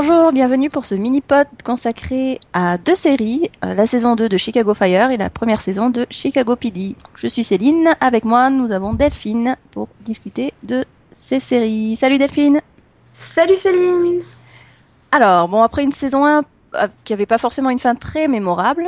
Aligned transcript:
Bonjour, 0.00 0.30
bienvenue 0.30 0.70
pour 0.70 0.84
ce 0.84 0.94
mini-pod 0.94 1.48
consacré 1.64 2.38
à 2.52 2.76
deux 2.76 2.94
séries, 2.94 3.50
euh, 3.64 3.74
la 3.74 3.84
saison 3.84 4.14
2 4.14 4.28
de 4.28 4.36
Chicago 4.36 4.72
Fire 4.72 5.10
et 5.10 5.16
la 5.16 5.28
première 5.28 5.60
saison 5.60 5.90
de 5.90 6.06
Chicago 6.08 6.54
PD. 6.54 6.94
Je 7.16 7.26
suis 7.26 7.42
Céline, 7.42 7.88
avec 8.00 8.24
moi 8.24 8.48
nous 8.48 8.70
avons 8.70 8.94
Delphine 8.94 9.56
pour 9.72 9.88
discuter 10.02 10.54
de 10.62 10.84
ces 11.10 11.40
séries. 11.40 11.96
Salut 11.96 12.16
Delphine 12.16 12.60
Salut 13.12 13.56
Céline 13.56 14.20
Alors, 15.10 15.48
bon, 15.48 15.62
après 15.62 15.82
une 15.82 15.90
saison 15.90 16.24
1 16.24 16.42
euh, 16.74 16.86
qui 17.02 17.12
avait 17.12 17.26
pas 17.26 17.38
forcément 17.38 17.70
une 17.70 17.80
fin 17.80 17.96
très 17.96 18.28
mémorable, 18.28 18.84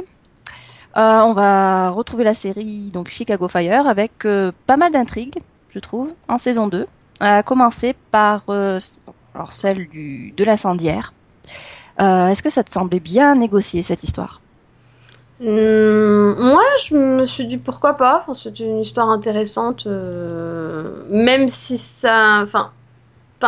euh, 0.96 1.20
on 1.22 1.32
va 1.32 1.90
retrouver 1.90 2.22
la 2.22 2.34
série 2.34 2.92
donc 2.92 3.08
Chicago 3.08 3.48
Fire 3.48 3.88
avec 3.88 4.12
pas 4.64 4.76
mal 4.76 4.92
d'intrigues, 4.92 5.40
je 5.70 5.80
trouve, 5.80 6.14
en 6.28 6.38
saison 6.38 6.68
2. 6.68 6.86
À 7.18 7.42
commencer 7.42 7.96
par 8.12 8.44
alors 9.40 9.54
celle 9.54 9.88
du, 9.88 10.34
de 10.36 10.44
l'incendiaire. 10.44 11.14
Euh, 11.98 12.28
est-ce 12.28 12.42
que 12.42 12.50
ça 12.50 12.62
te 12.62 12.70
semblait 12.70 13.00
bien 13.00 13.34
négocier 13.34 13.80
cette 13.82 14.02
histoire? 14.04 14.42
Hum, 15.40 16.36
Moi, 16.38 16.62
je 16.84 16.94
me 16.94 17.24
suis 17.24 17.46
dit 17.46 17.56
pourquoi 17.56 17.94
pas. 17.94 18.26
c'est 18.34 18.60
une 18.60 18.80
histoire 18.80 19.08
intéressante, 19.08 19.86
euh, 19.86 21.04
même 21.08 21.48
si 21.48 21.78
ça. 21.78 22.42
Enfin, 22.42 22.70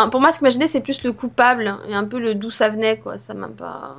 pour 0.09 0.21
moi, 0.23 0.33
ce 0.33 0.39
qui 0.39 0.45
m'a 0.45 0.67
c'est 0.67 0.81
plus 0.81 1.03
le 1.05 1.13
coupable 1.13 1.77
et 1.87 1.95
un 1.95 2.05
peu 2.05 2.19
le 2.19 2.35
d'où 2.35 2.51
ça 2.51 2.71
venait, 2.71 2.97
quoi. 2.97 3.19
Ça 3.19 3.35
m'a 3.35 3.49
pas. 3.49 3.95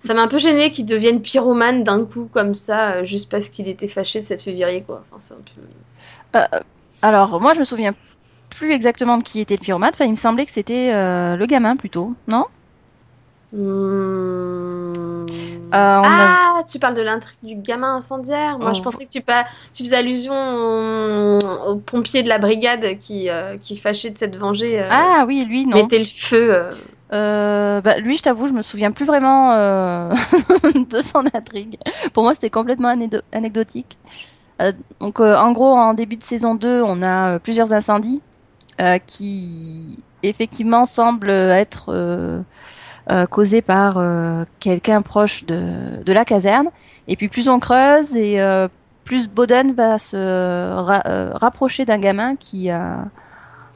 Ça 0.00 0.14
m'a 0.14 0.22
un 0.22 0.28
peu 0.28 0.38
gêné 0.38 0.72
qu'il 0.72 0.86
devienne 0.86 1.20
pyromane 1.20 1.84
d'un 1.84 2.06
coup 2.06 2.28
comme 2.32 2.54
ça, 2.54 2.94
euh, 2.94 3.04
juste 3.04 3.30
parce 3.30 3.50
qu'il 3.50 3.68
était 3.68 3.88
fâché 3.88 4.20
de 4.20 4.80
quoi. 4.80 5.04
Enfin, 5.10 5.20
c'est 5.20 5.34
un 5.34 6.48
peu. 6.50 6.58
alors, 7.02 7.40
moi, 7.42 7.52
je 7.52 7.60
me 7.60 7.64
souviens 7.64 7.92
plus 8.52 8.72
exactement 8.72 9.18
de 9.18 9.22
qui 9.22 9.40
était 9.40 9.56
le 9.56 9.60
pyromate. 9.60 9.94
Enfin, 9.94 10.04
il 10.04 10.10
me 10.10 10.16
semblait 10.16 10.44
que 10.44 10.50
c'était 10.50 10.92
euh, 10.92 11.36
le 11.36 11.46
gamin 11.46 11.76
plutôt, 11.76 12.14
non? 12.28 12.46
Hmm. 13.52 15.26
euh, 15.74 16.02
Ah, 16.04 16.62
tu 16.70 16.78
parles 16.78 16.94
de 16.94 17.02
l'intrigue 17.02 17.36
du 17.42 17.54
gamin 17.56 17.96
incendiaire. 17.96 18.58
Moi, 18.58 18.72
je 18.72 18.82
pensais 18.82 19.04
que 19.04 19.10
tu, 19.10 19.22
tu 19.74 19.84
faisais 19.84 19.96
allusion 19.96 20.32
au... 20.32 21.76
pompier 21.76 22.22
de 22.22 22.28
la 22.28 22.38
brigade 22.38 22.98
qui, 22.98 23.28
euh, 23.28 23.56
qui 23.58 23.76
fâchait 23.76 24.10
de 24.10 24.18
s'être 24.18 24.36
vengé. 24.38 24.82
ah 24.90 25.24
oui, 25.26 25.44
lui, 25.46 25.66
non. 25.66 25.76
Mettait 25.76 25.98
le 25.98 26.04
feu. 26.04 26.62
Bah, 27.10 27.98
lui, 27.98 28.16
je 28.16 28.22
t'avoue, 28.22 28.46
je 28.46 28.52
me 28.54 28.62
souviens 28.62 28.90
plus 28.90 29.04
vraiment 29.04 29.52
de 30.10 31.00
son 31.02 31.24
intrigue. 31.34 31.76
Pour 32.14 32.22
moi, 32.22 32.34
c'était 32.34 32.50
complètement 32.50 32.94
anecdotique. 33.32 33.98
donc, 35.00 35.20
en 35.20 35.52
gros, 35.52 35.74
en 35.74 35.94
début 35.94 36.16
de 36.16 36.22
saison 36.22 36.54
2, 36.54 36.82
on 36.84 37.02
a 37.02 37.38
plusieurs 37.38 37.74
incendies 37.74 38.22
euh, 38.80 38.98
qui 38.98 39.98
effectivement 40.22 40.86
semble 40.86 41.28
être 41.28 41.90
euh, 41.90 42.40
euh, 43.10 43.26
causé 43.26 43.60
par 43.60 44.02
quelqu'un 44.60 45.02
proche 45.02 45.44
de, 45.44 46.12
la 46.12 46.24
caserne. 46.24 46.68
Et 47.06 47.16
puis 47.16 47.28
plus 47.28 47.48
on 47.48 47.58
creuse 47.58 48.16
et 48.16 48.38
plus 49.04 49.28
Boden 49.28 49.74
va 49.74 49.98
se 49.98 51.36
rapprocher 51.38 51.84
d'un 51.84 51.98
gamin 51.98 52.36
qui 52.36 52.70
a 52.70 53.04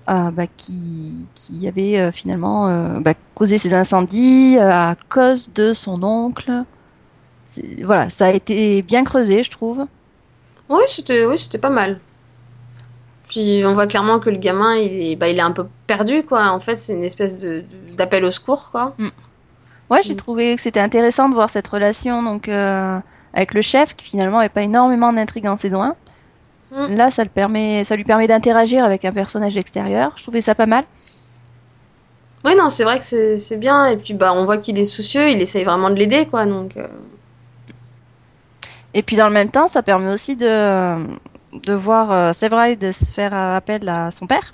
bah, 0.06 0.46
qui, 0.56 1.28
qui 1.34 1.68
avait 1.68 2.10
finalement 2.12 3.00
bah, 3.00 3.12
causé 3.34 3.58
ces 3.58 3.74
incendies 3.74 4.56
à 4.58 4.94
cause 5.08 5.52
de 5.52 5.72
son 5.72 6.02
oncle. 6.02 6.64
Voilà, 7.82 8.08
ça 8.08 8.26
a 8.26 8.30
été 8.30 8.82
bien 8.82 9.04
creusé, 9.04 9.42
je 9.42 9.50
trouve. 9.50 9.86
Oui, 10.68 10.82
c'était 10.88 11.26
oui, 11.26 11.36
pas 11.60 11.70
mal. 11.70 11.98
Puis 13.36 13.62
on 13.66 13.74
voit 13.74 13.86
clairement 13.86 14.19
que 14.19 14.30
le 14.30 14.38
gamin, 14.38 14.76
il 14.76 15.12
est, 15.12 15.14
bah, 15.14 15.28
il 15.28 15.36
est 15.36 15.42
un 15.42 15.52
peu 15.52 15.66
perdu, 15.86 16.22
quoi. 16.22 16.48
En 16.48 16.58
fait, 16.58 16.78
c'est 16.78 16.94
une 16.94 17.04
espèce 17.04 17.38
de, 17.38 17.64
d'appel 17.94 18.24
au 18.24 18.30
secours, 18.30 18.70
quoi. 18.70 18.94
Mm. 18.97 19.08
Ouais, 19.91 20.00
j'ai 20.02 20.14
mm. 20.14 20.16
trouvé 20.16 20.56
que 20.56 20.62
c'était 20.62 20.80
intéressant 20.80 21.28
de 21.28 21.34
voir 21.34 21.50
cette 21.50 21.69
relation 21.69 22.22
donc 22.22 22.48
euh, 22.48 22.98
avec 23.34 23.52
le 23.52 23.60
chef, 23.60 23.94
qui 23.94 24.06
finalement 24.06 24.38
n'avait 24.38 24.48
pas 24.48 24.62
énormément 24.62 25.12
d'intrigue 25.12 25.47
en 25.48 25.58
saison 25.58 25.82
1. 25.82 25.97
Mm. 26.70 26.97
Là, 26.97 27.10
ça, 27.10 27.24
le 27.24 27.28
permet, 27.28 27.84
ça 27.84 27.94
lui 27.94 28.04
permet 28.04 28.26
d'interagir 28.26 28.82
avec 28.82 29.04
un 29.04 29.12
personnage 29.12 29.58
extérieur. 29.58 30.12
Je 30.16 30.22
trouvais 30.22 30.41
ça 30.41 30.54
pas 30.54 30.64
mal. 30.64 30.84
Oui, 32.42 32.56
non, 32.56 32.70
c'est 32.70 32.84
vrai 32.84 33.00
que 33.00 33.36
c'est, 33.36 33.56
bien. 33.58 33.84
Et 33.84 33.98
puis, 33.98 34.14
bah, 34.14 34.32
on 34.32 34.47
voit 34.47 34.56
qu'il 34.56 34.78
est 34.78 34.86
soucieux, 34.86 35.28
il 35.28 35.42
essaye 35.42 35.64
vraiment 35.64 35.91
de 35.91 35.97
l'aider, 35.97 36.24
quoi. 36.24 36.47
Donc. 36.47 36.78
Euh. 36.78 36.86
Et 38.94 39.03
puis, 39.03 39.16
dans 39.16 39.28
le 39.28 39.34
même 39.34 39.50
temps, 39.50 39.68
ça 39.68 39.82
permet 39.82 40.10
aussi 40.10 40.36
de 40.36 40.97
de 41.64 41.72
voir 41.72 42.12
euh, 42.12 42.32
Severide 42.32 42.92
se 42.92 43.04
faire 43.06 43.34
appel 43.34 43.88
à 43.88 44.10
son 44.10 44.26
père, 44.26 44.52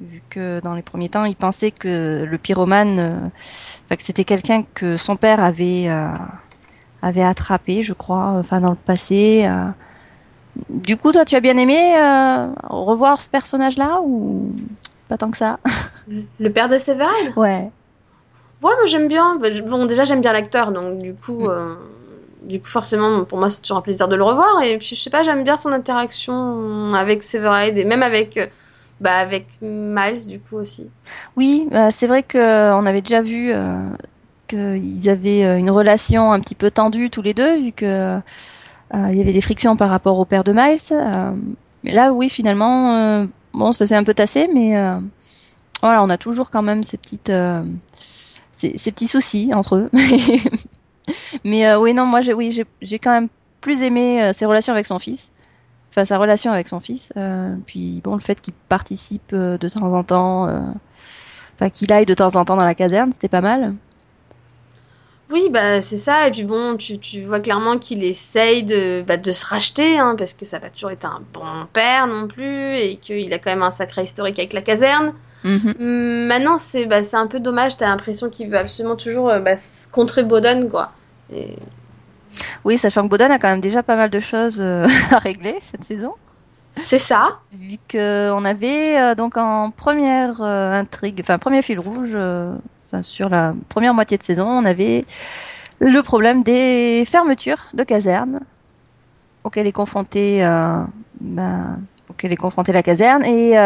vu 0.00 0.22
que 0.30 0.60
dans 0.60 0.74
les 0.74 0.82
premiers 0.82 1.08
temps, 1.08 1.24
il 1.24 1.36
pensait 1.36 1.70
que 1.70 2.24
le 2.24 2.38
pyromane, 2.38 2.98
euh, 2.98 3.94
que 3.94 4.02
c'était 4.02 4.24
quelqu'un 4.24 4.64
que 4.74 4.96
son 4.96 5.16
père 5.16 5.42
avait 5.42 5.88
euh, 5.88 6.08
avait 7.02 7.22
attrapé, 7.22 7.82
je 7.82 7.92
crois, 7.92 8.34
enfin 8.38 8.60
dans 8.60 8.70
le 8.70 8.76
passé. 8.76 9.48
Du 10.70 10.96
coup, 10.96 11.12
toi, 11.12 11.24
tu 11.24 11.34
as 11.34 11.40
bien 11.40 11.58
aimé 11.58 11.94
revoir 12.70 13.20
ce 13.20 13.28
personnage-là 13.28 14.00
ou 14.02 14.52
pas 15.08 15.18
tant 15.18 15.30
que 15.30 15.36
ça? 15.36 15.58
Le 16.38 16.48
père 16.50 16.68
de 16.68 16.78
Severide? 16.78 17.34
Ouais. 17.36 17.70
Ouais, 18.62 18.72
moi 18.72 18.86
j'aime 18.86 19.08
bien. 19.08 19.36
Bon, 19.66 19.84
déjà 19.84 20.06
j'aime 20.06 20.22
bien 20.22 20.32
l'acteur, 20.32 20.72
donc 20.72 20.98
du 20.98 21.14
coup. 21.14 21.48
Mm 21.48 21.76
du 22.46 22.60
coup, 22.60 22.68
forcément, 22.68 23.24
pour 23.24 23.38
moi, 23.38 23.48
c'est 23.48 23.62
toujours 23.62 23.78
un 23.78 23.82
plaisir 23.82 24.08
de 24.08 24.16
le 24.16 24.22
revoir. 24.22 24.62
Et 24.62 24.78
puis, 24.78 24.94
je 24.96 25.00
sais 25.00 25.10
pas, 25.10 25.22
j'aime 25.22 25.44
bien 25.44 25.56
son 25.56 25.72
interaction 25.72 26.94
avec 26.94 27.22
Severide 27.22 27.78
et 27.78 27.84
même 27.84 28.02
avec, 28.02 28.36
euh, 28.36 28.46
bah, 29.00 29.16
avec 29.16 29.46
Miles, 29.62 30.26
du 30.26 30.40
coup, 30.40 30.56
aussi. 30.56 30.88
Oui, 31.36 31.66
bah, 31.70 31.90
c'est 31.90 32.06
vrai 32.06 32.22
qu'on 32.22 32.38
euh, 32.38 32.86
avait 32.86 33.02
déjà 33.02 33.22
vu 33.22 33.50
euh, 33.52 33.88
qu'ils 34.48 35.08
avaient 35.08 35.58
une 35.58 35.70
relation 35.70 36.32
un 36.32 36.40
petit 36.40 36.54
peu 36.54 36.70
tendue 36.70 37.10
tous 37.10 37.22
les 37.22 37.34
deux, 37.34 37.56
vu 37.56 37.72
que 37.72 38.18
il 38.92 39.16
y 39.16 39.20
avait 39.20 39.32
des 39.32 39.40
frictions 39.40 39.74
par 39.74 39.88
rapport 39.88 40.20
au 40.20 40.24
père 40.24 40.44
de 40.44 40.52
Miles. 40.52 41.34
mais 41.82 41.92
là, 41.92 42.12
oui, 42.12 42.28
finalement, 42.28 43.26
bon, 43.52 43.72
ça 43.72 43.88
s'est 43.88 43.96
un 43.96 44.04
peu 44.04 44.14
tassé, 44.14 44.48
mais 44.54 44.74
voilà, 45.82 46.00
on 46.02 46.10
a 46.10 46.16
toujours 46.16 46.50
quand 46.52 46.62
même 46.62 46.84
ces 46.84 46.96
petites, 46.96 47.32
ces 48.52 48.92
petits 48.92 49.08
soucis 49.08 49.50
entre 49.52 49.76
eux. 49.76 49.90
Mais 51.44 51.66
euh, 51.66 51.78
oui, 51.78 51.94
non, 51.94 52.06
moi, 52.06 52.20
j'ai, 52.20 52.34
oui, 52.34 52.64
j'ai, 52.80 52.98
quand 52.98 53.12
même 53.12 53.28
plus 53.60 53.82
aimé 53.82 54.22
euh, 54.22 54.32
ses 54.32 54.46
relations 54.46 54.72
avec 54.72 54.86
son 54.86 54.98
fils. 54.98 55.32
Enfin, 55.90 56.04
sa 56.04 56.18
relation 56.18 56.52
avec 56.52 56.68
son 56.68 56.80
fils. 56.80 57.12
Euh, 57.16 57.54
puis, 57.66 58.00
bon, 58.02 58.14
le 58.14 58.20
fait 58.20 58.40
qu'il 58.40 58.54
participe 58.68 59.34
de 59.34 59.68
temps 59.68 59.92
en 59.92 60.02
temps. 60.02 60.48
Enfin, 61.54 61.70
qu'il 61.70 61.92
aille 61.92 62.06
de 62.06 62.14
temps 62.14 62.34
en 62.34 62.44
temps 62.44 62.56
dans 62.56 62.64
la 62.64 62.74
caserne, 62.74 63.12
c'était 63.12 63.28
pas 63.28 63.40
mal. 63.40 63.74
Oui, 65.30 65.48
bah 65.50 65.80
c'est 65.80 65.96
ça. 65.96 66.28
Et 66.28 66.30
puis 66.30 66.44
bon, 66.44 66.76
tu, 66.76 67.24
vois 67.24 67.40
clairement 67.40 67.78
qu'il 67.78 68.04
essaye 68.04 68.62
de, 68.62 69.02
bah, 69.06 69.16
de 69.16 69.32
se 69.32 69.46
racheter, 69.46 69.98
hein, 69.98 70.16
parce 70.18 70.34
que 70.34 70.44
ça 70.44 70.58
va 70.58 70.68
toujours 70.68 70.90
être 70.90 71.06
un 71.06 71.22
bon 71.32 71.66
père 71.72 72.06
non 72.06 72.28
plus, 72.28 72.76
et 72.76 72.96
qu'il 72.96 73.32
a 73.32 73.38
quand 73.38 73.50
même 73.50 73.62
un 73.62 73.70
sacré 73.70 74.02
historique 74.02 74.38
avec 74.38 74.52
la 74.52 74.62
caserne. 74.62 75.14
Mhm. 75.44 76.26
Maintenant, 76.26 76.56
c'est 76.56 76.86
bah, 76.86 77.00
un 77.12 77.26
peu 77.26 77.38
dommage. 77.38 77.76
T'as 77.76 77.88
l'impression 77.88 78.30
qu'il 78.30 78.48
veut 78.48 78.58
absolument 78.58 78.96
toujours 78.96 79.28
euh, 79.28 79.40
bah, 79.40 79.54
contrer 79.92 80.22
Boden, 80.22 80.70
quoi. 80.70 80.92
Oui, 82.64 82.78
sachant 82.78 83.02
que 83.04 83.08
Boden 83.08 83.30
a 83.30 83.38
quand 83.38 83.50
même 83.50 83.60
déjà 83.60 83.82
pas 83.82 83.96
mal 83.96 84.10
de 84.10 84.20
choses 84.20 84.58
euh, 84.60 84.86
à 85.10 85.18
régler 85.18 85.56
cette 85.60 85.84
saison. 85.84 86.14
C'est 86.78 86.98
ça. 86.98 87.38
Vu 87.52 87.76
qu'on 87.88 88.44
avait 88.44 88.98
euh, 88.98 89.14
donc 89.14 89.36
en 89.36 89.70
première 89.70 90.42
intrigue, 90.42 91.20
enfin 91.20 91.38
premier 91.38 91.62
fil 91.62 91.78
rouge, 91.78 92.16
sur 93.02 93.28
la 93.28 93.52
première 93.68 93.94
moitié 93.94 94.16
de 94.16 94.22
saison, 94.22 94.46
on 94.46 94.64
avait 94.64 95.04
le 95.80 96.00
problème 96.00 96.42
des 96.42 97.04
fermetures 97.06 97.64
de 97.74 97.84
casernes 97.84 98.40
auxquelles 99.44 99.66
est 99.66 99.72
confrontée, 99.72 100.40
ben, 101.20 101.80
auquel 102.08 102.32
est 102.32 102.36
confrontée 102.36 102.72
la 102.72 102.82
caserne 102.82 103.24
et 103.24 103.56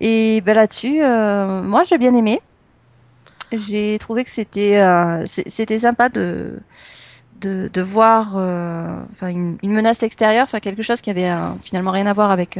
et 0.00 0.40
ben 0.42 0.54
là-dessus, 0.54 1.02
euh, 1.02 1.62
moi 1.62 1.82
j'ai 1.84 1.98
bien 1.98 2.14
aimé. 2.14 2.40
J'ai 3.52 3.98
trouvé 3.98 4.24
que 4.24 4.30
c'était 4.30 4.78
euh, 4.80 5.24
c'était 5.26 5.78
sympa 5.78 6.08
de 6.08 6.58
de, 7.40 7.70
de 7.72 7.82
voir 7.82 8.34
euh, 8.36 9.00
une, 9.22 9.58
une, 9.62 9.72
menace 9.72 10.02
extérieure, 10.02 10.42
enfin 10.42 10.58
quelque 10.58 10.82
chose 10.82 11.00
qui 11.00 11.10
avait 11.10 11.32
finalement 11.62 11.92
rien 11.92 12.06
à 12.06 12.12
voir 12.12 12.30
avec 12.30 12.58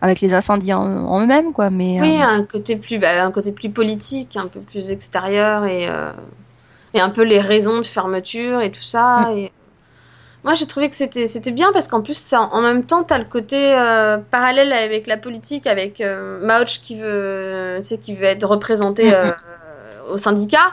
avec 0.00 0.20
les 0.20 0.34
incendies 0.34 0.72
en, 0.72 1.20
eux-mêmes 1.20 1.52
quoi. 1.52 1.70
Mais 1.70 2.00
oui, 2.00 2.16
un 2.20 2.44
côté 2.44 2.76
plus 2.76 2.98
bah, 2.98 3.24
un 3.24 3.30
côté 3.30 3.52
plus 3.52 3.70
politique, 3.70 4.36
un 4.36 4.46
peu 4.46 4.60
plus 4.60 4.90
extérieur 4.90 5.64
et 5.64 5.88
et 6.94 7.00
un 7.00 7.10
peu 7.10 7.22
les 7.22 7.40
raisons 7.40 7.78
de 7.78 7.86
fermeture 7.86 8.60
et 8.60 8.70
tout 8.70 8.82
ça. 8.82 9.30
Mm. 9.30 9.38
Et 9.38 9.52
moi, 10.44 10.54
j'ai 10.54 10.66
trouvé 10.66 10.90
que 10.90 10.96
c'était 10.96 11.26
c'était 11.26 11.52
bien 11.52 11.72
parce 11.72 11.88
qu'en 11.88 12.02
plus, 12.02 12.18
ça, 12.18 12.42
en 12.52 12.60
même 12.60 12.84
temps, 12.84 13.02
tu 13.02 13.14
as 13.14 13.18
le 13.18 13.24
côté 13.24 13.74
euh, 13.74 14.18
parallèle 14.18 14.72
avec 14.74 15.06
la 15.06 15.16
politique, 15.16 15.66
avec 15.66 16.02
euh, 16.02 16.38
Mauch 16.46 16.80
qui 16.82 17.00
veut, 17.00 17.78
tu 17.78 17.84
sais, 17.86 17.98
qui 17.98 18.14
veut 18.14 18.24
être 18.24 18.46
représenté 18.46 19.14
euh, 19.14 19.30
au 20.10 20.18
syndicat 20.18 20.72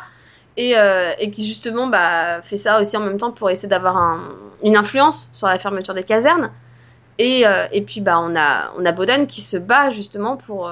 et, 0.57 0.77
euh, 0.77 1.13
et, 1.19 1.31
qui 1.31 1.47
justement 1.47 1.87
bah, 1.87 2.41
fait 2.41 2.57
ça 2.57 2.81
aussi 2.81 2.97
en 2.97 2.99
même 2.99 3.17
temps 3.17 3.31
pour 3.31 3.49
essayer 3.49 3.69
d'avoir 3.69 3.95
un, 3.95 4.19
une 4.61 4.75
influence 4.75 5.29
sur 5.31 5.47
la 5.47 5.57
fermeture 5.57 5.93
des 5.93 6.03
casernes. 6.03 6.51
Et, 7.17 7.43
et 7.71 7.81
puis, 7.83 8.01
bah, 8.01 8.19
on 8.19 8.35
a, 8.35 8.71
on 8.77 8.85
a 8.85 8.91
Boden 8.91 9.27
qui 9.27 9.41
se 9.41 9.55
bat 9.55 9.91
justement 9.91 10.37
pour, 10.37 10.71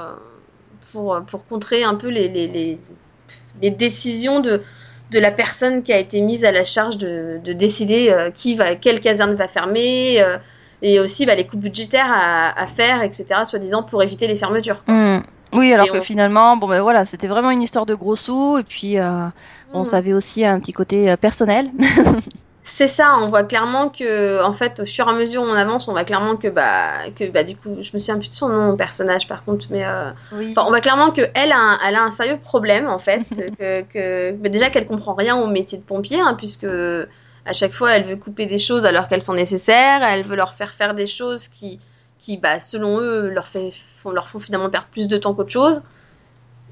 pour, 0.92 1.22
pour 1.28 1.45
contrer 1.45 1.84
un 1.84 1.94
peu 1.94 2.07
les, 2.07 2.28
les, 2.28 2.48
les 2.48 2.80
les 3.62 3.72
décisions 3.72 4.40
de, 4.40 4.62
de 5.12 5.20
la 5.20 5.32
personne 5.32 5.82
qui 5.84 5.92
a 5.94 5.98
été 5.98 6.22
mise 6.22 6.46
à 6.46 6.52
la 6.52 6.66
charge 6.66 6.98
de, 6.98 7.40
de 7.44 7.54
décider 7.54 8.10
euh, 8.10 8.30
qui 8.32 8.56
va, 8.56 8.76
quelle 8.76 9.02
caserne 9.02 9.34
va 9.36 9.48
fermer, 9.48 10.22
euh, 10.22 10.38
et 10.82 11.00
aussi 11.00 11.26
bah, 11.26 11.36
les 11.36 11.46
coûts 11.48 11.58
budgétaires 11.58 12.10
à, 12.12 12.58
à 12.62 12.68
faire, 12.68 13.02
etc., 13.04 13.26
soi-disant 13.46 13.84
pour 13.84 14.02
éviter 14.04 14.28
les 14.28 14.36
fermetures. 14.36 14.84
quoi. 14.86 14.94
Mm. 14.94 15.24
Oui, 15.54 15.74
alors 15.74 15.88
Et 15.88 15.90
que 15.90 15.98
on- 15.98 16.02
finalement, 16.02 16.58
bon 16.58 16.68
ben 16.68 16.82
voilà, 16.82 17.06
c'était 17.06 17.28
vraiment 17.28 17.50
une 17.50 17.64
histoire 17.64 17.88
de 17.88 17.96
gros 17.96 18.16
sous, 18.16 18.60
et 18.60 18.64
puis 18.64 19.00
euh, 19.00 19.26
bon, 19.74 19.82
Mm. 19.82 19.86
ça 19.86 19.98
avait 19.98 20.14
aussi 20.14 20.46
un 20.46 20.60
petit 20.60 20.74
côté 20.74 21.10
euh, 21.10 21.18
personnel. 21.18 21.70
C'est 22.71 22.88
ça, 22.88 23.18
on 23.21 23.27
voit 23.27 23.44
clairement 23.44 23.89
que, 23.89 24.42
en 24.44 24.54
fait, 24.54 24.80
au 24.80 24.86
fur 24.86 25.06
et 25.07 25.12
à 25.12 25.13
mesure 25.13 25.42
où 25.42 25.45
on 25.45 25.54
avance, 25.54 25.88
on 25.88 25.92
voit 25.92 26.06
clairement 26.06 26.38
que, 26.38 26.48
bah, 26.48 27.10
que, 27.18 27.30
bah, 27.30 27.44
du 27.44 27.56
coup, 27.57 27.75
je 27.81 27.89
me 27.94 28.00
souviens 28.00 28.18
plus 28.18 28.30
de 28.30 28.33
son 28.33 28.48
nom, 28.48 28.77
personnage, 28.77 29.27
par 29.27 29.44
contre, 29.44 29.66
mais 29.69 29.83
euh, 29.86 30.12
Oui. 30.31 30.54
on 30.56 30.66
voit 30.69 30.80
clairement 30.80 31.12
que 31.12 31.21
elle 31.33 31.51
a 31.51 31.57
un, 31.57 31.80
elle 31.86 31.95
a 31.95 32.04
un 32.04 32.12
sérieux 32.12 32.38
problème, 32.42 32.88
en 32.88 33.00
fait, 33.00 33.19
que, 33.60 33.81
que, 33.81 34.31
bah, 34.33 34.50
déjà 34.50 34.69
qu'elle 34.69 34.86
comprend 34.88 35.13
rien 35.13 35.36
au 35.38 35.48
métier 35.48 35.77
de 35.77 35.83
pompier, 35.83 36.19
hein, 36.21 36.36
puisque 36.38 36.68
à 37.45 37.54
chaque 37.54 37.74
fois, 37.74 37.92
elle 37.92 38.04
veut 38.06 38.16
couper 38.16 38.45
des 38.45 38.60
choses 38.60 38.86
alors 38.86 39.07
qu'elles 39.07 39.24
sont 39.24 39.33
nécessaires, 39.33 40.01
elle 40.04 40.24
veut 40.24 40.36
leur 40.36 40.54
faire 40.54 40.74
faire 40.74 40.94
des 40.94 41.07
choses 41.07 41.48
qui, 41.48 41.80
qui, 42.19 42.38
bah, 42.38 42.60
selon 42.60 43.00
eux, 43.00 43.30
leur 43.30 43.48
fait, 43.48 43.71
font, 44.01 44.12
leur 44.12 44.30
font 44.30 44.39
finalement 44.39 44.69
perdre 44.69 44.88
plus 44.92 45.07
de 45.07 45.18
temps 45.18 45.33
qu'autre 45.33 45.51
chose. 45.51 45.81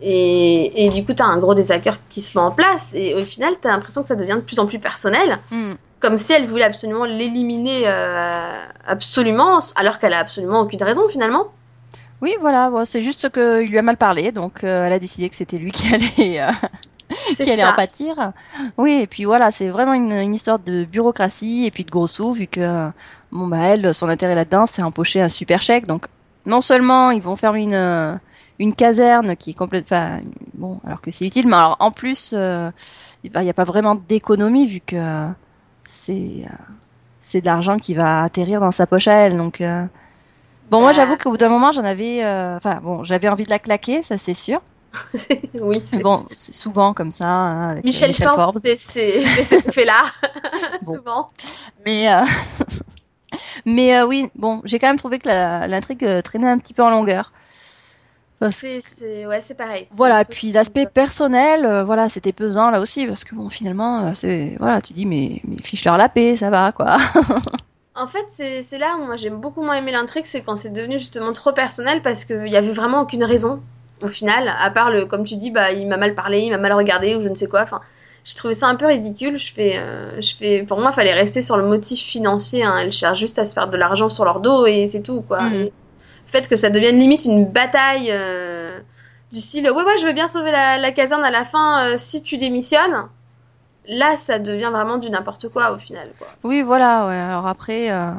Et, 0.02 0.86
et 0.86 0.90
du 0.92 1.04
coup, 1.06 1.14
t'as 1.14 1.26
un 1.26 1.38
gros 1.40 1.56
désaccord 1.56 1.96
qui 2.10 2.22
se 2.22 2.38
met 2.38 2.44
en 2.44 2.52
place, 2.52 2.94
et 2.96 3.16
au 3.16 3.26
final, 3.26 3.56
t'as 3.60 3.70
l'impression 3.72 4.04
que 4.04 4.08
ça 4.08 4.16
devient 4.16 4.36
de 4.36 4.42
plus 4.42 4.60
en 4.60 4.68
plus 4.68 4.80
personnel 4.80 5.40
Mm. 5.52 5.74
comme 6.00 6.18
si 6.20 6.34
elle 6.34 6.46
voulait 6.48 6.66
absolument 6.66 7.06
l'éliminer 7.06 7.84
euh, 7.86 8.60
absolument, 8.86 9.58
alors 9.76 9.98
qu'elle 10.00 10.14
a 10.14 10.20
absolument 10.20 10.60
aucune 10.62 10.84
raison 10.84 11.08
finalement. 11.10 11.48
Oui, 12.22 12.36
voilà, 12.42 12.72
c'est 12.86 13.02
juste 13.02 13.30
qu'il 13.32 13.70
lui 13.72 13.78
a 13.78 13.82
mal 13.82 13.98
parlé, 13.98 14.32
donc 14.32 14.64
euh, 14.64 14.86
elle 14.86 14.94
a 14.94 15.00
décidé 15.00 15.30
que 15.30 15.36
c'était 15.36 15.58
lui 15.58 15.72
qui 15.72 15.88
allait, 15.94 16.42
euh, 16.42 16.52
qui 17.36 17.50
allait 17.52 17.62
ça. 17.64 17.72
en 17.72 17.76
pâtir. 17.76 18.34
Oui, 18.78 19.00
et 19.02 19.08
puis 19.08 19.26
voilà, 19.26 19.50
c'est 19.52 19.70
vraiment 19.70 19.94
une, 19.94 20.12
une 20.12 20.34
histoire 20.34 20.60
de 20.60 20.84
bureaucratie 20.86 21.66
et 21.66 21.72
puis 21.72 21.84
de 21.86 21.90
gros 21.92 22.08
sous, 22.08 22.34
vu 22.34 22.46
que 22.48 22.90
bon 23.32 23.48
bah 23.48 23.58
elle, 23.64 23.94
son 23.94 24.10
intérêt 24.10 24.36
là-dedans, 24.36 24.66
c'est 24.68 24.84
empocher 24.84 25.22
un 25.22 25.30
super 25.30 25.62
chèque. 25.62 25.88
Donc 25.88 26.06
non 26.46 26.62
seulement 26.62 27.12
ils 27.12 27.22
vont 27.22 27.36
faire 27.36 27.56
une 27.56 28.20
une 28.60 28.74
caserne 28.74 29.36
qui 29.36 29.52
est 29.52 29.54
complète, 29.54 29.86
enfin 29.86 30.22
bon, 30.54 30.80
alors 30.86 31.02
que 31.02 31.12
c'est 31.12 31.26
utile, 31.26 31.48
mais 31.48 31.56
alors 31.56 31.78
en 31.80 31.92
plus, 31.92 32.34
euh, 32.36 32.72
il 33.24 33.40
n'y 33.40 33.50
a 33.50 33.54
pas 33.54 33.64
vraiment 33.64 33.96
d'économie 33.96 34.66
vu 34.66 34.80
que 34.80 35.28
c'est 35.84 36.44
euh, 36.46 36.54
c'est 37.20 37.42
de 37.42 37.46
l'argent 37.46 37.78
qui 37.78 37.94
va 37.94 38.24
atterrir 38.24 38.60
dans 38.60 38.72
sa 38.72 38.88
poche 38.88 39.08
à 39.08 39.14
elle. 39.14 39.38
Donc 39.38 39.62
euh, 39.62 39.86
bon, 40.72 40.82
moi 40.82 40.92
j'avoue 40.92 41.18
qu'au 41.18 41.32
bout 41.32 41.38
d'un 41.38 41.50
moment, 41.50 41.72
j'en 41.72 41.84
avais, 41.84 42.24
euh, 42.24 42.56
enfin 42.58 42.80
bon, 42.82 43.04
j'avais 43.04 43.30
envie 43.30 43.44
de 43.44 43.50
la 43.50 43.60
claquer, 43.60 44.02
ça 44.04 44.18
c'est 44.18 44.34
sûr. 44.34 44.62
oui. 45.54 45.78
Mais 45.94 46.00
bon, 46.00 46.26
c'est 46.32 46.54
souvent 46.54 46.94
comme 46.94 47.12
ça 47.12 47.28
hein, 47.28 47.70
avec 47.72 47.84
euh, 47.84 47.88
Michel, 47.88 48.14
Forbes, 48.14 48.58
c'est 48.58 48.76
ce 48.76 49.72
fait 49.72 49.86
là 49.86 50.06
Bon. 50.82 50.96
souvent. 50.96 51.28
Mais, 51.86 52.12
euh, 52.12 52.24
mais 53.66 53.98
euh, 53.98 54.08
oui, 54.08 54.30
bon, 54.36 54.62
j'ai 54.64 54.80
quand 54.80 54.88
même 54.88 54.98
trouvé 54.98 55.20
que 55.20 55.28
l'intrigue 55.28 56.04
euh, 56.04 56.22
traînait 56.22 56.48
un 56.50 56.58
petit 56.58 56.74
peu 56.74 56.84
en 56.84 56.90
longueur. 56.90 57.32
C'est 58.52 58.82
c'est- 59.00 59.26
ouais, 59.26 59.40
pareil. 59.58 59.88
Voilà, 59.96 60.24
puis 60.26 60.52
l'aspect 60.52 60.86
personnel, 60.86 61.66
euh, 61.66 61.84
voilà, 61.84 62.08
c'était 62.08 62.34
pesant 62.34 62.70
là 62.70 62.80
aussi, 62.80 63.08
parce 63.08 63.24
que 63.24 63.34
bon, 63.34 63.50
finalement, 63.50 64.08
euh, 64.08 64.12
c'est, 64.14 64.56
voilà, 64.60 64.80
tu 64.82 64.94
dis, 64.94 65.06
mais, 65.06 65.42
mais 65.44 65.58
fiche-leur 65.62 65.98
la 65.98 66.08
paix, 66.10 66.36
ça 66.36 66.50
va, 66.50 66.72
quoi. 66.72 66.98
En 68.00 68.08
fait, 68.08 68.26
c'est 68.30 68.78
là 68.78 68.96
où 69.02 69.06
moi 69.08 69.18
j'ai 69.18 69.32
beaucoup 69.32 69.64
moins 69.64 69.74
aimé 69.74 69.92
l'intrigue, 69.92 70.26
c'est 70.28 70.42
quand 70.42 70.56
c'est 70.56 70.70
devenu 70.70 71.00
justement 71.00 71.34
trop 71.34 71.52
personnel 71.52 72.04
parce 72.04 72.26
qu'il 72.26 72.48
y 72.48 72.56
avait 72.56 72.72
vraiment 72.72 73.02
aucune 73.02 73.24
raison 73.24 73.60
au 74.04 74.08
final, 74.08 74.54
à 74.60 74.70
part 74.70 74.92
le, 74.92 75.08
comme 75.08 75.24
tu 75.24 75.36
dis, 75.36 75.50
bah 75.50 75.72
il 75.72 75.88
m'a 75.88 75.98
mal 75.98 76.14
parlé, 76.14 76.42
il 76.42 76.52
m'a 76.52 76.60
mal 76.60 76.74
regardé 76.74 77.16
ou 77.16 77.24
je 77.24 77.28
ne 77.28 77.34
sais 77.34 77.48
quoi. 77.48 77.64
Enfin, 77.64 77.82
j'ai 78.24 78.36
trouvé 78.36 78.54
ça 78.54 78.68
un 78.68 78.76
peu 78.76 78.86
ridicule. 78.86 79.40
Je 79.40 79.52
fais, 79.52 79.78
euh, 79.80 80.22
je 80.22 80.36
fais, 80.36 80.62
pour 80.62 80.80
moi, 80.80 80.92
il 80.92 80.96
fallait 80.96 81.14
rester 81.16 81.42
sur 81.42 81.58
le 81.58 81.66
motif 81.66 82.00
financier. 82.06 82.64
Hein. 82.64 82.78
Elle 82.82 82.92
cherche 82.92 83.18
juste 83.18 83.40
à 83.40 83.48
se 83.48 83.54
faire 83.56 83.68
de 83.68 83.78
l'argent 83.78 84.10
sur 84.10 84.26
leur 84.26 84.42
dos 84.42 84.68
et 84.68 84.86
c'est 84.86 85.02
tout 85.02 85.24
quoi. 85.24 85.40
Et 85.56 85.64
le 85.64 85.72
fait 86.28 86.48
que 86.48 86.56
ça 86.56 86.70
devienne 86.70 87.00
limite 87.00 87.26
une 87.26 87.46
bataille 87.46 88.10
euh, 88.12 88.80
du 89.32 89.40
style, 89.40 89.66
ouais 89.70 89.84
ouais, 89.84 89.98
je 90.00 90.06
veux 90.06 90.14
bien 90.14 90.28
sauver 90.28 90.52
la, 90.52 90.78
la 90.78 90.92
caserne 90.92 91.24
à 91.24 91.32
la 91.32 91.46
fin 91.46 91.86
euh, 91.86 91.94
si 91.98 92.24
tu 92.24 92.38
démissionnes. 92.38 93.08
Là, 93.90 94.18
ça 94.18 94.38
devient 94.38 94.70
vraiment 94.72 94.98
du 94.98 95.10
n'importe 95.10 95.48
quoi 95.48 95.72
au 95.72 95.78
final. 95.78 96.10
Quoi. 96.18 96.28
Oui, 96.44 96.62
voilà, 96.62 97.08
ouais. 97.08 97.16
Alors 97.16 97.48
après, 97.48 97.90
euh, 97.90 98.12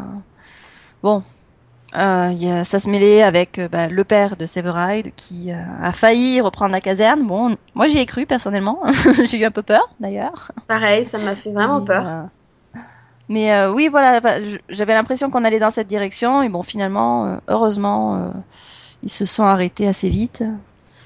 bon, 1.03 1.23
il 1.95 2.43
y 2.43 2.51
a, 2.51 2.65
ça 2.65 2.79
se 2.79 2.89
mêlait 2.89 3.23
avec 3.23 3.61
bah, 3.71 3.89
le 3.89 4.05
père 4.05 4.37
de 4.37 4.47
Severide 4.47 5.13
qui 5.15 5.53
a 5.53 5.91
failli 5.93 6.41
reprendre 6.41 6.73
la 6.73 6.81
caserne. 6.81 7.27
Bon, 7.27 7.55
moi 7.75 7.87
j'y 7.87 7.99
ai 7.99 8.07
cru 8.07 8.25
personnellement. 8.25 8.81
J'ai 9.27 9.39
eu 9.39 9.45
un 9.45 9.51
peu 9.51 9.63
peur 9.63 9.91
d'ailleurs. 10.01 10.53
Pareil, 10.67 11.05
ça 11.05 11.19
m'a 11.19 11.35
fait 11.35 11.51
vraiment 11.51 11.81
Mais, 11.81 11.87
peur. 11.87 12.29
Mais 13.29 13.53
euh, 13.53 13.73
oui, 13.73 13.89
voilà, 13.89 14.21
j'avais 14.69 14.95
l'impression 14.95 15.31
qu'on 15.31 15.45
allait 15.45 15.59
dans 15.59 15.71
cette 15.71 15.87
direction. 15.87 16.43
Et 16.43 16.49
bon, 16.49 16.63
finalement, 16.63 17.27
euh, 17.27 17.37
heureusement, 17.49 18.17
euh, 18.17 18.29
ils 19.03 19.11
se 19.11 19.25
sont 19.25 19.43
arrêtés 19.43 19.87
assez 19.87 20.09
vite. 20.09 20.43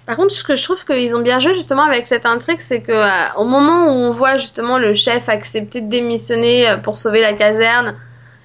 Par 0.06 0.16
contre, 0.16 0.32
ce 0.32 0.44
que 0.44 0.56
je 0.56 0.62
trouve 0.62 0.84
qu'ils 0.84 1.14
ont 1.14 1.20
bien 1.20 1.40
joué 1.40 1.54
justement 1.54 1.82
avec 1.82 2.08
cette 2.08 2.26
intrigue, 2.26 2.60
c'est 2.60 2.80
que 2.80 3.38
au 3.38 3.44
moment 3.44 3.86
où 3.86 3.90
on 3.90 4.10
voit 4.12 4.36
justement 4.36 4.78
le 4.78 4.94
chef 4.94 5.28
accepter 5.28 5.80
de 5.80 5.88
démissionner 5.88 6.76
pour 6.82 6.98
sauver 6.98 7.20
la 7.20 7.34
caserne, 7.34 7.96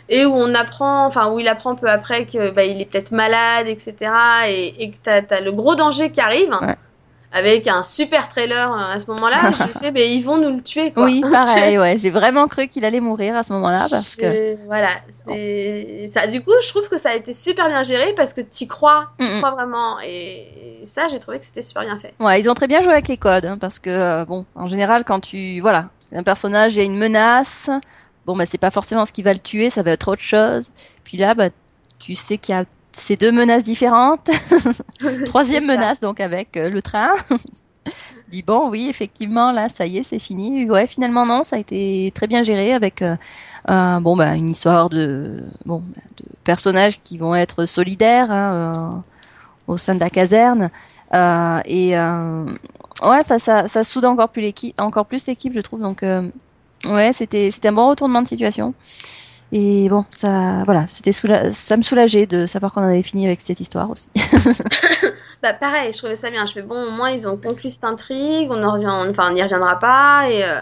et 0.09 0.25
où 0.25 0.33
on 0.33 0.53
apprend, 0.53 1.05
enfin 1.05 1.31
où 1.31 1.39
il 1.39 1.47
apprend 1.47 1.75
peu 1.75 1.89
après 1.89 2.25
que 2.25 2.51
bah, 2.51 2.63
il 2.63 2.79
est 2.79 2.85
peut-être 2.85 3.11
malade, 3.11 3.67
etc., 3.67 3.95
et, 4.47 4.83
et 4.83 4.91
que 4.91 4.97
t'as 5.03 5.21
as 5.35 5.41
le 5.41 5.51
gros 5.51 5.75
danger 5.75 6.11
qui 6.11 6.21
arrive, 6.21 6.55
Ouais. 6.61 6.75
Avec 7.31 7.67
un 7.67 7.83
super 7.83 8.29
trailer 8.29 8.71
euh, 8.71 8.95
à 8.95 8.99
ce 8.99 9.11
moment-là, 9.11 9.37
je 9.51 9.63
me 9.63 9.67
fais, 9.81 9.91
mais 9.91 10.15
ils 10.15 10.23
vont 10.23 10.37
nous 10.37 10.55
le 10.55 10.63
tuer, 10.63 10.91
quoi. 10.93 11.03
Oui, 11.03 11.21
pareil, 11.31 11.77
ouais. 11.77 11.97
J'ai 11.97 12.09
vraiment 12.09 12.47
cru 12.47 12.67
qu'il 12.67 12.85
allait 12.85 13.01
mourir 13.01 13.35
à 13.35 13.43
ce 13.43 13.53
moment-là 13.53 13.87
parce 13.89 14.15
que. 14.15 14.55
Voilà, 14.65 14.91
c'est 15.27 16.09
ça. 16.11 16.27
Du 16.27 16.41
coup, 16.41 16.51
je 16.61 16.69
trouve 16.69 16.87
que 16.87 16.97
ça 16.97 17.09
a 17.09 17.15
été 17.15 17.33
super 17.33 17.67
bien 17.67 17.83
géré 17.83 18.13
parce 18.15 18.33
que 18.33 18.41
t'y 18.41 18.67
crois, 18.67 19.09
t'y 19.19 19.27
crois 19.37 19.51
vraiment, 19.51 19.99
et 19.99 20.81
ça, 20.83 21.07
j'ai 21.09 21.19
trouvé 21.19 21.39
que 21.39 21.45
c'était 21.45 21.61
super 21.61 21.83
bien 21.83 21.99
fait. 21.99 22.13
Ouais, 22.19 22.39
ils 22.39 22.49
ont 22.49 22.53
très 22.53 22.67
bien 22.67 22.81
joué 22.81 22.93
avec 22.93 23.07
les 23.07 23.17
codes, 23.17 23.45
hein, 23.45 23.57
parce 23.59 23.79
que 23.79 23.89
euh, 23.89 24.25
bon, 24.25 24.45
en 24.55 24.67
général, 24.67 25.03
quand 25.05 25.19
tu 25.19 25.59
voilà, 25.59 25.89
un 26.15 26.23
personnage 26.23 26.75
il 26.75 26.77
y 26.77 26.81
a 26.81 26.85
une 26.85 26.97
menace, 26.97 27.69
bon 28.25 28.35
bah 28.35 28.45
c'est 28.45 28.57
pas 28.57 28.71
forcément 28.71 29.05
ce 29.05 29.11
qui 29.11 29.21
va 29.21 29.33
le 29.33 29.39
tuer, 29.39 29.69
ça 29.69 29.83
va 29.83 29.91
être 29.91 30.07
autre 30.07 30.21
chose. 30.21 30.69
Puis 31.03 31.17
là, 31.17 31.33
bah 31.33 31.49
tu 31.99 32.15
sais 32.15 32.37
qu'il 32.37 32.55
y 32.55 32.57
a 32.57 32.63
ces 32.91 33.15
deux 33.17 33.31
menaces 33.31 33.63
différentes, 33.63 34.29
troisième 35.25 35.63
C'est 35.63 35.67
menace 35.67 35.99
donc 36.01 36.19
avec 36.19 36.57
euh, 36.57 36.69
le 36.69 36.81
train. 36.81 37.09
Dis 38.27 38.43
bon, 38.43 38.69
oui, 38.69 38.87
effectivement, 38.89 39.51
là, 39.51 39.69
ça 39.69 39.85
y 39.85 39.97
est, 39.97 40.03
c'est 40.03 40.19
fini. 40.19 40.69
Ouais, 40.69 40.87
finalement 40.87 41.25
non, 41.25 41.43
ça 41.45 41.55
a 41.55 41.59
été 41.59 42.11
très 42.13 42.27
bien 42.27 42.43
géré 42.43 42.73
avec 42.73 43.01
euh, 43.01 43.15
un- 43.65 44.01
bon 44.01 44.15
bah 44.17 44.35
une 44.35 44.49
histoire 44.49 44.89
de 44.89 45.43
bon 45.65 45.79
bah, 45.95 46.01
de 46.17 46.25
personnages 46.43 47.01
qui 47.01 47.17
vont 47.17 47.35
être 47.35 47.65
solidaires 47.65 48.31
hein, 48.31 49.03
euh, 49.67 49.73
au 49.73 49.77
sein 49.77 49.95
de 49.95 49.99
la 49.99 50.09
caserne. 50.09 50.69
Euh, 51.13 51.59
et 51.65 51.97
euh, 51.97 52.45
ouais, 53.03 53.23
ça, 53.25 53.67
ça 53.67 53.83
soude 53.83 54.05
encore 54.05 54.29
plus 54.29 54.41
l'équipe, 54.41 54.79
encore 54.79 55.05
plus 55.05 55.25
l'équipe, 55.27 55.53
je 55.53 55.61
trouve. 55.61 55.81
Donc 55.81 56.03
euh, 56.03 56.29
ouais, 56.85 57.11
c'était 57.13 57.51
c'était 57.51 57.69
un 57.69 57.73
bon 57.73 57.89
retournement 57.89 58.21
de 58.23 58.27
situation. 58.27 58.73
Et 59.51 59.87
bon, 59.89 60.03
ça 60.11 60.63
voilà, 60.65 60.87
c'était 60.87 61.11
soula- 61.11 61.51
ça 61.51 61.77
me 61.77 61.81
soulageait 61.81 62.25
de 62.25 62.45
savoir 62.45 62.73
qu'on 62.73 62.81
en 62.81 62.89
avait 62.89 63.01
fini 63.03 63.25
avec 63.25 63.39
cette 63.41 63.59
histoire 63.59 63.89
aussi. 63.89 64.09
Bah 65.43 65.53
pareil, 65.53 65.93
je 65.93 65.97
trouvais 65.99 66.15
ça 66.15 66.31
bien. 66.31 66.45
Je 66.47 66.53
fais 66.53 66.61
bon, 66.63 66.87
au 66.87 66.91
moins 66.91 67.11
ils 67.11 67.27
ont 67.29 67.37
conclu 67.37 67.69
cette 67.69 67.83
intrigue, 67.83 68.49
on 68.51 68.63
en 68.63 68.71
revient, 68.71 68.89
enfin 69.11 69.29
on 69.29 69.33
n'y 69.33 69.43
reviendra 69.43 69.77
pas 69.79 70.29
et 70.29 70.43
euh, 70.43 70.59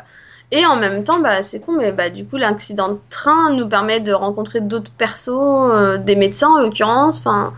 et 0.52 0.66
en 0.66 0.76
même 0.76 1.04
temps 1.04 1.20
bah 1.20 1.42
c'est 1.42 1.62
con, 1.62 1.72
mais 1.78 1.92
bah 1.92 2.10
du 2.10 2.26
coup 2.26 2.36
l'accident 2.38 2.90
de 2.90 3.00
train 3.10 3.54
nous 3.54 3.68
permet 3.68 4.02
de 4.02 4.12
rencontrer 4.14 4.62
d'autres 4.62 4.92
persos, 4.92 5.30
euh, 5.30 5.98
des 5.98 6.16
médecins 6.16 6.50
en 6.50 6.60
l'occurrence, 6.60 7.20
enfin 7.20 7.54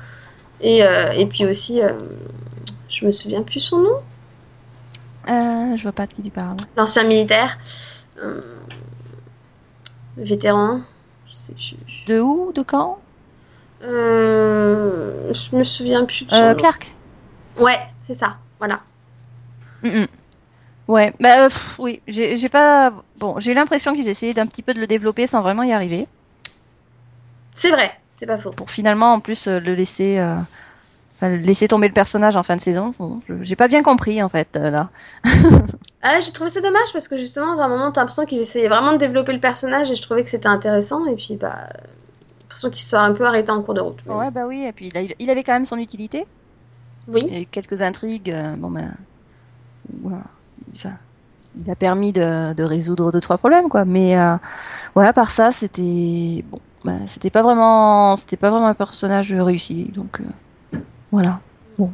et 0.62 0.84
euh, 0.84 1.12
et 1.12 1.26
puis 1.26 1.46
aussi, 1.46 1.82
euh, 1.82 1.94
je 2.88 3.06
me 3.06 3.12
souviens 3.12 3.42
plus 3.42 3.60
son 3.60 3.80
nom, 3.80 3.98
je 5.28 5.82
vois 5.84 5.92
pas 5.92 6.06
de 6.06 6.14
qui 6.14 6.22
tu 6.22 6.30
parles. 6.30 6.58
l'ancien 6.78 7.04
militaire, 7.04 7.58
vétéran. 10.18 10.82
De 12.08 12.20
où 12.20 12.52
De 12.54 12.62
quand 12.62 13.00
Euh, 13.84 15.34
je 15.34 15.56
me 15.56 15.64
souviens 15.64 16.06
plus 16.06 16.26
de 16.26 16.34
euh. 16.34 16.54
Clark. 16.56 16.96
Ouais, 17.60 17.80
c'est 18.06 18.16
ça, 18.16 18.38
voilà. 18.60 18.82
Mm, 19.84 20.02
mm. 20.02 20.08
Ouais, 20.88 21.14
bah 21.20 21.44
euh, 21.44 21.50
pff, 21.50 21.80
oui, 21.80 22.02
j'ai 22.08 22.50
pas 22.50 22.94
bon, 23.20 23.40
j'ai 23.40 23.52
eu 23.52 23.56
l'impression 23.56 23.94
qu'ils 23.94 24.08
essayaient 24.08 24.34
d'un 24.34 24.46
petit 24.48 24.62
peu 24.64 24.74
de 24.74 24.80
le 24.80 24.88
développer 24.88 25.28
sans 25.28 25.42
vraiment 25.42 25.64
y 25.64 25.74
arriver, 25.74 26.08
C'est 27.54 27.72
vrai, 27.72 27.92
c'est 28.18 28.26
pas 28.26 28.38
faux. 28.38 28.52
pour 28.52 28.72
finalement 28.72 29.14
en 29.14 29.20
plus 29.20 29.48
euh, 29.48 29.60
le 29.60 29.76
laisser, 29.76 30.18
enfin, 31.18 31.36
laisser 31.36 31.68
tomber 31.68 31.88
le 31.88 31.94
personnage 31.94 32.36
en 32.36 32.44
fin 32.44 32.56
de 32.56 32.62
saison. 32.62 32.94
Bon, 32.98 33.20
j'ai 33.42 33.56
pas 33.56 33.68
bien 33.68 33.84
compris 33.84 34.24
en 34.24 34.30
fait 34.30 34.56
euh, 34.56 34.72
là. 34.72 34.90
Ah, 36.04 36.20
j'ai 36.22 36.32
trouvé 36.32 36.52
ça 36.52 36.62
dommage 36.62 36.94
parce 36.94 37.08
que 37.08 37.18
justement, 37.18 37.60
à 37.60 37.66
un 37.66 37.68
moment, 37.68 37.92
t'as 37.92 38.02
l'impression 38.02 38.26
qu'ils 38.26 38.40
essayaient 38.40 38.70
vraiment 38.70 38.94
de 38.94 38.98
développer 38.98 39.34
le 39.34 39.40
personnage 39.40 39.92
et 39.92 39.96
je 39.96 40.02
trouvais 40.02 40.24
que 40.24 40.30
c'était 40.30 40.48
intéressant. 40.48 41.06
Et 41.08 41.16
puis, 41.16 41.36
bah, 41.36 41.68
l'impression 42.44 42.70
qu'ils 42.70 42.84
se 42.84 42.90
sont 42.92 42.98
un 42.98 43.14
peu 43.14 43.26
arrêtés 43.26 43.52
en 43.52 43.62
cours 43.62 43.74
de 43.74 43.82
route. 43.82 44.00
Mais 44.06 44.14
Ouais, 44.14 44.32
bah 44.32 44.46
oui, 44.48 44.64
et 44.64 44.72
puis 44.72 44.90
il, 45.20 45.30
avait 45.30 45.44
quand 45.44 45.54
même 45.54 45.66
son 45.66 45.78
utilité. 45.78 46.24
Oui, 47.08 47.42
eu 47.42 47.46
quelques 47.46 47.82
intrigues, 47.82 48.32
euh, 48.32 48.56
bon 48.56 48.70
ben, 48.72 48.94
enfin, 50.74 50.94
il 51.56 51.70
a 51.70 51.76
permis 51.76 52.12
de, 52.12 52.54
de, 52.54 52.64
résoudre 52.64 53.12
deux 53.12 53.22
trois 53.22 53.38
problèmes 53.38 53.70
quoi. 53.70 53.86
Mais 53.86 54.20
euh, 54.20 54.36
voilà, 54.94 55.14
par 55.14 55.30
ça, 55.30 55.52
c'était 55.52 56.44
bon, 56.50 56.60
bah, 56.84 56.94
c'était 57.06 57.30
pas 57.30 57.42
vraiment, 57.42 58.16
c'était 58.16 58.38
pas 58.38 58.50
vraiment 58.50 58.68
un 58.68 58.76
personnage 58.76 59.34
réussi. 59.34 59.92
Donc 59.96 60.20
euh, 60.20 60.26
voilà. 61.18 61.40
Bon, 61.80 61.90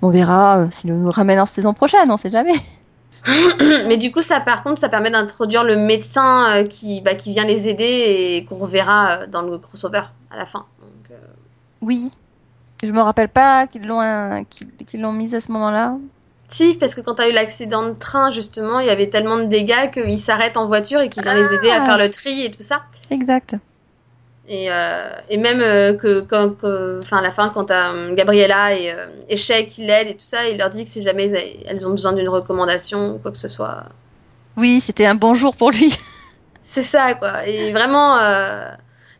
on 0.00 0.08
verra 0.08 0.60
euh, 0.60 0.70
s'il 0.70 0.94
nous 0.94 1.10
ramène 1.10 1.38
en 1.38 1.44
saison 1.44 1.74
prochaine, 1.74 2.10
on 2.10 2.16
sait 2.16 2.30
jamais. 2.30 2.54
Mais 3.86 3.98
du 3.98 4.10
coup, 4.10 4.22
ça, 4.22 4.40
par 4.40 4.62
contre, 4.62 4.80
ça 4.80 4.88
permet 4.88 5.10
d'introduire 5.10 5.62
le 5.62 5.76
médecin 5.76 6.64
qui, 6.70 7.02
bah, 7.02 7.14
qui 7.14 7.32
vient 7.32 7.44
les 7.44 7.68
aider 7.68 7.84
et 7.84 8.46
qu'on 8.46 8.56
reverra 8.56 9.26
dans 9.26 9.42
le 9.42 9.58
crossover 9.58 10.04
à 10.30 10.38
la 10.38 10.46
fin. 10.46 10.64
Donc, 10.80 11.18
Oui, 11.82 12.12
je 12.82 12.92
me 12.92 13.00
rappelle 13.00 13.28
pas 13.28 13.66
qu'ils 13.66 13.86
l'ont 13.86 14.44
qu'ils 14.86 15.02
l'ont 15.02 15.12
mise 15.12 15.34
à 15.34 15.40
ce 15.40 15.52
moment-là. 15.52 15.98
Si, 16.48 16.76
parce 16.76 16.94
que 16.94 17.02
quand 17.02 17.16
tu 17.16 17.22
as 17.22 17.28
eu 17.28 17.32
l'accident 17.32 17.86
de 17.88 17.92
train, 17.92 18.30
justement, 18.30 18.80
il 18.80 18.86
y 18.86 18.90
avait 18.90 19.10
tellement 19.10 19.36
de 19.36 19.44
dégâts 19.44 19.90
qu'il 19.92 20.18
s'arrête 20.18 20.56
en 20.56 20.66
voiture 20.66 21.00
et 21.00 21.10
qu'il 21.10 21.22
vient 21.22 21.34
les 21.34 21.52
aider 21.52 21.70
à 21.70 21.84
faire 21.84 21.98
le 21.98 22.10
tri 22.10 22.46
et 22.46 22.52
tout 22.52 22.62
ça. 22.62 22.82
Exact. 23.10 23.56
Et, 24.48 24.70
euh, 24.70 25.10
et 25.28 25.38
même 25.38 25.60
euh, 25.60 25.94
que 25.94 26.20
quand, 26.20 26.54
enfin, 27.00 27.18
à 27.18 27.20
la 27.20 27.32
fin, 27.32 27.50
quand 27.50 27.70
euh, 27.70 28.14
Gabriella 28.14 28.74
et, 28.74 28.92
euh, 28.92 29.06
et 29.28 29.36
Shay 29.36 29.66
qui 29.66 29.84
l'aident 29.84 30.08
et 30.08 30.14
tout 30.14 30.20
ça, 30.20 30.48
il 30.48 30.56
leur 30.56 30.70
dit 30.70 30.84
que 30.84 30.90
si 30.90 31.02
jamais 31.02 31.30
elles 31.66 31.86
ont 31.86 31.90
besoin 31.90 32.12
d'une 32.12 32.28
recommandation 32.28 33.14
ou 33.14 33.18
quoi 33.18 33.32
que 33.32 33.38
ce 33.38 33.48
soit. 33.48 33.84
Oui, 34.56 34.80
c'était 34.80 35.06
un 35.06 35.16
bon 35.16 35.34
jour 35.34 35.56
pour 35.56 35.72
lui. 35.72 35.92
C'est 36.70 36.84
ça, 36.84 37.14
quoi. 37.14 37.46
Et 37.46 37.72
vraiment, 37.72 38.18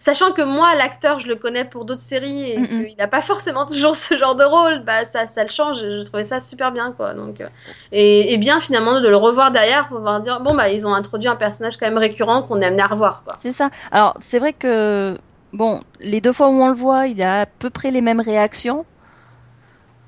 sachant 0.07 0.31
que 0.31 0.43
moi, 0.43 0.75
l'acteur, 0.77 1.19
je 1.19 1.27
le 1.27 1.35
connais 1.35 1.65
pour 1.65 1.85
d'autres 1.85 2.03
séries 2.03 2.53
et 2.53 2.55
qu'il 2.55 2.95
n'a 2.97 3.09
pas 3.09 3.23
forcément 3.23 3.67
toujours 3.73 3.97
ce 3.97 4.17
genre 4.17 4.37
de 4.37 4.45
rôle, 4.45 4.85
bah 4.85 5.05
ça, 5.05 5.27
ça 5.27 5.43
le 5.43 5.51
change. 5.51 5.81
Je 5.81 6.03
trouvais 6.03 6.25
ça 6.25 6.39
super 6.41 6.71
bien, 6.71 6.93
quoi. 6.93 7.13
Donc, 7.13 7.41
euh, 7.41 7.49
et, 7.91 8.33
et, 8.33 8.39
bien 8.39 8.61
finalement 8.61 9.01
de 9.01 9.09
le 9.09 9.17
revoir 9.17 9.51
derrière 9.51 9.89
pour 9.89 9.97
pouvoir 9.97 10.21
dire 10.21 10.41
bon 10.41 10.55
bah 10.55 10.69
ils 10.69 10.87
ont 10.87 10.95
introduit 10.95 11.29
un 11.29 11.35
personnage 11.37 11.77
quand 11.77 11.87
même 11.87 11.99
récurrent 11.99 12.43
qu'on 12.43 12.61
est 12.63 12.67
amené 12.67 12.83
à 12.83 12.87
revoir, 12.87 13.23
quoi. 13.25 13.35
C'est 13.37 13.53
ça. 13.53 13.71
Alors 13.91 14.15
c'est 14.21 14.39
vrai 14.39 14.53
que 14.53 15.19
bon, 15.53 15.81
les 16.01 16.21
deux 16.21 16.33
fois 16.33 16.49
où 16.49 16.63
on 16.63 16.69
le 16.69 16.75
voit, 16.75 17.09
il 17.09 17.21
a 17.23 17.41
à 17.43 17.47
peu 17.47 17.71
près 17.71 17.91
les 17.91 18.01
mêmes 18.01 18.21
réactions. 18.21 18.85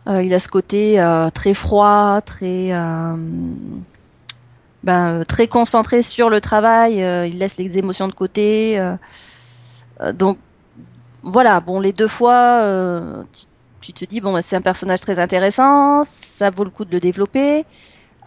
Euh, 0.08 0.22
il 0.22 0.32
a 0.32 0.38
ce 0.38 0.48
côté 0.48 1.00
euh, 1.00 1.28
très 1.30 1.54
froid, 1.54 2.20
très 2.24 2.72
euh, 2.72 3.16
ben, 4.84 5.24
très 5.24 5.48
concentré 5.48 6.02
sur 6.02 6.30
le 6.30 6.40
travail. 6.40 7.02
Euh, 7.02 7.26
il 7.26 7.38
laisse 7.38 7.58
les 7.58 7.78
émotions 7.78 8.06
de 8.08 8.14
côté. 8.14 8.78
Euh, 8.78 8.94
donc 10.14 10.38
voilà, 11.22 11.60
bon, 11.60 11.80
les 11.80 11.92
deux 11.92 12.08
fois, 12.08 12.60
euh, 12.62 13.22
tu, 13.32 13.92
tu, 13.92 13.92
te 13.92 14.04
dis, 14.04 14.20
bon, 14.20 14.40
c'est 14.40 14.56
un 14.56 14.60
personnage 14.60 15.00
très 15.00 15.18
intéressant, 15.18 16.02
ça 16.04 16.50
vaut 16.50 16.64
le 16.64 16.70
coup 16.70 16.84
de 16.84 16.92
le 16.92 17.00
développer. 17.00 17.64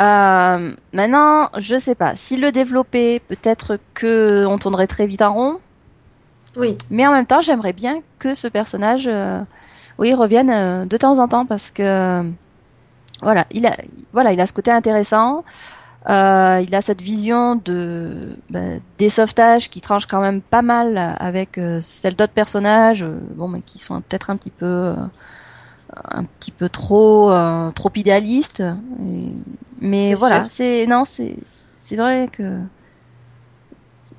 Euh, 0.01 0.73
maintenant, 0.93 1.49
je 1.57 1.77
sais 1.77 1.95
pas, 1.95 2.15
s'il 2.15 2.41
le 2.41 2.51
développait, 2.51 3.21
peut-être 3.27 3.77
que 3.93 4.45
on 4.45 4.57
tournerait 4.57 4.87
très 4.87 5.07
vite 5.07 5.21
en 5.21 5.33
rond. 5.33 5.59
Oui. 6.57 6.77
Mais 6.89 7.07
en 7.07 7.11
même 7.11 7.25
temps, 7.25 7.41
j'aimerais 7.41 7.73
bien 7.73 7.95
que 8.19 8.33
ce 8.33 8.47
personnage, 8.47 9.07
euh, 9.07 9.39
oui, 9.97 10.13
revienne 10.13 10.49
euh, 10.49 10.85
de 10.85 10.97
temps 10.97 11.19
en 11.19 11.27
temps 11.27 11.45
parce 11.45 11.71
que, 11.71 12.23
voilà, 13.21 13.45
il 13.51 13.65
a, 13.67 13.77
voilà, 14.11 14.33
il 14.33 14.41
a 14.41 14.47
ce 14.47 14.53
côté 14.53 14.71
intéressant. 14.71 15.43
Euh, 16.09 16.63
il 16.67 16.73
a 16.73 16.81
cette 16.81 17.01
vision 17.01 17.55
de 17.55 18.35
bah, 18.49 18.59
des 18.97 19.09
sauvetages 19.09 19.69
qui 19.69 19.81
tranche 19.81 20.07
quand 20.07 20.19
même 20.19 20.41
pas 20.41 20.63
mal 20.63 20.97
avec 20.97 21.59
euh, 21.59 21.79
celle 21.79 22.15
d'autres 22.15 22.33
personnages, 22.33 23.03
euh, 23.03 23.19
bon, 23.35 23.47
mais 23.47 23.61
qui 23.61 23.77
sont 23.77 24.01
peut-être 24.01 24.31
un 24.31 24.35
petit 24.35 24.49
peu, 24.49 24.65
euh, 24.65 24.95
un 26.09 26.23
petit 26.23 26.51
peu 26.51 26.69
trop, 26.69 27.31
trop 27.75 27.91
idéalistes. 27.95 28.63
Et... 29.05 29.33
Mais 29.79 30.15
voilà, 30.15 30.47
c'est 30.49 30.87
non, 30.87 31.05
c'est 31.05 31.37
c'est 31.77 31.95
vrai 31.95 32.27
que 32.31 32.59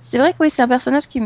c'est 0.01 0.19
vrai 0.19 0.33
que 0.33 0.39
oui, 0.41 0.51
c'est 0.51 0.63
un 0.63 0.69
personnage 0.69 1.09
qui 1.09 1.21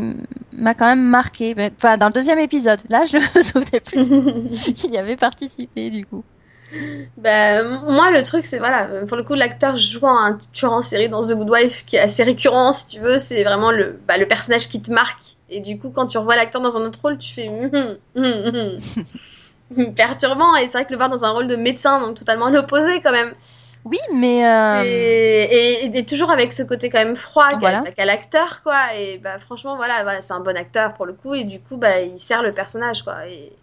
m'a 0.53 0.73
quand 0.73 0.85
même 0.85 1.03
marqué. 1.03 1.53
Enfin, 1.75 1.97
dans 1.97 2.07
le 2.07 2.13
deuxième 2.13 2.39
épisode, 2.39 2.81
là, 2.89 3.05
je 3.05 3.17
me 3.17 3.41
souvenais 3.43 3.79
plus 3.79 4.73
qu'il 4.73 4.91
y 4.91 4.97
avait 4.97 5.17
participé 5.17 5.91
du 5.91 6.03
coup. 6.05 6.23
Ben, 7.17 7.81
moi, 7.85 8.11
le 8.11 8.23
truc, 8.23 8.45
c'est 8.45 8.59
voilà, 8.59 8.87
pour 9.07 9.17
le 9.17 9.23
coup, 9.23 9.33
l'acteur 9.33 9.77
jouant 9.77 10.17
un 10.17 10.37
tueur 10.53 10.71
en 10.71 10.81
série 10.81 11.09
dans 11.09 11.25
The 11.25 11.33
Good 11.33 11.49
Wife 11.49 11.85
qui 11.85 11.95
est 11.95 11.99
assez 11.99 12.23
récurrent, 12.23 12.73
si 12.73 12.87
tu 12.87 12.99
veux, 12.99 13.19
c'est 13.19 13.43
vraiment 13.43 13.71
le, 13.71 13.99
bah, 14.07 14.17
le 14.17 14.27
personnage 14.27 14.67
qui 14.67 14.81
te 14.81 14.91
marque. 14.91 15.37
Et 15.49 15.61
du 15.61 15.79
coup, 15.79 15.91
quand 15.91 16.07
tu 16.07 16.17
revois 16.17 16.35
l'acteur 16.35 16.61
dans 16.61 16.75
un 16.77 16.81
autre 16.81 16.99
rôle, 17.01 17.17
tu 17.17 17.33
fais 17.33 17.47
mm, 17.47 17.97
mm, 18.15 18.77
mm, 19.77 19.93
perturbant. 19.93 20.55
Et 20.55 20.63
c'est 20.63 20.73
vrai 20.73 20.85
que 20.85 20.91
le 20.91 20.97
voir 20.97 21.09
dans 21.09 21.23
un 21.23 21.31
rôle 21.31 21.47
de 21.47 21.55
médecin, 21.55 22.01
donc 22.01 22.15
totalement 22.17 22.49
l'opposé 22.49 23.01
quand 23.01 23.13
même. 23.13 23.33
Oui, 23.85 23.99
mais. 24.13 24.45
Euh... 24.45 24.83
Et, 24.85 25.85
et, 25.85 25.97
et, 25.97 26.05
toujours 26.05 26.31
avec 26.31 26.51
ce 26.51 26.63
côté 26.63 26.89
quand 26.89 26.99
même 26.99 27.15
froid 27.15 27.57
qu'a 27.57 27.81
qu 27.81 28.05
l'acteur, 28.05 28.61
quoi. 28.63 28.93
Et 28.95 29.17
bah, 29.19 29.39
franchement, 29.39 29.77
voilà, 29.77 30.03
voilà 30.03 30.21
c'est 30.21 30.33
un 30.33 30.41
bon 30.41 30.57
acteur 30.57 30.93
pour 30.93 31.05
le 31.05 31.13
coup. 31.13 31.33
Et 31.33 31.45
du 31.45 31.61
coup, 31.61 31.77
bah, 31.77 32.01
il 32.01 32.19
sert 32.19 32.43
le 32.43 32.53
personnage, 32.53 33.03
quoi. 33.03 33.25
Et 33.27 33.53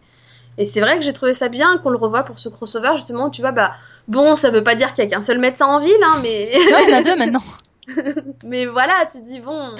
et 0.58 0.64
c'est 0.64 0.80
vrai 0.80 0.98
que 0.98 1.04
j'ai 1.04 1.12
trouvé 1.12 1.34
ça 1.34 1.48
bien 1.48 1.78
qu'on 1.78 1.90
le 1.90 1.98
revoie 1.98 2.22
pour 2.22 2.38
ce 2.38 2.48
crossover, 2.48 2.92
justement, 2.96 3.30
tu 3.30 3.40
vois, 3.40 3.52
bah, 3.52 3.72
bon, 4.08 4.36
ça 4.36 4.50
veut 4.50 4.64
pas 4.64 4.74
dire 4.74 4.94
qu'il 4.94 5.04
y 5.04 5.06
a 5.06 5.10
qu'un 5.10 5.22
seul 5.22 5.38
médecin 5.38 5.66
en 5.66 5.80
ville, 5.80 5.92
hein, 6.04 6.20
mais. 6.22 6.44
non, 6.70 6.78
il 6.82 6.90
y 6.90 6.94
en 6.94 6.98
a 6.98 7.02
deux 7.02 7.16
maintenant. 7.16 7.40
mais 8.44 8.66
voilà, 8.66 9.06
tu 9.10 9.20
dis, 9.22 9.40
bon, 9.40 9.74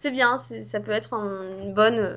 c'est 0.00 0.10
bien, 0.10 0.38
ça 0.38 0.80
peut 0.80 0.92
être 0.92 1.14
un, 1.14 1.42
une 1.62 1.74
bonne, 1.74 2.16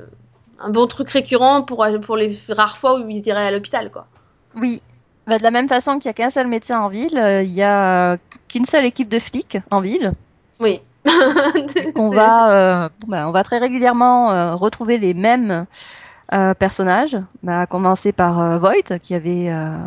un 0.60 0.70
bon 0.70 0.88
truc 0.88 1.10
récurrent 1.10 1.64
pour, 1.64 1.88
pour 2.02 2.18
les 2.18 2.38
rares 2.50 2.78
fois 2.78 3.00
où 3.00 3.10
ils 3.10 3.26
iraient 3.28 3.48
à 3.48 3.52
l'hôpital, 3.52 3.90
quoi. 3.90 4.08
Oui. 4.56 4.82
Bah, 5.28 5.38
de 5.38 5.44
la 5.44 5.52
même 5.52 5.68
façon 5.68 5.98
qu'il 5.98 6.06
y 6.06 6.10
a 6.10 6.14
qu'un 6.14 6.30
seul 6.30 6.48
médecin 6.48 6.80
en 6.80 6.88
ville, 6.88 7.18
euh, 7.18 7.44
il 7.44 7.54
y 7.54 7.62
a 7.62 8.18
qu'une 8.48 8.64
seule 8.64 8.86
équipe 8.86 9.10
de 9.10 9.20
flics 9.20 9.58
en 9.72 9.82
ville. 9.82 10.14
Oui. 10.62 10.82
on 11.96 12.10
va, 12.10 12.86
euh, 12.86 12.90
bah, 13.08 13.28
on 13.28 13.32
va 13.32 13.44
très 13.44 13.58
régulièrement 13.58 14.32
euh, 14.32 14.56
retrouver 14.56 14.98
les 14.98 15.14
mêmes 15.14 15.66
euh, 16.34 16.54
personnages, 16.54 17.18
bah, 17.44 17.60
à 17.60 17.66
commencer 17.66 18.12
par 18.12 18.40
euh, 18.40 18.58
Voight, 18.58 19.00
qui 19.00 19.16
avait, 19.16 19.50
euh, 19.50 19.78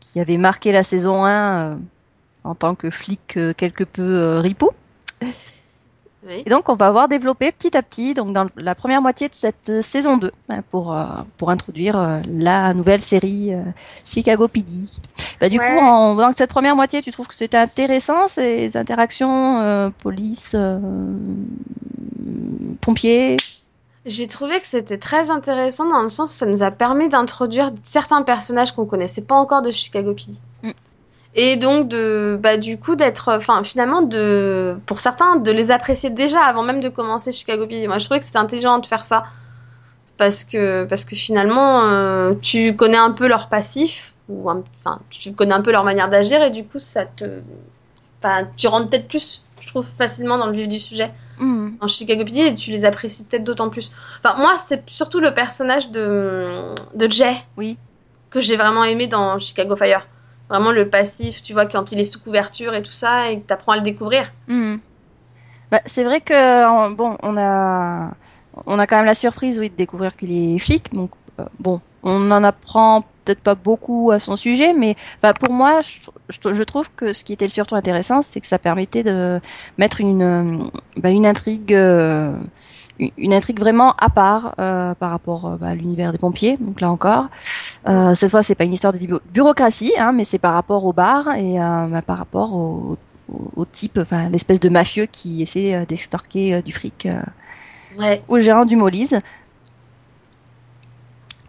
qui 0.00 0.20
avait 0.20 0.36
marqué 0.36 0.72
la 0.72 0.82
saison 0.82 1.24
1 1.24 1.78
en 2.44 2.54
tant 2.54 2.74
que 2.74 2.90
flic 2.90 3.38
quelque 3.56 3.84
peu 3.84 4.38
ripou. 4.38 4.70
Oui. 6.28 6.42
Et 6.44 6.50
donc, 6.50 6.68
on 6.68 6.74
va 6.74 6.90
voir 6.90 7.06
développer 7.06 7.52
petit 7.52 7.76
à 7.76 7.82
petit, 7.82 8.12
donc 8.12 8.32
dans 8.32 8.48
la 8.56 8.74
première 8.74 9.00
moitié 9.00 9.28
de 9.28 9.34
cette 9.34 9.80
saison 9.80 10.16
2, 10.16 10.32
hein, 10.48 10.58
pour, 10.72 10.92
pour 11.36 11.50
introduire 11.50 12.20
la 12.28 12.74
nouvelle 12.74 13.00
série 13.00 13.52
Chicago 14.04 14.48
PD. 14.48 14.86
Bah, 15.40 15.48
du 15.48 15.58
ouais. 15.58 15.74
coup, 15.74 15.78
en, 15.78 16.14
dans 16.14 16.32
cette 16.32 16.50
première 16.50 16.76
moitié, 16.76 17.02
tu 17.02 17.10
trouves 17.10 17.28
que 17.28 17.34
c'était 17.34 17.58
intéressant, 17.58 18.28
ces 18.28 18.76
interactions 18.76 19.60
euh, 19.60 19.90
police, 19.90 20.52
euh, 20.54 20.78
pompiers? 22.80 23.36
J'ai 24.06 24.28
trouvé 24.28 24.60
que 24.60 24.66
c'était 24.66 24.98
très 24.98 25.30
intéressant 25.30 25.88
dans 25.88 26.00
le 26.00 26.08
sens 26.08 26.32
où 26.32 26.36
ça 26.36 26.46
nous 26.46 26.62
a 26.62 26.70
permis 26.70 27.08
d'introduire 27.08 27.72
certains 27.82 28.22
personnages 28.22 28.72
qu'on 28.72 28.86
connaissait 28.86 29.22
pas 29.22 29.34
encore 29.34 29.62
de 29.62 29.72
Chicago 29.72 30.14
PD. 30.14 30.38
Mm. 30.62 30.70
Et 31.34 31.56
donc 31.56 31.88
de 31.88 32.38
bah 32.40 32.56
du 32.56 32.78
coup 32.78 32.94
d'être 32.94 33.36
enfin 33.36 33.62
finalement 33.62 34.00
de 34.00 34.76
pour 34.86 35.00
certains 35.00 35.36
de 35.36 35.50
les 35.50 35.70
apprécier 35.70 36.08
déjà 36.08 36.40
avant 36.40 36.62
même 36.62 36.80
de 36.80 36.88
commencer 36.88 37.32
Chicago 37.32 37.66
PD. 37.66 37.88
Moi 37.88 37.98
je 37.98 38.04
trouvais 38.06 38.20
que 38.20 38.24
c'était 38.24 38.38
intelligent 38.38 38.78
de 38.78 38.86
faire 38.86 39.04
ça 39.04 39.24
parce 40.16 40.44
que 40.44 40.84
parce 40.84 41.04
que 41.04 41.16
finalement 41.16 41.82
euh, 41.82 42.32
tu 42.40 42.74
connais 42.74 42.96
un 42.96 43.10
peu 43.10 43.28
leur 43.28 43.48
passif 43.48 44.14
ou 44.28 44.48
enfin 44.48 45.00
tu 45.10 45.32
connais 45.32 45.52
un 45.52 45.62
peu 45.62 45.72
leur 45.72 45.84
manière 45.84 46.08
d'agir 46.08 46.42
et 46.42 46.50
du 46.50 46.64
coup 46.64 46.78
ça 46.78 47.04
te 47.04 47.24
enfin 48.22 48.48
tu 48.56 48.68
rentres 48.68 48.88
peut-être 48.88 49.08
plus 49.08 49.44
je 49.60 49.66
trouve 49.66 49.86
facilement 49.98 50.38
dans 50.38 50.46
le 50.46 50.52
vif 50.52 50.68
du 50.68 50.78
sujet 50.78 51.10
mmh. 51.38 51.68
en 51.80 51.88
Chicago 51.88 52.24
PD 52.24 52.40
et 52.40 52.54
tu 52.54 52.70
les 52.70 52.84
apprécies 52.84 53.24
peut-être 53.24 53.44
d'autant 53.44 53.68
plus. 53.68 53.90
Enfin, 54.22 54.36
moi, 54.38 54.56
c'est 54.58 54.88
surtout 54.88 55.20
le 55.20 55.34
personnage 55.34 55.90
de, 55.90 56.74
de 56.94 57.10
Jay 57.10 57.36
oui. 57.56 57.76
que 58.30 58.40
j'ai 58.40 58.56
vraiment 58.56 58.84
aimé 58.84 59.06
dans 59.06 59.38
Chicago 59.38 59.76
Fire. 59.76 60.06
Vraiment 60.48 60.70
le 60.70 60.88
passif, 60.88 61.42
tu 61.42 61.52
vois, 61.52 61.66
quand 61.66 61.90
il 61.90 61.98
est 61.98 62.04
sous 62.04 62.20
couverture 62.20 62.74
et 62.74 62.82
tout 62.82 62.92
ça, 62.92 63.30
et 63.30 63.40
que 63.40 63.46
tu 63.48 63.52
apprends 63.52 63.72
à 63.72 63.76
le 63.76 63.82
découvrir. 63.82 64.32
Mmh. 64.46 64.76
Bah, 65.70 65.80
c'est 65.86 66.04
vrai 66.04 66.20
que, 66.20 66.94
bon, 66.94 67.16
on 67.22 67.36
a, 67.36 68.12
on 68.66 68.78
a 68.78 68.86
quand 68.86 68.96
même 68.96 69.06
la 69.06 69.14
surprise, 69.14 69.58
oui, 69.58 69.70
de 69.70 69.74
découvrir 69.74 70.16
qu'il 70.16 70.32
est 70.32 70.58
flic. 70.58 70.92
Donc, 70.92 71.10
euh, 71.40 71.44
bon, 71.58 71.80
on 72.06 72.30
en 72.30 72.44
apprend 72.44 73.02
peut-être 73.24 73.40
pas 73.40 73.56
beaucoup 73.56 74.12
à 74.12 74.20
son 74.20 74.36
sujet, 74.36 74.72
mais 74.72 74.94
enfin 75.18 75.34
pour 75.34 75.52
moi, 75.52 75.80
je, 75.80 76.54
je, 76.54 76.62
trouve 76.62 76.88
que 76.94 77.12
ce 77.12 77.24
qui 77.24 77.32
était 77.32 77.48
surtout 77.48 77.74
intéressant, 77.74 78.22
c'est 78.22 78.40
que 78.40 78.46
ça 78.46 78.58
permettait 78.58 79.02
de 79.02 79.40
mettre 79.76 80.00
une 80.00 80.70
bah, 80.96 81.10
une 81.10 81.26
intrigue 81.26 81.74
euh, 81.74 82.38
une 83.18 83.34
intrigue 83.34 83.58
vraiment 83.58 83.94
à 83.98 84.08
part 84.08 84.54
euh, 84.60 84.94
par 84.94 85.10
rapport 85.10 85.58
bah, 85.60 85.68
à 85.68 85.74
l'univers 85.74 86.12
des 86.12 86.18
pompiers. 86.18 86.56
Donc 86.58 86.80
là 86.80 86.90
encore, 86.90 87.26
euh, 87.88 88.14
cette 88.14 88.30
fois 88.30 88.42
c'est 88.42 88.54
pas 88.54 88.64
une 88.64 88.72
histoire 88.72 88.92
de 88.92 89.20
bureaucratie, 89.32 89.92
hein, 89.98 90.12
mais 90.12 90.24
c'est 90.24 90.38
par 90.38 90.54
rapport 90.54 90.84
au 90.84 90.92
bar 90.92 91.34
et 91.34 91.60
euh, 91.60 91.86
bah, 91.88 92.02
par 92.02 92.18
rapport 92.18 92.54
au, 92.54 92.96
au, 93.28 93.50
au 93.56 93.64
type, 93.64 93.98
enfin 94.00 94.30
l'espèce 94.30 94.60
de 94.60 94.68
mafieux 94.68 95.06
qui 95.06 95.42
essaie 95.42 95.84
d'extorquer 95.86 96.62
du 96.62 96.70
fric 96.70 97.08
ouais. 97.98 98.22
au 98.28 98.38
gérant 98.38 98.64
du 98.64 98.76
Molise 98.76 99.18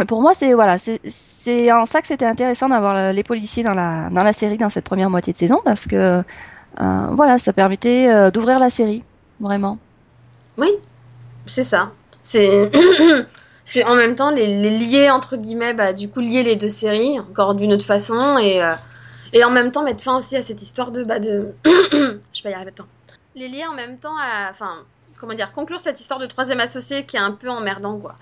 pour 0.06 0.22
moi, 0.22 0.34
c'est 0.36 0.54
voilà, 0.54 0.78
c'est 0.80 1.72
en 1.72 1.86
ça 1.86 2.02
que 2.02 2.08
c'était 2.08 2.26
intéressant 2.26 2.70
d'avoir 2.70 3.14
les 3.14 3.24
policiers 3.24 3.64
dans 3.64 3.74
la 3.74 4.10
dans 4.12 4.24
la 4.24 4.34
série 4.34 4.58
dans 4.58 4.70
cette 4.70 4.86
première 4.86 5.10
moitié 5.10 5.34
de 5.34 5.38
saison 5.38 5.60
parce 5.64 5.88
que 5.88 6.24
Euh, 6.80 7.08
voilà, 7.16 7.40
ça 7.40 7.54
permettait 7.54 8.10
euh, 8.10 8.32
d'ouvrir 8.32 8.60
la 8.60 8.70
série, 8.70 9.04
vraiment. 9.40 9.80
Oui, 10.58 10.70
c'est 11.46 11.64
ça. 11.64 11.94
C'est 12.24 12.72
en 13.86 13.96
même 13.96 14.16
temps 14.16 14.32
les, 14.32 14.48
les 14.62 14.78
lier 14.78 15.10
entre 15.10 15.38
guillemets, 15.38 15.74
bah, 15.74 15.94
du 15.94 16.10
coup 16.10 16.20
lier 16.20 16.44
les 16.44 16.56
deux 16.56 16.70
séries 16.70 17.20
encore 17.20 17.56
d'une 17.56 17.74
autre 17.74 17.86
façon 17.86 18.38
et 18.38 18.62
euh, 18.64 18.76
et 19.34 19.44
en 19.44 19.52
même 19.52 19.72
temps 19.72 19.84
mettre 19.84 20.04
fin 20.04 20.18
aussi 20.18 20.36
à 20.38 20.42
cette 20.42 20.62
histoire 20.62 20.92
de 20.92 21.04
bah 21.04 21.20
de 21.20 21.56
je 21.66 22.44
vais 22.44 22.52
y 22.52 22.54
arriver 22.54 22.72
attends. 22.72 22.88
Les 23.36 23.48
lier 23.50 23.66
en 23.68 23.74
même 23.76 24.00
temps 24.00 24.18
à 24.18 24.50
enfin 24.52 24.86
comment 25.18 25.34
dire 25.36 25.52
conclure 25.54 25.80
cette 25.82 26.00
histoire 26.02 26.20
de 26.20 26.28
troisième 26.28 26.60
associé 26.60 27.06
qui 27.06 27.18
est 27.18 27.20
un 27.20 27.34
peu 27.34 27.50
emmerdant 27.50 28.00
quoi. 28.00 28.18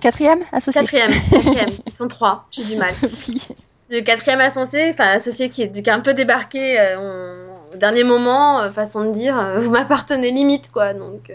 Quatrième 0.00 0.42
associé. 0.52 0.80
Quatrième, 0.80 1.10
quatrième. 1.30 1.68
ils 1.86 1.92
sont 1.92 2.08
trois. 2.08 2.46
J'ai 2.50 2.64
du 2.64 2.76
mal. 2.76 2.90
Oui. 3.28 3.46
Le 3.90 4.00
quatrième 4.02 4.40
associé, 4.40 4.90
enfin 4.92 5.10
associé 5.12 5.50
qui 5.50 5.62
est, 5.62 5.72
qui 5.72 5.80
est 5.80 5.92
un 5.92 6.00
peu 6.00 6.14
débarqué 6.14 6.78
euh, 6.78 6.98
on- 6.98 7.74
au 7.74 7.76
dernier 7.76 8.04
moment, 8.04 8.60
euh, 8.60 8.70
façon 8.72 9.04
de 9.04 9.12
dire, 9.12 9.38
euh, 9.38 9.60
vous 9.60 9.70
m'appartenez 9.70 10.30
limite 10.30 10.70
quoi. 10.72 10.94
Donc 10.94 11.30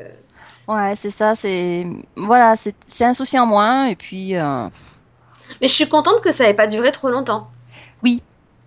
Ouais, 0.68 0.94
c'est 0.96 1.12
ça, 1.12 1.36
c'est 1.36 1.86
voilà, 2.16 2.56
c'est 2.56 3.06
un 3.06 3.14
souci 3.14 3.38
en 3.38 3.46
moins 3.46 3.86
et 3.86 3.96
puis 3.96 4.34
Mais 4.34 5.68
je 5.68 5.74
suis 5.74 5.88
contente 5.88 6.22
que 6.22 6.32
ça 6.32 6.46
n'ait 6.46 6.54
pas 6.54 6.68
duré 6.68 6.92
trop 6.92 7.10
longtemps. 7.10 7.48
Oui. 8.04 8.22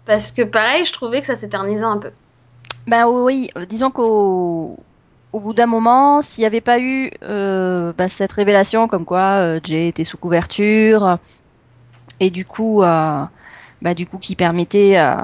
Parce 0.06 0.32
que 0.32 0.42
pareil, 0.42 0.84
je 0.84 0.92
trouvais 0.92 1.20
que 1.20 1.26
ça 1.26 1.36
s'éternisait 1.36 1.82
un 1.84 1.98
peu. 1.98 2.10
Ben 2.86 3.06
oui, 3.06 3.50
disons 3.68 3.90
qu'au 3.90 4.78
au 5.32 5.40
bout 5.40 5.52
d'un 5.52 5.66
moment, 5.66 6.22
s'il 6.22 6.42
n'y 6.42 6.46
avait 6.46 6.60
pas 6.60 6.78
eu 6.78 7.10
euh, 7.22 7.92
bah, 7.96 8.08
cette 8.08 8.32
révélation 8.32 8.88
comme 8.88 9.04
quoi 9.04 9.40
euh, 9.40 9.60
Jay 9.62 9.88
était 9.88 10.04
sous 10.04 10.16
couverture 10.16 11.18
et 12.20 12.30
du 12.30 12.44
coup, 12.44 12.82
euh, 12.82 13.24
bah, 13.82 13.94
du 13.94 14.06
coup 14.06 14.18
qui 14.18 14.36
permettait, 14.36 14.98
euh, 14.98 15.14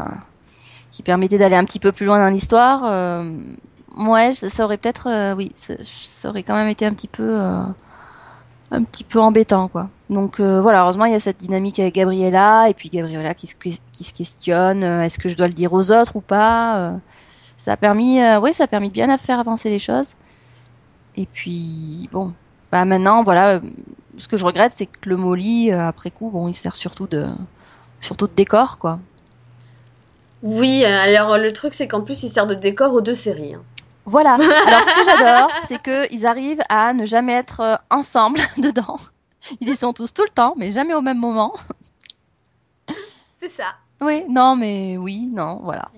qui 0.91 1.03
permettait 1.03 1.39
d'aller 1.39 1.57
un 1.57 1.65
petit 1.65 1.81
peu 1.81 1.91
plus 1.93 2.07
loin 2.07 2.19
dans 2.19 2.33
l'histoire, 2.33 2.83
ouais, 3.97 4.33
ça, 4.33 4.65
aurait 4.65 4.77
peut-être, 4.77 5.35
oui, 5.37 5.53
ça, 5.55 5.75
ça 5.83 6.29
aurait 6.29 6.43
quand 6.43 6.55
même 6.55 6.69
été 6.69 6.85
un 6.85 6.93
petit 6.93 7.09
peu, 7.09 7.39
un 7.39 8.83
petit 8.83 9.05
peu 9.05 9.21
embêtant 9.21 9.69
quoi. 9.69 9.89
Donc 10.11 10.39
voilà, 10.41 10.83
heureusement 10.83 11.07
il 11.07 11.13
y 11.13 11.17
a 11.17 11.21
cette 11.21 11.39
dynamique 11.39 11.81
avec 11.81 11.95
Gabriella 11.95 12.69
et 12.69 12.75
puis 12.75 12.91
Gabriella 12.91 13.35
qui 13.35 13.47
se, 13.47 13.57
questionne, 13.57 14.85
est-ce 14.85 15.19
que 15.19 15.29
je 15.29 15.37
dois 15.37 15.49
le 15.49 15.55
dire 15.55 15.73
aux 15.73 15.91
autres 15.91 16.15
ou 16.17 16.21
pas 16.21 16.93
ça 17.65 17.73
a 17.73 17.77
permis, 17.79 18.21
euh, 18.21 18.39
oui, 18.41 18.53
ça 18.53 18.65
a 18.65 18.67
permis 18.67 18.89
de 18.89 18.93
bien 18.93 19.17
faire 19.17 19.41
avancer 19.41 19.71
les 19.71 19.79
choses. 19.79 20.17
Et 21.17 21.25
puis, 21.25 22.11
bon, 22.13 22.35
bah 22.71 22.85
maintenant, 22.85 23.23
voilà, 23.25 23.55
euh, 23.55 23.61
ce 24.19 24.29
que 24.29 24.37
je 24.37 24.45
regrette, 24.45 24.71
c'est 24.73 24.85
que 24.85 25.09
le 25.09 25.17
Molly, 25.17 25.73
euh, 25.73 25.89
après 25.89 26.11
coup, 26.11 26.29
bon, 26.29 26.47
il 26.47 26.53
sert 26.53 26.77
surtout 26.77 27.07
de, 27.07 27.27
surtout 28.03 28.27
de 28.27 28.35
décor, 28.35 28.77
quoi. 28.79 28.99
Oui, 30.43 30.85
euh, 30.85 30.89
alors 30.89 31.39
le 31.39 31.55
truc 31.55 31.73
c'est 31.73 31.89
qu'en 31.89 32.03
plus 32.03 32.23
il 32.23 32.29
sert 32.29 32.47
de 32.47 32.55
décor 32.55 32.93
aux 32.93 33.01
deux 33.01 33.15
séries. 33.15 33.55
hein. 33.55 33.63
Voilà. 34.05 34.35
Alors, 34.67 34.83
ce 34.85 34.95
que 34.95 35.05
j'adore, 35.11 35.51
c'est 35.67 35.81
qu'ils 35.83 36.27
arrivent 36.27 36.61
à 36.69 36.93
ne 36.93 37.07
jamais 37.07 37.33
être 37.33 37.81
ensemble 37.89 38.41
dedans. 38.59 38.97
Ils 39.63 39.71
y 39.71 39.75
sont 39.77 39.95
tous 39.95 40.13
tout 40.13 40.25
le 40.25 40.31
temps, 40.31 40.53
mais 40.59 40.71
jamais 40.71 40.93
au 40.93 41.01
même 41.01 41.19
moment. 41.19 41.55
C'est 43.41 43.49
ça. 43.49 43.77
Oui, 44.05 44.25
non, 44.29 44.57
mais 44.57 44.97
oui, 44.97 45.31
non, 45.33 45.61
voilà. 45.63 45.89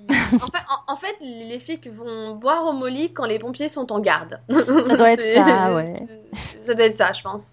en, 0.40 0.46
fait, 0.46 0.64
en- 0.68 0.92
en 0.92 0.96
fait, 0.96 1.16
les 1.20 1.58
flics 1.58 1.88
vont 1.88 2.36
boire 2.36 2.64
au 2.66 2.72
molly 2.72 3.12
quand 3.12 3.24
les 3.26 3.38
pompiers 3.38 3.68
sont 3.68 3.90
en 3.92 4.00
garde. 4.00 4.40
Ça 4.50 4.94
doit 4.96 5.10
être 5.10 5.22
ça, 5.34 5.74
ouais. 5.74 5.94
Ça 6.66 6.74
doit 6.74 6.84
être 6.86 6.98
ça, 6.98 7.12
je 7.12 7.22
pense. 7.22 7.52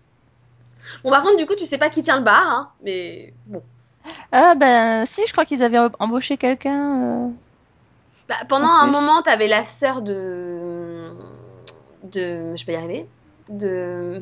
Bon, 1.04 1.10
par 1.10 1.24
contre, 1.24 1.38
du 1.38 1.46
coup, 1.46 1.56
tu 1.56 1.66
sais 1.66 1.78
pas 1.78 1.90
qui 1.90 2.02
tient 2.04 2.18
le 2.18 2.24
bar, 2.24 2.48
hein, 2.48 2.70
mais 2.84 3.34
bon. 3.48 3.62
Ah, 4.32 4.56
ben, 4.56 5.06
si, 5.06 5.22
je 5.28 5.32
crois 5.32 5.46
qu'ils 5.46 5.64
avaient 5.64 5.80
embauché 6.00 6.38
quelqu'un. 6.38 7.02
euh, 7.04 7.30
Bah, 8.28 8.36
pendant 8.48 8.68
En 8.68 8.84
un 8.84 8.88
moment, 8.88 9.22
t'avais 9.22 9.48
la 9.48 9.66
sœur 9.66 10.02
de. 10.02 11.12
de. 12.04 12.56
Je 12.56 12.66
peux 12.66 12.72
y 12.72 12.76
arriver 12.76 13.06
De. 13.50 14.20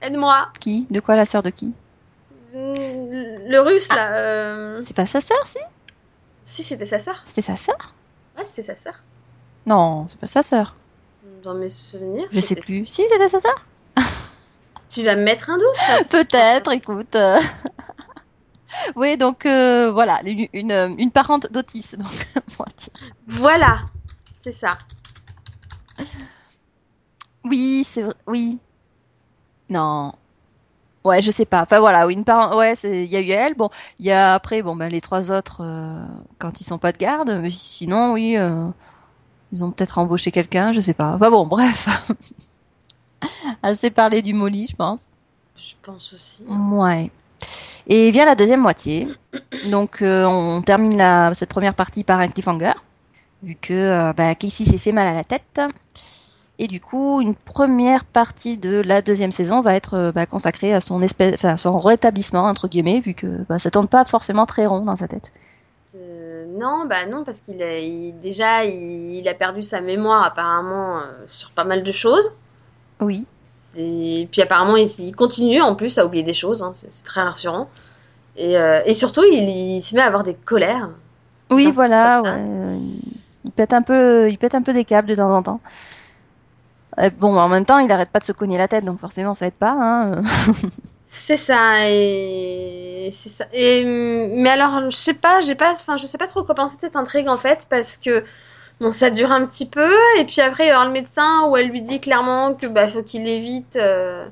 Aide-moi 0.00 0.48
Qui? 0.60 0.86
De 0.90 1.00
quoi 1.00 1.16
la 1.16 1.24
sœur 1.24 1.42
de 1.42 1.50
qui? 1.50 1.72
Le 2.60 3.58
russe, 3.60 3.88
là. 3.90 4.14
euh, 4.18 4.80
C'est 4.82 4.94
pas 4.96 5.06
sa 5.06 5.20
sœur, 5.20 5.46
si? 5.46 5.58
Si, 6.44 6.64
c'était 6.64 6.84
sa 6.84 6.98
sœur. 6.98 7.20
C'était 7.24 7.42
sa 7.42 7.56
sœur? 7.56 7.94
Ouais, 8.36 8.44
c'était 8.46 8.62
sa 8.74 8.76
sœur. 8.82 8.94
Non, 9.66 10.06
c'est 10.08 10.18
pas 10.18 10.26
sa 10.26 10.42
sœur. 10.42 10.74
Dans 11.42 11.54
mes 11.54 11.68
souvenirs. 11.68 12.26
Je 12.32 12.40
sais 12.40 12.54
plus. 12.56 12.84
Si, 12.86 13.02
c'était 13.08 13.28
sa 13.28 13.40
sœur? 13.40 13.66
Tu 14.90 15.04
vas 15.04 15.16
me 15.16 15.22
mettre 15.22 15.50
un 15.50 15.58
doute 15.58 16.08
Peut-être, 16.10 16.72
écoute. 16.72 17.14
euh. 17.14 17.38
oui, 18.96 19.18
donc 19.18 19.44
euh, 19.44 19.90
voilà, 19.92 20.20
une, 20.24 20.46
une, 20.54 20.96
une 20.98 21.10
parente 21.10 21.52
d'Otis. 21.52 21.94
Voilà, 23.26 23.80
c'est 24.42 24.52
ça. 24.52 24.78
oui, 27.44 27.84
c'est 27.86 28.00
vrai. 28.02 28.14
Oui. 28.26 28.58
Non. 29.68 30.14
Ouais, 31.08 31.22
je 31.22 31.30
sais 31.30 31.46
pas. 31.46 31.62
Enfin 31.62 31.80
voilà, 31.80 32.06
une 32.10 32.24
parente. 32.24 32.54
Ouais, 32.54 32.74
il 32.84 33.06
y 33.06 33.16
a 33.16 33.20
eu 33.20 33.30
elle. 33.30 33.54
Bon, 33.54 33.70
il 33.98 34.04
y 34.04 34.10
a 34.10 34.34
après, 34.34 34.60
bon, 34.62 34.76
ben 34.76 34.90
les 34.90 35.00
trois 35.00 35.32
autres 35.32 35.62
euh, 35.62 36.04
quand 36.38 36.60
ils 36.60 36.64
sont 36.64 36.76
pas 36.76 36.92
de 36.92 36.98
garde. 36.98 37.38
Mais 37.40 37.48
sinon, 37.48 38.12
oui, 38.12 38.36
euh, 38.36 38.68
ils 39.52 39.64
ont 39.64 39.70
peut-être 39.70 39.98
embauché 39.98 40.30
quelqu'un, 40.30 40.72
je 40.72 40.80
sais 40.80 40.92
pas. 40.92 41.14
Enfin 41.14 41.30
bon, 41.30 41.46
bref. 41.46 41.88
Assez 43.62 43.90
parlé 43.90 44.20
du 44.20 44.34
Molly, 44.34 44.66
je 44.66 44.76
pense. 44.76 45.08
Je 45.56 45.74
pense 45.82 46.12
aussi. 46.12 46.44
Ouais. 46.46 47.10
Et 47.86 48.10
vient 48.10 48.26
la 48.26 48.34
deuxième 48.34 48.60
moitié. 48.60 49.08
Donc 49.70 50.02
euh, 50.02 50.26
on 50.26 50.60
termine 50.60 50.96
la, 50.96 51.32
cette 51.32 51.48
première 51.48 51.74
partie 51.74 52.04
par 52.04 52.20
un 52.20 52.28
cliffhanger, 52.28 52.74
vu 53.42 53.56
que 53.58 54.12
bah, 54.12 54.34
Casey 54.34 54.64
s'est 54.64 54.76
fait 54.76 54.92
mal 54.92 55.08
à 55.08 55.14
la 55.14 55.24
tête. 55.24 55.60
Et 56.60 56.66
du 56.66 56.80
coup, 56.80 57.20
une 57.20 57.36
première 57.36 58.04
partie 58.04 58.56
de 58.58 58.80
la 58.84 59.00
deuxième 59.00 59.30
saison 59.30 59.60
va 59.60 59.74
être 59.74 59.94
euh, 59.94 60.12
bah, 60.12 60.26
consacrée 60.26 60.74
à 60.74 60.80
son 60.80 61.02
espèce, 61.02 61.34
enfin, 61.34 61.50
à 61.50 61.56
son 61.56 61.78
rétablissement 61.78 62.42
entre 62.44 62.66
guillemets, 62.66 63.00
vu 63.00 63.14
que 63.14 63.44
bah, 63.48 63.58
ça 63.60 63.70
tourne 63.70 63.86
pas 63.86 64.04
forcément 64.04 64.44
très 64.44 64.66
rond 64.66 64.84
dans 64.84 64.96
sa 64.96 65.06
tête. 65.06 65.30
Euh, 65.96 66.46
non, 66.58 66.84
bah 66.86 67.06
non, 67.06 67.22
parce 67.24 67.40
qu'il 67.40 67.62
a 67.62 67.78
il- 67.78 68.18
déjà 68.20 68.64
il, 68.64 69.14
il 69.16 69.28
a 69.28 69.34
perdu 69.34 69.62
sa 69.62 69.80
mémoire 69.80 70.24
apparemment 70.24 70.98
euh, 70.98 71.02
sur 71.28 71.50
pas 71.50 71.64
mal 71.64 71.84
de 71.84 71.92
choses. 71.92 72.32
Oui. 73.00 73.24
Et 73.76 74.28
puis 74.32 74.42
apparemment 74.42 74.76
il, 74.76 74.88
il 74.98 75.14
continue 75.14 75.60
en 75.62 75.76
plus 75.76 75.96
à 75.98 76.06
oublier 76.06 76.24
des 76.24 76.34
choses, 76.34 76.62
hein, 76.62 76.72
c'est 76.74 76.88
c'est 76.90 77.04
très 77.04 77.22
rassurant. 77.22 77.68
Et, 78.36 78.58
euh, 78.58 78.80
et 78.84 78.94
surtout 78.94 79.22
il, 79.30 79.80
se 79.82 79.94
met 79.94 80.02
à 80.02 80.06
avoir 80.06 80.24
des 80.24 80.34
colères. 80.34 80.88
Oui, 81.50 81.70
voilà. 81.70 82.22
ouais, 82.22 82.78
il 83.44 83.52
pète 83.52 83.72
un 83.72 83.82
peu, 83.82 84.28
il 84.28 84.38
pète 84.38 84.54
un 84.56 84.62
peu 84.62 84.72
des 84.72 84.84
câbles 84.84 85.08
de 85.08 85.14
temps 85.14 85.32
en 85.34 85.42
temps. 85.42 85.60
Euh, 87.00 87.10
bon, 87.18 87.36
en 87.36 87.48
même 87.48 87.64
temps, 87.64 87.78
il 87.78 87.90
arrête 87.92 88.10
pas 88.10 88.18
de 88.18 88.24
se 88.24 88.32
cogner 88.32 88.58
la 88.58 88.68
tête, 88.68 88.84
donc 88.84 88.98
forcément, 88.98 89.34
ça 89.34 89.46
aide 89.46 89.54
pas. 89.54 89.76
Hein. 89.78 90.22
C'est 91.10 91.36
ça 91.36 91.88
et 91.90 93.10
c'est 93.12 93.28
ça. 93.28 93.44
Et 93.52 93.84
mais 93.84 94.48
alors 94.48 94.90
je 94.90 94.96
sais 94.96 95.14
pas, 95.14 95.40
j'ai 95.42 95.54
pas, 95.54 95.72
enfin 95.72 95.98
je 95.98 96.06
sais 96.06 96.16
pas 96.16 96.26
trop 96.26 96.42
quoi 96.42 96.54
penser 96.54 96.76
de 96.76 96.80
cette 96.80 96.96
intrigue 96.96 97.28
en 97.28 97.36
fait 97.36 97.66
parce 97.68 97.98
que 97.98 98.24
bon 98.80 98.90
ça 98.92 99.10
dure 99.10 99.30
un 99.30 99.44
petit 99.44 99.68
peu 99.68 99.92
et 100.18 100.24
puis 100.24 100.40
après 100.40 100.66
il 100.66 100.70
y 100.70 100.72
aura 100.72 100.86
le 100.86 100.92
médecin 100.92 101.46
où 101.48 101.56
elle 101.56 101.68
lui 101.68 101.82
dit 101.82 102.00
clairement 102.00 102.54
que 102.54 102.66
bah 102.66 102.88
faut 102.88 103.02
qu'il 103.02 103.28
évite 103.28 103.76
euh, 103.76 104.26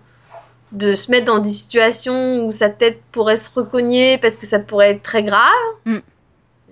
de 0.73 0.95
se 0.95 1.11
mettre 1.11 1.27
dans 1.27 1.39
des 1.39 1.51
situations 1.51 2.47
où 2.47 2.53
sa 2.53 2.71
tête 2.71 3.03
pourrait 3.13 3.37
se 3.37 3.51
recogner 3.55 4.17
parce 4.19 4.39
que 4.39 4.47
ça 4.47 4.59
pourrait 4.59 4.93
être 4.93 5.03
très 5.03 5.23
grave. 5.23 5.53
Mm. 5.85 5.99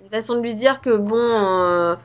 Une 0.03 0.09
façon 0.09 0.37
de 0.37 0.41
lui 0.41 0.55
dire 0.55 0.81
que 0.81 0.95
bon 0.95 1.17
euh, 1.17 1.95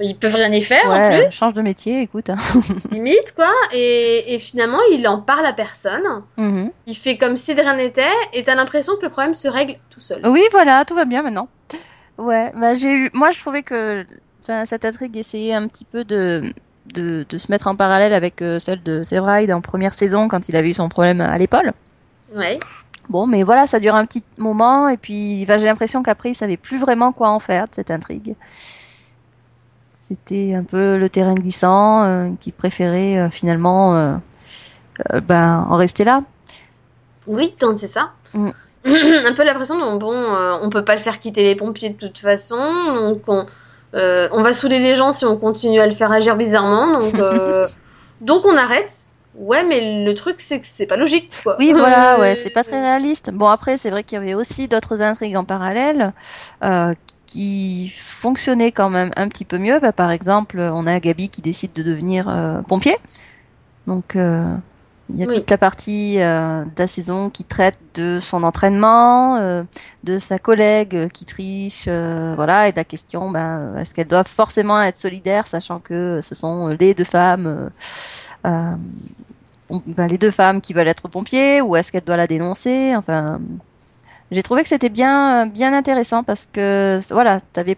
ils 0.00 0.16
peuvent 0.16 0.34
rien 0.34 0.50
y 0.52 0.62
faire 0.62 0.84
en 0.86 0.90
Ouais, 0.90 1.24
plus 1.26 1.32
change 1.36 1.52
de 1.54 1.62
métier, 1.62 2.00
écoute. 2.02 2.30
hein. 2.30 2.36
limite 2.90 3.34
quoi 3.34 3.50
et, 3.72 4.34
et 4.34 4.38
finalement 4.38 4.78
il 4.92 5.06
en 5.08 5.20
parle 5.20 5.46
à 5.46 5.52
personne. 5.52 6.02
Mhm. 6.36 6.70
Il 6.86 6.96
fait 6.96 7.18
comme 7.18 7.36
si 7.36 7.54
de 7.54 7.60
rien 7.60 7.76
n'était 7.76 8.02
et 8.32 8.44
t'as 8.44 8.54
l'impression 8.54 8.94
que 8.96 9.02
le 9.02 9.10
problème 9.10 9.34
se 9.34 9.48
règle 9.48 9.76
tout 9.90 10.00
seul. 10.00 10.20
Oui, 10.26 10.42
voilà, 10.52 10.84
tout 10.84 10.94
va 10.94 11.04
bien 11.04 11.22
maintenant. 11.22 11.48
Ouais, 12.18 12.52
bah 12.54 12.74
j'ai 12.74 12.90
eu, 12.90 13.10
moi 13.14 13.30
je 13.30 13.40
trouvais 13.40 13.62
que 13.62 14.04
cette 14.64 14.84
intrigue 14.84 15.16
essayait 15.16 15.54
un 15.54 15.68
petit 15.68 15.84
peu 15.84 16.04
de, 16.04 16.52
de, 16.94 17.24
de 17.28 17.38
se 17.38 17.50
mettre 17.52 17.68
en 17.68 17.76
parallèle 17.76 18.12
avec 18.12 18.42
euh, 18.42 18.58
celle 18.58 18.82
de 18.82 19.02
Severide 19.02 19.52
en 19.52 19.60
première 19.60 19.94
saison 19.94 20.28
quand 20.28 20.48
il 20.48 20.56
avait 20.56 20.70
eu 20.70 20.74
son 20.74 20.88
problème 20.88 21.20
à 21.20 21.38
l'épaule. 21.38 21.72
Ouais. 22.34 22.58
Bon, 23.08 23.26
mais 23.26 23.42
voilà, 23.42 23.66
ça 23.66 23.80
dure 23.80 23.94
un 23.94 24.06
petit 24.06 24.22
moment 24.38 24.88
et 24.88 24.96
puis 24.96 25.40
enfin, 25.44 25.56
j'ai 25.56 25.66
l'impression 25.66 26.02
qu'après 26.02 26.30
il 26.30 26.34
savait 26.34 26.56
plus 26.56 26.78
vraiment 26.78 27.12
quoi 27.12 27.28
en 27.30 27.40
faire 27.40 27.64
de 27.68 27.74
cette 27.74 27.90
intrigue. 27.90 28.34
C'était 30.10 30.54
un 30.54 30.64
peu 30.64 30.96
le 30.96 31.08
terrain 31.08 31.34
glissant 31.34 32.02
euh, 32.02 32.30
qu'il 32.40 32.52
préférait 32.52 33.16
euh, 33.16 33.30
finalement 33.30 33.94
euh, 33.94 34.16
ben, 35.20 35.64
en 35.70 35.76
rester 35.76 36.02
là. 36.02 36.24
Oui, 37.28 37.54
donc 37.60 37.78
c'est 37.78 37.86
ça. 37.86 38.10
Mm. 38.34 38.50
Un 38.86 39.34
peu 39.34 39.44
l'impression 39.44 39.78
dont 39.78 39.98
bon, 39.98 40.12
on 40.62 40.68
peut 40.68 40.84
pas 40.84 40.96
le 40.96 41.00
faire 41.00 41.20
quitter 41.20 41.44
les 41.44 41.54
pompiers 41.54 41.90
de 41.90 41.96
toute 41.96 42.18
façon, 42.18 42.56
donc 42.56 43.18
on, 43.28 43.46
on 43.92 44.42
va 44.42 44.52
saouler 44.52 44.80
les 44.80 44.96
gens 44.96 45.12
si 45.12 45.24
on 45.24 45.36
continue 45.36 45.78
à 45.78 45.86
le 45.86 45.94
faire 45.94 46.10
agir 46.10 46.34
bizarrement, 46.34 46.98
donc 46.98 47.14
donc 48.20 48.44
on 48.46 48.56
arrête. 48.56 49.04
Ouais, 49.36 49.64
mais 49.64 50.02
le 50.04 50.14
truc 50.14 50.36
c'est 50.40 50.58
que 50.60 50.66
c'est 50.66 50.86
pas 50.86 50.96
logique 50.96 51.30
quoi. 51.42 51.56
Oui, 51.58 51.72
voilà, 51.72 52.18
ouais, 52.20 52.34
c'est 52.34 52.50
pas 52.50 52.64
très 52.64 52.80
réaliste. 52.80 53.30
Bon, 53.32 53.48
après, 53.48 53.76
c'est 53.76 53.90
vrai 53.90 54.02
qu'il 54.02 54.18
y 54.18 54.20
avait 54.20 54.34
aussi 54.34 54.66
d'autres 54.66 55.02
intrigues 55.02 55.36
en 55.36 55.44
parallèle 55.44 56.12
euh, 56.64 56.94
qui 57.30 57.92
fonctionnaient 57.94 58.72
quand 58.72 58.90
même 58.90 59.12
un 59.14 59.28
petit 59.28 59.44
peu 59.44 59.56
mieux. 59.58 59.78
Bah, 59.78 59.92
par 59.92 60.10
exemple, 60.10 60.58
on 60.58 60.84
a 60.86 60.98
Gabi 60.98 61.28
qui 61.28 61.42
décide 61.42 61.72
de 61.72 61.84
devenir 61.84 62.28
euh, 62.28 62.60
pompier. 62.62 62.96
Donc, 63.86 64.16
euh, 64.16 64.52
il 65.10 65.16
y 65.16 65.22
a 65.22 65.26
toute 65.26 65.48
la 65.48 65.58
partie 65.58 66.16
euh, 66.18 66.64
de 66.64 66.70
la 66.76 66.88
saison 66.88 67.30
qui 67.30 67.44
traite 67.44 67.78
de 67.94 68.18
son 68.20 68.42
entraînement, 68.42 69.36
euh, 69.36 69.62
de 70.02 70.18
sa 70.18 70.40
collègue 70.40 71.06
qui 71.12 71.24
triche, 71.24 71.86
voilà, 71.86 72.66
et 72.66 72.72
de 72.72 72.76
la 72.76 72.84
question, 72.84 73.30
ben, 73.30 73.76
est-ce 73.76 73.94
qu'elles 73.94 74.08
doivent 74.08 74.26
forcément 74.26 74.82
être 74.82 74.96
solidaires, 74.98 75.46
sachant 75.46 75.78
que 75.78 76.20
ce 76.20 76.34
sont 76.34 76.68
les 76.80 76.94
deux 76.94 77.04
femmes, 77.04 77.70
ben, 78.44 78.78
les 80.08 80.18
deux 80.18 80.32
femmes 80.32 80.60
qui 80.60 80.72
veulent 80.72 80.88
être 80.88 81.06
pompiers, 81.06 81.60
ou 81.60 81.76
est-ce 81.76 81.92
qu'elle 81.92 82.04
doit 82.04 82.16
la 82.16 82.26
dénoncer, 82.26 82.94
enfin. 82.96 83.40
J'ai 84.30 84.42
trouvé 84.42 84.62
que 84.62 84.68
c'était 84.68 84.90
bien, 84.90 85.46
bien 85.46 85.74
intéressant 85.74 86.22
parce 86.22 86.46
que 86.46 86.98
voilà, 87.12 87.40
tu 87.40 87.60
avais 87.60 87.76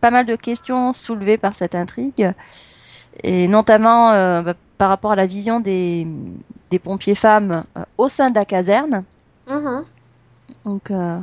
pas 0.00 0.10
mal 0.10 0.26
de 0.26 0.36
questions 0.36 0.92
soulevées 0.92 1.38
par 1.38 1.52
cette 1.52 1.74
intrigue 1.74 2.32
et 3.24 3.48
notamment 3.48 4.42
bah, 4.42 4.54
par 4.78 4.88
rapport 4.88 5.12
à 5.12 5.16
la 5.16 5.26
vision 5.26 5.60
des, 5.60 6.06
des 6.70 6.78
pompiers 6.78 7.16
femmes 7.16 7.64
euh, 7.76 7.82
au 7.98 8.08
sein 8.08 8.30
de 8.30 8.36
la 8.36 8.44
caserne. 8.44 9.00
Mhm. 9.48 9.84
Donc. 10.64 10.90
Euh, 10.90 11.18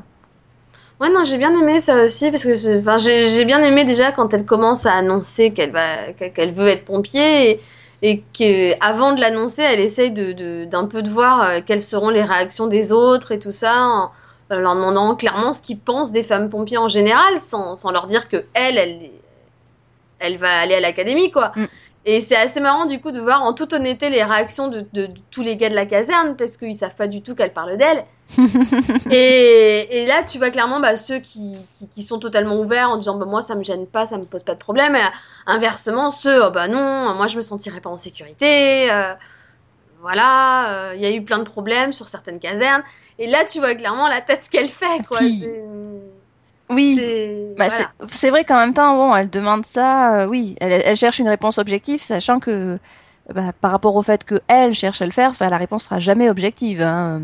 ouais, 0.99 1.09
non, 1.09 1.23
j'ai 1.23 1.37
bien 1.37 1.57
aimé 1.57 1.79
ça 1.79 2.03
aussi 2.03 2.29
parce 2.29 2.43
que 2.43 2.55
j'ai 2.55 3.45
bien 3.45 3.63
aimé 3.63 3.85
déjà 3.85 4.11
quand 4.11 4.33
elle 4.33 4.45
commence 4.45 4.85
à 4.85 4.93
annoncer 4.93 5.51
qu'elle 5.51 5.71
va 5.71 6.11
qu'elle 6.13 6.53
veut 6.53 6.67
être 6.67 6.85
pompier 6.85 7.51
et, 7.51 7.61
et 8.01 8.23
qu'avant 8.33 9.13
de 9.15 9.21
l'annoncer, 9.21 9.61
elle 9.61 9.79
essaye 9.79 10.11
de 10.11 10.65
d'un 10.65 10.85
peu 10.85 11.01
de 11.01 11.09
voir 11.09 11.41
euh, 11.41 11.59
quelles 11.65 11.81
seront 11.81 12.09
les 12.09 12.23
réactions 12.23 12.67
des 12.67 12.91
autres 12.91 13.31
et 13.31 13.39
tout 13.39 13.53
ça. 13.53 13.81
En, 13.81 14.11
leur 14.49 14.75
demandant 14.75 15.15
clairement 15.15 15.53
ce 15.53 15.61
qu'ils 15.61 15.79
pensent 15.79 16.11
des 16.11 16.23
femmes 16.23 16.49
pompiers 16.49 16.77
en 16.77 16.89
général, 16.89 17.39
sans, 17.39 17.77
sans 17.77 17.91
leur 17.91 18.07
dire 18.07 18.29
que 18.29 18.45
elle, 18.53 18.77
elle, 18.77 19.09
elle 20.19 20.37
va 20.37 20.59
aller 20.59 20.75
à 20.75 20.79
l'académie, 20.79 21.31
quoi. 21.31 21.51
Mm. 21.55 21.65
Et 22.07 22.21
c'est 22.21 22.35
assez 22.35 22.59
marrant 22.59 22.85
du 22.85 23.01
coup 23.01 23.11
de 23.11 23.19
voir 23.19 23.41
en 23.41 23.53
toute 23.53 23.73
honnêteté 23.73 24.11
les 24.11 24.23
réactions 24.23 24.67
de, 24.67 24.85
de, 24.93 25.09
tous 25.31 25.41
les 25.41 25.57
gars 25.57 25.71
de 25.71 25.75
la 25.75 25.87
caserne 25.87 26.35
parce 26.37 26.55
qu'ils 26.55 26.75
savent 26.75 26.93
pas 26.93 27.07
du 27.07 27.23
tout 27.23 27.33
qu'elle 27.33 27.51
parle 27.51 27.77
d'elle. 27.77 28.05
et, 29.11 30.01
et, 30.01 30.05
là 30.05 30.23
tu 30.23 30.37
vois 30.37 30.51
clairement 30.51 30.79
bah, 30.79 30.97
ceux 30.97 31.19
qui, 31.19 31.57
qui, 31.75 31.87
qui, 31.87 32.03
sont 32.03 32.19
totalement 32.19 32.59
ouverts 32.59 32.89
en 32.91 32.97
disant 32.97 33.17
bah, 33.17 33.25
moi 33.25 33.41
ça 33.41 33.55
me 33.55 33.63
gêne 33.63 33.87
pas, 33.87 34.05
ça 34.05 34.19
me 34.19 34.25
pose 34.25 34.43
pas 34.43 34.53
de 34.53 34.59
problème. 34.59 34.95
Et 34.95 35.01
inversement 35.47 36.11
ceux 36.11 36.45
oh, 36.45 36.51
bah 36.51 36.67
non, 36.67 37.15
moi 37.15 37.25
je 37.25 37.37
me 37.37 37.41
sentirais 37.41 37.81
pas 37.81 37.89
en 37.89 37.97
sécurité. 37.97 38.91
Euh, 38.91 39.15
voilà, 40.01 40.89
euh, 40.89 40.95
il 40.95 41.01
y 41.01 41.07
a 41.07 41.11
eu 41.11 41.23
plein 41.23 41.39
de 41.39 41.43
problèmes 41.43 41.91
sur 41.91 42.07
certaines 42.07 42.39
casernes. 42.39 42.83
Et 43.19 43.27
là 43.27 43.45
tu 43.45 43.59
vois 43.59 43.75
clairement 43.75 44.07
la 44.07 44.21
tête 44.21 44.49
qu'elle 44.49 44.69
fait 44.69 45.05
quoi. 45.07 45.19
Oui, 46.69 46.99
bah, 47.57 47.67
c'est 48.07 48.31
vrai 48.31 48.43
qu'en 48.43 48.57
même 48.57 48.73
temps, 48.73 48.95
bon, 48.95 49.15
elle 49.15 49.29
demande 49.29 49.65
ça, 49.65 50.21
euh, 50.21 50.27
oui, 50.27 50.55
elle, 50.59 50.81
elle, 50.83 50.97
cherche 50.97 51.19
une 51.19 51.29
réponse 51.29 51.59
objective, 51.59 52.01
sachant 52.01 52.39
que 52.39 52.79
bah, 53.33 53.51
par 53.61 53.71
rapport 53.71 53.95
au 53.95 54.01
fait 54.01 54.23
que 54.23 54.41
elle 54.47 54.73
cherche 54.73 55.01
à 55.01 55.05
le 55.05 55.11
faire, 55.11 55.33
la 55.39 55.57
réponse 55.57 55.83
sera 55.83 55.99
jamais 55.99 56.27
objective. 56.27 56.81
Hein. 56.81 57.21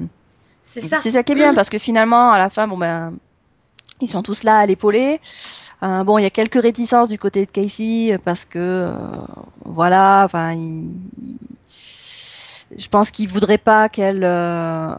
C'est 0.67 0.81
ça. 0.81 0.99
C'est 1.01 1.11
ça 1.11 1.23
qui 1.23 1.31
est 1.31 1.35
bien, 1.35 1.55
parce 1.55 1.69
que 1.69 1.79
finalement, 1.79 2.31
à 2.31 2.37
la 2.37 2.49
fin, 2.51 2.67
bon 2.67 2.77
ben, 2.77 3.13
ils 3.99 4.09
sont 4.09 4.21
tous 4.21 4.43
là 4.43 4.57
à 4.57 4.65
l'épauler. 4.65 5.19
Euh, 5.83 6.03
bon, 6.03 6.19
il 6.19 6.23
y 6.23 6.25
a 6.25 6.29
quelques 6.29 6.61
réticences 6.61 7.09
du 7.09 7.17
côté 7.17 7.45
de 7.45 7.51
Casey 7.51 8.19
parce 8.23 8.45
que 8.45 8.59
euh, 8.59 8.93
voilà, 9.65 10.23
enfin, 10.23 10.53
il, 10.53 10.91
je 12.77 12.87
pense 12.87 13.11
qu'il 13.11 13.27
voudrait 13.27 13.57
pas 13.57 13.89
qu'elle. 13.89 14.23
Euh, 14.23 14.93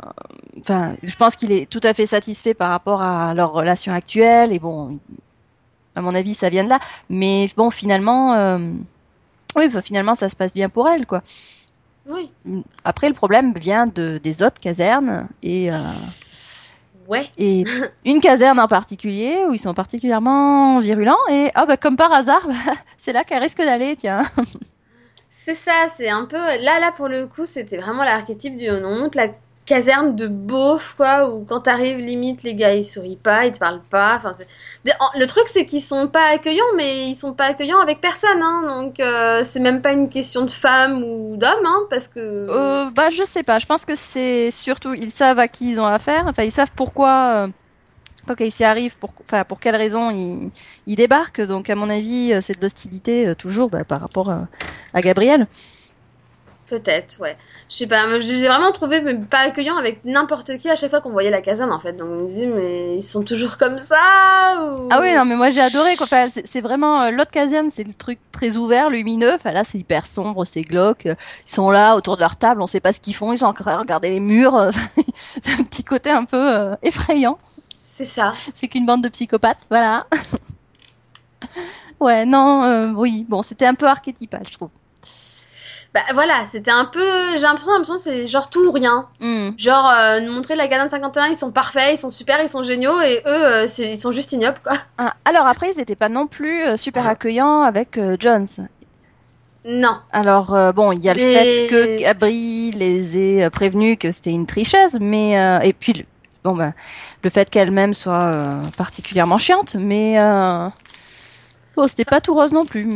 enfin, 0.60 0.96
je 1.02 1.16
pense 1.16 1.36
qu'il 1.36 1.52
est 1.52 1.68
tout 1.68 1.80
à 1.82 1.94
fait 1.94 2.06
satisfait 2.06 2.54
par 2.54 2.70
rapport 2.70 3.02
à 3.02 3.34
leur 3.34 3.52
relation 3.52 3.92
actuelle. 3.92 4.52
Et 4.52 4.58
bon, 4.58 4.98
à 5.94 6.00
mon 6.00 6.14
avis, 6.14 6.34
ça 6.34 6.48
vient 6.48 6.64
de 6.64 6.70
là. 6.70 6.78
Mais 7.08 7.48
bon, 7.56 7.70
finalement, 7.70 8.34
euh, 8.34 8.58
oui, 9.56 9.68
finalement, 9.82 10.14
ça 10.14 10.28
se 10.28 10.36
passe 10.36 10.54
bien 10.54 10.68
pour 10.68 10.88
elle, 10.88 11.06
quoi. 11.06 11.22
Oui. 12.06 12.30
Après, 12.84 13.08
le 13.08 13.14
problème 13.14 13.52
vient 13.54 13.84
de 13.86 14.18
des 14.18 14.42
autres 14.42 14.60
casernes 14.60 15.28
et. 15.42 15.72
Euh, 15.72 15.76
ouais. 17.08 17.30
Et 17.38 17.64
une 18.04 18.20
caserne 18.20 18.58
en 18.58 18.66
particulier 18.66 19.38
où 19.48 19.54
ils 19.54 19.60
sont 19.60 19.74
particulièrement 19.74 20.78
virulents 20.78 21.24
et 21.30 21.50
oh 21.56 21.64
bah 21.66 21.76
comme 21.76 21.96
par 21.96 22.12
hasard, 22.12 22.46
c'est 22.96 23.12
là 23.12 23.22
qu'elle 23.24 23.42
risque 23.42 23.58
d'aller, 23.58 23.96
tiens. 23.96 24.22
C'est 25.44 25.54
ça, 25.54 25.88
c'est 25.96 26.08
un 26.08 26.24
peu. 26.26 26.36
Là, 26.36 26.78
là, 26.78 26.92
pour 26.96 27.08
le 27.08 27.26
coup, 27.26 27.46
c'était 27.46 27.76
vraiment 27.76 28.04
l'archétype 28.04 28.56
du. 28.56 28.70
On 28.70 29.00
monte 29.00 29.16
la 29.16 29.26
caserne 29.64 30.16
de 30.16 30.26
beauf, 30.26 30.94
quoi, 30.96 31.28
où 31.28 31.44
quand 31.44 31.60
t'arrives, 31.60 31.98
limite, 31.98 32.42
les 32.42 32.54
gars, 32.54 32.74
ils 32.74 32.84
sourient 32.84 33.16
pas, 33.16 33.46
ils 33.46 33.52
te 33.52 33.58
parlent 33.58 33.82
pas. 33.90 34.16
Enfin, 34.16 34.36
le 34.84 35.26
truc, 35.26 35.44
c'est 35.46 35.66
qu'ils 35.66 35.82
sont 35.82 36.08
pas 36.08 36.30
accueillants, 36.30 36.64
mais 36.76 37.08
ils 37.08 37.14
sont 37.14 37.32
pas 37.32 37.44
accueillants 37.44 37.80
avec 37.80 38.00
personne, 38.00 38.42
hein. 38.42 38.82
Donc, 38.82 38.98
euh, 38.98 39.42
c'est 39.44 39.60
même 39.60 39.80
pas 39.80 39.92
une 39.92 40.08
question 40.08 40.44
de 40.44 40.50
femme 40.50 41.04
ou 41.04 41.36
d'homme, 41.36 41.64
hein, 41.64 41.82
parce 41.90 42.08
que. 42.08 42.18
Euh, 42.18 42.90
bah, 42.90 43.10
je 43.10 43.22
sais 43.22 43.42
pas. 43.42 43.58
Je 43.58 43.66
pense 43.66 43.84
que 43.84 43.94
c'est 43.94 44.50
surtout. 44.50 44.94
Ils 44.94 45.10
savent 45.10 45.38
à 45.38 45.48
qui 45.48 45.70
ils 45.70 45.80
ont 45.80 45.86
affaire. 45.86 46.24
Enfin, 46.26 46.42
ils 46.42 46.52
savent 46.52 46.72
pourquoi. 46.74 47.46
Euh 47.46 47.48
quand 48.26 48.34
Casey 48.34 48.64
arrive, 48.64 48.96
pour, 48.98 49.10
enfin, 49.24 49.44
pour 49.44 49.60
quelle 49.60 49.76
raison 49.76 50.10
il, 50.10 50.50
il, 50.86 50.96
débarque. 50.96 51.40
Donc, 51.40 51.70
à 51.70 51.74
mon 51.74 51.90
avis, 51.90 52.32
euh, 52.32 52.40
c'est 52.40 52.56
de 52.56 52.62
l'hostilité 52.62 53.28
euh, 53.28 53.34
toujours 53.34 53.70
bah, 53.70 53.84
par 53.84 54.00
rapport 54.00 54.30
à, 54.30 54.46
à 54.94 55.00
Gabriel. 55.00 55.44
Peut-être, 56.68 57.20
ouais. 57.20 57.36
Je 57.72 57.78
sais 57.78 57.86
pas, 57.86 58.04
je 58.20 58.28
les 58.28 58.44
ai 58.44 58.48
vraiment 58.48 58.70
trouvés 58.70 59.00
mais 59.00 59.14
pas 59.14 59.38
accueillants 59.38 59.78
avec 59.78 60.04
n'importe 60.04 60.58
qui 60.58 60.68
à 60.68 60.76
chaque 60.76 60.90
fois 60.90 61.00
qu'on 61.00 61.10
voyait 61.10 61.30
la 61.30 61.40
caserne 61.40 61.72
en 61.72 61.80
fait. 61.80 61.94
Donc 61.94 62.08
on 62.10 62.24
me 62.24 62.30
dit 62.30 62.46
mais 62.46 62.96
ils 62.96 63.02
sont 63.02 63.22
toujours 63.22 63.56
comme 63.56 63.78
ça 63.78 64.66
ou... 64.76 64.88
Ah 64.90 64.98
oui, 65.00 65.14
non 65.14 65.24
mais 65.24 65.36
moi 65.36 65.50
j'ai 65.50 65.62
adoré 65.62 65.96
quoi. 65.96 66.04
Enfin, 66.04 66.26
c'est 66.28 66.60
vraiment 66.60 67.00
euh, 67.00 67.10
l'autre 67.10 67.30
caserne, 67.30 67.70
c'est 67.70 67.84
le 67.88 67.94
truc 67.94 68.18
très 68.30 68.58
ouvert, 68.58 68.90
lumineux. 68.90 69.32
Enfin 69.32 69.52
là 69.52 69.64
c'est 69.64 69.78
hyper 69.78 70.06
sombre, 70.06 70.44
c'est 70.44 70.60
glauque. 70.60 71.06
Ils 71.06 71.16
sont 71.46 71.70
là 71.70 71.96
autour 71.96 72.16
de 72.16 72.20
leur 72.20 72.36
table, 72.36 72.60
on 72.60 72.66
sait 72.66 72.80
pas 72.80 72.92
ce 72.92 73.00
qu'ils 73.00 73.14
font, 73.14 73.32
ils 73.32 73.38
sont 73.38 73.46
en 73.46 73.54
train 73.54 73.76
de 73.76 73.80
regarder 73.80 74.10
les 74.10 74.20
murs. 74.20 74.68
c'est 75.14 75.58
un 75.58 75.64
petit 75.64 75.82
côté 75.82 76.10
un 76.10 76.26
peu 76.26 76.76
effrayant. 76.82 77.38
C'est 77.96 78.04
ça. 78.04 78.32
C'est 78.34 78.68
qu'une 78.68 78.84
bande 78.84 79.02
de 79.02 79.08
psychopathes, 79.08 79.66
voilà. 79.70 80.04
ouais, 82.00 82.26
non, 82.26 82.64
euh, 82.64 82.92
oui, 82.92 83.24
bon, 83.26 83.40
c'était 83.40 83.66
un 83.66 83.74
peu 83.74 83.86
archétypal, 83.86 84.42
je 84.46 84.52
trouve. 84.52 84.68
Bah 85.94 86.00
voilà, 86.14 86.44
c'était 86.46 86.70
un 86.70 86.86
peu. 86.86 87.32
J'ai 87.34 87.42
l'impression, 87.42 87.98
c'est 87.98 88.26
genre 88.26 88.48
tout 88.48 88.66
ou 88.66 88.72
rien. 88.72 89.06
Hmm. 89.20 89.50
Genre, 89.58 89.88
euh, 89.88 90.20
nous 90.20 90.32
montrer 90.32 90.56
la 90.56 90.66
de 90.66 90.90
51, 90.90 91.26
ils 91.26 91.36
sont 91.36 91.52
parfaits, 91.52 91.94
ils 91.94 91.98
sont 91.98 92.10
super, 92.10 92.40
ils 92.40 92.48
sont 92.48 92.64
géniaux, 92.64 92.98
et 93.00 93.22
eux, 93.26 93.46
euh, 93.46 93.66
ils 93.78 94.00
sont 94.00 94.12
juste 94.12 94.32
ignobles, 94.32 94.60
quoi. 94.64 94.78
Ah, 94.96 95.14
alors 95.24 95.46
après, 95.46 95.70
ils 95.72 95.76
n'étaient 95.76 95.96
pas 95.96 96.08
non 96.08 96.26
plus 96.26 96.76
super 96.78 97.06
accueillants 97.06 97.62
avec 97.62 98.00
Jones. 98.18 98.46
Non. 99.64 99.98
Alors, 100.12 100.56
bon, 100.72 100.92
il 100.92 101.04
y 101.04 101.10
a 101.10 101.14
le 101.14 101.20
fait 101.20 101.66
que 101.68 102.00
Gabri 102.00 102.70
les 102.72 103.18
ait 103.18 103.50
prévenus 103.50 103.98
que 103.98 104.10
c'était 104.10 104.30
une 104.30 104.46
tricheuse, 104.46 104.98
mais. 104.98 105.32
et 105.62 105.72
puis, 105.74 106.06
bon 106.44 106.54
ben, 106.54 106.74
le 107.22 107.30
fait 107.30 107.48
qu'elle-même 107.48 107.94
soit 107.94 108.24
euh, 108.24 108.62
particulièrement 108.76 109.38
chiante, 109.38 109.76
mais 109.76 110.20
euh, 110.20 110.68
oh, 111.76 111.88
c'était 111.88 112.04
pas 112.04 112.20
tout 112.20 112.34
rose 112.34 112.52
non 112.52 112.64
plus. 112.64 112.88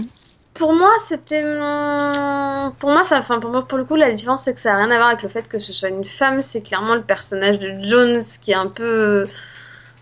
Pour 0.56 0.72
moi, 0.72 0.90
c'était 0.98 1.42
pour 1.42 2.90
moi 2.90 3.04
ça, 3.04 3.18
enfin 3.18 3.40
pour, 3.40 3.66
pour 3.66 3.78
le 3.78 3.84
coup 3.84 3.96
la 3.96 4.10
différence 4.12 4.44
c'est 4.44 4.54
que 4.54 4.60
ça 4.60 4.74
a 4.74 4.76
rien 4.76 4.90
à 4.90 4.96
voir 4.96 5.08
avec 5.08 5.22
le 5.22 5.28
fait 5.28 5.48
que 5.48 5.58
ce 5.58 5.72
soit 5.72 5.88
une 5.88 6.04
femme, 6.04 6.42
c'est 6.42 6.62
clairement 6.62 6.94
le 6.94 7.02
personnage 7.02 7.58
de 7.58 7.74
Jones 7.82 8.22
qui 8.42 8.52
est 8.52 8.56
un 8.56 8.68
peu 8.68 9.26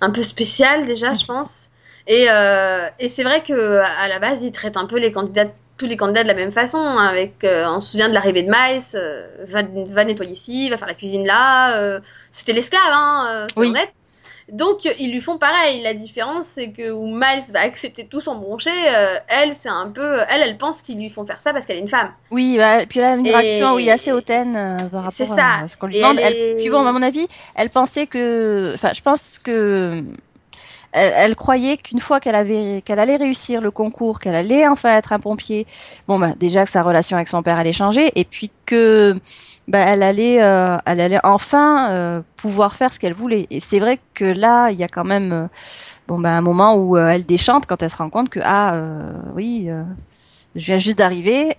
un 0.01 0.11
peu 0.11 0.23
spécial 0.23 0.87
déjà, 0.87 1.15
je 1.15 1.27
pense. 1.27 1.71
Et, 2.07 2.31
euh, 2.31 2.87
et 2.99 3.09
c'est 3.09 3.25
vrai 3.25 3.43
que 3.43 3.79
à 3.79 4.09
la 4.09 4.19
base, 4.19 4.43
il 4.45 4.53
traite 4.53 4.77
un 4.77 4.87
peu 4.87 4.99
les 4.99 5.13
candidats 5.13 5.47
tous 5.77 5.87
les 5.87 5.97
candidats 5.97 6.23
de 6.23 6.29
la 6.29 6.35
même 6.35 6.53
façon. 6.53 6.79
Hein, 6.79 7.07
avec, 7.07 7.45
on 7.45 7.81
se 7.81 7.93
souvient 7.93 8.09
de 8.09 8.15
l'arrivée 8.15 8.43
de 8.43 8.49
Miles, 8.49 9.47
va, 9.49 9.63
va, 9.93 10.05
nettoyer 10.05 10.33
ici, 10.33 10.71
va 10.71 10.79
faire 10.79 10.87
la 10.87 10.95
cuisine 10.95 11.27
là 11.27 12.01
c'était 12.35 12.53
l'esclave, 12.53 12.83
hein, 12.91 13.27
euh, 13.31 13.47
oui. 13.57 13.73
Donc 14.53 14.85
ils 14.99 15.11
lui 15.11 15.21
font 15.21 15.39
pareil. 15.39 15.81
La 15.83 15.95
différence 15.95 16.47
c'est 16.55 16.71
que 16.71 16.91
où 16.91 17.07
Miles 17.07 17.45
va 17.53 17.61
accepter 17.61 18.07
tout 18.07 18.21
son 18.21 18.37
broncher, 18.37 18.71
euh, 18.71 19.17
elle 19.29 19.55
c'est 19.55 19.69
un 19.69 19.89
peu, 19.89 20.19
elle 20.29 20.43
elle 20.43 20.57
pense 20.59 20.83
qu'ils 20.83 20.99
lui 20.99 21.11
font 21.11 21.27
faire 21.27 21.41
ça 21.41 21.53
parce 21.53 21.67
qu'elle 21.67 21.79
est 21.79 21.81
une 21.81 21.89
femme. 21.89 22.11
Oui, 22.31 22.57
bah, 22.59 22.85
puis 22.87 23.01
elle 23.01 23.07
a 23.07 23.17
une 23.17 23.27
réaction 23.29 23.75
oui 23.75 23.91
assez 23.91 24.13
hautaine 24.13 24.55
euh, 24.57 24.77
par 24.89 25.05
rapport 25.05 25.39
à 25.39 25.69
ce 25.69 25.77
qu'on 25.77 25.87
lui 25.87 25.97
demande. 25.97 26.21
puis 26.57 26.69
bon, 26.69 26.87
à 26.87 26.93
mon 26.93 27.03
avis, 27.03 27.27
elle 27.55 27.71
pensait 27.71 28.07
que, 28.07 28.73
enfin, 28.75 28.93
je 28.95 29.03
pense 29.03 29.39
que 29.39 30.03
elle, 30.95 31.35
croyait 31.35 31.77
qu'une 31.77 31.99
fois 31.99 32.21
qu'elle 32.21 32.37
avait 32.37 32.83
qu'elle 32.85 33.01
allait 33.01 33.17
réussir 33.17 33.61
le 33.61 33.71
concours, 33.71 34.21
qu'elle 34.21 34.35
allait 34.35 34.69
enfin 34.69 34.97
être 34.97 35.13
un 35.13 35.19
pompier, 35.19 35.67
bon 36.07 36.19
bah 36.19 36.33
déjà 36.39 36.65
que 36.65 36.71
sa 36.71 36.83
relation 36.83 37.17
avec 37.17 37.29
son 37.29 37.43
père 37.43 37.59
allait 37.59 37.73
changer 37.73 38.13
et 38.15 38.25
puis 38.25 38.51
que 38.65 39.15
bah, 39.67 39.81
elle 39.81 40.03
allait 40.03 40.43
euh, 40.43 40.77
elle 40.87 41.01
allait 41.01 41.19
enfin 41.25 41.91
euh, 41.91 42.23
pouvoir 42.37 42.77
faire 42.77 42.93
ce 42.93 43.01
qu'elle 43.01 43.13
voulait. 43.13 43.47
Et 43.51 43.61
c'est 43.61 43.81
vrai 43.81 43.99
que 44.15 44.25
là, 44.25 44.71
il 44.71 44.79
y 44.79 44.85
a 44.85 44.89
quand 44.89 45.05
même 45.05 45.33
euh, 45.33 45.47
bon 46.07 46.21
bah 46.21 46.37
un 46.37 46.43
moment 46.43 46.77
où 46.77 46.97
elle 46.97 47.27
déchante 47.27 47.67
quand 47.67 47.83
elle 47.83 47.91
se 47.91 47.97
rend 47.97 48.11
compte 48.11 48.29
que 48.29 48.41
ah 48.43 48.81
oui, 49.35 49.69
je 50.55 50.67
viens 50.67 50.79
juste 50.79 50.99
d'arriver 50.99 51.57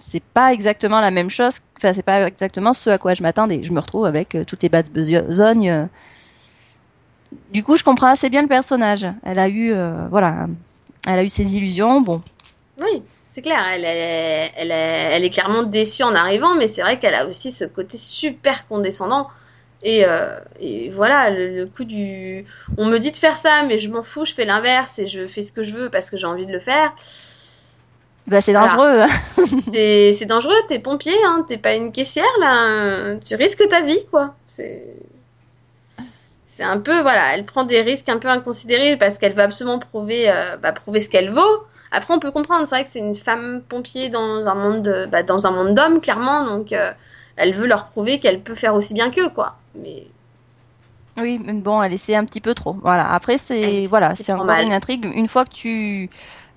c'est 0.00 0.22
pas 0.22 0.52
exactement 0.52 1.00
la 1.00 1.10
même 1.10 1.28
chose. 1.28 1.58
Enfin, 1.76 1.92
c'est 1.92 2.04
pas 2.04 2.24
exactement 2.28 2.72
ce 2.72 2.88
à 2.88 2.98
quoi 2.98 3.14
je 3.14 3.22
m'attendais. 3.24 3.64
Je 3.64 3.72
me 3.72 3.80
retrouve 3.80 4.04
avec 4.04 4.36
toutes 4.46 4.62
les 4.62 4.68
bases 4.68 4.90
besognes 4.90 5.88
du 7.52 7.62
coup, 7.62 7.76
je 7.76 7.84
comprends 7.84 8.08
assez 8.08 8.30
bien 8.30 8.42
le 8.42 8.48
personnage. 8.48 9.06
Elle 9.24 9.38
a 9.38 9.48
eu, 9.48 9.72
euh, 9.72 10.06
voilà, 10.10 10.46
elle 11.06 11.18
a 11.18 11.22
eu 11.22 11.28
ses 11.28 11.56
illusions. 11.56 12.00
Bon. 12.00 12.22
Oui, 12.80 13.02
c'est 13.32 13.42
clair. 13.42 13.62
Elle 13.72 13.84
est, 13.84 14.52
elle, 14.56 14.70
est, 14.70 15.10
elle 15.12 15.24
est 15.24 15.30
clairement 15.30 15.62
déçue 15.62 16.02
en 16.02 16.14
arrivant, 16.14 16.54
mais 16.54 16.68
c'est 16.68 16.82
vrai 16.82 16.98
qu'elle 16.98 17.14
a 17.14 17.26
aussi 17.26 17.52
ce 17.52 17.64
côté 17.64 17.98
super 17.98 18.66
condescendant. 18.68 19.28
Et, 19.82 20.04
euh, 20.04 20.40
et 20.60 20.90
voilà, 20.90 21.30
le, 21.30 21.66
coup 21.66 21.84
du. 21.84 22.44
On 22.76 22.86
me 22.86 22.98
dit 22.98 23.12
de 23.12 23.16
faire 23.16 23.36
ça, 23.36 23.62
mais 23.62 23.78
je 23.78 23.88
m'en 23.88 24.02
fous, 24.02 24.24
je 24.24 24.34
fais 24.34 24.44
l'inverse 24.44 24.98
et 24.98 25.06
je 25.06 25.26
fais 25.26 25.42
ce 25.42 25.52
que 25.52 25.62
je 25.62 25.74
veux 25.74 25.90
parce 25.90 26.10
que 26.10 26.16
j'ai 26.16 26.26
envie 26.26 26.46
de 26.46 26.52
le 26.52 26.60
faire. 26.60 26.92
Bah, 28.26 28.40
c'est 28.40 28.52
dangereux. 28.52 29.06
c'est 29.72 30.26
dangereux, 30.26 30.56
t'es 30.68 30.80
pompier, 30.80 31.14
hein, 31.24 31.46
t'es 31.48 31.56
pas 31.56 31.74
une 31.74 31.92
caissière 31.92 32.26
là. 32.40 33.16
Tu 33.24 33.36
risques 33.36 33.66
ta 33.68 33.80
vie, 33.80 34.04
quoi. 34.10 34.34
C'est 34.46 34.84
c'est 36.58 36.64
un 36.64 36.78
peu 36.78 37.02
voilà, 37.02 37.34
elle 37.34 37.44
prend 37.44 37.62
des 37.62 37.82
risques 37.82 38.08
un 38.08 38.18
peu 38.18 38.26
inconsidérés 38.26 38.96
parce 38.96 39.18
qu'elle 39.18 39.32
veut 39.32 39.42
absolument 39.42 39.78
prouver, 39.78 40.28
euh, 40.28 40.56
bah, 40.56 40.72
prouver 40.72 40.98
ce 40.98 41.08
qu'elle 41.08 41.30
vaut. 41.30 41.64
Après, 41.92 42.12
on 42.12 42.18
peut 42.18 42.32
comprendre, 42.32 42.66
c'est 42.66 42.74
vrai 42.74 42.84
que 42.84 42.90
c'est 42.90 42.98
une 42.98 43.14
femme 43.14 43.62
pompier 43.68 44.08
dans 44.08 44.46
un 44.48 44.54
monde, 44.56 44.82
de, 44.82 45.06
bah, 45.06 45.22
dans 45.22 45.46
un 45.46 45.52
monde 45.52 45.74
d'hommes 45.74 46.00
clairement, 46.00 46.44
donc 46.44 46.72
euh, 46.72 46.90
elle 47.36 47.54
veut 47.54 47.68
leur 47.68 47.86
prouver 47.86 48.18
qu'elle 48.18 48.40
peut 48.40 48.56
faire 48.56 48.74
aussi 48.74 48.92
bien 48.92 49.12
qu'eux, 49.12 49.28
quoi. 49.28 49.54
Mais 49.76 50.08
oui, 51.16 51.40
mais 51.44 51.52
bon, 51.52 51.80
elle 51.80 51.92
essaie 51.92 52.16
un 52.16 52.24
petit 52.24 52.40
peu 52.40 52.54
trop. 52.54 52.76
Voilà. 52.82 53.08
Après, 53.12 53.38
c'est 53.38 53.86
voilà, 53.86 54.16
c'est 54.16 54.32
encore 54.32 54.50
une 54.50 54.72
intrigue. 54.72 55.04
Une 55.14 55.28
fois 55.28 55.44
que 55.44 55.50
tu 55.50 56.10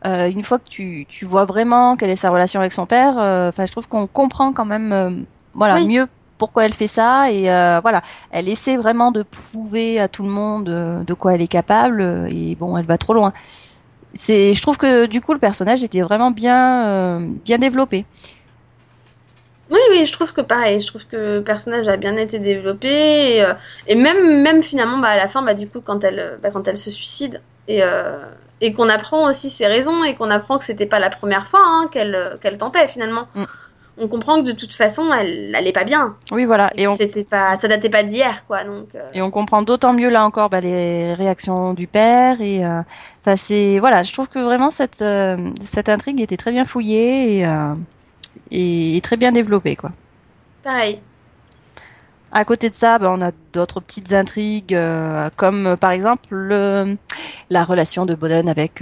euh, 0.05 0.31
une 0.31 0.43
fois 0.43 0.57
que 0.57 0.67
tu, 0.67 1.05
tu 1.09 1.25
vois 1.25 1.45
vraiment 1.45 1.95
quelle 1.95 2.09
est 2.09 2.15
sa 2.15 2.31
relation 2.31 2.59
avec 2.59 2.71
son 2.71 2.87
père, 2.87 3.17
enfin, 3.17 3.67
je 3.67 3.71
trouve 3.71 3.87
qu'on 3.87 4.07
comprend 4.07 4.51
quand 4.51 4.65
même, 4.65 5.25
voilà, 5.53 5.79
mieux 5.79 6.07
pourquoi 6.41 6.65
elle 6.65 6.73
fait 6.73 6.87
ça 6.87 7.31
et 7.31 7.51
euh, 7.51 7.79
voilà, 7.83 8.01
elle 8.31 8.49
essaie 8.49 8.75
vraiment 8.75 9.11
de 9.11 9.21
prouver 9.21 9.99
à 9.99 10.07
tout 10.07 10.23
le 10.23 10.29
monde 10.29 10.69
euh, 10.69 11.03
de 11.03 11.13
quoi 11.13 11.35
elle 11.35 11.41
est 11.43 11.53
capable 11.61 12.01
et 12.31 12.55
bon, 12.55 12.75
elle 12.77 12.85
va 12.87 12.97
trop 12.97 13.13
loin. 13.13 13.31
C'est, 14.15 14.55
je 14.55 14.61
trouve 14.63 14.75
que 14.75 15.05
du 15.05 15.21
coup 15.21 15.33
le 15.33 15.39
personnage 15.39 15.83
était 15.83 16.01
vraiment 16.01 16.31
bien, 16.31 16.87
euh, 16.87 17.27
bien 17.45 17.59
développé. 17.59 18.05
Oui, 19.69 19.79
oui, 19.91 20.07
je 20.07 20.13
trouve 20.13 20.33
que 20.33 20.41
pareil, 20.41 20.81
je 20.81 20.87
trouve 20.87 21.05
que 21.05 21.35
le 21.35 21.43
personnage 21.43 21.87
a 21.87 21.95
bien 21.95 22.17
été 22.17 22.39
développé 22.39 23.45
et, 23.85 23.95
même, 23.95 24.41
même 24.41 24.63
finalement, 24.63 24.97
bah, 24.97 25.09
à 25.09 25.17
la 25.17 25.27
fin, 25.27 25.43
bah, 25.43 25.53
du 25.53 25.67
coup, 25.67 25.79
quand 25.79 26.03
elle, 26.03 26.39
bah, 26.41 26.49
quand 26.51 26.67
elle 26.67 26.75
se 26.75 26.89
suicide 26.89 27.39
et, 27.67 27.81
et 28.61 28.73
qu'on 28.73 28.89
apprend 28.89 29.29
aussi 29.29 29.51
ses 29.51 29.67
raisons 29.67 30.03
et 30.03 30.15
qu'on 30.15 30.31
apprend 30.31 30.57
que 30.57 30.65
c'était 30.65 30.87
pas 30.87 30.99
la 30.99 31.11
première 31.11 31.47
fois 31.47 31.61
hein, 31.63 31.87
qu'elle, 31.91 32.39
qu'elle 32.41 32.57
tentait 32.57 32.87
finalement. 32.87 33.27
Mm 33.35 33.45
on 33.97 34.07
comprend 34.07 34.41
que 34.41 34.47
de 34.47 34.53
toute 34.53 34.73
façon, 34.73 35.11
elle, 35.13 35.53
elle 35.53 35.73
pas 35.73 35.83
bien. 35.83 36.15
Oui, 36.31 36.45
voilà. 36.45 36.71
Et, 36.75 36.87
on... 36.87 36.95
c'était 36.95 37.23
pas, 37.23 37.55
ça 37.55 37.67
datait 37.67 37.89
pas 37.89 38.03
d'hier, 38.03 38.45
quoi. 38.47 38.63
Donc. 38.63 38.95
Euh. 38.95 39.09
Et 39.13 39.21
on 39.21 39.29
comprend 39.29 39.61
d'autant 39.61 39.93
mieux 39.93 40.09
là 40.09 40.25
encore 40.25 40.49
bah, 40.49 40.61
les 40.61 41.13
réactions 41.13 41.73
du 41.73 41.87
père 41.87 42.41
et, 42.41 42.65
euh, 42.65 42.81
c'est, 43.35 43.79
voilà, 43.79 44.03
je 44.03 44.13
trouve 44.13 44.29
que 44.29 44.39
vraiment 44.39 44.71
cette 44.71 45.01
euh, 45.01 45.51
cette 45.61 45.89
intrigue 45.89 46.21
était 46.21 46.37
très 46.37 46.51
bien 46.51 46.65
fouillée 46.65 47.39
et, 47.39 48.95
et, 48.95 49.01
très 49.01 49.17
bien 49.17 49.31
développée, 49.31 49.75
quoi. 49.75 49.91
Pareil. 50.63 50.99
À 52.31 52.45
côté 52.45 52.69
de 52.69 52.75
ça, 52.75 52.97
bah, 52.97 53.11
on 53.11 53.21
a 53.21 53.31
d'autres 53.51 53.81
petites 53.81 54.13
intrigues, 54.13 54.77
comme 55.35 55.75
par 55.79 55.91
exemple 55.91 56.29
le, 56.31 56.97
la 57.49 57.65
relation 57.65 58.05
de 58.05 58.15
Boden 58.15 58.47
avec 58.47 58.81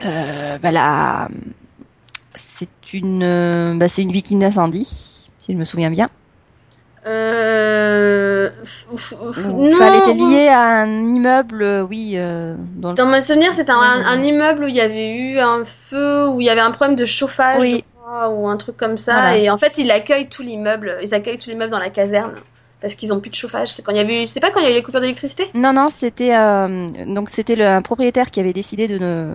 bah, 0.00 0.70
la 0.70 1.28
c'est 2.34 2.92
une, 2.92 3.22
euh, 3.22 3.74
bah, 3.76 3.88
c'est 3.88 4.02
une 4.02 4.12
victime 4.12 4.38
d'incendie, 4.38 4.84
si 4.84 5.52
je 5.52 5.56
me 5.56 5.64
souviens 5.64 5.90
bien. 5.90 6.06
Euh... 7.06 8.50
non, 9.46 9.78
elle 9.80 9.96
était 9.96 10.14
liée 10.14 10.48
à 10.48 10.82
un 10.82 11.14
immeuble, 11.14 11.62
euh, 11.62 11.82
oui. 11.82 12.12
Euh, 12.16 12.56
dans, 12.76 12.92
dans 12.92 13.06
mon 13.06 13.22
souvenir, 13.22 13.54
c'était 13.54 13.72
un, 13.72 14.22
immeuble 14.22 14.64
où 14.64 14.66
il 14.68 14.74
y 14.74 14.80
avait 14.80 15.08
eu 15.08 15.38
un 15.38 15.64
feu, 15.64 16.28
où 16.28 16.40
il 16.40 16.44
y 16.44 16.50
avait 16.50 16.60
un 16.60 16.72
problème 16.72 16.96
de 16.96 17.06
chauffage, 17.06 17.62
je 17.62 17.80
crois, 17.98 18.28
ou 18.28 18.48
un 18.48 18.58
truc 18.58 18.76
comme 18.76 18.98
ça. 18.98 19.38
Et 19.38 19.48
en 19.48 19.56
fait, 19.56 19.78
ils 19.78 19.90
accueillent 19.90 20.28
tout 20.28 20.42
l'immeuble. 20.42 20.98
Ils 21.02 21.14
accueillent 21.14 21.38
tout 21.38 21.48
l'immeuble 21.48 21.70
dans 21.70 21.78
la 21.78 21.90
caserne 21.90 22.34
parce 22.80 22.94
qu'ils 22.94 23.12
ont 23.12 23.20
plus 23.20 23.30
de 23.30 23.34
chauffage. 23.34 23.68
C'est 23.68 23.82
quand 23.82 23.92
il 23.92 23.98
y 23.98 24.00
avait, 24.00 24.26
c'est 24.26 24.40
pas 24.40 24.50
quand 24.50 24.60
il 24.60 24.64
y 24.64 24.66
a 24.66 24.70
eu 24.70 24.74
les 24.74 24.82
coupures 24.82 25.00
d'électricité? 25.00 25.48
Non, 25.54 25.72
non, 25.72 25.88
c'était 25.90 26.34
euh, 26.34 26.86
donc 27.06 27.28
c'était 27.28 27.62
un 27.62 27.82
propriétaire 27.82 28.30
qui 28.30 28.40
avait 28.40 28.52
décidé 28.52 28.88
de 28.88 28.98
ne 28.98 29.34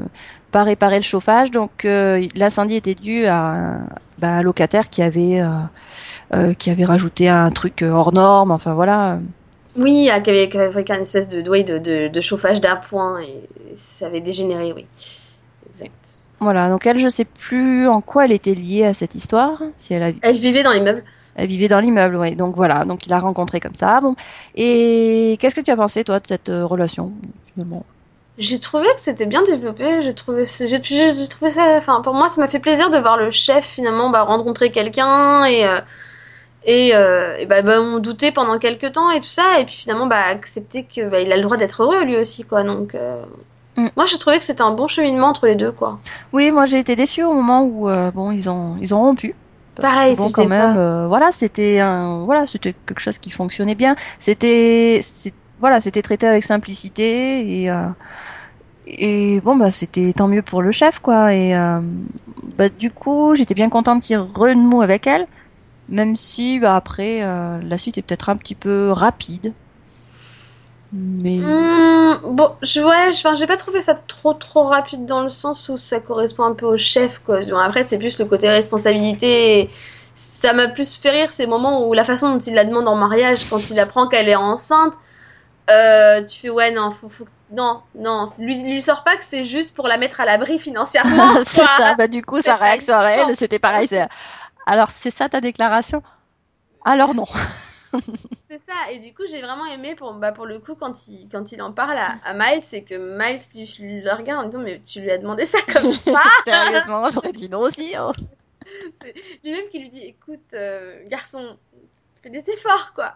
pas 0.51 0.63
réparer 0.63 0.97
le 0.97 1.03
chauffage. 1.03 1.51
Donc 1.51 1.85
euh, 1.85 2.25
l'incendie 2.35 2.75
était 2.75 2.95
dû 2.95 3.25
à, 3.27 3.79
bah, 4.17 4.37
un 4.37 4.41
locataire 4.41 4.89
qui 4.89 5.01
avait 5.01 5.43
euh, 6.33 6.53
qui 6.53 6.69
avait 6.69 6.85
rajouté 6.85 7.29
un 7.29 7.51
truc 7.51 7.83
hors 7.83 8.13
norme. 8.13 8.51
Enfin 8.51 8.73
voilà. 8.73 9.19
Oui, 9.77 10.09
qui 10.23 10.29
avait, 10.29 10.49
fabriqué 10.49 10.93
une 10.93 11.01
espèce 11.01 11.27
de, 11.29 11.41
de, 11.41 11.77
de, 11.77 12.07
de 12.07 12.21
chauffage 12.21 12.61
d'appoint 12.61 13.19
et 13.19 13.43
ça 13.77 14.05
avait 14.05 14.21
dégénéré, 14.21 14.71
oui. 14.73 14.85
Exact. 15.69 15.91
Voilà, 16.39 16.69
donc 16.69 16.85
elle, 16.85 16.99
je 16.99 17.09
sais 17.09 17.25
plus 17.25 17.87
en 17.87 18.01
quoi 18.01 18.25
elle 18.25 18.31
était 18.31 18.53
liée 18.53 18.85
à 18.85 18.93
cette 18.93 19.15
histoire. 19.15 19.61
Si 19.77 19.93
elle, 19.93 20.03
a... 20.03 20.11
elle 20.21 20.37
vivait 20.37 20.63
dans 20.63 20.71
l'immeuble. 20.71 21.03
Elle 21.35 21.47
vivait 21.47 21.67
dans 21.67 21.79
l'immeuble, 21.79 22.15
oui. 22.15 22.35
Donc 22.35 22.55
voilà, 22.55 22.85
donc 22.85 23.05
il 23.05 23.13
a 23.13 23.19
rencontré 23.19 23.59
comme 23.59 23.75
ça. 23.75 23.99
Bon. 23.99 24.15
Et 24.55 25.37
qu'est-ce 25.39 25.55
que 25.55 25.61
tu 25.61 25.71
as 25.71 25.75
pensé, 25.75 26.03
toi, 26.03 26.19
de 26.19 26.27
cette 26.27 26.49
euh, 26.49 26.65
relation, 26.65 27.11
finalement? 27.53 27.85
J'ai 28.37 28.59
trouvé 28.59 28.87
que 28.95 29.01
c'était 29.01 29.25
bien 29.25 29.43
développé. 29.43 30.01
J'ai 30.01 30.13
trouvé, 30.13 30.45
j'ai, 30.45 31.27
trouvé 31.29 31.51
ça. 31.51 31.77
Enfin, 31.77 32.01
pour 32.01 32.13
moi, 32.13 32.29
ça 32.29 32.41
m'a 32.41 32.47
fait 32.47 32.59
plaisir 32.59 32.89
de 32.89 32.97
voir 32.97 33.17
le 33.17 33.31
chef, 33.31 33.65
finalement, 33.65 34.09
bah, 34.09 34.23
rencontrer 34.23 34.71
quelqu'un 34.71 35.45
et. 35.45 35.65
Euh, 35.65 35.79
et, 36.67 36.95
euh, 36.95 37.45
bah, 37.47 37.61
bah, 37.61 37.79
on 37.79 37.99
doutait 37.99 38.31
pendant 38.31 38.57
quelques 38.57 38.93
temps 38.93 39.11
et 39.11 39.21
tout 39.21 39.27
ça, 39.27 39.59
et 39.59 39.65
puis 39.65 39.75
finalement, 39.75 40.07
bah, 40.07 40.23
accepter 40.25 40.83
qu'il 40.83 41.07
bah, 41.09 41.17
a 41.17 41.35
le 41.35 41.41
droit 41.43 41.57
d'être 41.57 41.83
heureux 41.83 42.03
lui 42.03 42.17
aussi, 42.17 42.43
quoi. 42.43 42.63
Donc, 42.63 42.95
mm. 43.75 43.89
moi, 43.95 44.05
je 44.07 44.17
trouvais 44.17 44.39
que 44.39 44.45
c'était 44.45 44.63
un 44.63 44.71
bon 44.71 44.87
cheminement 44.87 45.27
entre 45.27 45.45
les 45.45 45.53
deux, 45.53 45.71
quoi. 45.71 45.99
Oui, 46.33 46.49
moi, 46.49 46.65
j'ai 46.65 46.79
été 46.79 46.95
déçue 46.95 47.23
au 47.23 47.33
moment 47.33 47.65
où, 47.65 47.87
bon, 48.15 48.31
ils 48.31 48.49
ont, 48.49 48.77
ils 48.81 48.95
ont 48.95 48.99
rompu. 48.99 49.35
Pareil, 49.81 50.15
bon, 50.15 50.29
quand 50.31 50.45
même, 50.45 50.77
euh, 50.77 51.07
voilà, 51.07 51.31
c'était 51.31 51.79
un, 51.79 52.23
voilà, 52.23 52.47
c'était 52.47 52.73
quelque 52.85 52.99
chose 52.99 53.17
qui 53.17 53.29
fonctionnait 53.29 53.75
bien. 53.75 53.95
C'était, 54.19 55.01
voilà, 55.59 55.81
c'était 55.81 56.01
traité 56.01 56.27
avec 56.27 56.43
simplicité 56.43 57.61
et 57.61 57.69
euh, 57.69 57.87
et 58.87 59.41
bon 59.41 59.55
bah 59.55 59.71
c'était 59.71 60.13
tant 60.13 60.27
mieux 60.27 60.43
pour 60.43 60.61
le 60.61 60.71
chef 60.71 60.99
quoi. 60.99 61.33
Et 61.33 61.55
euh, 61.55 61.81
bah 62.57 62.69
du 62.69 62.91
coup, 62.91 63.35
j'étais 63.35 63.53
bien 63.53 63.69
contente 63.69 64.03
qu'il 64.03 64.17
renoue 64.17 64.81
avec 64.81 65.07
elle, 65.07 65.27
même 65.89 66.15
si 66.15 66.59
bah, 66.59 66.75
après 66.75 67.19
la 67.21 67.77
suite 67.77 67.97
est 67.97 68.01
peut-être 68.01 68.29
un 68.29 68.37
petit 68.37 68.55
peu 68.55 68.91
rapide. 68.91 69.53
Mais 70.93 71.37
hmm, 71.37 72.19
bon, 72.23 72.55
je 72.61 72.81
ouais, 72.81 73.13
je, 73.13 73.35
j'ai 73.35 73.47
pas 73.47 73.57
trouvé 73.57 73.81
ça 73.81 73.95
trop 74.07 74.33
trop 74.33 74.63
rapide 74.63 75.05
dans 75.05 75.23
le 75.23 75.29
sens 75.29 75.67
où 75.69 75.77
ça 75.77 75.99
correspond 75.99 76.43
un 76.43 76.53
peu 76.53 76.65
au 76.65 76.77
chef 76.77 77.19
quoi. 77.25 77.39
après, 77.63 77.83
c'est 77.83 77.97
plus 77.97 78.17
le 78.17 78.25
côté 78.25 78.49
responsabilité. 78.49 79.69
Ça 80.13 80.53
m'a 80.53 80.69
plus 80.69 80.95
fait 80.95 81.09
rire 81.09 81.31
ces 81.31 81.45
moments 81.45 81.87
où 81.87 81.93
la 81.93 82.05
façon 82.05 82.33
dont 82.33 82.39
il 82.39 82.53
la 82.53 82.63
demande 82.63 82.87
en 82.87 82.95
mariage 82.95 83.49
quand 83.49 83.69
il 83.69 83.79
apprend 83.79 84.07
qu'elle 84.07 84.29
est 84.29 84.35
enceinte. 84.35 84.93
Euh, 85.69 86.23
tu 86.23 86.41
fais 86.41 86.49
ouais 86.51 86.71
non 86.71 86.91
faut, 86.91 87.09
faut 87.09 87.25
non 87.51 87.81
non 87.95 88.31
lui 88.37 88.61
lui 88.63 88.83
sort 88.83 89.03
pas 89.03 89.17
que 89.17 89.23
c'est 89.23 89.43
juste 89.43 89.73
pour 89.73 89.87
la 89.87 89.97
mettre 89.97 90.21
à 90.21 90.25
l'abri 90.25 90.59
financièrement 90.59 91.37
c'est 91.43 91.65
ça 91.65 91.95
bah 91.97 92.07
du 92.07 92.21
coup 92.21 92.39
sa 92.39 92.55
réaction 92.55 92.93
à 92.93 93.09
elle 93.09 93.35
c'était 93.35 93.57
pareil 93.57 93.89
alors 94.67 94.89
c'est 94.89 95.09
ça 95.09 95.27
ta 95.27 95.41
déclaration? 95.41 96.03
Alors 96.83 97.15
non 97.15 97.25
c'est 97.99 98.61
ça, 98.67 98.91
et 98.91 98.99
du 98.99 99.13
coup, 99.13 99.23
j'ai 99.27 99.41
vraiment 99.41 99.65
aimé 99.65 99.95
pour, 99.95 100.13
bah, 100.13 100.31
pour 100.31 100.45
le 100.45 100.59
coup 100.59 100.75
quand 100.75 101.07
il, 101.07 101.27
quand 101.29 101.51
il 101.51 101.61
en 101.61 101.71
parle 101.71 101.97
à, 101.97 102.33
Miles, 102.33 102.61
c'est 102.61 102.81
que 102.81 102.95
Miles 102.95 103.41
lui, 103.79 104.01
le 104.01 104.11
regarde 104.11 104.45
en 104.45 104.47
disant 104.49 104.63
Mais 104.63 104.81
tu 104.85 105.01
lui 105.01 105.11
as 105.11 105.17
demandé 105.17 105.45
ça 105.45 105.59
comme 105.71 105.91
ça 105.93 106.21
Sérieusement, 106.43 107.09
j'aurais 107.09 107.33
dit 107.33 107.49
non 107.49 107.59
aussi. 107.59 107.95
Hein. 107.95 108.11
Lui-même 109.43 109.67
qui 109.69 109.79
lui 109.79 109.89
dit 109.89 110.01
Écoute, 110.01 110.53
euh, 110.53 111.01
garçon, 111.07 111.57
fais 112.23 112.29
des 112.29 112.49
efforts, 112.49 112.93
quoi. 112.93 113.15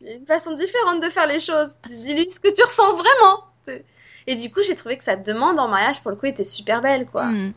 Il 0.00 0.08
y 0.08 0.10
a 0.10 0.14
une 0.14 0.26
façon 0.26 0.54
différente 0.54 1.02
de 1.02 1.10
faire 1.10 1.26
les 1.26 1.40
choses. 1.40 1.76
Dis-lui 1.88 2.28
ce 2.30 2.40
que 2.40 2.52
tu 2.52 2.62
ressens 2.62 2.94
vraiment. 2.94 3.44
Et 4.26 4.34
du 4.34 4.50
coup, 4.50 4.62
j'ai 4.62 4.74
trouvé 4.74 4.98
que 4.98 5.04
sa 5.04 5.16
demande 5.16 5.58
en 5.58 5.68
mariage, 5.68 6.02
pour 6.02 6.10
le 6.10 6.16
coup, 6.16 6.26
était 6.26 6.44
super 6.44 6.80
belle, 6.82 7.06
quoi. 7.06 7.26
Hmm. 7.26 7.52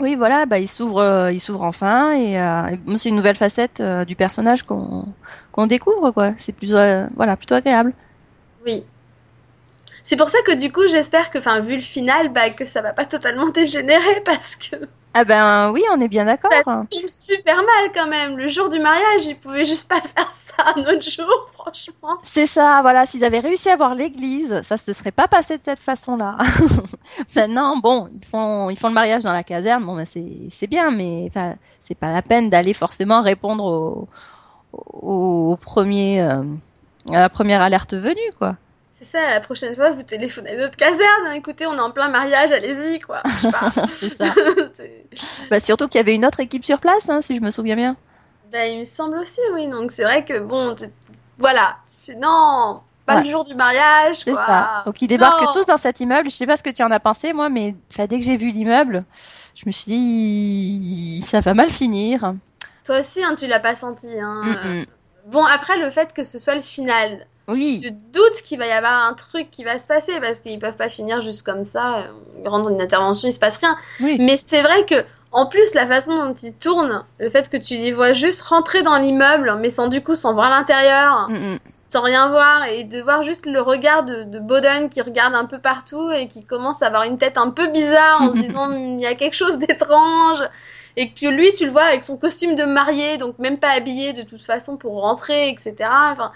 Oui, 0.00 0.16
voilà, 0.16 0.44
bah, 0.44 0.58
il 0.58 0.68
s'ouvre, 0.68 0.98
euh, 0.98 1.32
il 1.32 1.40
enfin 1.52 2.12
et, 2.14 2.40
euh, 2.40 2.76
c'est 2.96 3.10
une 3.10 3.16
nouvelle 3.16 3.36
facette 3.36 3.80
euh, 3.80 4.04
du 4.04 4.16
personnage 4.16 4.64
qu'on 4.64 5.66
découvre, 5.66 6.10
quoi. 6.10 6.34
C'est 6.36 6.52
plus, 6.52 6.74
voilà, 7.14 7.36
plutôt 7.36 7.54
agréable. 7.54 7.92
Oui. 8.66 8.84
C'est 10.02 10.16
pour 10.16 10.28
ça 10.28 10.38
que 10.46 10.52
du 10.52 10.72
coup, 10.72 10.86
j'espère 10.88 11.30
que, 11.30 11.38
vu 11.60 11.76
le 11.76 11.80
final, 11.80 12.32
bah, 12.32 12.50
que 12.50 12.66
ça 12.66 12.82
va 12.82 12.92
pas 12.92 13.06
totalement 13.06 13.48
dégénérer 13.48 14.20
parce 14.24 14.56
que. 14.56 14.76
Ah 15.16 15.24
ben 15.24 15.70
oui, 15.70 15.80
on 15.92 16.00
est 16.00 16.08
bien 16.08 16.24
d'accord. 16.24 16.50
Ça 16.64 16.82
filme 16.90 17.08
super 17.08 17.56
mal 17.56 17.92
quand 17.94 18.08
même. 18.08 18.36
Le 18.36 18.48
jour 18.48 18.68
du 18.68 18.80
mariage, 18.80 19.26
ils 19.26 19.38
pouvaient 19.38 19.64
juste 19.64 19.88
pas 19.88 20.00
faire 20.16 20.32
ça 20.32 20.72
un 20.74 20.80
autre 20.80 21.08
jour, 21.08 21.50
franchement. 21.52 22.18
C'est 22.24 22.48
ça, 22.48 22.80
voilà. 22.82 23.06
S'ils 23.06 23.24
avaient 23.24 23.38
réussi 23.38 23.70
à 23.70 23.76
voir 23.76 23.94
l'église, 23.94 24.60
ça 24.62 24.76
se 24.76 24.92
serait 24.92 25.12
pas 25.12 25.28
passé 25.28 25.56
de 25.56 25.62
cette 25.62 25.78
façon-là. 25.78 26.36
Maintenant, 27.36 27.76
bon, 27.76 28.08
ils 28.12 28.24
font, 28.24 28.70
ils 28.70 28.78
font 28.78 28.88
le 28.88 28.94
mariage 28.94 29.22
dans 29.22 29.32
la 29.32 29.44
caserne. 29.44 29.84
Bon, 29.84 29.94
ben 29.94 30.04
c'est 30.04 30.68
bien, 30.68 30.90
mais 30.90 31.30
c'est 31.80 31.96
pas 31.96 32.12
la 32.12 32.22
peine 32.22 32.50
d'aller 32.50 32.74
forcément 32.74 33.20
répondre 33.20 33.64
au, 33.64 34.08
au, 34.72 35.56
premier. 35.56 36.22
Euh, 36.22 36.42
à 37.10 37.20
la 37.20 37.28
première 37.28 37.62
alerte 37.62 37.94
venue, 37.94 38.32
quoi. 38.38 38.56
C'est 38.98 39.06
ça, 39.06 39.30
la 39.30 39.40
prochaine 39.40 39.74
fois, 39.74 39.90
vous 39.90 40.04
téléphonez 40.04 40.50
à 40.50 40.56
notre 40.56 40.76
caserne. 40.76 41.34
Écoutez, 41.34 41.66
on 41.66 41.74
est 41.74 41.80
en 41.80 41.90
plein 41.90 42.08
mariage, 42.08 42.52
allez-y, 42.52 43.00
quoi. 43.00 43.22
c'est 43.24 44.08
ça. 44.08 44.32
bah, 45.50 45.58
surtout 45.58 45.88
qu'il 45.88 45.98
y 45.98 46.00
avait 46.00 46.14
une 46.14 46.24
autre 46.24 46.40
équipe 46.40 46.64
sur 46.64 46.78
place, 46.78 47.08
hein, 47.08 47.20
si 47.20 47.34
je 47.34 47.40
me 47.40 47.50
souviens 47.50 47.76
bien. 47.76 47.96
Bah, 48.52 48.66
il 48.66 48.80
me 48.80 48.84
semble 48.84 49.18
aussi, 49.18 49.40
oui. 49.52 49.66
Donc 49.66 49.90
c'est 49.90 50.04
vrai 50.04 50.24
que, 50.24 50.38
bon, 50.38 50.76
voilà. 51.38 51.76
Non, 52.20 52.82
pas 53.06 53.20
le 53.20 53.30
jour 53.30 53.44
du 53.44 53.54
mariage. 53.54 54.20
C'est 54.24 54.34
ça. 54.34 54.82
Donc 54.86 55.02
ils 55.02 55.08
débarquent 55.08 55.52
tous 55.52 55.66
dans 55.66 55.76
cet 55.76 56.00
immeuble. 56.00 56.30
Je 56.30 56.36
sais 56.36 56.46
pas 56.46 56.56
ce 56.56 56.62
que 56.62 56.70
tu 56.70 56.82
en 56.82 56.90
as 56.90 57.00
pensé, 57.00 57.32
moi, 57.32 57.48
mais 57.48 57.74
dès 57.96 58.18
que 58.18 58.24
j'ai 58.24 58.36
vu 58.36 58.50
l'immeuble, 58.50 59.04
je 59.54 59.64
me 59.66 59.72
suis 59.72 59.86
dit, 59.86 61.22
ça 61.22 61.40
va 61.40 61.54
mal 61.54 61.68
finir. 61.68 62.34
Toi 62.84 63.00
aussi, 63.00 63.24
hein, 63.24 63.34
tu 63.36 63.46
l'as 63.46 63.60
pas 63.60 63.74
senti. 63.74 64.08
Hein. 64.20 64.40
Bon, 65.26 65.44
après, 65.44 65.78
le 65.78 65.90
fait 65.90 66.12
que 66.12 66.22
ce 66.22 66.38
soit 66.38 66.54
le 66.54 66.60
final. 66.60 67.26
Oui. 67.48 67.82
Je 67.84 67.90
doute 67.90 68.42
qu'il 68.44 68.58
va 68.58 68.66
y 68.66 68.72
avoir 68.72 69.06
un 69.06 69.14
truc 69.14 69.50
qui 69.50 69.64
va 69.64 69.78
se 69.78 69.86
passer 69.86 70.18
parce 70.20 70.40
qu'ils 70.40 70.58
peuvent 70.58 70.76
pas 70.76 70.88
finir 70.88 71.20
juste 71.20 71.44
comme 71.44 71.64
ça, 71.64 72.06
rendre 72.44 72.70
une 72.70 72.80
intervention, 72.80 73.28
il 73.28 73.32
se 73.32 73.38
passe 73.38 73.58
rien. 73.58 73.76
Mais 74.00 74.36
c'est 74.36 74.62
vrai 74.62 74.86
que 74.86 75.04
en 75.34 75.46
plus, 75.46 75.74
la 75.74 75.88
façon 75.88 76.16
dont 76.16 76.34
ils 76.44 76.54
tournent, 76.54 77.04
le 77.18 77.28
fait 77.28 77.50
que 77.50 77.56
tu 77.56 77.74
les 77.74 77.92
vois 77.92 78.12
juste 78.12 78.40
rentrer 78.42 78.82
dans 78.82 78.96
l'immeuble, 78.96 79.56
mais 79.60 79.68
sans 79.68 79.88
du 79.88 80.00
coup 80.00 80.14
sans 80.14 80.32
voir 80.32 80.48
l'intérieur, 80.48 81.28
sans 81.88 82.02
rien 82.02 82.28
voir, 82.28 82.66
et 82.66 82.84
de 82.84 83.02
voir 83.02 83.24
juste 83.24 83.44
le 83.44 83.60
regard 83.60 84.04
de, 84.04 84.22
de 84.22 84.38
Boden 84.38 84.88
qui 84.88 85.02
regarde 85.02 85.34
un 85.34 85.46
peu 85.46 85.58
partout 85.58 86.08
et 86.12 86.28
qui 86.28 86.44
commence 86.44 86.84
à 86.84 86.86
avoir 86.86 87.02
une 87.02 87.18
tête 87.18 87.36
un 87.36 87.50
peu 87.50 87.66
bizarre 87.66 88.22
en 88.22 88.28
se 88.28 88.34
disant 88.40 88.72
il 88.74 89.00
y 89.00 89.06
a 89.06 89.16
quelque 89.16 89.34
chose 89.34 89.58
d'étrange 89.58 90.38
et 90.96 91.10
que 91.10 91.26
lui 91.26 91.52
tu 91.52 91.66
le 91.66 91.72
vois 91.72 91.82
avec 91.82 92.04
son 92.04 92.16
costume 92.16 92.54
de 92.54 92.64
mariée 92.64 93.18
donc 93.18 93.40
même 93.40 93.58
pas 93.58 93.70
habillé 93.70 94.12
de 94.12 94.22
toute 94.22 94.42
façon 94.42 94.76
pour 94.76 95.00
rentrer 95.00 95.48
etc 95.48 95.74
enfin 95.80 96.30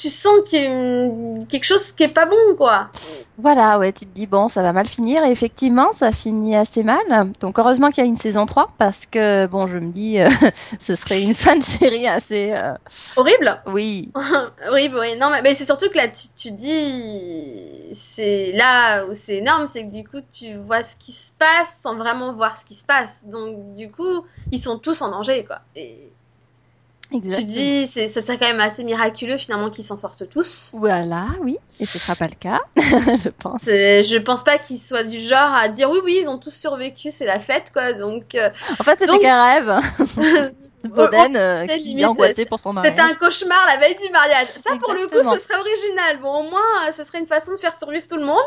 tu 0.00 0.08
sens 0.08 0.32
qu'il 0.46 0.62
y 0.62 0.66
a 0.66 1.44
quelque 1.46 1.64
chose 1.64 1.92
qui 1.92 2.04
est 2.04 2.14
pas 2.14 2.24
bon, 2.24 2.56
quoi. 2.56 2.88
Voilà, 3.36 3.78
ouais, 3.78 3.92
tu 3.92 4.06
te 4.06 4.14
dis, 4.14 4.26
bon, 4.26 4.48
ça 4.48 4.62
va 4.62 4.72
mal 4.72 4.86
finir. 4.86 5.22
Et 5.24 5.30
effectivement, 5.30 5.92
ça 5.92 6.10
finit 6.10 6.56
assez 6.56 6.82
mal. 6.82 7.32
Donc, 7.40 7.58
heureusement 7.58 7.90
qu'il 7.90 8.02
y 8.02 8.06
a 8.06 8.08
une 8.08 8.16
saison 8.16 8.46
3, 8.46 8.72
parce 8.78 9.04
que, 9.04 9.46
bon, 9.46 9.66
je 9.66 9.76
me 9.76 9.90
dis, 9.90 10.18
euh, 10.18 10.28
ce 10.54 10.96
serait 10.96 11.22
une 11.22 11.34
fin 11.34 11.56
de 11.56 11.62
série 11.62 12.06
assez. 12.06 12.54
Euh, 12.56 12.72
Horrible 13.16 13.60
Oui. 13.66 14.10
Horrible, 14.68 14.98
oui. 14.98 15.18
Non, 15.18 15.30
mais, 15.42 15.54
c'est 15.54 15.66
surtout 15.66 15.90
que 15.90 15.98
là, 15.98 16.08
tu, 16.08 16.28
tu 16.34 16.52
dis. 16.52 17.90
C'est 17.94 18.52
là 18.54 19.04
où 19.04 19.14
c'est 19.14 19.36
énorme, 19.36 19.66
c'est 19.66 19.84
que 19.84 19.90
du 19.90 20.04
coup, 20.08 20.20
tu 20.32 20.54
vois 20.56 20.82
ce 20.82 20.96
qui 20.96 21.12
se 21.12 21.32
passe 21.38 21.78
sans 21.82 21.96
vraiment 21.96 22.32
voir 22.32 22.56
ce 22.56 22.64
qui 22.64 22.74
se 22.74 22.86
passe. 22.86 23.20
Donc, 23.24 23.74
du 23.74 23.90
coup, 23.90 24.24
ils 24.50 24.60
sont 24.60 24.78
tous 24.78 25.02
en 25.02 25.10
danger, 25.10 25.44
quoi. 25.44 25.60
Et 25.76 26.10
tu 27.12 27.44
dis, 27.44 27.86
c'est, 27.86 28.08
ça 28.08 28.20
serait 28.20 28.38
quand 28.38 28.46
même 28.46 28.60
assez 28.60 28.84
miraculeux 28.84 29.36
finalement 29.36 29.70
qu'ils 29.70 29.84
s'en 29.84 29.96
sortent 29.96 30.28
tous. 30.28 30.70
Voilà, 30.74 31.26
oui, 31.42 31.58
et 31.80 31.86
ce 31.86 31.98
sera 31.98 32.14
pas 32.14 32.26
le 32.26 32.36
cas, 32.38 32.58
je 32.76 33.28
pense. 33.30 33.64
Je 33.64 34.18
pense 34.18 34.44
pas 34.44 34.58
qu'ils 34.58 34.78
soient 34.78 35.04
du 35.04 35.20
genre 35.20 35.52
à 35.54 35.68
dire 35.68 35.90
oui, 35.90 35.98
oui, 36.04 36.20
ils 36.22 36.28
ont 36.28 36.38
tous 36.38 36.54
survécu, 36.54 37.10
c'est 37.10 37.26
la 37.26 37.40
fête, 37.40 37.72
quoi. 37.72 37.94
Donc. 37.94 38.34
Euh, 38.34 38.50
en 38.78 38.84
fait, 38.84 38.98
c'était 38.98 39.18
qu'un 39.18 39.44
rêve. 39.44 39.80
de 40.82 40.88
Boden 40.88 41.36
euh, 41.36 41.66
qui 41.66 42.00
est 42.00 42.04
angoissé 42.04 42.46
pour 42.46 42.58
son 42.58 42.72
mariage. 42.72 42.94
C'était 42.96 43.12
un 43.12 43.14
cauchemar 43.14 43.66
la 43.66 43.78
veille 43.78 43.96
du 43.96 44.10
mariage. 44.10 44.46
Ça, 44.46 44.76
pour 44.80 44.94
le 44.94 45.06
coup, 45.06 45.22
ce 45.34 45.40
serait 45.40 45.58
original. 45.58 46.20
Bon, 46.22 46.40
au 46.40 46.50
moins, 46.50 46.88
euh, 46.88 46.92
ce 46.92 47.04
serait 47.04 47.18
une 47.18 47.26
façon 47.26 47.52
de 47.52 47.58
faire 47.58 47.76
survivre 47.76 48.06
tout 48.06 48.16
le 48.16 48.24
monde. 48.24 48.38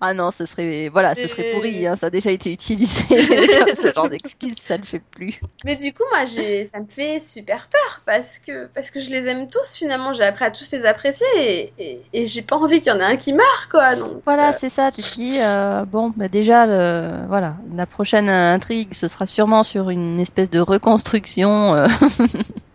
Ah 0.00 0.14
non, 0.14 0.30
ce 0.30 0.46
serait, 0.46 0.88
voilà, 0.88 1.14
ce 1.14 1.26
serait 1.26 1.48
pourri. 1.50 1.86
Hein, 1.86 1.96
ça 1.96 2.06
a 2.06 2.10
déjà 2.10 2.30
été 2.30 2.52
utilisé. 2.52 3.04
ce 3.74 3.92
genre 3.94 4.08
d'excuse, 4.08 4.56
ça 4.58 4.78
ne 4.78 4.84
fait 4.84 5.00
plus. 5.00 5.40
Mais 5.64 5.76
du 5.76 5.92
coup, 5.92 6.02
moi, 6.10 6.26
ça 6.26 6.78
me 6.78 6.86
fait 6.88 7.20
super 7.20 7.68
peur 7.68 8.02
parce 8.06 8.38
que, 8.38 8.66
parce 8.66 8.90
que 8.90 9.00
je 9.00 9.10
les 9.10 9.26
aime 9.26 9.48
tous 9.48 9.76
finalement. 9.76 10.14
J'ai 10.14 10.24
appris 10.24 10.44
à 10.44 10.50
tous 10.50 10.70
les 10.72 10.84
apprécier 10.84 11.26
et, 11.38 12.02
et, 12.12 12.26
j'ai 12.26 12.42
pas 12.42 12.56
envie 12.56 12.80
qu'il 12.80 12.92
y 12.92 12.96
en 12.96 13.00
ait 13.00 13.04
un 13.04 13.16
qui 13.16 13.32
meurt 13.32 13.68
quoi. 13.70 13.94
Donc, 13.96 14.22
voilà, 14.24 14.48
euh, 14.48 14.56
c'est 14.56 14.68
ça. 14.68 14.90
Tu 14.90 15.02
dis, 15.14 15.38
euh, 15.40 15.84
bon, 15.84 16.12
bah 16.16 16.28
déjà, 16.28 16.66
le, 16.66 17.26
voilà, 17.28 17.56
la 17.74 17.86
prochaine 17.86 18.28
intrigue, 18.28 18.94
ce 18.94 19.08
sera 19.08 19.26
sûrement 19.26 19.62
sur 19.62 19.90
une 19.90 20.20
espèce 20.20 20.50
de 20.50 20.60
reconstruction 20.60 21.65
euh, 21.74 21.86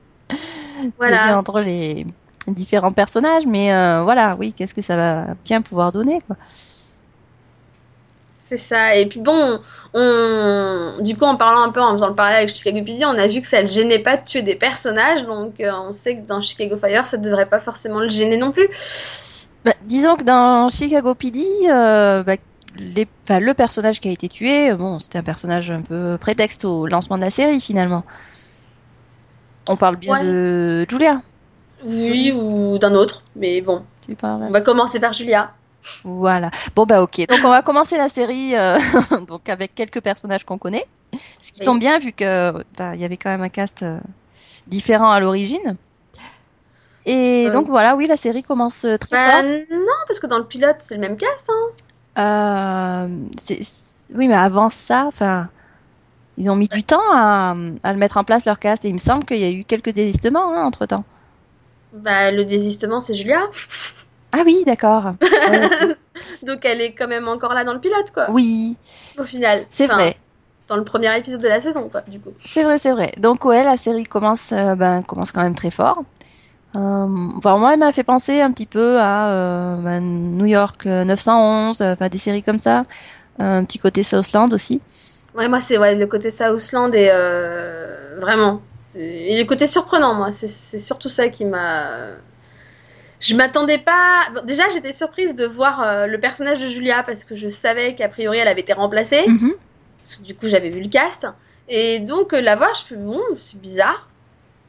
voilà. 0.98 1.38
entre 1.38 1.62
les 1.62 2.06
différents 2.48 2.92
personnages. 2.92 3.46
Mais 3.48 3.70
voilà, 4.04 4.36
oui, 4.40 4.54
qu'est-ce 4.54 4.74
que 4.74 4.82
ça 4.82 4.96
va 4.96 5.36
bien 5.46 5.62
pouvoir 5.62 5.92
donner 5.92 6.20
quoi. 6.28 6.36
C'est 8.52 8.58
ça. 8.58 8.96
Et 8.96 9.08
puis 9.08 9.22
bon, 9.22 9.62
on, 9.94 10.98
du 11.00 11.18
coup, 11.18 11.26
en 11.26 11.36
parlant 11.36 11.62
un 11.62 11.72
peu, 11.72 11.82
en 11.82 11.94
faisant 11.94 12.10
le 12.10 12.16
parallèle 12.16 12.44
avec 12.44 12.56
Chicago 12.56 12.80
PD, 12.84 13.06
on 13.06 13.18
a 13.18 13.28
vu 13.28 13.42
que 13.42 13.48
ça 13.48 13.62
ne 13.62 13.68
gênait 13.68 14.04
pas 14.04 14.18
de 14.18 14.26
tuer 14.26 14.42
des 14.42 14.56
personnages, 14.56 15.26
donc 15.26 15.60
euh, 15.60 15.72
on 15.74 15.94
sait 15.94 16.18
que 16.18 16.28
dans 16.28 16.42
Chicago 16.42 16.78
Fire, 16.78 17.08
ça 17.08 17.18
ne 17.18 17.24
devrait 17.24 17.46
pas 17.46 17.60
forcément 17.60 18.00
le 18.00 18.10
gêner 18.10 18.38
non 18.38 18.52
plus. 18.52 18.68
Bah, 19.66 19.74
disons 19.84 20.16
que 20.16 20.24
dans 20.24 20.70
Chicago 20.70 21.14
PD, 21.14 21.46
euh, 21.70 22.24
bah, 22.24 22.36
les, 22.78 23.08
le 23.30 23.54
personnage 23.54 24.00
qui 24.00 24.08
a 24.08 24.12
été 24.12 24.30
tué, 24.30 24.74
bon, 24.74 25.00
c'était 25.00 25.20
un 25.20 25.24
personnage 25.24 25.72
un 25.72 25.82
peu 25.82 26.18
prétexte 26.20 26.66
au 26.66 26.88
lancement 26.88 27.18
de 27.18 27.24
la 27.24 27.32
série 27.32 27.60
finalement. 27.60 28.04
On 29.68 29.76
parle 29.76 29.96
bien 29.96 30.24
de 30.24 30.86
Julia. 30.90 31.22
Oui, 31.84 32.32
ou 32.32 32.78
d'un 32.78 32.94
autre, 32.94 33.24
mais 33.36 33.62
bon. 33.62 33.84
Tu 34.06 34.16
parles. 34.16 34.44
On 34.44 34.52
va 34.52 34.62
commencer 34.62 35.00
par 35.00 35.14
Julia. 35.14 35.52
Voilà. 36.04 36.52
Bon 36.76 36.86
bah 36.86 37.02
ok. 37.02 37.28
Donc 37.28 37.40
on 37.44 37.50
va 37.50 37.62
commencer 37.62 37.98
la 37.98 38.08
série 38.08 38.56
euh, 38.56 38.78
donc 39.28 39.50
avec 39.50 39.74
quelques 39.74 40.02
personnages 40.02 40.44
qu'on 40.44 40.58
connaît, 40.58 40.86
ce 41.14 41.52
qui 41.52 41.62
tombe 41.62 41.80
bien 41.80 41.98
vu 41.98 42.12
que 42.12 42.52
bah, 42.78 42.94
il 42.96 43.02
y 43.02 43.06
avait 43.06 43.18
quand 43.18 43.30
même 43.30 43.42
un 43.42 43.50
cast 43.50 43.82
euh, 43.84 44.00
différent 44.68 45.12
à 45.12 45.20
l'origine. 45.20 45.76
Et 47.08 47.50
donc 47.50 47.66
voilà, 47.68 47.96
oui, 47.96 48.06
la 48.06 48.16
série 48.16 48.44
commence 48.44 48.86
euh, 48.86 48.98
très 48.98 49.16
bah, 49.16 49.42
fort. 49.42 49.52
Non, 49.72 49.98
parce 50.08 50.20
que 50.20 50.28
dans 50.28 50.38
le 50.38 50.46
pilote 50.46 50.78
c'est 50.80 50.96
le 50.96 51.02
même 51.02 51.18
cast. 51.18 51.50
Hein. 52.16 53.10
Oui, 54.14 54.28
mais 54.28 54.38
avant 54.38 54.70
ça, 54.70 55.06
enfin, 55.08 55.50
ils 56.42 56.50
ont 56.50 56.56
mis 56.56 56.68
du 56.68 56.84
temps 56.84 57.00
à, 57.14 57.54
le 57.56 57.98
mettre 57.98 58.18
en 58.18 58.24
place 58.24 58.46
leur 58.46 58.60
cast 58.60 58.84
et 58.84 58.90
il 58.90 58.94
me 58.94 59.00
semble 59.00 59.26
qu'il 59.26 59.38
y 59.38 59.44
a 59.44 59.52
eu 59.52 59.64
quelques 59.64 59.92
désistements 59.92 60.54
hein, 60.54 60.64
entre 60.64 60.88
temps. 60.88 61.04
Bah 61.94 62.32
le 62.32 62.46
désistement 62.46 63.00
c'est 63.00 63.14
Julia. 63.14 63.42
Ah 64.32 64.44
oui, 64.46 64.64
d'accord. 64.66 65.14
Donc 66.44 66.64
elle 66.64 66.82
est 66.82 66.94
quand 66.94 67.08
même 67.08 67.28
encore 67.28 67.54
là 67.54 67.64
dans 67.64 67.74
le 67.74 67.80
pilote, 67.80 68.12
quoi. 68.14 68.28
Oui. 68.32 68.78
Au 69.20 69.26
final. 69.26 69.66
C'est 69.70 69.88
vrai. 69.88 70.16
Dans 70.68 70.78
le 70.78 70.84
premier 70.84 71.16
épisode 71.18 71.42
de 71.42 71.48
la 71.48 71.60
saison, 71.60 71.90
quoi, 71.90 72.02
du 72.02 72.20
coup. 72.20 72.32
C'est 72.46 72.64
vrai, 72.64 72.78
c'est 72.78 72.94
vrai. 72.94 73.12
Donc 73.18 73.44
ouais, 73.44 73.64
la 73.64 73.76
série 73.76 74.04
commence, 74.04 74.54
euh, 74.54 74.76
ben, 74.76 75.04
commence 75.04 75.32
quand 75.32 75.42
même 75.42 75.56
très 75.56 75.72
fort. 75.72 76.04
Euh, 76.78 77.08
moi, 77.08 77.74
elle 77.74 77.80
m'a 77.80 77.92
fait 77.92 78.06
penser 78.06 78.40
un 78.40 78.52
petit 78.52 78.66
peu 78.66 78.98
à 79.00 79.28
euh, 79.28 79.76
ben, 79.76 80.00
New 80.02 80.46
York 80.46 80.86
911, 80.86 81.82
enfin 81.82 82.08
des 82.08 82.18
séries 82.18 82.44
comme 82.44 82.60
ça. 82.60 82.86
Un 83.38 83.66
petit 83.66 83.80
côté 83.80 84.02
Southland 84.02 84.54
aussi. 84.54 84.82
Ouais, 85.36 85.48
moi 85.48 85.62
c'est 85.62 85.78
ouais, 85.78 85.96
le 85.96 86.08
côté 86.08 86.30
Southland 86.32 86.94
et 86.94 87.10
vraiment. 88.18 88.62
Et 88.96 89.42
le 89.42 89.48
côté 89.48 89.68
surprenant, 89.68 90.14
moi, 90.14 90.32
c'est 90.34 90.80
surtout 90.80 91.08
ça 91.08 91.30
qui 91.30 91.46
m'a 91.46 92.10
je 93.22 93.36
m'attendais 93.36 93.78
pas. 93.78 94.30
déjà, 94.46 94.64
j'étais 94.74 94.94
surprise 94.94 95.36
de 95.36 95.46
voir 95.46 95.82
euh, 95.82 96.08
le 96.08 96.20
personnage 96.20 96.60
de 96.60 96.68
Julia 96.68 97.04
parce 97.04 97.24
que 97.24 97.36
je 97.36 97.48
savais 97.48 97.94
qu'a 97.94 98.10
priori 98.10 98.40
elle 98.40 98.48
avait 98.48 98.62
été 98.62 98.74
remplacée. 98.74 99.24
Mhm. 99.28 99.54
Du 100.24 100.36
coup, 100.36 100.48
j'avais 100.50 100.70
vu 100.70 100.82
le 100.82 100.90
cast. 100.90 101.28
Et 101.70 102.00
donc, 102.00 102.34
euh, 102.34 102.42
la 102.42 102.56
voir, 102.56 102.74
je 102.74 102.84
fais 102.84 102.96
bon, 102.96 103.22
c'est 103.38 103.62
bizarre. 103.62 104.10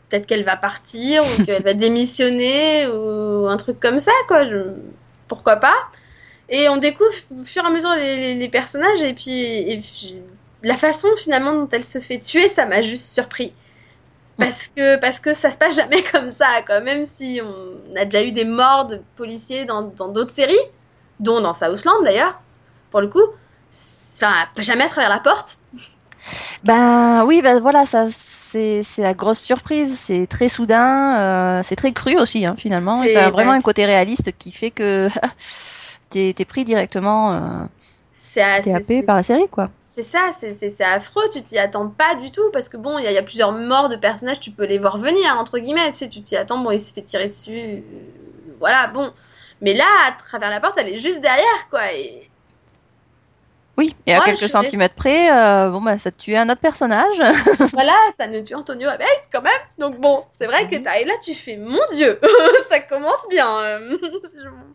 Peut-être 0.09 0.27
qu'elle 0.27 0.45
va 0.45 0.57
partir 0.57 1.23
ou 1.23 1.45
qu'elle 1.47 1.63
va 1.63 1.73
démissionner 1.73 2.87
ou 2.89 3.49
un 3.49 3.57
truc 3.57 3.81
comme 3.81 3.99
ça, 3.99 4.13
quoi. 4.29 4.45
Pourquoi 5.29 5.57
pas 5.57 5.75
Et 6.51 6.69
on 6.69 6.77
découvre 6.77 7.11
au 7.31 7.45
fur 7.45 7.65
et 7.65 7.67
à 7.67 7.71
mesure 7.71 7.95
les, 7.95 8.49
personnages 8.51 9.03
et 9.03 9.15
puis, 9.15 9.41
et 9.41 9.81
puis 9.81 10.21
la 10.63 10.77
façon 10.77 11.09
finalement 11.17 11.53
dont 11.53 11.69
elle 11.73 11.85
se 11.85 11.99
fait 11.99 12.19
tuer, 12.19 12.49
ça 12.49 12.67
m'a 12.67 12.83
juste 12.83 13.13
surpris. 13.13 13.53
Parce 14.39 14.69
que 14.69 14.99
parce 14.99 15.21
que 15.21 15.35
ça 15.35 15.51
se 15.51 15.59
passe 15.59 15.77
jamais 15.77 16.03
comme 16.13 16.31
ça 16.31 16.63
quoi. 16.67 16.81
même 16.81 17.07
si 17.07 17.41
on 17.43 17.97
a 17.97 18.05
déjà 18.05 18.25
eu 18.25 18.33
des 18.33 18.45
morts 18.45 18.87
de 18.87 19.01
policiers 19.17 19.67
dans 19.67 19.83
d'autres 19.83 20.33
séries 20.33 20.55
dont 21.21 21.41
dans 21.41 21.53
Southland 21.55 22.03
d'ailleurs 22.03 22.41
pour 22.91 23.01
le 23.01 23.09
coup 23.09 23.25
enfin 24.15 24.33
jamais 24.59 24.85
à 24.85 24.89
travers 24.89 25.11
la 25.11 25.21
porte. 25.21 25.59
Ben 26.65 27.25
oui 27.27 27.43
ben 27.43 27.61
voilà 27.61 27.85
ça 27.85 28.07
c'est 28.09 28.83
la 28.99 29.13
grosse 29.13 29.41
surprise. 29.41 29.99
C'est 29.99 30.27
très 30.27 30.49
soudain 30.49 31.19
euh, 31.19 31.61
c'est 31.63 31.77
très 31.77 31.93
cru 31.93 32.19
aussi 32.19 32.47
hein, 32.47 32.55
finalement. 32.57 33.07
Ça 33.09 33.27
a 33.27 33.31
vraiment 33.31 33.53
un 33.53 33.61
côté 33.61 33.85
réaliste 33.85 34.33
qui 34.39 34.51
fait 34.51 34.71
que 34.71 35.09
t'es 36.11 36.35
es 36.39 36.45
pris 36.45 36.65
directement 36.65 37.33
euh, 37.33 37.65
t'es 38.35 38.73
happé 38.73 39.03
par 39.03 39.17
la 39.17 39.23
série 39.23 39.49
quoi 39.49 39.69
c'est 39.95 40.03
ça, 40.03 40.31
c'est 40.33 40.81
affreux, 40.81 41.29
tu 41.31 41.43
t'y 41.43 41.59
attends 41.59 41.89
pas 41.89 42.15
du 42.15 42.33
tout, 42.33 42.51
parce 42.51 42.71
que 42.71 42.79
bon, 42.79 42.99
il 42.99 43.05
y, 43.05 43.19
a 43.19 43.23
plusieurs 43.23 43.53
morts 43.53 43.91
de 43.91 43.97
personnages, 43.97 44.41
tu 44.41 44.51
peux 44.51 44.65
les 44.65 44.79
voir 44.79 44.97
venir, 44.97 45.37
entre 45.39 45.59
guillemets, 45.59 45.93
tu 45.93 45.99
sais, 45.99 46.09
tu 46.09 46.23
t'y 46.23 46.35
attends, 46.35 46.59
bon, 46.59 46.71
il 46.71 46.81
se 46.81 46.95
fait 46.95 47.03
tirer 47.03 47.27
dessus, 47.27 47.59
euh, 47.59 47.81
voilà, 48.59 48.87
bon. 48.87 49.13
Mais 49.61 49.75
là, 49.75 49.85
à 50.07 50.13
travers 50.13 50.49
la 50.49 50.61
porte, 50.61 50.79
elle 50.79 50.89
est 50.89 50.99
juste 50.99 51.21
derrière, 51.21 51.69
quoi, 51.69 51.93
et... 51.93 52.31
Oui, 53.77 53.95
et 54.07 54.15
à 54.15 54.19
Ouais, 54.19 54.25
quelques 54.25 54.49
centimètres 54.49 54.95
près, 54.95 55.31
euh, 55.31 55.71
bon 55.71 55.81
bah 55.81 55.97
ça 55.97 56.11
tuait 56.11 56.37
un 56.37 56.49
autre 56.51 56.61
personnage. 56.61 57.17
voilà, 57.73 57.97
ça 58.19 58.27
ne 58.27 58.43
tue 58.43 58.55
Antonio 58.55 58.87
avec 58.87 59.29
quand 59.33 59.41
même. 59.41 59.53
Donc 59.79 59.99
bon, 59.99 60.23
c'est 60.39 60.47
vrai 60.47 60.69
que 60.69 60.77
Mhm. 60.77 60.85
t'arrives 60.85 61.07
là, 61.07 61.15
tu 61.25 61.35
fais 61.35 61.57
mon 61.57 61.81
dieu, 61.95 62.21
ça 62.69 62.81
commence 62.81 63.27
bien. 63.31 63.81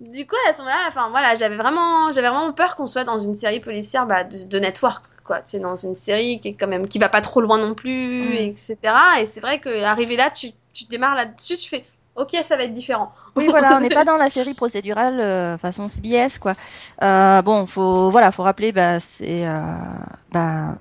du 0.00 0.26
coup, 0.26 0.36
à 0.48 0.52
ce 0.52 0.58
moment-là, 0.62 0.86
enfin 0.88 1.10
voilà, 1.10 1.34
j'avais 1.34 1.56
vraiment, 1.56 2.12
j'avais 2.12 2.28
vraiment 2.28 2.52
peur 2.52 2.76
qu'on 2.76 2.86
soit 2.86 3.04
dans 3.04 3.18
une 3.18 3.34
série 3.34 3.60
policière 3.60 4.06
bah, 4.06 4.24
de, 4.24 4.44
de 4.44 4.58
network, 4.58 5.04
quoi. 5.24 5.40
C'est 5.46 5.58
dans 5.58 5.76
une 5.76 5.96
série 5.96 6.40
qui 6.40 6.48
est 6.48 6.54
quand 6.54 6.68
même 6.68 6.88
qui 6.88 6.98
va 6.98 7.08
pas 7.08 7.20
trop 7.20 7.40
loin 7.40 7.58
non 7.58 7.74
plus, 7.74 7.90
Mhm. 8.20 8.32
etc. 8.36 8.94
Et 9.20 9.26
c'est 9.26 9.40
vrai 9.40 9.60
que 9.60 9.82
arrivé 9.82 10.16
là, 10.16 10.30
tu, 10.30 10.52
tu 10.72 10.84
démarres 10.86 11.14
là-dessus, 11.16 11.56
tu 11.56 11.68
fais, 11.68 11.84
ok, 12.16 12.36
ça 12.44 12.56
va 12.56 12.64
être 12.64 12.72
différent. 12.72 13.12
Oui, 13.36 13.48
voilà, 13.48 13.76
on 13.76 13.80
n'est 13.80 13.90
pas 13.90 14.04
dans 14.04 14.16
la 14.16 14.30
série 14.30 14.54
procédurale 14.54 15.20
euh, 15.20 15.58
façon 15.58 15.86
CBS, 15.88 16.38
quoi. 16.40 16.54
Euh, 17.02 17.40
bon, 17.42 17.66
faut, 17.66 18.10
voilà, 18.10 18.32
faut 18.32 18.42
rappeler, 18.42 18.72
bah, 18.72 18.98
c'est, 19.00 19.46
euh, 19.46 19.62
bah, 20.32 20.76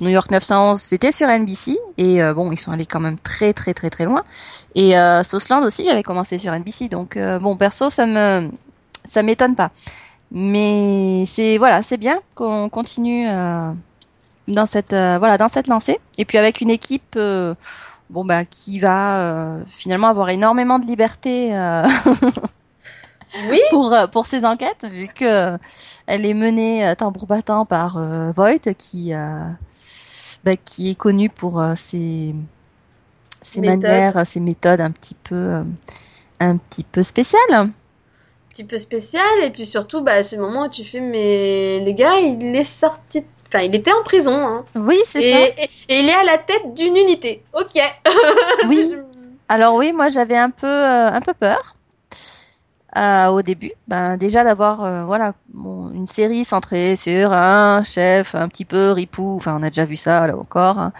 New 0.00 0.08
York 0.08 0.30
911, 0.30 0.80
c'était 0.80 1.12
sur 1.12 1.28
NBC, 1.28 1.78
et 1.96 2.22
euh, 2.22 2.34
bon, 2.34 2.50
ils 2.52 2.56
sont 2.56 2.72
allés 2.72 2.86
quand 2.86 3.00
même 3.00 3.18
très, 3.18 3.52
très, 3.52 3.74
très, 3.74 3.90
très 3.90 4.04
loin. 4.04 4.24
Et 4.74 4.98
euh, 4.98 5.22
Southland 5.22 5.62
aussi 5.64 5.88
avait 5.88 6.02
commencé 6.02 6.38
sur 6.38 6.52
NBC, 6.52 6.88
donc 6.88 7.16
euh, 7.16 7.38
bon, 7.38 7.56
perso, 7.56 7.90
ça 7.90 8.06
me, 8.06 8.50
ça 9.04 9.22
m'étonne 9.22 9.54
pas. 9.54 9.70
Mais 10.30 11.24
c'est, 11.26 11.58
voilà, 11.58 11.82
c'est 11.82 11.96
bien 11.96 12.18
qu'on 12.34 12.68
continue 12.68 13.28
euh, 13.28 13.70
dans 14.46 14.66
cette, 14.66 14.92
euh, 14.92 15.18
voilà, 15.18 15.38
dans 15.38 15.48
cette 15.48 15.68
lancée, 15.68 15.98
et 16.18 16.24
puis 16.24 16.38
avec 16.38 16.60
une 16.60 16.70
équipe. 16.70 17.14
euh, 17.16 17.54
bon 18.10 18.24
bah 18.24 18.46
qui 18.46 18.78
va 18.78 19.56
finalement 19.66 20.08
avoir 20.08 20.30
énormément 20.30 20.78
de 20.78 20.86
liberté 20.86 21.52
Oui, 23.50 23.60
pour 23.70 23.92
euh, 23.92 24.06
pour 24.06 24.26
ses 24.26 24.44
enquêtes 24.44 24.86
vu 24.90 25.08
que 25.08 25.54
euh, 25.54 25.58
elle 26.06 26.24
est 26.26 26.34
menée 26.34 26.86
euh, 26.86 26.94
tambour 26.94 27.26
battant 27.26 27.66
par 27.66 27.96
euh, 27.96 28.32
Voight 28.32 28.74
qui 28.76 29.12
euh, 29.14 29.44
bah, 30.44 30.56
qui 30.56 30.90
est 30.90 30.94
connu 30.94 31.28
pour 31.28 31.60
euh, 31.60 31.74
ses 31.76 32.34
ses 33.42 33.60
manières 33.60 34.26
ses 34.26 34.40
méthodes 34.40 34.80
un 34.80 34.90
petit 34.90 35.14
peu 35.14 35.62
un 36.40 36.56
petit 36.56 36.84
peu 36.84 37.02
spéciales 37.02 37.40
un 37.50 37.68
petit 38.50 38.64
peu 38.66 38.78
spécial, 38.80 39.22
et 39.44 39.50
puis 39.50 39.64
surtout, 39.66 40.00
bah, 40.02 40.24
c'est 40.24 40.34
le 40.34 40.42
moment 40.42 40.64
où 40.64 40.68
tu 40.68 40.84
fais, 40.84 40.98
mais 40.98 41.78
les 41.78 41.94
gars, 41.94 42.18
il 42.18 42.56
est 42.56 42.64
sorti, 42.64 43.22
enfin, 43.46 43.60
il 43.60 43.72
était 43.72 43.92
en 43.92 44.02
prison, 44.02 44.34
hein. 44.36 44.64
oui 44.74 44.96
c'est 45.04 45.20
ça 45.30 45.40
et- 45.46 45.70
et 45.88 46.00
il 46.00 46.08
est 46.08 46.12
à 46.12 46.24
la 46.24 46.38
tête 46.38 46.74
d'une 46.74 46.96
unité. 46.96 47.44
Ok. 47.52 47.80
oui 48.68 48.96
Alors 49.48 49.74
oui, 49.76 49.92
moi 49.92 50.08
j'avais 50.08 50.36
un 50.36 50.50
peu 50.50 50.66
euh, 50.66 51.08
un 51.08 51.20
peu 51.20 51.34
peur 51.34 51.76
euh, 52.96 53.26
au 53.26 53.42
début. 53.42 53.72
Ben 53.86 54.16
déjà 54.16 54.44
d'avoir 54.44 54.82
euh, 54.84 55.04
voilà 55.04 55.34
une 55.54 56.06
série 56.06 56.44
centrée 56.44 56.96
sur 56.96 57.32
un 57.32 57.82
chef 57.82 58.34
un 58.34 58.48
petit 58.48 58.64
peu 58.64 58.92
ripou. 58.92 59.36
Enfin 59.36 59.56
on 59.58 59.62
a 59.62 59.68
déjà 59.68 59.84
vu 59.84 59.96
ça 59.96 60.22
là 60.26 60.36
encore. 60.36 60.78
hein. 60.78 60.92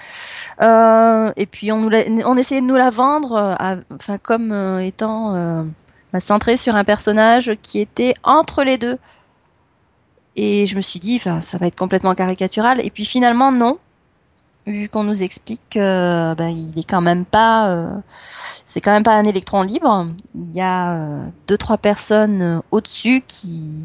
Euh, 0.63 1.33
et 1.37 1.47
puis 1.47 1.73
on 1.73 1.79
nous 1.79 1.89
l'a- 1.89 2.05
on 2.27 2.37
essayait 2.37 2.61
de 2.61 2.67
nous 2.67 2.77
la 2.77 2.91
vendre 2.91 3.57
euh, 3.61 3.77
enfin 3.95 4.19
comme 4.19 4.53
euh, 4.53 4.81
étant 4.81 5.35
euh, 5.35 5.65
bah, 6.13 6.21
centrée 6.21 6.57
sur 6.57 6.77
un 6.77 6.85
personnage 6.85 7.53
qui 7.63 7.81
était 7.81 8.15
entre 8.23 8.65
les 8.65 8.79
deux. 8.79 8.99
Et 10.37 10.67
je 10.67 10.77
me 10.77 10.81
suis 10.81 11.01
dit, 11.01 11.17
enfin, 11.17 11.41
ça 11.41 11.59
va 11.59 11.67
être 11.67 11.75
complètement 11.77 12.15
caricatural. 12.15 12.81
Et 12.87 12.91
puis 12.91 13.05
finalement, 13.05 13.51
non. 13.53 13.79
Vu 14.69 14.91
qu'on 14.91 15.03
nous 15.03 15.23
explique 15.23 15.63
que 15.71 16.35
ben, 16.35 16.49
il 16.49 16.79
est 16.79 16.89
quand 16.89 17.01
même 17.01 17.25
pas, 17.25 17.71
euh, 17.71 17.97
c'est 18.67 18.83
quand 18.83 18.91
même 18.93 19.03
pas 19.03 19.15
un 19.15 19.25
électron 19.25 19.63
libre. 19.63 20.09
Il 20.35 20.55
y 20.55 20.61
a 20.61 20.93
euh, 20.95 21.29
deux 21.47 21.57
trois 21.57 21.79
personnes 21.79 22.43
euh, 22.43 22.61
au-dessus 22.71 23.23
qui 23.27 23.83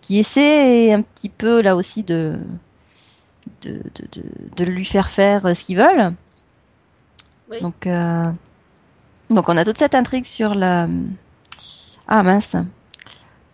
qui 0.00 0.20
essaient 0.20 0.92
un 0.92 1.02
petit 1.02 1.28
peu 1.28 1.62
là 1.62 1.74
aussi 1.74 2.04
de 2.04 2.38
de, 3.62 3.72
de, 3.72 4.20
de, 4.20 4.24
de 4.56 4.64
lui 4.64 4.84
faire 4.84 5.10
faire 5.10 5.46
euh, 5.46 5.54
ce 5.54 5.64
qu'ils 5.64 5.78
veulent. 5.78 6.14
Oui. 7.50 7.60
Donc 7.60 7.88
euh, 7.88 8.22
donc 9.30 9.48
on 9.48 9.56
a 9.56 9.64
toute 9.64 9.78
cette 9.78 9.96
intrigue 9.96 10.26
sur 10.26 10.54
la 10.54 10.86
ah 12.06 12.22
mince 12.22 12.54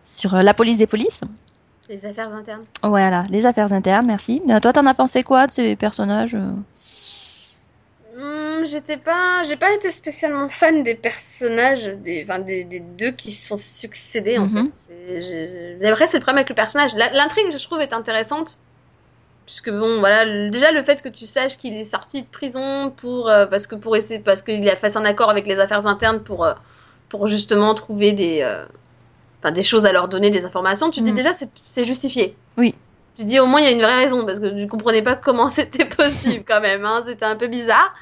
sur 0.05 0.35
euh, 0.35 0.43
la 0.43 0.53
police 0.53 0.77
des 0.77 0.87
polices. 0.87 1.23
Les 1.91 2.07
affaires 2.07 2.33
internes. 2.33 2.65
Voilà, 2.83 3.25
les 3.31 3.45
affaires 3.47 3.73
internes, 3.73 4.07
merci. 4.07 4.41
Euh, 4.49 4.61
toi, 4.61 4.73
t'en 4.73 4.87
as 4.87 4.95
pensé 4.95 5.23
quoi 5.25 5.47
de 5.47 5.51
ces 5.51 5.77
personnages 5.77 6.35
euh 6.37 6.51
Hmm, 8.17 8.65
J'étais 8.67 8.97
pas, 8.97 9.43
j'ai 9.45 9.57
pas 9.57 9.73
été 9.73 9.91
spécialement 9.93 10.49
fan 10.49 10.83
des 10.83 10.95
personnages, 10.95 11.87
des, 11.87 12.23
enfin, 12.25 12.39
des, 12.41 12.65
des 12.65 12.81
deux 12.81 13.13
qui 13.13 13.33
se 13.33 13.47
sont 13.49 13.57
succédés 13.57 14.39
en 14.39 14.47
Mhm. 14.47 14.71
fait. 14.71 15.87
Après, 15.87 16.07
c'est 16.07 16.19
le 16.19 16.23
problème 16.23 16.39
avec 16.39 16.49
le 16.51 16.55
personnage. 16.55 16.95
L'intrigue, 16.95 17.47
je 17.53 17.65
trouve, 17.65 17.81
est 17.81 17.93
intéressante. 17.93 18.59
Puisque 19.47 19.71
bon, 19.71 19.99
voilà, 20.01 20.25
le- 20.25 20.51
déjà 20.51 20.71
le 20.71 20.83
fait 20.85 21.03
que 21.03 21.09
tu 21.09 21.27
saches 21.27 21.57
qu'il 21.59 21.75
est 21.75 21.85
sorti 21.85 22.23
de 22.23 22.27
prison 22.29 22.93
pour 22.97 23.29
euh, 23.29 23.47
parce 23.47 23.67
que 23.67 23.75
pour 23.75 23.97
essayer 23.97 24.21
parce 24.21 24.43
qu'il 24.43 24.69
a 24.69 24.77
fait 24.77 24.97
un 24.97 25.05
accord 25.05 25.29
avec 25.31 25.47
les 25.49 25.59
affaires 25.59 25.87
internes 25.89 26.21
pour 26.21 26.45
euh, 26.45 26.55
pour 27.09 27.27
justement 27.27 27.75
trouver 27.75 28.13
des 28.13 28.43
euh, 28.43 28.65
enfin 29.41 29.51
des 29.53 29.63
choses 29.63 29.87
à 29.87 29.93
leur 29.93 30.09
donner, 30.09 30.31
des 30.31 30.45
informations. 30.45 30.91
Tu 30.91 31.01
te 31.01 31.05
dis 31.05 31.11
Mhm. 31.13 31.17
déjà 31.17 31.31
c'est 31.67 31.85
justifié. 31.85 32.37
Oui. 32.57 32.75
Tu 33.17 33.23
te 33.25 33.29
dis 33.29 33.41
au 33.41 33.47
moins 33.47 33.61
il 33.61 33.65
y 33.65 33.69
a 33.69 33.73
une 33.73 33.83
vraie 33.83 33.97
raison 33.97 34.25
parce 34.25 34.39
que 34.41 34.47
tu 34.63 34.69
comprenais 34.69 35.03
pas 35.03 35.17
comment 35.17 35.49
c'était 35.51 35.85
possible 35.87 36.45
quand 36.47 36.61
même. 36.61 36.85
Hein, 36.85 37.05
c'était 37.07 37.25
un 37.25 37.37
peu 37.37 37.49
bizarre. 37.49 37.93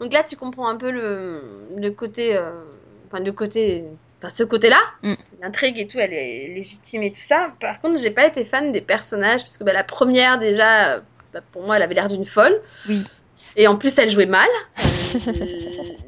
Donc 0.00 0.12
là 0.12 0.22
tu 0.24 0.36
comprends 0.36 0.68
un 0.68 0.76
peu 0.76 0.90
le 0.90 1.42
le 1.76 1.90
côté 1.90 2.36
euh, 2.36 2.50
enfin 3.06 3.22
le 3.22 3.32
côté 3.32 3.84
enfin 4.18 4.28
ce 4.30 4.42
côté-là. 4.44 4.80
Mm. 5.02 5.14
L'intrigue 5.42 5.78
et 5.78 5.86
tout, 5.86 5.98
elle 6.00 6.12
est 6.12 6.48
légitime 6.54 7.04
et 7.04 7.12
tout 7.12 7.22
ça. 7.22 7.52
Par 7.60 7.80
contre, 7.80 7.98
j'ai 8.00 8.10
pas 8.10 8.26
été 8.26 8.44
fan 8.44 8.72
des 8.72 8.80
personnages 8.80 9.42
parce 9.42 9.56
que 9.56 9.62
bah, 9.62 9.72
la 9.72 9.84
première 9.84 10.40
déjà, 10.40 10.98
bah, 11.32 11.40
pour 11.52 11.62
moi, 11.62 11.76
elle 11.76 11.82
avait 11.82 11.94
l'air 11.94 12.08
d'une 12.08 12.24
folle. 12.26 12.60
Oui. 12.88 13.00
Et 13.56 13.68
en 13.68 13.76
plus, 13.76 13.96
elle 13.98 14.10
jouait 14.10 14.26
mal. 14.26 14.48
Euh, 14.80 14.82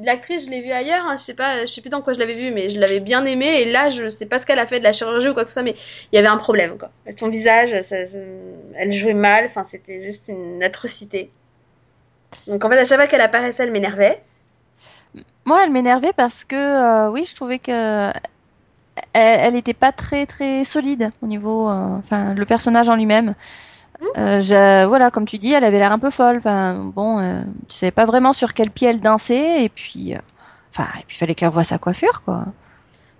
L'actrice, 0.00 0.46
je 0.46 0.50
l'ai 0.50 0.60
vue 0.60 0.72
ailleurs, 0.72 1.04
hein, 1.06 1.16
je 1.16 1.22
sais 1.22 1.34
pas, 1.34 1.66
je 1.66 1.72
sais 1.72 1.80
plus 1.80 1.90
dans 1.90 2.02
quoi 2.02 2.14
je 2.14 2.18
l'avais 2.18 2.34
vue, 2.34 2.50
mais 2.50 2.68
je 2.68 2.80
l'avais 2.80 2.98
bien 2.98 3.24
aimée. 3.24 3.60
Et 3.60 3.70
là, 3.70 3.90
je 3.90 4.10
sais 4.10 4.26
pas 4.26 4.40
ce 4.40 4.46
qu'elle 4.46 4.58
a 4.58 4.66
fait 4.66 4.80
de 4.80 4.84
la 4.84 4.92
chirurgie 4.92 5.28
ou 5.28 5.34
quoi 5.34 5.44
que 5.44 5.50
ce 5.50 5.54
soit, 5.54 5.62
mais 5.62 5.76
il 6.10 6.16
y 6.16 6.18
avait 6.18 6.28
un 6.28 6.36
problème. 6.36 6.76
Quoi. 6.78 6.90
Son 7.16 7.28
visage, 7.28 7.72
elle 7.72 8.92
jouait 8.92 9.14
mal. 9.14 9.46
Enfin, 9.46 9.64
c'était 9.64 10.02
juste 10.02 10.28
une 10.28 10.62
atrocité. 10.62 11.30
Donc 12.48 12.64
en 12.64 12.70
fait, 12.70 12.78
à 12.78 12.84
chaque 12.84 12.98
fois 12.98 13.06
qu'elle 13.06 13.20
apparaissait, 13.20 13.62
elle 13.62 13.70
m'énervait. 13.70 14.20
Moi, 15.44 15.60
elle 15.64 15.70
m'énervait 15.70 16.12
parce 16.12 16.44
que, 16.44 16.56
euh, 16.56 17.10
oui, 17.10 17.24
je 17.24 17.34
trouvais 17.34 17.60
que 17.60 18.10
elle, 19.12 19.40
elle 19.40 19.56
était 19.56 19.74
pas 19.74 19.92
très 19.92 20.26
très 20.26 20.64
solide 20.64 21.10
au 21.22 21.26
niveau, 21.26 21.68
euh, 21.68 21.98
enfin, 21.98 22.34
le 22.34 22.44
personnage 22.44 22.88
en 22.88 22.96
lui-même. 22.96 23.34
Euh, 24.16 24.40
je- 24.40 24.84
voilà, 24.86 25.10
comme 25.10 25.26
tu 25.26 25.38
dis, 25.38 25.52
elle 25.52 25.64
avait 25.64 25.78
l'air 25.78 25.92
un 25.92 25.98
peu 25.98 26.10
folle. 26.10 26.36
Enfin, 26.36 26.74
bon, 26.94 27.18
euh, 27.20 27.40
tu 27.68 27.76
savais 27.76 27.90
pas 27.92 28.04
vraiment 28.04 28.32
sur 28.32 28.52
quel 28.54 28.70
pied 28.70 28.88
elle 28.88 29.00
dansait, 29.00 29.64
et 29.64 29.68
puis, 29.68 30.14
euh, 30.14 30.18
enfin, 30.70 30.88
et 31.00 31.04
puis 31.06 31.16
fallait 31.16 31.34
qu'elle 31.34 31.48
voie 31.50 31.64
sa 31.64 31.78
coiffure, 31.78 32.22
quoi. 32.22 32.44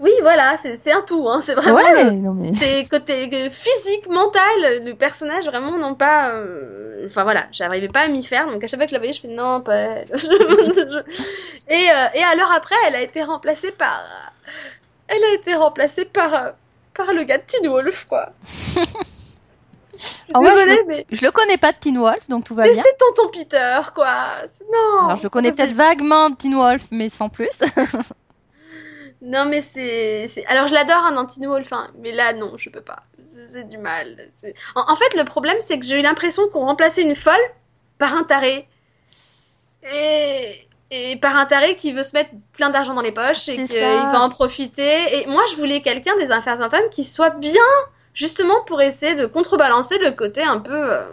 Oui, 0.00 0.10
voilà, 0.22 0.56
c'est 0.58 0.92
un 0.92 1.02
tout. 1.02 1.26
Hein, 1.28 1.40
c'est 1.40 1.54
vraiment. 1.54 1.76
Ouais, 1.76 2.10
non 2.16 2.34
mais. 2.34 2.52
C'est 2.54 2.82
côté 2.90 3.48
physique, 3.50 4.08
mental, 4.08 4.84
le 4.84 4.92
personnage 4.94 5.46
vraiment 5.46 5.78
non 5.78 5.94
pas. 5.94 6.30
euh, 6.30 7.06
Enfin 7.08 7.22
voilà, 7.22 7.44
j'arrivais 7.52 7.88
pas 7.88 8.00
à 8.00 8.08
m'y 8.08 8.22
faire, 8.24 8.46
donc 8.48 8.62
à 8.64 8.66
chaque 8.66 8.78
fois 8.80 8.86
que 8.86 8.90
je 8.90 8.94
la 8.94 8.98
voyais, 8.98 9.12
je 9.12 9.20
fais 9.20 9.28
non, 9.28 9.60
pas. 9.60 9.98
et, 11.68 11.84
et 12.14 12.22
alors 12.22 12.50
après, 12.52 12.74
elle 12.86 12.96
a 12.96 13.02
été 13.02 13.22
remplacée 13.22 13.72
par. 13.72 14.00
Elle 15.08 15.22
a 15.22 15.34
été 15.34 15.54
remplacée 15.54 16.04
par. 16.06 16.52
par 16.94 17.12
le 17.12 17.22
gars 17.24 17.38
de 17.38 17.44
Teen 17.46 17.68
Wolf, 17.70 18.06
quoi. 18.08 18.30
Ah 20.32 20.40
ouais, 20.40 20.50
Désolée, 20.50 20.82
mais, 20.86 21.06
Je 21.10 21.22
le 21.22 21.30
connais 21.30 21.58
pas 21.58 21.72
de 21.72 21.78
Teen 21.78 21.98
Wolf, 21.98 22.28
donc 22.28 22.44
tout 22.44 22.54
va 22.54 22.64
mais 22.64 22.72
bien. 22.72 22.82
c'est 22.82 22.96
Tonton 22.96 23.30
Peter, 23.30 23.80
quoi. 23.94 24.42
Non. 24.72 25.06
Alors, 25.06 25.16
je 25.16 25.24
le 25.24 25.28
connais 25.28 25.52
peut-être 25.52 25.72
vaguement 25.72 26.30
de 26.30 26.36
Teen 26.36 26.54
Wolf, 26.54 26.86
mais 26.90 27.08
sans 27.08 27.28
plus. 27.28 27.60
Non, 29.26 29.46
mais 29.46 29.62
c'est. 29.62 30.28
Alors, 30.48 30.68
je 30.68 30.74
l'adore, 30.74 31.06
un 31.06 31.24
Teen 31.24 31.46
Wolf, 31.46 31.72
hein, 31.72 31.90
mais 31.98 32.12
là, 32.12 32.34
non, 32.34 32.58
je 32.58 32.68
peux 32.68 32.82
pas. 32.82 33.04
J'ai 33.52 33.64
du 33.64 33.78
mal. 33.78 34.30
En, 34.74 34.92
en 34.92 34.96
fait, 34.96 35.14
le 35.16 35.24
problème, 35.24 35.56
c'est 35.60 35.78
que 35.78 35.86
j'ai 35.86 35.98
eu 35.98 36.02
l'impression 36.02 36.46
qu'on 36.48 36.66
remplaçait 36.66 37.02
une 37.02 37.16
folle 37.16 37.40
par 37.98 38.14
un 38.14 38.24
taré. 38.24 38.68
Et. 39.90 40.60
Et 40.90 41.16
par 41.16 41.34
un 41.36 41.46
taré 41.46 41.74
qui 41.76 41.92
veut 41.92 42.04
se 42.04 42.12
mettre 42.12 42.30
plein 42.52 42.70
d'argent 42.70 42.94
dans 42.94 43.00
les 43.00 43.10
poches 43.10 43.48
et 43.48 43.56
qu'il 43.64 43.80
va 43.80 44.20
en 44.20 44.28
profiter. 44.28 45.16
Et 45.16 45.26
moi, 45.26 45.42
je 45.50 45.56
voulais 45.56 45.80
quelqu'un 45.80 46.16
des 46.18 46.30
affaires 46.30 46.60
internes 46.60 46.88
qui 46.90 47.04
soit 47.04 47.30
bien, 47.30 47.50
justement, 48.14 48.62
pour 48.66 48.80
essayer 48.80 49.14
de 49.14 49.26
contrebalancer 49.26 49.98
le 49.98 50.12
côté 50.12 50.42
un 50.42 50.58
peu. 50.58 50.92
euh, 50.92 51.04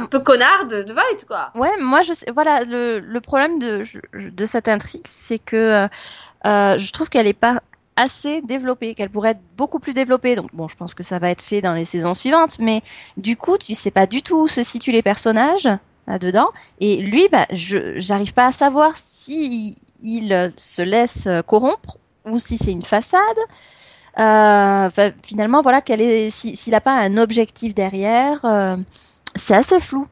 un 0.00 0.06
peu 0.06 0.20
connard 0.20 0.66
de, 0.66 0.82
de 0.82 0.94
quoi. 1.26 1.50
Ouais, 1.54 1.70
moi 1.80 2.02
je 2.02 2.12
voilà, 2.32 2.64
le, 2.64 3.00
le 3.00 3.20
problème 3.20 3.58
de, 3.58 3.82
de 4.14 4.44
cette 4.44 4.68
intrigue, 4.68 5.02
c'est 5.06 5.38
que 5.38 5.56
euh, 5.56 5.88
euh, 6.46 6.78
je 6.78 6.92
trouve 6.92 7.08
qu'elle 7.08 7.26
est 7.26 7.32
pas 7.32 7.62
assez 7.96 8.40
développée, 8.40 8.94
qu'elle 8.94 9.10
pourrait 9.10 9.32
être 9.32 9.42
beaucoup 9.56 9.78
plus 9.78 9.92
développée. 9.92 10.36
Donc 10.36 10.54
bon, 10.54 10.68
je 10.68 10.76
pense 10.76 10.94
que 10.94 11.02
ça 11.02 11.18
va 11.18 11.30
être 11.30 11.42
fait 11.42 11.60
dans 11.60 11.74
les 11.74 11.84
saisons 11.84 12.14
suivantes, 12.14 12.58
mais 12.60 12.82
du 13.16 13.36
coup, 13.36 13.58
tu 13.58 13.74
sais 13.74 13.90
pas 13.90 14.06
du 14.06 14.22
tout 14.22 14.42
où 14.42 14.48
se 14.48 14.62
situent 14.62 14.92
les 14.92 15.02
personnages 15.02 15.68
là-dedans. 16.06 16.48
Et 16.80 16.96
lui, 16.96 17.28
bah, 17.30 17.46
je 17.52 17.92
j'arrive 17.96 18.32
pas 18.32 18.46
à 18.46 18.52
savoir 18.52 18.92
si 18.96 19.74
il, 20.02 20.52
se 20.56 20.82
laisse 20.82 21.28
corrompre 21.46 21.98
ou 22.24 22.38
si 22.38 22.56
c'est 22.56 22.72
une 22.72 22.82
façade. 22.82 23.20
Euh, 24.18 24.88
finalement, 25.24 25.62
voilà, 25.62 25.80
quel 25.80 26.00
est, 26.00 26.30
s'il 26.30 26.72
n'a 26.72 26.80
pas 26.80 26.92
un 26.92 27.16
objectif 27.16 27.74
derrière, 27.74 28.44
euh, 28.44 28.76
c'est 29.36 29.54
assez 29.54 29.80
flou. 29.80 30.04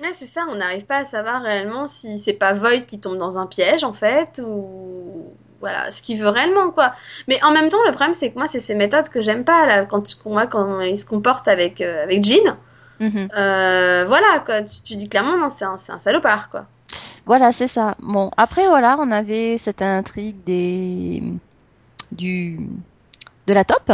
Ouais, 0.00 0.12
c'est 0.18 0.32
ça, 0.32 0.46
on 0.48 0.56
n'arrive 0.56 0.84
pas 0.84 0.98
à 0.98 1.04
savoir 1.04 1.42
réellement 1.42 1.86
si 1.88 2.18
c'est 2.18 2.34
pas 2.34 2.52
Void 2.52 2.82
qui 2.86 3.00
tombe 3.00 3.18
dans 3.18 3.38
un 3.38 3.46
piège 3.46 3.84
en 3.84 3.92
fait, 3.92 4.40
ou 4.44 5.32
voilà, 5.60 5.90
ce 5.90 6.02
qu'il 6.02 6.20
veut 6.20 6.28
réellement 6.28 6.70
quoi. 6.70 6.94
Mais 7.26 7.42
en 7.42 7.50
même 7.52 7.68
temps, 7.68 7.82
le 7.84 7.92
problème 7.92 8.14
c'est 8.14 8.30
que 8.30 8.38
moi, 8.38 8.46
c'est 8.46 8.60
ces 8.60 8.74
méthodes 8.74 9.08
que 9.08 9.22
j'aime 9.22 9.44
pas 9.44 9.66
là, 9.66 9.84
quand, 9.84 10.04
moi, 10.26 10.46
quand 10.46 10.80
il 10.80 10.98
se 10.98 11.06
comporte 11.06 11.48
avec, 11.48 11.80
euh, 11.80 12.02
avec 12.02 12.24
Jean. 12.24 12.56
Mhm. 13.00 13.28
voilà, 13.32 14.40
quoi, 14.44 14.62
tu, 14.62 14.80
tu, 14.82 14.96
dis 14.96 15.08
clairement, 15.08 15.36
non, 15.36 15.50
c'est 15.50 15.64
un, 15.64 15.76
un 15.88 15.98
salopard 15.98 16.50
quoi. 16.50 16.66
Voilà, 17.26 17.52
c'est 17.52 17.68
ça. 17.68 17.94
Bon, 18.00 18.30
après, 18.36 18.66
voilà, 18.68 18.96
on 18.98 19.10
avait 19.10 19.58
cette 19.58 19.82
intrigue 19.82 20.42
des 20.44 21.22
du 22.10 22.58
de 23.48 23.54
la 23.54 23.64
top. 23.64 23.90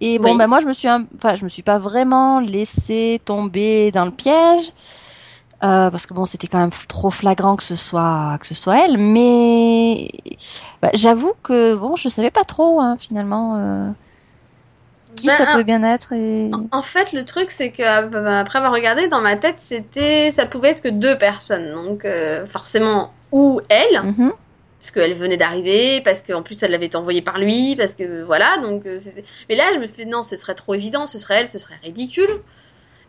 Et 0.00 0.18
bon, 0.18 0.36
ben 0.36 0.46
moi, 0.46 0.60
je 0.60 0.66
me 0.66 0.74
suis, 0.74 0.88
enfin, 0.88 1.34
je 1.36 1.44
me 1.44 1.48
suis 1.48 1.62
pas 1.62 1.78
vraiment 1.78 2.38
laissé 2.40 3.20
tomber 3.24 3.90
dans 3.90 4.04
le 4.04 4.10
piège. 4.10 4.72
Euh, 5.64 5.90
parce 5.90 6.04
que 6.04 6.12
bon, 6.12 6.26
c'était 6.26 6.48
quand 6.48 6.58
même 6.58 6.70
trop 6.86 7.08
flagrant 7.08 7.56
que 7.56 7.62
ce 7.62 7.76
soit 7.76 8.36
que 8.38 8.46
ce 8.46 8.52
soit 8.52 8.84
elle, 8.84 8.98
mais 8.98 10.10
bah, 10.82 10.90
j'avoue 10.92 11.32
que 11.42 11.74
bon, 11.74 11.96
je 11.96 12.10
savais 12.10 12.30
pas 12.30 12.44
trop 12.44 12.78
hein, 12.78 12.96
finalement 12.98 13.56
euh, 13.56 13.88
qui 15.14 15.28
ça 15.28 15.46
ben, 15.46 15.52
pouvait 15.52 15.64
bien 15.64 15.82
être. 15.82 16.12
Et... 16.12 16.50
En 16.72 16.82
fait, 16.82 17.14
le 17.14 17.24
truc 17.24 17.50
c'est 17.50 17.70
que 17.70 17.80
euh, 17.80 18.38
après 18.38 18.58
avoir 18.58 18.74
regardé 18.74 19.08
dans 19.08 19.22
ma 19.22 19.38
tête, 19.38 19.56
c'était 19.60 20.30
ça 20.30 20.44
pouvait 20.44 20.68
être 20.68 20.82
que 20.82 20.90
deux 20.90 21.16
personnes, 21.16 21.72
donc 21.72 22.06
forcément 22.52 23.14
ou 23.32 23.62
elle. 23.70 24.02
Mhm 24.02 24.32
parce 24.86 24.92
qu'elle 24.92 25.14
venait 25.14 25.36
d'arriver, 25.36 26.00
parce 26.04 26.22
qu'en 26.22 26.42
plus 26.42 26.62
elle 26.62 26.70
l'avait 26.70 26.94
envoyé 26.94 27.20
par 27.20 27.38
lui, 27.38 27.74
parce 27.76 27.94
que 27.94 28.22
voilà, 28.22 28.58
donc. 28.58 28.86
Euh, 28.86 29.00
mais 29.48 29.56
là, 29.56 29.64
je 29.74 29.80
me 29.80 29.88
fais 29.88 30.04
non, 30.04 30.22
ce 30.22 30.36
serait 30.36 30.54
trop 30.54 30.74
évident, 30.74 31.08
ce 31.08 31.18
serait 31.18 31.40
elle, 31.40 31.48
ce 31.48 31.58
serait 31.58 31.74
ridicule. 31.82 32.40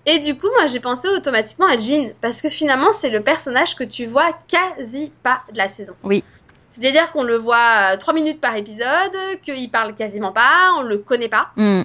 Et 0.07 0.19
du 0.19 0.37
coup, 0.37 0.47
moi, 0.55 0.65
j'ai 0.67 0.79
pensé 0.79 1.07
automatiquement 1.09 1.67
à 1.67 1.77
Jean, 1.77 2.13
parce 2.19 2.41
que 2.41 2.49
finalement, 2.49 2.93
c'est 2.93 3.11
le 3.11 3.21
personnage 3.21 3.75
que 3.75 3.83
tu 3.83 4.07
vois 4.07 4.35
quasi 4.47 5.11
pas 5.21 5.41
de 5.51 5.57
la 5.57 5.67
saison. 5.67 5.93
Oui. 6.03 6.23
C'est-à-dire 6.71 7.11
qu'on 7.11 7.23
le 7.23 7.35
voit 7.35 7.95
trois 7.97 8.13
minutes 8.13 8.41
par 8.41 8.55
épisode, 8.55 9.15
qu'il 9.43 9.69
parle 9.69 9.93
quasiment 9.93 10.31
pas, 10.31 10.73
on 10.77 10.81
le 10.81 10.97
connaît 10.97 11.29
pas. 11.29 11.49
Mm. 11.57 11.81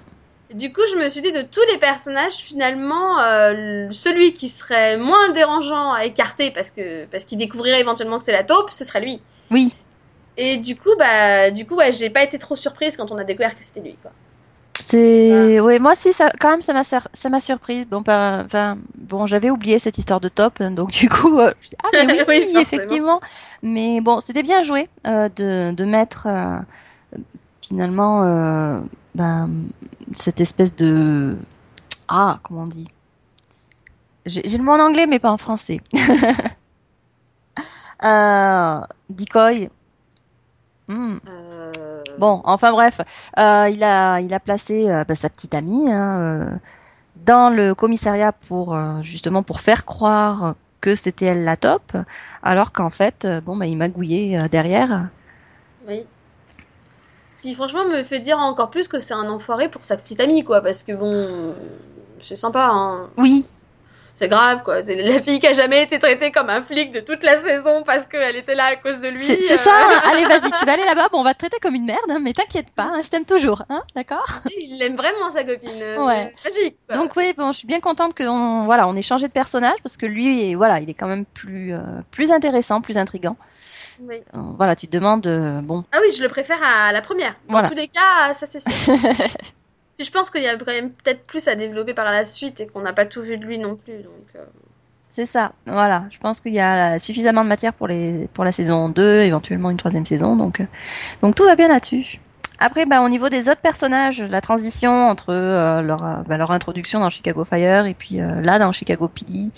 Du 0.54 0.72
coup, 0.72 0.82
je 0.90 0.96
me 0.96 1.08
suis 1.08 1.20
dit 1.20 1.32
de 1.32 1.42
tous 1.42 1.64
les 1.70 1.78
personnages, 1.78 2.36
finalement, 2.36 3.18
euh, 3.20 3.88
celui 3.92 4.32
qui 4.32 4.48
serait 4.48 4.96
moins 4.96 5.30
dérangeant 5.30 5.92
à 5.92 6.04
écarter 6.04 6.50
parce 6.50 6.70
que 6.70 7.06
parce 7.06 7.24
qu'il 7.24 7.38
découvrirait 7.38 7.80
éventuellement 7.80 8.18
que 8.18 8.24
c'est 8.24 8.32
la 8.32 8.44
taupe, 8.44 8.70
ce 8.70 8.84
serait 8.84 9.00
lui. 9.00 9.20
Oui. 9.50 9.72
Et 10.36 10.56
du 10.56 10.76
coup, 10.76 10.90
bah, 10.98 11.50
du 11.50 11.66
coup, 11.66 11.76
ouais, 11.76 11.92
j'ai 11.92 12.10
pas 12.10 12.22
été 12.22 12.38
trop 12.38 12.56
surprise 12.56 12.96
quand 12.96 13.10
on 13.10 13.18
a 13.18 13.24
découvert 13.24 13.56
que 13.56 13.64
c'était 13.64 13.80
lui, 13.80 13.96
quoi. 14.00 14.12
C'est, 14.80 15.60
oui, 15.60 15.78
moi 15.78 15.92
aussi, 15.92 16.12
ça, 16.12 16.30
quand 16.40 16.50
même, 16.50 16.60
ça 16.60 16.72
m'a, 16.72 16.82
ça 16.82 17.28
m'a 17.28 17.40
surprise. 17.40 17.86
Bon, 17.86 18.02
enfin, 18.06 18.78
bon, 18.96 19.26
j'avais 19.26 19.50
oublié 19.50 19.78
cette 19.78 19.98
histoire 19.98 20.20
de 20.20 20.28
top, 20.28 20.62
donc 20.62 20.90
du 20.90 21.08
coup, 21.08 21.38
euh, 21.38 21.52
ah 21.84 21.88
mais 21.92 22.24
oui, 22.28 22.52
effectivement. 22.56 23.20
Mais 23.62 24.00
bon, 24.00 24.20
c'était 24.20 24.42
bien 24.42 24.62
joué 24.62 24.88
euh, 25.06 25.28
de, 25.28 25.72
de 25.72 25.84
mettre 25.84 26.26
euh, 26.26 26.58
finalement, 27.64 28.82
ben, 29.14 29.50
cette 30.10 30.40
espèce 30.40 30.74
de, 30.74 31.36
ah, 32.08 32.40
comment 32.42 32.62
on 32.62 32.66
dit? 32.66 32.88
J'ai, 34.24 34.42
le 34.42 34.64
mot 34.64 34.72
en 34.72 34.80
anglais, 34.80 35.06
mais 35.06 35.18
pas 35.18 35.30
en 35.30 35.36
français. 35.36 35.80
decoy 39.10 39.68
Hmm. 40.92 41.16
Euh, 41.26 42.02
bon, 42.18 42.42
enfin 42.44 42.70
bref, 42.70 43.00
euh, 43.38 43.70
il, 43.70 43.82
a, 43.82 44.20
il 44.20 44.34
a 44.34 44.40
placé 44.40 44.90
euh, 44.90 45.04
bah, 45.04 45.14
sa 45.14 45.30
petite 45.30 45.54
amie 45.54 45.90
hein, 45.90 46.60
dans 47.24 47.48
le 47.48 47.74
commissariat 47.74 48.32
pour 48.32 48.78
justement 49.02 49.42
pour 49.42 49.60
faire 49.60 49.86
croire 49.86 50.54
que 50.82 50.94
c'était 50.94 51.26
elle 51.26 51.44
la 51.44 51.56
top, 51.56 51.92
alors 52.42 52.72
qu'en 52.72 52.90
fait, 52.90 53.26
bon, 53.42 53.56
bah, 53.56 53.66
il 53.66 53.78
m'a 53.78 53.88
gouillé 53.88 54.38
derrière. 54.50 55.08
Oui. 55.88 56.04
Ce 57.32 57.42
qui 57.42 57.54
franchement 57.54 57.86
me 57.86 58.04
fait 58.04 58.20
dire 58.20 58.38
encore 58.38 58.68
plus 58.68 58.86
que 58.86 59.00
c'est 59.00 59.14
un 59.14 59.30
enfoiré 59.30 59.70
pour 59.70 59.86
sa 59.86 59.96
petite 59.96 60.20
amie, 60.20 60.44
quoi, 60.44 60.60
parce 60.60 60.82
que 60.82 60.94
bon, 60.94 61.54
c'est 62.20 62.36
sympa. 62.36 62.68
Hein. 62.70 63.08
Oui, 63.16 63.46
c'est 64.22 64.28
grave 64.28 64.62
quoi. 64.62 64.84
C'est 64.84 64.94
la 64.94 65.20
fille 65.20 65.40
qui 65.40 65.48
a 65.48 65.52
jamais 65.52 65.82
été 65.82 65.98
traitée 65.98 66.30
comme 66.30 66.48
un 66.48 66.62
flic 66.62 66.92
de 66.92 67.00
toute 67.00 67.24
la 67.24 67.42
saison 67.42 67.82
parce 67.84 68.06
qu'elle 68.06 68.36
était 68.36 68.54
là 68.54 68.66
à 68.66 68.76
cause 68.76 69.00
de 69.00 69.08
lui. 69.08 69.18
C'est 69.18 69.40
ça. 69.40 69.70
Euh. 69.70 70.10
Allez, 70.10 70.24
vas-y, 70.26 70.52
tu 70.52 70.64
vas 70.64 70.74
aller 70.74 70.84
là-bas. 70.84 71.08
Bon, 71.10 71.20
on 71.20 71.24
va 71.24 71.34
te 71.34 71.40
traiter 71.40 71.58
comme 71.60 71.74
une 71.74 71.86
merde, 71.86 71.98
hein, 72.08 72.18
mais 72.22 72.32
t'inquiète 72.32 72.70
pas, 72.70 72.84
hein, 72.84 73.00
je 73.02 73.10
t'aime 73.10 73.24
toujours, 73.24 73.64
hein, 73.68 73.82
d'accord? 73.96 74.24
Il 74.60 74.80
aime 74.80 74.96
vraiment 74.96 75.30
sa 75.32 75.42
copine. 75.42 75.70
Euh, 75.82 76.06
ouais. 76.06 76.32
Magique. 76.44 76.76
Donc 76.94 77.16
oui, 77.16 77.32
bon, 77.36 77.50
je 77.50 77.58
suis 77.58 77.66
bien 77.66 77.80
contente 77.80 78.14
que 78.14 78.22
on, 78.22 78.64
voilà, 78.64 78.86
on 78.86 78.94
ait 78.94 79.02
changé 79.02 79.26
de 79.26 79.32
personnage 79.32 79.78
parce 79.82 79.96
que 79.96 80.06
lui, 80.06 80.54
voilà, 80.54 80.78
il 80.78 80.88
est 80.88 80.94
quand 80.94 81.08
même 81.08 81.24
plus, 81.24 81.74
euh, 81.74 81.80
plus 82.12 82.30
intéressant, 82.30 82.80
plus 82.80 82.98
intrigant. 82.98 83.36
Oui. 84.02 84.22
voilà, 84.32 84.76
tu 84.76 84.86
te 84.86 84.96
demandes, 84.96 85.28
bon. 85.64 85.84
Ah 85.92 85.98
oui, 86.00 86.12
je 86.12 86.22
le 86.22 86.28
préfère 86.28 86.62
à 86.62 86.92
la 86.92 87.02
première. 87.02 87.34
Dans 87.48 87.68
tous 87.68 87.74
les 87.74 87.88
cas, 87.88 88.34
ça 88.34 88.46
c'est 88.46 88.60
sûr. 88.60 88.94
je 89.98 90.10
pense 90.10 90.30
qu'il 90.30 90.42
y 90.42 90.48
a 90.48 90.56
quand 90.56 90.66
même 90.66 90.90
peut-être 90.90 91.24
plus 91.24 91.48
à 91.48 91.54
développer 91.54 91.94
par 91.94 92.10
la 92.10 92.26
suite 92.26 92.60
et 92.60 92.66
qu'on 92.66 92.80
n'a 92.80 92.92
pas 92.92 93.06
tout 93.06 93.22
vu 93.22 93.38
de 93.38 93.44
lui 93.44 93.58
non 93.58 93.76
plus. 93.76 94.02
Donc, 94.02 94.24
euh. 94.36 94.44
C'est 95.10 95.26
ça, 95.26 95.52
voilà. 95.66 96.04
Je 96.10 96.18
pense 96.18 96.40
qu'il 96.40 96.54
y 96.54 96.60
a 96.60 96.98
suffisamment 96.98 97.44
de 97.44 97.48
matière 97.48 97.74
pour, 97.74 97.88
les, 97.88 98.28
pour 98.32 98.44
la 98.44 98.52
saison 98.52 98.88
2, 98.88 99.20
éventuellement 99.20 99.70
une 99.70 99.76
troisième 99.76 100.06
saison. 100.06 100.36
Donc, 100.36 100.60
euh, 100.60 100.66
donc 101.22 101.34
tout 101.34 101.44
va 101.44 101.54
bien 101.54 101.68
là-dessus. 101.68 102.18
Après, 102.58 102.86
bah, 102.86 103.02
au 103.02 103.08
niveau 103.08 103.28
des 103.28 103.48
autres 103.48 103.60
personnages, 103.60 104.22
la 104.22 104.40
transition 104.40 105.08
entre 105.08 105.30
euh, 105.30 105.82
leur, 105.82 105.98
bah, 105.98 106.38
leur 106.38 106.50
introduction 106.52 107.00
dans 107.00 107.10
Chicago 107.10 107.44
Fire 107.44 107.86
et 107.86 107.94
puis 107.94 108.18
là 108.18 108.58
dans 108.58 108.72
Chicago 108.72 109.08
PD, 109.08 109.50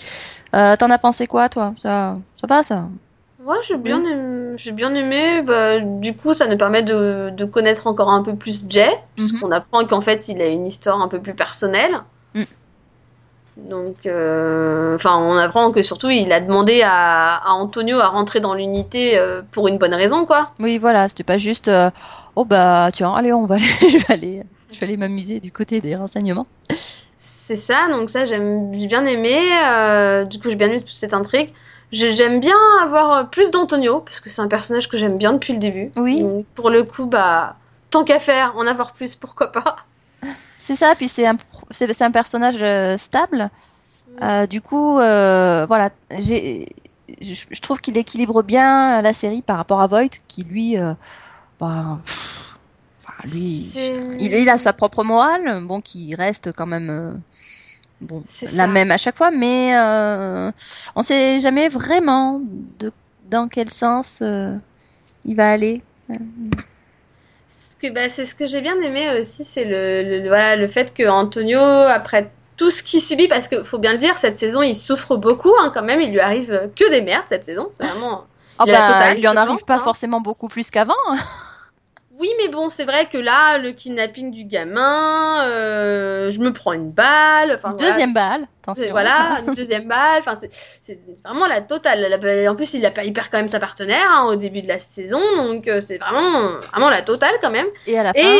t'en 0.51 0.89
as 0.89 0.97
pensé 0.97 1.27
quoi 1.27 1.47
toi? 1.47 1.73
Ça, 1.77 2.17
ça 2.35 2.47
va 2.47 2.63
ça? 2.63 2.87
Ouais, 3.45 3.57
j'ai 3.61 3.77
bien, 3.77 4.03
aimé, 4.03 4.34
j'ai 4.57 4.71
bien 4.71 4.93
aimé. 4.95 5.41
Bah, 5.41 5.79
du 5.79 6.15
coup, 6.15 6.33
ça 6.33 6.47
nous 6.47 6.57
permet 6.57 6.83
de, 6.83 7.31
de, 7.35 7.45
connaître 7.45 7.87
encore 7.87 8.09
un 8.09 8.23
peu 8.23 8.35
plus 8.35 8.65
Jay, 8.69 8.89
mhm. 8.89 8.97
puisqu'on 9.15 9.51
apprend 9.51 9.85
qu'en 9.85 10.01
fait, 10.01 10.27
il 10.27 10.41
a 10.41 10.47
une 10.47 10.67
histoire 10.67 11.01
un 11.01 11.07
peu 11.07 11.19
plus 11.19 11.33
personnelle. 11.33 12.01
Mm. 12.33 12.43
Donc, 13.57 14.05
euh, 14.05 14.95
enfin, 14.95 15.17
on 15.17 15.37
apprend 15.37 15.71
que 15.71 15.81
surtout, 15.81 16.09
il 16.09 16.31
a 16.31 16.41
demandé 16.41 16.81
à, 16.83 17.35
à 17.37 17.51
Antonio 17.51 17.99
à 17.99 18.07
rentrer 18.07 18.41
dans 18.41 18.53
l'unité 18.53 19.17
euh, 19.17 19.41
pour 19.51 19.69
une 19.69 19.77
bonne 19.77 19.93
raison, 19.93 20.25
quoi. 20.25 20.51
Oui, 20.59 20.77
voilà, 20.77 21.07
c'était 21.07 21.23
pas 21.23 21.37
juste, 21.37 21.69
euh, 21.69 21.89
oh 22.35 22.43
bah, 22.43 22.89
tiens, 22.93 23.13
allez, 23.13 23.31
on 23.31 23.45
va 23.45 23.55
aller, 23.55 23.63
je 23.89 23.97
vais 23.97 24.13
aller, 24.13 24.43
je 24.73 24.79
vais 24.79 24.87
aller 24.87 24.97
m'amuser 24.97 25.39
du 25.39 25.51
côté 25.51 25.79
des 25.79 25.95
renseignements. 25.95 26.47
C'est 27.47 27.55
ça, 27.55 27.87
donc 27.89 28.09
ça, 28.09 28.25
j'ai 28.25 28.39
bien 28.87 29.05
aimé. 29.05 30.25
du 30.25 30.39
coup, 30.39 30.49
j'ai 30.49 30.55
bien 30.55 30.67
aimé 30.67 30.81
toute 30.81 30.89
cette 30.89 31.13
intrigue. 31.13 31.53
J'aime 31.91 32.39
bien 32.39 32.57
avoir 32.81 33.29
plus 33.29 33.51
d'Antonio, 33.51 33.99
parce 33.99 34.19
que 34.19 34.29
c'est 34.29 34.41
un 34.41 34.47
personnage 34.47 34.89
que 34.89 34.97
j'aime 34.97 35.17
bien 35.17 35.33
depuis 35.33 35.53
le 35.53 35.59
début. 35.59 35.91
Oui. 35.95 36.23
pour 36.55 36.69
le 36.69 36.83
coup, 36.83 37.05
bah, 37.05 37.55
tant 37.89 38.03
qu'à 38.03 38.19
faire, 38.19 38.53
en 38.57 38.67
avoir 38.67 38.93
plus, 38.93 39.15
pourquoi 39.15 39.51
pas. 39.51 39.77
C'est 40.57 40.75
ça, 40.75 40.95
puis 40.95 41.07
c'est 41.07 41.27
un, 41.27 41.37
c'est, 41.69 42.01
un 42.01 42.11
personnage 42.11 42.57
euh, 42.63 42.97
stable. 42.97 43.49
Mm. 44.19 44.23
Euh, 44.23 44.47
du 44.47 44.61
coup, 44.61 44.97
euh, 44.97 45.65
voilà, 45.67 45.91
j'ai, 46.19 46.65
je, 47.21 47.61
trouve 47.61 47.79
qu'il 47.81 47.97
équilibre 47.97 48.41
bien 48.41 48.99
la 49.01 49.13
série 49.13 49.43
par 49.43 49.57
rapport 49.57 49.79
à 49.79 49.85
Voight, 49.85 50.09
qui 50.27 50.43
lui, 50.43 50.75
bah, 51.59 51.99
lui, 53.25 53.71
il, 54.19 54.33
il, 54.33 54.49
a 54.49 54.57
sa 54.57 54.73
propre 54.73 55.03
morale, 55.03 55.63
bon, 55.65 55.81
qui 55.81 56.15
reste 56.15 56.51
quand 56.51 56.65
même 56.65 57.21
bon, 58.01 58.23
la 58.53 58.67
même 58.67 58.91
à 58.91 58.97
chaque 58.97 59.17
fois, 59.17 59.31
mais 59.31 59.75
euh, 59.77 60.51
on 60.95 61.01
sait 61.01 61.39
jamais 61.39 61.69
vraiment 61.69 62.41
de, 62.79 62.91
dans 63.29 63.47
quel 63.47 63.69
sens 63.69 64.19
euh, 64.21 64.55
il 65.25 65.35
va 65.35 65.49
aller. 65.49 65.81
Bah, 67.93 68.09
c'est 68.09 68.25
ce 68.25 68.33
que 68.33 68.47
j'ai 68.47 68.61
bien 68.61 68.81
aimé 68.81 69.19
aussi, 69.19 69.45
c'est 69.45 69.65
le, 69.65 70.27
voilà, 70.27 70.55
le 70.55 70.67
fait 70.67 70.91
que 70.93 71.07
Antonio, 71.07 71.59
après 71.59 72.31
tout 72.57 72.71
ce 72.71 72.81
qu'il 72.81 72.99
subit, 72.99 73.27
parce 73.27 73.47
qu'il 73.47 73.63
faut 73.63 73.77
bien 73.77 73.93
le 73.93 73.99
dire, 73.99 74.17
cette 74.17 74.39
saison, 74.39 74.63
il 74.63 74.75
souffre 74.75 75.17
beaucoup 75.17 75.53
hein, 75.59 75.71
quand 75.71 75.83
même, 75.83 75.99
il 75.99 76.11
lui 76.11 76.19
arrive 76.19 76.69
que 76.75 76.89
des 76.89 77.01
merdes 77.01 77.25
cette 77.29 77.45
saison, 77.45 77.69
c'est 77.79 77.87
vraiment... 77.87 78.25
Oh 78.57 78.63
bah, 78.65 79.13
il 79.13 79.19
lui 79.19 79.27
en 79.27 79.35
arrive 79.35 79.59
pas 79.67 79.75
hein. 79.75 79.79
forcément 79.79 80.21
beaucoup 80.21 80.47
plus 80.47 80.71
qu'avant. 80.71 80.93
Oui, 82.17 82.29
mais 82.37 82.49
bon, 82.49 82.69
c'est 82.69 82.85
vrai 82.85 83.09
que 83.11 83.17
là, 83.17 83.57
le 83.57 83.71
kidnapping 83.71 84.31
du 84.31 84.45
gamin, 84.45 85.47
euh, 85.47 86.31
je 86.31 86.39
me 86.39 86.53
prends 86.53 86.71
une 86.71 86.91
balle. 86.91 87.59
deuxième 87.77 88.13
balle, 88.13 88.47
attention. 88.61 88.87
Voilà, 88.91 89.35
deuxième 89.55 89.87
balle. 89.87 90.23
Enfin, 90.25 90.39
c'est 90.83 90.99
vraiment 91.25 91.47
la 91.47 91.61
totale. 91.61 92.13
En 92.47 92.55
plus, 92.55 92.73
il, 92.73 92.85
a, 92.85 93.03
il 93.03 93.11
perd 93.11 93.27
quand 93.31 93.37
même 93.37 93.49
sa 93.49 93.59
partenaire 93.59 94.09
hein, 94.09 94.27
au 94.27 94.35
début 94.37 94.61
de 94.61 94.67
la 94.67 94.79
saison, 94.79 95.19
donc 95.35 95.67
euh, 95.67 95.81
c'est 95.81 95.97
vraiment, 95.97 96.51
vraiment 96.71 96.89
la 96.89 97.01
totale 97.01 97.35
quand 97.41 97.51
même. 97.51 97.67
Et 97.85 97.97
à 97.97 98.03
la 98.03 98.13
fin. 98.13 98.39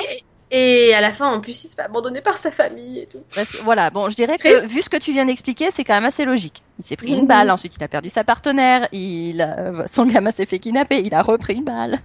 Et, 0.51 0.93
à 0.93 1.01
la 1.01 1.11
fin, 1.11 1.27
en 1.27 1.41
plus, 1.41 1.65
il 1.65 1.69
se 1.69 1.75
fait 1.75 1.81
abandonner 1.81 2.21
par 2.21 2.37
sa 2.37 2.51
famille 2.51 2.99
et 2.99 3.07
tout. 3.07 3.17
voilà, 3.63 3.89
bon, 3.89 4.07
je 4.07 4.15
dirais 4.15 4.37
que 4.37 4.65
vu 4.67 4.81
ce 4.81 4.89
que 4.89 4.97
tu 4.97 5.11
viens 5.11 5.25
d'expliquer, 5.25 5.69
c'est 5.71 5.83
quand 5.83 5.95
même 5.95 6.05
assez 6.05 6.23
logique. 6.23 6.61
Il 6.79 6.85
s'est 6.85 6.95
pris 6.95 7.09
une 7.09 7.21
mhm. 7.21 7.27
balle, 7.27 7.51
ensuite 7.51 7.75
il 7.75 7.83
a 7.83 7.89
perdu 7.89 8.07
sa 8.07 8.23
partenaire, 8.23 8.87
il, 8.93 9.45
son 9.87 10.05
gamin 10.05 10.31
s'est 10.31 10.45
fait 10.45 10.59
kidnapper, 10.59 11.01
il 11.03 11.13
a 11.13 11.23
repris 11.23 11.55
une 11.55 11.65
balle. 11.65 11.99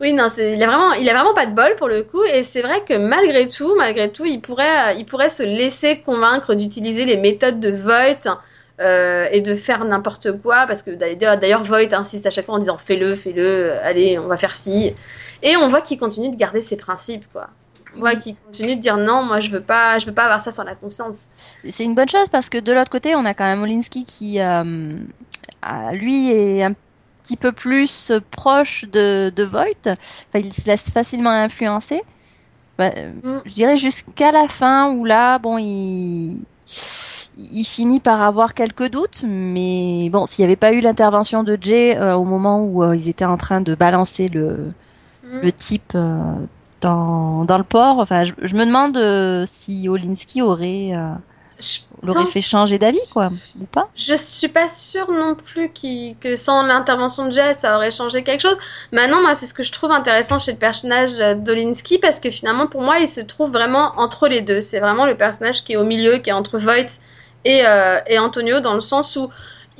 Oui, 0.00 0.12
non, 0.12 0.28
il 0.36 0.62
a 0.62 0.66
vraiment, 0.66 0.92
il 0.92 1.08
a 1.08 1.14
vraiment 1.14 1.34
pas 1.34 1.46
de 1.46 1.54
bol 1.54 1.74
pour 1.76 1.88
le 1.88 2.02
coup, 2.02 2.22
et 2.24 2.42
c'est 2.42 2.62
vrai 2.62 2.82
que 2.86 2.94
malgré 2.94 3.48
tout, 3.48 3.74
malgré 3.76 4.10
tout, 4.10 4.24
il 4.24 4.40
pourrait, 4.40 4.96
il 4.98 5.06
pourrait 5.06 5.30
se 5.30 5.42
laisser 5.42 6.00
convaincre 6.00 6.54
d'utiliser 6.54 7.04
les 7.04 7.16
méthodes 7.16 7.60
de 7.60 7.70
Voight 7.70 8.40
euh, 8.80 9.28
et 9.30 9.40
de 9.40 9.54
faire 9.54 9.84
n'importe 9.84 10.40
quoi, 10.40 10.66
parce 10.66 10.82
que 10.82 10.90
d'ailleurs 10.90 11.64
Voight 11.64 11.92
insiste 11.92 12.26
à 12.26 12.30
chaque 12.30 12.46
fois 12.46 12.56
en 12.56 12.58
disant 12.58 12.78
fais-le, 12.78 13.16
fais-le, 13.16 13.72
allez, 13.82 14.18
on 14.18 14.26
va 14.26 14.36
faire 14.36 14.54
ci, 14.54 14.94
et 15.42 15.56
on 15.56 15.68
voit 15.68 15.80
qu'il 15.80 15.98
continue 15.98 16.30
de 16.30 16.36
garder 16.36 16.60
ses 16.60 16.76
principes, 16.76 17.24
quoi. 17.32 17.48
On 17.94 17.98
voit 18.00 18.14
qu'il 18.14 18.36
continue 18.36 18.76
de 18.76 18.80
dire 18.80 18.96
non, 18.96 19.22
moi 19.22 19.40
je 19.40 19.50
veux 19.50 19.60
pas, 19.60 19.98
je 19.98 20.06
veux 20.06 20.14
pas 20.14 20.24
avoir 20.24 20.40
ça 20.40 20.50
sur 20.50 20.64
la 20.64 20.74
conscience. 20.74 21.18
C'est 21.36 21.84
une 21.84 21.94
bonne 21.94 22.08
chose 22.08 22.28
parce 22.30 22.48
que 22.48 22.58
de 22.58 22.72
l'autre 22.72 22.90
côté, 22.90 23.14
on 23.14 23.24
a 23.26 23.34
quand 23.34 23.44
même 23.44 23.62
Olinsky 23.62 24.04
qui, 24.04 24.40
euh, 24.40 24.62
lui, 25.92 26.30
est 26.30 26.62
un 26.62 26.74
petit 27.22 27.36
peu 27.36 27.52
plus 27.52 28.12
proche 28.30 28.84
de, 28.90 29.32
de 29.34 29.42
Voight. 29.44 29.86
Enfin, 29.86 30.38
il 30.38 30.52
se 30.52 30.66
laisse 30.66 30.90
facilement 30.90 31.30
influencer. 31.30 32.02
Bah, 32.78 32.90
mm. 32.90 33.42
Je 33.44 33.54
dirais 33.54 33.76
jusqu'à 33.76 34.32
la 34.32 34.48
fin 34.48 34.92
où 34.94 35.04
là, 35.04 35.38
bon, 35.38 35.58
il, 35.58 36.40
il 37.36 37.64
finit 37.64 38.00
par 38.00 38.22
avoir 38.22 38.54
quelques 38.54 38.88
doutes, 38.88 39.24
mais 39.26 40.08
bon, 40.10 40.24
s'il 40.24 40.44
n'y 40.44 40.46
avait 40.46 40.56
pas 40.56 40.72
eu 40.72 40.80
l'intervention 40.80 41.42
de 41.42 41.58
Jay 41.60 41.96
euh, 41.96 42.14
au 42.14 42.24
moment 42.24 42.62
où 42.64 42.82
euh, 42.82 42.96
ils 42.96 43.08
étaient 43.08 43.24
en 43.24 43.36
train 43.36 43.60
de 43.60 43.74
balancer 43.74 44.28
le, 44.28 44.72
mm. 45.24 45.40
le 45.42 45.52
type 45.52 45.92
euh, 45.94 46.18
dans, 46.80 47.44
dans 47.44 47.58
le 47.58 47.64
port, 47.64 47.98
enfin, 47.98 48.24
je, 48.24 48.56
me 48.56 48.64
demande 48.64 49.46
si 49.46 49.88
Olinsky 49.88 50.42
aurait 50.42 50.92
l'aurait 52.02 52.26
fait 52.26 52.40
changer 52.40 52.78
d'avis, 52.78 53.06
quoi, 53.12 53.30
ou 53.60 53.64
pas 53.64 53.88
Je 53.96 54.14
suis 54.14 54.48
pas 54.48 54.68
sûre 54.68 55.10
non 55.10 55.34
plus 55.34 55.70
que 56.20 56.36
sans 56.36 56.62
l'intervention 56.62 57.26
de 57.26 57.32
Jay, 57.32 57.54
ça 57.54 57.76
aurait 57.76 57.90
changé 57.90 58.24
quelque 58.24 58.40
chose. 58.40 58.58
Maintenant, 58.90 59.20
moi, 59.20 59.34
c'est 59.34 59.46
ce 59.46 59.54
que 59.54 59.62
je 59.62 59.72
trouve 59.72 59.90
intéressant 59.90 60.38
chez 60.38 60.52
le 60.52 60.58
personnage 60.58 61.16
d'Olinsky, 61.38 61.98
parce 61.98 62.20
que 62.20 62.30
finalement, 62.30 62.66
pour 62.66 62.82
moi, 62.82 62.98
il 62.98 63.08
se 63.08 63.20
trouve 63.20 63.50
vraiment 63.50 63.92
entre 63.96 64.28
les 64.28 64.40
deux. 64.40 64.60
C'est 64.60 64.80
vraiment 64.80 65.06
le 65.06 65.16
personnage 65.16 65.64
qui 65.64 65.74
est 65.74 65.76
au 65.76 65.84
milieu, 65.84 66.18
qui 66.18 66.30
est 66.30 66.34
entre 66.34 66.58
Voight 66.58 67.00
et, 67.44 67.66
euh, 67.66 68.00
et 68.06 68.18
Antonio, 68.18 68.60
dans 68.60 68.74
le 68.74 68.80
sens 68.80 69.16
où 69.16 69.30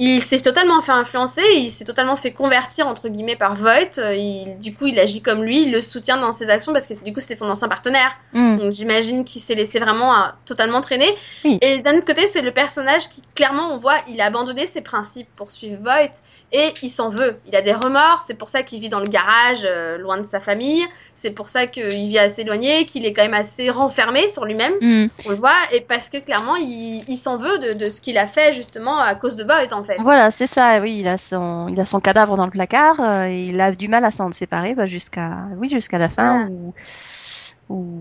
il 0.04 0.20
s'est 0.20 0.40
totalement 0.40 0.82
fait 0.82 0.90
influencer, 0.90 1.44
il 1.54 1.70
s'est 1.70 1.84
totalement 1.84 2.16
fait 2.16 2.32
convertir 2.32 2.88
entre 2.88 3.08
guillemets 3.08 3.36
par 3.36 3.54
Voight. 3.54 3.98
Il, 3.98 4.58
du 4.58 4.74
coup, 4.74 4.86
il 4.86 4.98
agit 4.98 5.22
comme 5.22 5.44
lui, 5.44 5.62
il 5.62 5.70
le 5.70 5.80
soutient 5.80 6.16
dans 6.16 6.32
ses 6.32 6.50
actions 6.50 6.72
parce 6.72 6.88
que 6.88 7.04
du 7.04 7.12
coup, 7.12 7.20
c'était 7.20 7.36
son 7.36 7.48
ancien 7.48 7.68
partenaire. 7.68 8.10
Mm. 8.32 8.58
Donc, 8.58 8.72
j'imagine 8.72 9.24
qu'il 9.24 9.40
s'est 9.40 9.54
laissé 9.54 9.78
vraiment 9.78 10.12
euh, 10.12 10.26
totalement 10.44 10.80
traîner. 10.80 11.06
Et 11.44 11.78
d'un 11.78 11.96
autre 11.96 12.06
côté, 12.06 12.26
c'est 12.26 12.42
le 12.42 12.50
personnage 12.50 13.10
qui, 13.10 13.22
clairement, 13.36 13.72
on 13.72 13.78
voit, 13.78 13.98
il 14.08 14.20
a 14.20 14.24
abandonné 14.24 14.66
ses 14.66 14.80
principes 14.80 15.28
pour 15.36 15.52
suivre 15.52 15.80
Voight 15.80 16.10
et 16.52 16.72
il 16.82 16.90
s'en 16.90 17.08
veut. 17.08 17.36
Il 17.46 17.56
a 17.56 17.62
des 17.62 17.72
remords, 17.72 18.22
c'est 18.26 18.34
pour 18.34 18.48
ça 18.48 18.62
qu'il 18.62 18.80
vit 18.80 18.88
dans 18.88 19.00
le 19.00 19.06
garage, 19.06 19.62
euh, 19.64 19.98
loin 19.98 20.18
de 20.18 20.26
sa 20.26 20.40
famille. 20.40 20.84
C'est 21.14 21.30
pour 21.30 21.48
ça 21.48 21.66
qu'il 21.66 21.88
vit 21.88 22.18
assez 22.18 22.42
éloigné, 22.42 22.86
qu'il 22.86 23.06
est 23.06 23.12
quand 23.12 23.22
même 23.22 23.34
assez 23.34 23.70
renfermé 23.70 24.28
sur 24.28 24.44
lui-même. 24.44 24.74
Mm. 24.80 25.06
On 25.26 25.30
le 25.30 25.36
voit, 25.36 25.56
et 25.72 25.80
parce 25.80 26.08
que 26.08 26.18
clairement, 26.18 26.56
il, 26.56 27.16
s'en 27.16 27.36
veut 27.36 27.74
de, 27.74 27.90
ce 27.90 28.00
qu'il 28.00 28.18
a 28.18 28.26
fait 28.26 28.52
justement 28.52 28.98
à 28.98 29.14
cause 29.14 29.36
de 29.36 29.44
Voight 29.44 29.72
en 29.72 29.84
fait. 29.84 29.96
Voilà, 30.00 30.30
c'est 30.30 30.46
ça. 30.46 30.80
Oui, 30.80 30.98
il 31.00 31.08
a 31.08 31.18
son, 31.18 31.68
il 31.68 31.80
a 31.80 31.84
son 31.84 32.00
cadavre 32.00 32.36
dans 32.36 32.44
le 32.44 32.50
placard. 32.50 33.00
Euh, 33.00 33.26
et 33.26 33.46
il 33.46 33.60
a 33.60 33.72
du 33.72 33.88
mal 33.88 34.04
à 34.04 34.10
s'en 34.10 34.30
séparer 34.32 34.74
bah, 34.74 34.86
jusqu'à, 34.86 35.30
oui, 35.56 35.68
jusqu'à 35.68 35.98
la 35.98 36.08
fin 36.08 36.48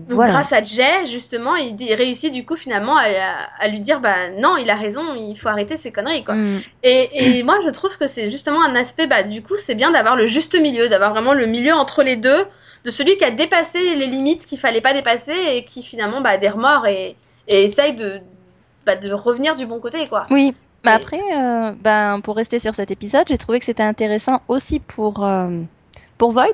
grâce 0.08 0.52
à 0.52 0.62
Jay, 0.62 1.06
justement, 1.06 1.56
il, 1.56 1.76
réussit 1.94 2.32
du 2.32 2.44
coup 2.44 2.56
finalement 2.56 2.96
à, 2.96 3.68
lui 3.68 3.80
dire 3.80 4.00
bah 4.00 4.30
non, 4.38 4.56
il 4.56 4.68
a 4.70 4.76
raison, 4.76 5.02
il 5.14 5.36
faut 5.36 5.48
arrêter 5.48 5.76
ces 5.76 5.92
conneries 5.92 6.24
quoi. 6.24 6.34
Mm. 6.34 6.60
Et, 6.82 7.42
moi 7.44 7.58
je 7.64 7.70
trouve 7.70 7.96
que 7.96 8.06
c'est 8.06 8.30
justement 8.30 8.62
un 8.62 8.74
aspect 8.74 9.06
bah 9.06 9.22
du 9.22 9.42
coup 9.42 9.56
c'est 9.56 9.74
bien 9.74 9.90
d'avoir 9.90 10.16
le 10.16 10.26
juste 10.26 10.58
milieu, 10.58 10.88
d'avoir 10.88 11.10
vraiment 11.10 11.34
le 11.34 11.46
milieu 11.46 11.72
entre 11.72 12.02
les 12.02 12.16
deux, 12.16 12.44
de 12.84 12.90
celui 12.90 13.16
qui 13.16 13.24
a 13.24 13.30
dépassé 13.30 13.96
les 13.96 14.06
limites 14.06 14.46
qu'il 14.46 14.58
fallait 14.58 14.80
pas 14.80 14.94
dépasser 14.94 15.34
et 15.34 15.64
qui 15.64 15.82
finalement 15.82 16.20
bah, 16.20 16.30
a 16.30 16.38
des 16.38 16.48
remords 16.48 16.86
et, 16.86 17.16
essaye 17.48 17.94
de 17.96 18.20
bah, 18.86 18.96
de 18.96 19.12
revenir 19.12 19.56
du 19.56 19.66
bon 19.66 19.80
côté 19.80 20.08
quoi. 20.08 20.24
Oui. 20.30 20.54
Bah 20.84 20.94
après, 20.94 21.20
euh, 21.36 21.72
ben, 21.80 22.20
pour 22.20 22.34
rester 22.34 22.58
sur 22.58 22.74
cet 22.74 22.90
épisode, 22.90 23.24
j'ai 23.28 23.38
trouvé 23.38 23.60
que 23.60 23.64
c'était 23.64 23.84
intéressant 23.84 24.42
aussi 24.48 24.80
pour, 24.80 25.24
euh, 25.24 25.60
pour 26.18 26.32
Void, 26.32 26.48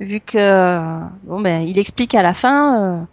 vu 0.00 0.20
que 0.20 0.98
bon 1.24 1.40
ben 1.40 1.62
il 1.62 1.78
explique 1.78 2.14
à 2.14 2.22
la 2.22 2.34
fin 2.34 2.82
euh, 2.82 3.04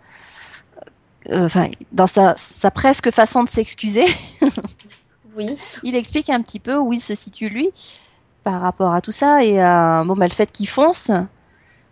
euh, 1.32 1.46
enfin 1.46 1.70
dans 1.92 2.08
sa, 2.08 2.34
sa 2.38 2.72
presque 2.72 3.12
façon 3.12 3.44
de 3.44 3.50
s'excuser 3.50 4.06
oui. 5.38 5.56
il 5.84 5.96
explique 5.96 6.30
un 6.30 6.42
petit 6.42 6.60
peu 6.60 6.78
où 6.78 6.94
il 6.94 7.02
se 7.02 7.14
situe 7.14 7.50
lui 7.50 7.70
par 8.44 8.62
rapport 8.62 8.94
à 8.94 9.02
tout 9.02 9.12
ça 9.12 9.44
et 9.44 9.62
euh, 9.62 10.04
bon 10.06 10.16
ben 10.16 10.28
le 10.28 10.34
fait 10.34 10.50
qu'il 10.52 10.70
fonce 10.70 11.12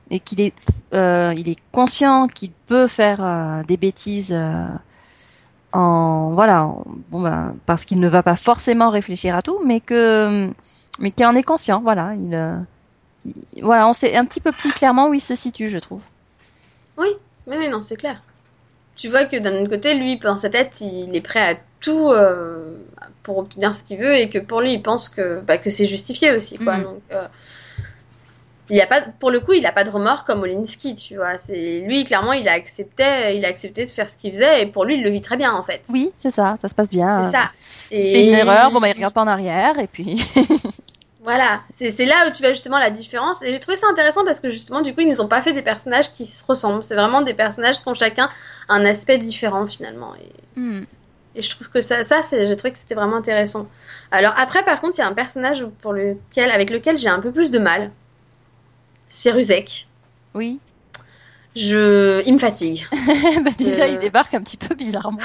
et 0.10 0.20
qu'il 0.20 0.40
est 0.40 0.54
il 0.94 1.50
est 1.50 1.60
conscient 1.74 2.28
qu'il 2.28 2.52
peut 2.52 2.88
faire 2.88 3.64
des 3.68 3.76
bêtises 3.76 4.34
en 5.74 6.32
voilà 6.32 6.72
bon 7.10 7.22
ben 7.22 7.56
parce 7.66 7.84
qu'il 7.84 8.00
ne 8.00 8.08
va 8.08 8.24
pas 8.24 8.38
forcément 8.38 8.90
réfléchir 8.90 9.36
à 9.36 9.42
tout 9.42 9.60
mais 9.66 9.82
que 9.82 10.50
mais 11.00 11.12
qu'il 11.12 11.26
en 11.26 11.32
est 11.32 11.44
conscient 11.44 11.82
voilà 11.82 12.14
il 12.16 12.66
voilà, 13.62 13.88
on 13.88 13.94
sait 13.94 14.16
un 14.16 14.26
petit 14.26 14.40
peu 14.40 14.52
plus 14.52 14.72
clairement 14.72 15.10
où 15.10 15.14
il 15.14 15.20
se 15.20 15.36
situe, 15.36 15.70
je 15.70 15.80
trouve. 15.80 16.04
Oui, 16.98 17.10
mais, 17.48 17.70
non, 17.70 17.82
c'est 17.82 17.96
clair. 17.96 18.22
Tu 18.96 19.10
vois 19.10 19.26
que 19.26 19.38
d'un 19.38 19.62
autre 19.62 19.70
côté, 19.70 19.96
lui, 19.96 20.18
dans 20.18 20.38
sa 20.38 20.50
tête, 20.50 20.80
il 20.82 21.16
est 21.16 21.22
prêt 21.22 21.54
à 21.54 21.58
tout 21.82 22.10
euh, 22.10 22.78
pour 23.24 23.38
obtenir 23.38 23.76
ce 23.76 23.84
qu'il 23.84 23.98
veut 23.98 24.16
et 24.16 24.30
que 24.30 24.40
pour 24.40 24.62
lui, 24.62 24.74
il 24.74 24.82
pense 24.82 25.10
que, 25.10 25.42
bah, 25.42 25.58
que 25.58 25.70
c'est 25.70 25.88
justifié 25.88 26.34
aussi, 26.34 26.58
quoi. 26.58 26.78
Mm. 26.78 26.84
Donc, 26.84 27.02
euh, 27.12 27.28
il 28.70 28.80
a 28.82 28.88
pas, 28.88 29.02
pour 29.20 29.32
le 29.32 29.42
coup, 29.42 29.54
il 29.54 29.64
n'a 29.64 29.72
pas 29.72 29.84
de 29.84 29.90
remords 29.90 30.24
comme 30.24 30.42
Olinsky, 30.42 30.96
tu 30.96 31.18
vois. 31.18 31.38
C'est 31.38 31.82
lui, 31.82 32.06
clairement, 32.06 32.34
il 32.34 32.48
a 32.48 32.54
accepté, 32.54 33.36
il 33.36 33.44
a 33.44 33.50
accepté 33.50 33.86
de 33.86 33.90
faire 33.90 34.10
ce 34.10 34.18
qu'il 34.18 34.32
faisait 34.32 34.64
et 34.64 34.66
pour 34.68 34.86
lui, 34.86 34.96
il 34.96 35.04
le 35.04 35.10
vit 35.10 35.22
très 35.22 35.38
bien, 35.38 35.54
en 35.54 35.64
fait. 35.64 35.82
Oui, 35.90 36.12
c'est 36.16 36.32
ça, 36.32 36.56
ça 36.58 36.70
se 36.70 36.74
passe 36.74 36.90
bien. 36.90 37.26
C'est 37.26 37.38
ça. 37.38 37.50
Il 37.92 38.02
fait 38.02 38.28
une 38.28 38.34
erreur, 38.34 38.72
bon, 38.72 38.80
bah, 38.80 38.88
il 38.90 38.94
regarde 38.94 39.14
pas 39.14 39.22
en 39.22 39.28
arrière 39.28 39.78
et 39.78 39.88
puis. 39.88 40.16
Voilà, 41.26 41.62
c'est 41.80 42.06
là 42.06 42.28
où 42.28 42.32
tu 42.32 42.44
vois 42.44 42.54
justement 42.54 42.78
la 42.78 42.92
différence. 42.92 43.42
Et 43.42 43.52
j'ai 43.52 43.60
trouvé 43.60 43.78
ça 43.78 43.88
intéressant 43.88 44.24
parce 44.24 44.40
que 44.40 44.52
justement, 44.52 44.82
du 44.82 44.94
coup, 44.94 45.02
ils 45.02 45.10
nous 45.10 45.22
ont 45.22 45.28
pas 45.28 45.42
fait 45.42 45.54
des 45.54 45.64
personnages 45.64 46.12
qui 46.14 46.28
se 46.28 46.46
ressemblent. 46.46 46.84
C'est 46.84 46.94
vraiment 46.94 47.24
des 47.24 47.34
personnages 47.34 47.82
qui 47.82 47.88
ont 47.88 47.96
chacun 47.96 48.30
un 48.70 48.86
aspect 48.86 49.18
différent 49.18 49.66
finalement. 49.66 50.14
Et, 50.16 50.60
hmm. 50.60 50.84
et 51.34 51.42
je 51.42 51.50
trouve 51.50 51.70
que 51.70 51.82
ça, 51.82 52.04
ça 52.04 52.22
j'ai 52.22 52.56
trouvé 52.56 52.74
que 52.74 52.78
c'était 52.78 52.94
vraiment 52.94 53.18
intéressant. 53.18 53.68
Alors 54.12 54.36
après, 54.38 54.64
par 54.64 54.80
contre, 54.80 55.00
il 55.00 55.02
y 55.02 55.04
a 55.04 55.08
un 55.08 55.14
personnage 55.14 55.66
pour 55.82 55.94
lequel, 55.94 56.52
avec 56.52 56.70
lequel 56.70 57.00
j'ai 57.00 57.10
un 57.10 57.20
peu 57.20 57.32
plus 57.32 57.50
de 57.50 57.58
mal. 57.58 57.92
C'est 59.10 59.32
Ruzek. 59.32 59.88
Oui. 60.36 60.60
Je... 61.56 62.22
Il 62.28 62.36
me 62.36 62.40
fatigue. 62.40 62.86
bah 63.44 63.50
déjà, 63.58 63.88
il 63.88 63.96
euh. 63.96 64.00
débarque 64.00 64.36
un 64.36 64.42
petit 64.42 64.58
peu 64.58 64.76
bizarrement. 64.76 65.18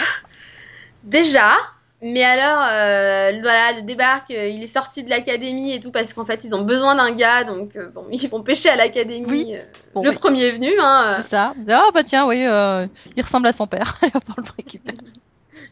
Déjà, 1.03 1.59
mais 2.03 2.24
alors, 2.24 2.62
euh, 2.62 3.40
voilà, 3.42 3.74
le 3.74 3.82
débarque, 3.82 4.30
euh, 4.30 4.48
il 4.48 4.62
est 4.62 4.66
sorti 4.66 5.05
de 5.05 5.11
l'académie 5.11 5.74
et 5.74 5.80
tout 5.80 5.90
parce 5.90 6.14
qu'en 6.14 6.24
fait, 6.24 6.44
ils 6.44 6.55
ont 6.55 6.62
besoin 6.62 6.94
d'un 6.94 7.12
gars, 7.12 7.44
donc 7.44 7.76
euh, 7.76 7.90
bon, 7.90 8.07
ils 8.12 8.28
vont 8.28 8.42
pêcher 8.42 8.70
à 8.70 8.76
l'académie. 8.76 9.57
le 9.94 10.12
premier 10.12 10.51
venu, 10.53 10.72
hein. 10.80 11.16
C'est 11.18 11.28
ça. 11.28 11.55
Ah 11.70 11.88
bah 11.92 12.03
tiens, 12.03 12.26
oui, 12.26 12.40
il 12.40 13.22
ressemble 13.22 13.46
à 13.48 13.53
son 13.53 13.66
père. 13.66 13.98
il 14.03 14.11
va 14.12 14.20
le 14.38 14.51
récupérer. 14.57 14.96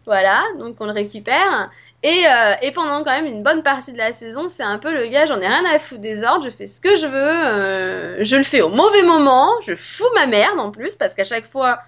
Voilà, 0.04 0.42
donc 0.58 0.76
on 0.80 0.86
le 0.86 0.92
récupère. 0.92 1.70
Et, 2.02 2.24
et, 2.62 2.72
pendant 2.72 3.02
quand 3.02 3.10
même 3.10 3.26
une 3.26 3.42
bonne 3.42 3.62
partie 3.62 3.92
de 3.92 3.98
la 3.98 4.12
saison, 4.12 4.46
c'est 4.46 4.62
un 4.62 4.78
peu 4.78 4.94
le 4.94 5.06
gars, 5.08 5.26
j'en 5.26 5.40
ai 5.40 5.48
rien 5.48 5.64
à 5.64 5.78
foutre 5.78 6.00
des 6.00 6.22
ordres, 6.22 6.44
je 6.44 6.50
fais 6.50 6.68
ce 6.68 6.80
que 6.80 6.96
je 6.96 7.06
veux, 7.06 8.22
je 8.22 8.36
le 8.36 8.44
fais 8.44 8.60
au 8.60 8.68
mauvais 8.68 9.02
moment, 9.02 9.50
je 9.62 9.74
fous 9.74 10.04
ma 10.14 10.26
merde 10.26 10.60
en 10.60 10.70
plus, 10.70 10.94
parce 10.94 11.14
qu'à 11.14 11.24
chaque 11.24 11.50
fois, 11.50 11.80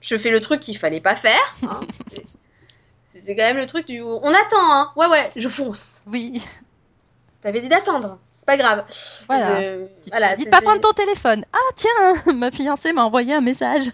je 0.00 0.16
fais 0.18 0.30
le 0.30 0.40
truc 0.40 0.60
qu'il 0.60 0.76
fallait 0.76 1.00
pas 1.00 1.16
faire. 1.16 1.52
Hein. 1.62 1.80
C'est 3.22 3.36
quand 3.36 3.42
même 3.42 3.56
le 3.56 3.66
truc 3.66 3.86
du. 3.86 4.02
On 4.02 4.28
attend, 4.28 4.72
hein. 4.72 4.92
Ouais, 4.96 5.06
ouais, 5.06 5.30
je 5.36 5.48
fonce. 5.48 6.02
Oui. 6.06 6.42
T'avais 7.42 7.60
dit 7.60 7.68
d'attendre. 7.68 8.18
C'est 8.38 8.46
pas 8.46 8.56
grave. 8.56 8.84
Voilà. 9.28 9.60
Euh, 9.60 9.86
dis 10.36 10.46
pas 10.46 10.60
prendre 10.60 10.80
ton 10.80 10.92
téléphone. 10.92 11.44
Ah, 11.52 11.72
tiens, 11.74 12.32
ma 12.34 12.50
fiancée 12.50 12.92
m'a 12.92 13.04
envoyé 13.04 13.34
un 13.34 13.40
message 13.40 13.90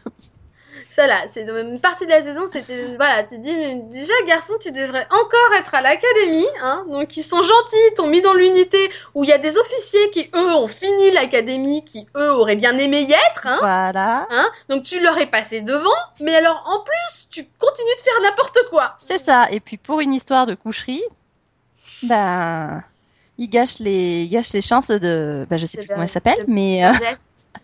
ça 0.94 1.06
là, 1.06 1.24
c'est 1.32 1.48
une 1.48 1.80
partie 1.80 2.04
de 2.04 2.10
la 2.10 2.22
saison, 2.22 2.48
c'était 2.52 2.96
voilà, 2.96 3.24
tu 3.24 3.38
dis 3.38 3.54
déjà 3.90 4.12
garçon, 4.26 4.52
tu 4.60 4.72
devrais 4.72 5.06
encore 5.10 5.54
être 5.58 5.74
à 5.74 5.80
l'académie, 5.80 6.46
hein. 6.60 6.84
Donc 6.90 7.16
ils 7.16 7.22
sont 7.22 7.40
gentils, 7.40 7.94
t'ont 7.96 8.08
mis 8.08 8.20
dans 8.20 8.34
l'unité 8.34 8.90
où 9.14 9.24
il 9.24 9.30
y 9.30 9.32
a 9.32 9.38
des 9.38 9.56
officiers 9.56 10.10
qui 10.10 10.30
eux 10.34 10.52
ont 10.52 10.68
fini 10.68 11.10
l'académie, 11.12 11.84
qui 11.86 12.06
eux 12.14 12.32
auraient 12.32 12.56
bien 12.56 12.76
aimé 12.76 13.02
y 13.02 13.12
être, 13.12 13.46
hein. 13.46 13.56
Voilà. 13.60 14.26
Hein. 14.30 14.50
Donc 14.68 14.82
tu 14.82 15.00
leur 15.00 15.16
es 15.16 15.26
passé 15.26 15.62
devant, 15.62 15.88
mais 16.20 16.34
alors 16.34 16.62
en 16.66 16.80
plus 16.80 17.28
tu 17.30 17.48
continues 17.58 17.96
de 17.96 18.02
faire 18.02 18.20
n'importe 18.22 18.58
quoi. 18.68 18.94
C'est 18.98 19.18
ça. 19.18 19.46
Et 19.50 19.60
puis 19.60 19.78
pour 19.78 20.00
une 20.00 20.12
histoire 20.12 20.44
de 20.44 20.54
coucherie, 20.54 21.02
ben 22.02 22.84
ils 23.38 23.48
gâchent 23.48 23.78
les, 23.78 24.28
gâchent 24.28 24.52
les 24.52 24.60
chances 24.60 24.88
de, 24.88 25.46
ben, 25.48 25.56
je 25.56 25.64
sais 25.64 25.78
plus 25.78 25.88
comment 25.88 26.02
elle 26.02 26.08
s'appelle, 26.08 26.44
mais 26.48 26.84
euh, 26.84 26.92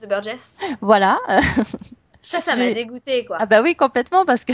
de 0.01 0.07
Burgess. 0.07 0.57
voilà. 0.81 1.19
Ça, 2.29 2.43
ça 2.43 2.57
m'a 2.57 2.73
dégoûté, 2.73 3.25
quoi. 3.25 3.39
Ah 3.41 3.47
bah 3.47 3.63
oui, 3.63 3.75
complètement, 3.75 4.25
parce 4.27 4.45
que 4.45 4.53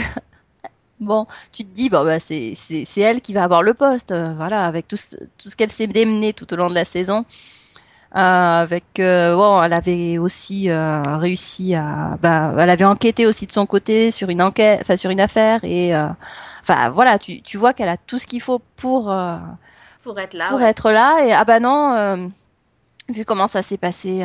bon, 0.99 1.27
tu 1.51 1.65
te 1.65 1.73
dis, 1.73 1.89
bon, 1.89 2.05
bah, 2.05 2.19
c'est, 2.19 2.55
elle 2.97 3.21
qui 3.21 3.33
va 3.33 3.43
avoir 3.43 3.61
le 3.61 3.73
poste, 3.73 4.11
euh, 4.11 4.33
voilà, 4.33 4.65
avec 4.65 4.87
tout 4.87 4.95
ce, 4.95 5.17
tout 5.37 5.49
ce 5.49 5.55
qu'elle 5.55 5.71
s'est 5.71 5.87
démené 5.87 6.31
tout 6.33 6.51
au 6.53 6.55
long 6.55 6.69
de 6.69 6.75
la 6.75 6.85
saison. 6.85 7.25
avec 8.11 8.85
bon, 8.97 9.61
elle 9.61 9.73
avait 9.73 10.17
aussi 10.17 10.69
réussi 10.71 11.75
à, 11.75 12.17
bah, 12.21 12.53
elle 12.57 12.69
avait 12.69 12.85
enquêté 12.85 13.27
aussi 13.27 13.45
de 13.45 13.51
son 13.51 13.65
côté 13.65 14.11
sur 14.11 14.29
une 14.29 14.41
enquête, 14.41 14.79
enfin 14.81 14.95
sur 14.95 15.11
une 15.11 15.19
affaire 15.19 15.59
et, 15.65 15.93
enfin 16.61 16.89
voilà, 16.91 17.19
tu, 17.19 17.41
tu 17.41 17.57
vois 17.57 17.73
qu'elle 17.73 17.89
a 17.89 17.97
tout 17.97 18.17
ce 18.17 18.25
qu'il 18.25 18.41
faut 18.41 18.59
pour 18.77 19.13
pour 20.03 20.19
être 20.19 20.33
là, 20.33 20.47
pour 20.49 20.61
être 20.61 20.91
là 20.91 21.25
et 21.25 21.33
ah 21.33 21.43
bah 21.43 21.59
non, 21.59 22.29
vu 23.09 23.25
comment 23.25 23.49
ça 23.49 23.61
s'est 23.61 23.77
passé 23.77 24.23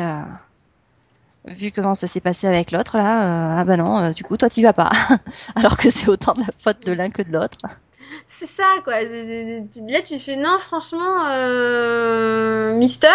vu 1.45 1.71
comment 1.71 1.95
ça 1.95 2.07
s'est 2.07 2.21
passé 2.21 2.47
avec 2.47 2.71
l'autre 2.71 2.97
là, 2.97 3.23
euh, 3.23 3.59
ah 3.59 3.63
bah 3.63 3.77
non, 3.77 3.97
euh, 3.97 4.11
du 4.11 4.23
coup 4.23 4.37
toi 4.37 4.49
t'y 4.49 4.61
vas 4.61 4.73
pas. 4.73 4.91
Alors 5.55 5.77
que 5.77 5.89
c'est 5.89 6.07
autant 6.07 6.33
de 6.33 6.41
la 6.41 6.53
faute 6.57 6.85
de 6.85 6.93
l'un 6.93 7.09
que 7.09 7.21
de 7.21 7.31
l'autre. 7.31 7.57
C'est 8.27 8.47
ça 8.47 8.63
quoi. 8.83 9.01
Là 9.01 10.01
tu 10.03 10.19
fais 10.19 10.35
non 10.35 10.57
franchement, 10.59 11.27
euh, 11.29 12.75
Mister, 12.75 13.07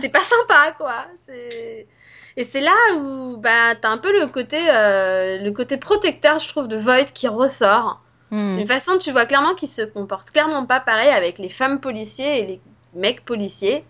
c'est 0.00 0.12
pas 0.12 0.20
sympa 0.48 0.74
quoi. 0.76 1.06
Et 2.36 2.44
c'est 2.44 2.60
là 2.60 2.74
où 2.96 3.38
bah 3.38 3.74
t'as 3.80 3.88
un 3.88 3.98
peu 3.98 4.12
le 4.12 4.26
côté 4.26 4.58
le 4.60 5.50
côté 5.50 5.78
protecteur 5.78 6.38
je 6.38 6.48
trouve 6.48 6.68
de 6.68 6.76
Voice 6.76 7.12
qui 7.14 7.26
ressort. 7.26 8.02
Hmm. 8.30 8.58
D'une 8.58 8.68
façon 8.68 8.98
tu 8.98 9.12
vois 9.12 9.24
clairement 9.24 9.54
qu'il 9.54 9.70
se 9.70 9.82
comporte 9.82 10.30
clairement 10.30 10.66
pas 10.66 10.80
pareil 10.80 11.08
avec 11.10 11.38
les 11.38 11.48
femmes 11.48 11.80
policiers 11.80 12.40
et 12.40 12.46
les 12.46 12.60
mecs 12.94 13.24
policiers. 13.24 13.84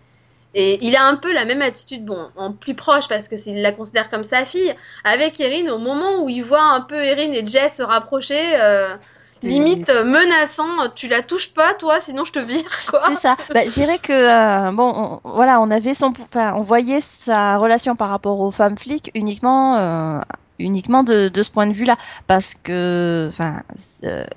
Et 0.53 0.85
il 0.85 0.95
a 0.95 1.05
un 1.05 1.15
peu 1.15 1.33
la 1.33 1.45
même 1.45 1.61
attitude, 1.61 2.05
bon, 2.05 2.27
en 2.35 2.51
plus 2.51 2.73
proche 2.73 3.07
parce 3.07 3.27
que 3.27 3.37
s'il 3.37 3.61
la 3.61 3.71
considère 3.71 4.09
comme 4.09 4.23
sa 4.23 4.45
fille, 4.45 4.75
avec 5.03 5.39
Erin, 5.39 5.71
au 5.71 5.77
moment 5.77 6.23
où 6.23 6.29
il 6.29 6.43
voit 6.43 6.63
un 6.63 6.81
peu 6.81 7.01
Erin 7.01 7.31
et 7.31 7.47
Jess 7.47 7.77
se 7.77 7.83
rapprocher, 7.83 8.59
euh, 8.59 8.95
limite 9.43 9.89
menaçant, 9.89 10.89
tu 10.93 11.07
la 11.07 11.23
touches 11.23 11.53
pas 11.53 11.73
toi, 11.75 12.01
sinon 12.01 12.25
je 12.25 12.33
te 12.33 12.39
vire. 12.39 12.69
C'est 12.69 13.15
ça. 13.15 13.37
Bah, 13.53 13.61
je 13.65 13.71
dirais 13.71 13.97
que 13.97 14.11
euh, 14.11 14.71
bon, 14.71 15.21
voilà, 15.23 15.61
on 15.61 15.71
avait 15.71 15.93
son, 15.93 16.11
enfin, 16.21 16.53
on 16.55 16.61
voyait 16.61 17.01
sa 17.01 17.57
relation 17.57 17.95
par 17.95 18.09
rapport 18.09 18.39
aux 18.41 18.51
femmes 18.51 18.77
flics 18.77 19.09
uniquement. 19.15 19.77
Euh, 19.77 20.19
uniquement 20.59 21.01
de, 21.01 21.27
de, 21.29 21.41
ce 21.41 21.49
point 21.49 21.65
de 21.65 21.73
vue-là, 21.73 21.95
parce 22.27 22.53
que, 22.53 23.27
enfin, 23.31 23.63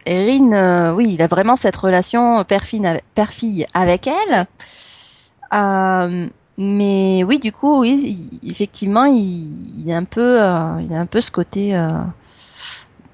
Erin, 0.07 0.95
oui, 0.95 1.11
il 1.13 1.23
a 1.23 1.27
vraiment 1.27 1.55
cette 1.55 1.77
relation 1.77 2.43
père-fille 2.45 3.67
avec 3.75 4.07
elle. 4.07 4.47
Euh, 5.55 6.29
mais 6.59 7.25
oui, 7.25 7.39
du 7.39 7.53
coup, 7.53 7.81
oui, 7.81 8.41
effectivement, 8.43 9.05
il, 9.05 9.91
a 9.91 9.97
un 9.97 10.05
peu, 10.05 10.43
euh, 10.43 10.81
il 10.83 10.93
a 10.93 11.01
un 11.01 11.07
peu 11.07 11.21
ce 11.21 11.31
côté, 11.31 11.75
euh, 11.75 11.89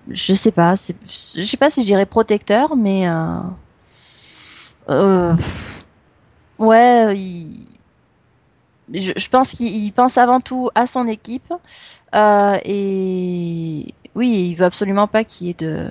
je 0.08 0.32
sais 0.34 0.52
pas, 0.52 0.74
je 0.76 1.42
sais 1.42 1.56
pas 1.56 1.70
si 1.70 1.82
je 1.82 1.86
dirais 1.86 2.06
protecteur, 2.06 2.76
mais 2.76 3.08
ouais, 6.58 7.18
il, 7.18 7.66
je, 8.92 9.12
je, 9.16 9.28
pense 9.28 9.52
qu'il 9.52 9.92
pense 9.92 10.18
avant 10.18 10.40
tout 10.40 10.68
à 10.74 10.86
son 10.86 11.06
équipe 11.06 11.52
et 12.14 13.86
oui, 14.14 14.48
il 14.50 14.54
veut 14.54 14.64
absolument 14.64 15.06
pas 15.06 15.24
qu'il 15.24 15.46
y 15.46 15.50
ait 15.50 15.54
de 15.54 15.88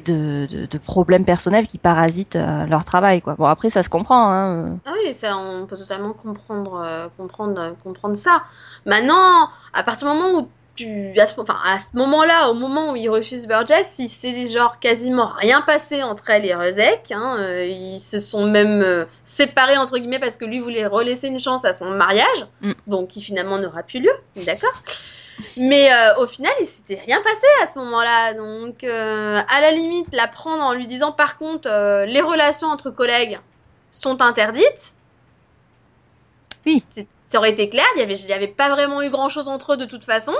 de, 0.00 0.46
de, 0.46 0.78
problèmes 0.78 1.24
personnels 1.24 1.66
qui 1.66 1.78
parasitent 1.78 2.36
euh, 2.36 2.66
leur 2.66 2.84
travail 2.84 3.22
quoi. 3.22 3.34
Bon 3.34 3.46
après 3.46 3.70
ça 3.70 3.82
se 3.82 3.88
comprend 3.88 4.30
hein. 4.30 4.78
Ah 4.86 4.92
oui, 5.02 5.14
ça 5.14 5.36
on 5.36 5.66
peut 5.66 5.76
totalement 5.76 6.12
comprendre 6.12 6.82
euh, 6.84 7.08
comprendre 7.16 7.76
comprendre 7.82 8.16
ça. 8.16 8.42
Maintenant, 8.86 9.48
à 9.72 9.82
partir 9.82 10.08
du 10.08 10.14
moment 10.14 10.38
où 10.40 10.48
tu 10.74 11.12
à 11.18 11.26
ce, 11.26 11.38
enfin, 11.38 11.58
à 11.64 11.78
ce 11.78 11.94
moment-là, 11.96 12.50
au 12.50 12.54
moment 12.54 12.92
où 12.92 12.96
il 12.96 13.08
refuse 13.10 13.46
Burgess, 13.46 13.96
il 13.98 14.08
s'est 14.08 14.46
genre 14.46 14.80
quasiment 14.80 15.32
rien 15.36 15.60
passé 15.60 16.02
entre 16.02 16.30
elle 16.30 16.46
et 16.46 16.54
Rezek. 16.54 17.12
Hein, 17.12 17.36
euh, 17.38 17.66
ils 17.66 18.00
se 18.00 18.20
sont 18.20 18.46
même 18.46 19.06
séparés 19.24 19.76
entre 19.76 19.98
guillemets 19.98 20.20
parce 20.20 20.36
que 20.36 20.46
lui 20.46 20.60
voulait 20.60 20.86
relaisser 20.86 21.28
une 21.28 21.40
chance 21.40 21.64
à 21.64 21.74
son 21.74 21.90
mariage, 21.90 22.46
mm. 22.62 22.72
donc 22.86 23.08
qui 23.08 23.20
finalement 23.20 23.58
n'aura 23.58 23.82
plus 23.82 24.00
lieu. 24.00 24.12
D'accord. 24.46 24.72
Mais 25.58 25.92
euh, 25.92 26.18
au 26.18 26.26
final, 26.26 26.52
il 26.60 26.66
s'était 26.66 27.00
rien 27.06 27.20
passé 27.22 27.46
à 27.62 27.66
ce 27.66 27.78
moment-là. 27.78 28.34
Donc, 28.34 28.84
euh, 28.84 29.40
à 29.48 29.60
la 29.60 29.72
limite, 29.72 30.08
la 30.12 30.28
prendre 30.28 30.62
en 30.62 30.72
lui 30.72 30.86
disant 30.86 31.12
par 31.12 31.38
contre, 31.38 31.68
euh, 31.68 32.06
les 32.06 32.20
relations 32.20 32.68
entre 32.68 32.90
collègues 32.90 33.38
sont 33.90 34.20
interdites. 34.20 34.94
Oui. 36.66 36.82
Ça 37.28 37.38
aurait 37.38 37.50
été 37.50 37.70
clair, 37.70 37.84
il 37.96 38.06
n'y 38.06 38.32
avait, 38.32 38.46
pas 38.46 38.68
vraiment 38.68 39.00
eu 39.00 39.08
grand-chose 39.08 39.48
entre 39.48 39.72
eux 39.72 39.76
de 39.78 39.86
toute 39.86 40.04
façon. 40.04 40.34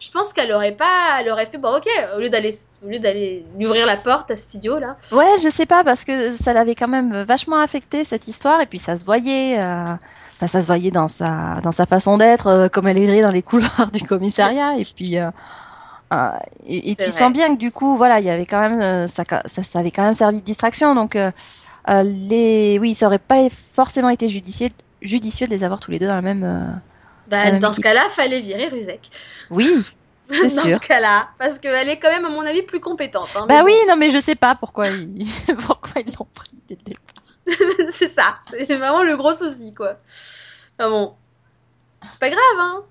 Je 0.00 0.10
pense 0.10 0.32
qu'elle 0.32 0.52
aurait 0.52 0.72
pas, 0.72 1.20
elle 1.20 1.30
aurait 1.30 1.46
fait 1.46 1.58
bon 1.58 1.76
ok 1.76 1.86
au 2.16 2.18
lieu 2.18 2.28
d'aller, 2.28 2.58
au 2.84 2.88
lieu 2.88 2.98
d'aller 2.98 3.44
lui 3.56 3.66
ouvrir 3.66 3.86
la 3.86 3.94
porte 3.94 4.32
à 4.32 4.36
cet 4.36 4.54
idiot 4.54 4.80
là. 4.80 4.96
Ouais, 5.12 5.36
je 5.40 5.48
sais 5.48 5.66
pas 5.66 5.84
parce 5.84 6.04
que 6.04 6.32
ça 6.32 6.52
l'avait 6.52 6.74
quand 6.74 6.88
même 6.88 7.22
vachement 7.22 7.60
affecté 7.60 8.02
cette 8.02 8.26
histoire 8.26 8.60
et 8.60 8.66
puis 8.66 8.80
ça 8.80 8.96
se 8.96 9.04
voyait 9.04 9.58
ça 10.46 10.62
se 10.62 10.66
voyait 10.66 10.90
dans 10.90 11.08
sa, 11.08 11.60
dans 11.62 11.72
sa 11.72 11.86
façon 11.86 12.18
d'être, 12.18 12.46
euh, 12.46 12.68
comme 12.68 12.88
elle 12.88 12.98
errait 12.98 13.22
dans 13.22 13.30
les 13.30 13.42
couloirs 13.42 13.90
du 13.92 14.02
commissariat. 14.02 14.76
Et 14.76 14.84
puis, 14.84 15.18
euh, 15.18 15.30
euh, 16.12 16.30
et, 16.66 16.94
tu 16.96 17.10
sens 17.10 17.32
bien 17.32 17.54
que 17.54 17.58
du 17.58 17.70
coup, 17.70 17.96
voilà, 17.96 18.20
il 18.20 18.26
y 18.26 18.30
avait 18.30 18.46
quand 18.46 18.60
même, 18.60 19.06
ça, 19.06 19.24
ça, 19.46 19.78
avait 19.78 19.90
quand 19.90 20.04
même 20.04 20.14
servi 20.14 20.40
de 20.40 20.44
distraction. 20.44 20.94
Donc, 20.94 21.16
les, 21.88 22.78
oui, 22.80 22.94
ça 22.94 23.06
aurait 23.06 23.18
pas 23.18 23.48
forcément 23.50 24.10
été 24.10 24.28
judicieux, 24.28 24.68
judicieux 25.00 25.46
de 25.46 25.52
les 25.52 25.64
avoir 25.64 25.80
tous 25.80 25.90
les 25.90 25.98
deux 25.98 26.08
dans 26.08 26.14
la 26.14 26.22
même. 26.22 26.80
Bah, 27.28 27.58
dans 27.58 27.72
ce 27.72 27.80
cas-là, 27.80 28.08
fallait 28.10 28.40
virer 28.40 28.68
Ruzek. 28.68 29.10
Oui, 29.50 29.84
sûr. 30.26 30.42
Dans 30.42 30.48
ce 30.48 30.86
cas-là, 30.86 31.28
parce 31.38 31.58
qu'elle 31.58 31.88
est 31.88 31.98
quand 31.98 32.10
même, 32.10 32.24
à 32.24 32.30
mon 32.30 32.42
avis, 32.42 32.62
plus 32.62 32.80
compétente. 32.80 33.28
Hein, 33.36 33.46
bah 33.48 33.62
oui, 33.64 33.74
non, 33.88 33.96
mais 33.96 34.10
je 34.10 34.18
sais 34.18 34.34
pas 34.34 34.54
pourquoi 34.54 34.88
ils, 34.88 35.26
pourquoi 35.66 36.02
ils 36.06 36.12
l'ont 36.18 36.26
pris 36.34 36.50
dès 36.68 36.76
le. 36.88 36.96
c'est 37.90 38.08
ça. 38.08 38.36
C'est 38.46 38.76
vraiment 38.76 39.02
le 39.02 39.16
gros 39.16 39.32
souci, 39.32 39.74
quoi. 39.74 39.96
Enfin 40.78 40.90
bon. 40.90 41.14
C'est 42.02 42.20
pas 42.20 42.30
grave, 42.30 42.58
hein. 42.58 42.82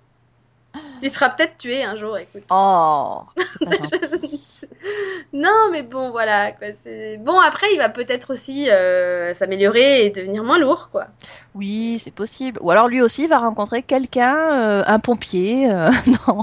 Il 1.02 1.12
sera 1.12 1.30
peut-être 1.30 1.58
tué 1.58 1.84
un 1.84 1.98
jour, 1.98 2.18
écoute. 2.18 2.44
Oh 2.50 3.24
Non, 5.34 5.70
mais 5.72 5.84
bon, 5.84 6.12
voilà. 6.12 6.52
Quoi. 6.54 6.68
Bon, 7.20 7.40
après, 7.40 7.68
il 7.74 7.78
va 7.78 7.90
peut-être 7.90 8.32
aussi 8.32 8.70
euh, 8.70 9.34
s'améliorer 9.34 10.06
et 10.06 10.10
devenir 10.12 10.44
moins 10.44 10.60
lourd, 10.60 10.90
quoi. 10.92 11.08
Oui, 11.56 11.98
c'est 12.00 12.14
possible. 12.14 12.60
Ou 12.62 12.72
alors 12.72 12.88
lui 12.88 13.02
aussi 13.02 13.28
va 13.28 13.40
rencontrer 13.40 13.84
quelqu'un, 13.84 14.36
euh, 14.62 14.84
un 14.86 15.00
pompier. 15.00 15.70
Euh, 15.74 15.92
non. 16.28 16.42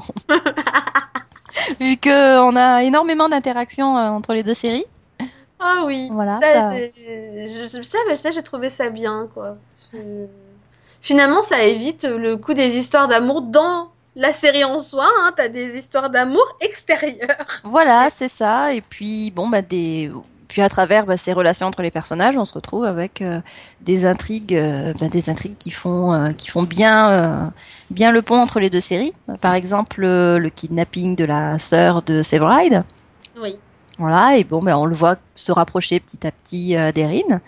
Vu 1.80 1.96
qu'on 1.96 2.56
a 2.56 2.82
énormément 2.82 3.28
d'interactions 3.28 3.94
entre 3.94 4.34
les 4.34 4.42
deux 4.42 4.54
séries. 4.54 4.84
Ah 5.61 5.82
oui. 5.86 6.09
Voilà. 6.12 6.38
Ça, 6.42 6.76
Je, 6.76 7.82
ça, 7.82 7.98
ça 8.16 8.30
j'ai 8.30 8.42
trouvé 8.42 8.70
ça 8.70 8.90
bien, 8.90 9.28
quoi. 9.34 9.56
Finalement, 11.00 11.42
ça 11.42 11.62
évite 11.62 12.04
le 12.04 12.36
coup 12.36 12.54
des 12.54 12.76
histoires 12.76 13.09
d'amour 13.09 13.42
dans 13.42 13.88
la 14.16 14.32
série 14.32 14.64
en 14.64 14.80
soi. 14.80 15.06
Hein. 15.20 15.32
T'as 15.36 15.48
des 15.48 15.76
histoires 15.78 16.11
d'amour 16.11 16.44
extérieures. 16.61 17.46
Voilà, 17.64 18.09
c'est 18.11 18.28
ça. 18.28 18.74
Et 18.74 18.80
puis, 18.80 19.30
bon, 19.30 19.48
bah, 19.48 19.62
des. 19.62 20.11
Puis 20.48 20.62
à 20.62 20.68
travers 20.70 21.04
bah, 21.04 21.18
ces 21.18 21.34
relations 21.34 21.66
entre 21.66 21.82
les 21.82 21.90
personnages, 21.90 22.36
on 22.38 22.46
se 22.46 22.54
retrouve 22.54 22.84
avec 22.84 23.20
euh, 23.20 23.40
des 23.82 24.06
intrigues, 24.06 24.54
euh, 24.54 24.94
bah, 24.98 25.09
des 25.09 25.28
intrigues 25.28 25.59
qui 25.59 25.70
font, 25.70 26.14
euh, 26.14 26.30
qui 26.30 26.48
font 26.48 26.62
bien, 26.62 27.52
bien 27.90 28.12
le 28.12 28.22
pont 28.22 28.40
entre 28.40 28.59
les 28.59 28.70
deux 28.70 28.80
séries. 28.80 29.12
Par 29.42 29.54
exemple, 29.54 30.00
le 30.00 30.48
kidnapping 30.48 31.16
de 31.16 31.24
la 31.24 31.59
sœur 31.59 32.02
de 32.02 32.22
Severide. 32.22 32.84
Oui. 33.40 33.59
Voilà, 33.99 34.36
et 34.36 34.44
bon, 34.44 34.62
ben, 34.62 34.76
on 34.76 34.86
le 34.86 34.94
voit 34.94 35.16
se 35.34 35.51
rapprocher 35.51 35.99
petit 35.99 36.26
à 36.26 36.30
petit 36.30 36.76
euh, 36.76 36.92
d'Erin 36.92 37.40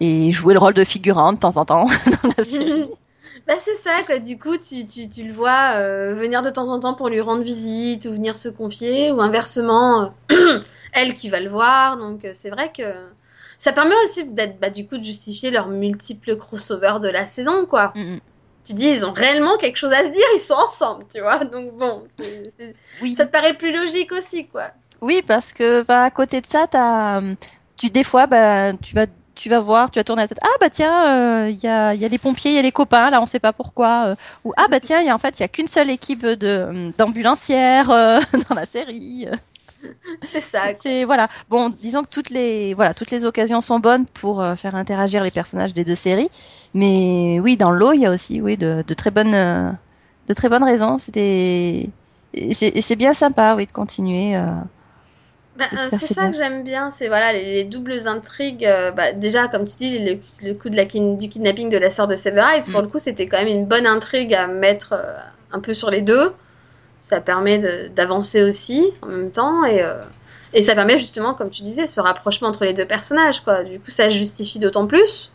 et 0.00 0.32
jouer 0.32 0.54
le 0.54 0.60
rôle 0.60 0.74
de 0.74 0.84
figurant 0.84 1.32
de 1.32 1.38
temps 1.38 1.56
en 1.56 1.64
temps 1.64 1.84
dans 2.22 2.30
la 2.38 2.44
série. 2.44 2.84
bah 3.46 3.54
c'est 3.60 3.74
ça, 3.74 4.02
quoi. 4.06 4.18
Du 4.18 4.38
coup, 4.38 4.56
tu, 4.56 4.86
tu, 4.86 5.08
tu 5.08 5.24
le 5.24 5.32
vois 5.32 5.76
euh, 5.76 6.14
venir 6.14 6.42
de 6.42 6.50
temps 6.50 6.68
en 6.68 6.78
temps 6.78 6.94
pour 6.94 7.08
lui 7.08 7.20
rendre 7.20 7.42
visite 7.42 8.06
ou 8.06 8.12
venir 8.12 8.36
se 8.36 8.48
confier, 8.48 9.10
ou 9.10 9.20
inversement, 9.20 10.14
euh, 10.30 10.60
elle 10.92 11.14
qui 11.14 11.28
va 11.28 11.40
le 11.40 11.50
voir. 11.50 11.96
Donc 11.96 12.26
c'est 12.32 12.50
vrai 12.50 12.70
que 12.76 12.84
ça 13.58 13.72
permet 13.72 13.94
aussi 14.04 14.24
d'être, 14.26 14.60
bah, 14.60 14.70
du 14.70 14.86
coup, 14.86 14.98
de 14.98 15.04
justifier 15.04 15.50
leurs 15.50 15.68
multiples 15.68 16.36
crossovers 16.36 17.00
de 17.00 17.08
la 17.08 17.26
saison, 17.26 17.66
quoi. 17.66 17.92
Mm, 17.96 18.14
mm. 18.14 18.20
Tu 18.64 18.72
dis, 18.72 18.88
ils 18.88 19.04
ont 19.04 19.12
réellement 19.12 19.58
quelque 19.58 19.76
chose 19.76 19.92
à 19.92 20.04
se 20.04 20.08
dire, 20.08 20.24
ils 20.34 20.40
sont 20.40 20.54
ensemble, 20.54 21.04
tu 21.12 21.20
vois. 21.20 21.44
Donc 21.44 21.76
bon, 21.76 22.04
oui. 23.02 23.14
ça 23.14 23.26
te 23.26 23.32
paraît 23.32 23.54
plus 23.54 23.76
logique 23.76 24.12
aussi, 24.12 24.46
quoi. 24.46 24.70
Oui, 25.04 25.20
parce 25.26 25.52
que 25.52 25.82
bah, 25.82 26.04
à 26.04 26.10
côté 26.10 26.40
de 26.40 26.46
ça, 26.46 26.66
as, 26.72 27.20
tu 27.76 27.90
des 27.90 28.04
fois, 28.04 28.26
bah, 28.26 28.72
tu 28.72 28.94
vas 28.94 29.04
tu 29.34 29.50
vas 29.50 29.58
voir, 29.60 29.90
tu 29.90 29.98
vas 29.98 30.04
tourner 30.04 30.22
la 30.22 30.28
tête. 30.28 30.38
Ah 30.42 30.56
bah 30.60 30.70
tiens, 30.70 31.46
il 31.48 31.56
euh, 31.56 31.58
y, 31.62 31.66
a, 31.66 31.92
y, 31.94 32.04
a, 32.06 32.08
les 32.08 32.18
pompiers, 32.18 32.52
il 32.52 32.54
y 32.54 32.58
a 32.58 32.62
les 32.62 32.72
copains, 32.72 33.10
là 33.10 33.20
on 33.20 33.26
sait 33.26 33.40
pas 33.40 33.52
pourquoi. 33.52 34.06
Euh. 34.06 34.14
ou 34.44 34.54
ah 34.56 34.66
bah 34.70 34.80
tiens, 34.80 35.02
y 35.02 35.10
a, 35.10 35.14
en 35.14 35.18
fait 35.18 35.38
il 35.38 35.42
y 35.42 35.44
a 35.44 35.48
qu'une 35.48 35.66
seule 35.66 35.90
équipe 35.90 36.24
de 36.24 36.88
d'ambulancières 36.96 37.90
euh, 37.90 38.20
dans 38.48 38.54
la 38.54 38.64
série. 38.64 39.26
C'est 40.22 40.40
ça. 40.40 40.62
C'est 40.80 41.04
voilà. 41.04 41.28
Bon, 41.50 41.68
disons 41.82 42.02
que 42.02 42.08
toutes 42.08 42.30
les 42.30 42.72
voilà 42.72 42.94
toutes 42.94 43.10
les 43.10 43.26
occasions 43.26 43.60
sont 43.60 43.80
bonnes 43.80 44.06
pour 44.06 44.42
faire 44.56 44.74
interagir 44.74 45.22
les 45.22 45.32
personnages 45.32 45.74
des 45.74 45.84
deux 45.84 45.96
séries. 45.96 46.30
Mais 46.72 47.40
oui, 47.40 47.56
dans 47.58 47.72
l'eau, 47.72 47.92
il 47.92 48.00
y 48.00 48.06
a 48.06 48.10
aussi 48.10 48.40
oui 48.40 48.56
de, 48.56 48.82
de 48.86 48.94
très 48.94 49.10
bonnes 49.10 49.32
de 50.28 50.34
très 50.34 50.48
bonnes 50.48 50.64
raisons. 50.64 50.96
C'était 50.98 51.90
c'est 52.52 52.96
bien 52.96 53.12
sympa 53.12 53.56
oui 53.56 53.66
de 53.66 53.72
continuer 53.72 54.36
Bah, 55.56 55.66
euh, 55.72 55.88
c'est 55.90 56.12
ça 56.12 56.28
que 56.28 56.36
j'aime 56.36 56.64
bien, 56.64 56.90
c'est 56.90 57.06
voilà 57.06 57.32
les, 57.32 57.64
doubles 57.64 58.08
intrigues. 58.08 58.64
Euh, 58.64 58.90
bah, 58.90 59.12
déjà, 59.12 59.46
comme 59.48 59.66
tu 59.66 59.76
dis, 59.76 60.20
le, 60.42 60.54
coup 60.54 60.68
de 60.68 60.76
la 60.76 60.84
du 60.84 61.28
kidnapping 61.28 61.70
de 61.70 61.78
la 61.78 61.90
sœur 61.90 62.08
de 62.08 62.16
Severide, 62.16 62.64
pour 62.64 62.80
mm. 62.80 62.84
le 62.84 62.90
coup, 62.90 62.98
c'était 62.98 63.26
quand 63.28 63.38
même 63.38 63.48
une 63.48 63.66
bonne 63.66 63.86
intrigue 63.86 64.34
à 64.34 64.48
mettre 64.48 64.94
euh, 64.94 65.16
un 65.52 65.60
peu 65.60 65.72
sur 65.74 65.90
les 65.90 66.02
deux. 66.02 66.32
Ça 67.00 67.20
permet 67.20 67.88
d'avancer 67.90 68.42
aussi 68.42 68.90
en 69.02 69.08
même 69.08 69.30
temps 69.30 69.66
et, 69.66 69.84
et 70.54 70.62
ça 70.62 70.74
permet 70.74 70.98
justement, 70.98 71.34
comme 71.34 71.50
tu 71.50 71.62
disais, 71.62 71.86
ce 71.86 72.00
rapprochement 72.00 72.48
entre 72.48 72.64
les 72.64 72.72
deux 72.72 72.86
personnages. 72.86 73.40
Quoi. 73.40 73.62
Du 73.62 73.78
coup, 73.78 73.90
ça 73.90 74.08
justifie 74.08 74.58
d'autant 74.58 74.86
plus 74.86 75.30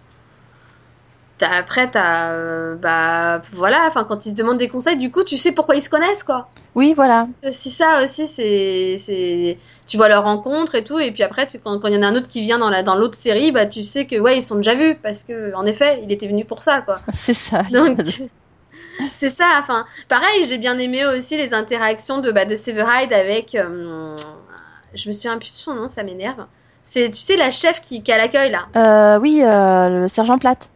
après 1.42 1.90
t'as 1.90 2.76
bah 2.76 3.42
voilà 3.54 3.86
enfin 3.88 4.04
quand 4.04 4.26
ils 4.26 4.32
se 4.32 4.36
demandent 4.36 4.58
des 4.58 4.68
conseils 4.68 4.98
du 4.98 5.12
coup 5.12 5.24
tu 5.24 5.38
sais 5.38 5.52
pourquoi 5.52 5.76
ils 5.76 5.82
se 5.82 5.90
connaissent 5.90 6.24
quoi 6.24 6.50
oui 6.76 6.94
voilà 6.94 7.28
si 7.52 7.70
ça 7.70 8.04
aussi 8.04 8.28
c'est 8.28 8.98
c'est 9.00 9.58
tu 9.90 9.98
vois 9.98 10.08
leur 10.08 10.24
rencontre 10.24 10.76
et 10.76 10.84
tout 10.84 11.00
et 11.00 11.12
puis 11.12 11.24
après 11.24 11.48
tu, 11.48 11.60
quand 11.60 11.86
il 11.86 11.94
y 11.94 11.98
en 11.98 12.04
a 12.04 12.08
un 12.08 12.16
autre 12.16 12.30
qui 12.30 12.42
vient 12.42 12.58
dans 12.58 12.70
la 12.70 12.84
dans 12.84 12.96
l'autre 12.96 13.16
série 13.16 13.52
bah 13.52 13.66
tu 13.66 13.84
sais 13.84 14.06
que 14.06 14.18
ouais 14.20 14.38
ils 14.38 14.44
sont 14.44 14.56
déjà 14.56 14.76
vus 14.76 14.96
parce 14.96 15.24
que 15.24 15.54
en 15.56 15.66
effet 15.66 16.02
il 16.04 16.12
était 16.12 16.28
venu 16.28 16.46
pour 16.46 16.62
ça 16.62 16.82
quoi 16.82 16.98
c'est 17.14 17.34
ça 17.34 17.64
donc 17.72 17.98
c'est 19.00 19.30
ça 19.30 19.60
enfin 19.62 19.86
pareil 20.08 20.46
j'ai 20.46 20.58
bien 20.58 20.78
aimé 20.78 21.06
aussi 21.06 21.38
les 21.38 21.54
interactions 21.54 22.20
de 22.20 22.32
bah, 22.32 22.46
de 22.46 22.56
Severide 22.56 23.14
avec 23.14 23.56
euh, 23.56 24.16
je 24.94 25.10
me 25.10 25.14
souviens 25.14 25.38
plus 25.38 25.50
de 25.50 25.56
son 25.56 25.74
nom 25.74 25.88
ça 25.88 26.04
m'énerve 26.04 26.46
c'est 26.84 27.10
tu 27.10 27.20
sais 27.20 27.36
la 27.36 27.52
chef 27.52 27.82
qui, 27.82 28.04
qui 28.04 28.12
a 28.12 28.18
l'accueil 28.18 28.52
là 28.52 28.68
euh, 28.76 29.20
oui 29.20 29.42
le 29.44 30.08
sergent 30.08 30.38
Plate 30.38 30.70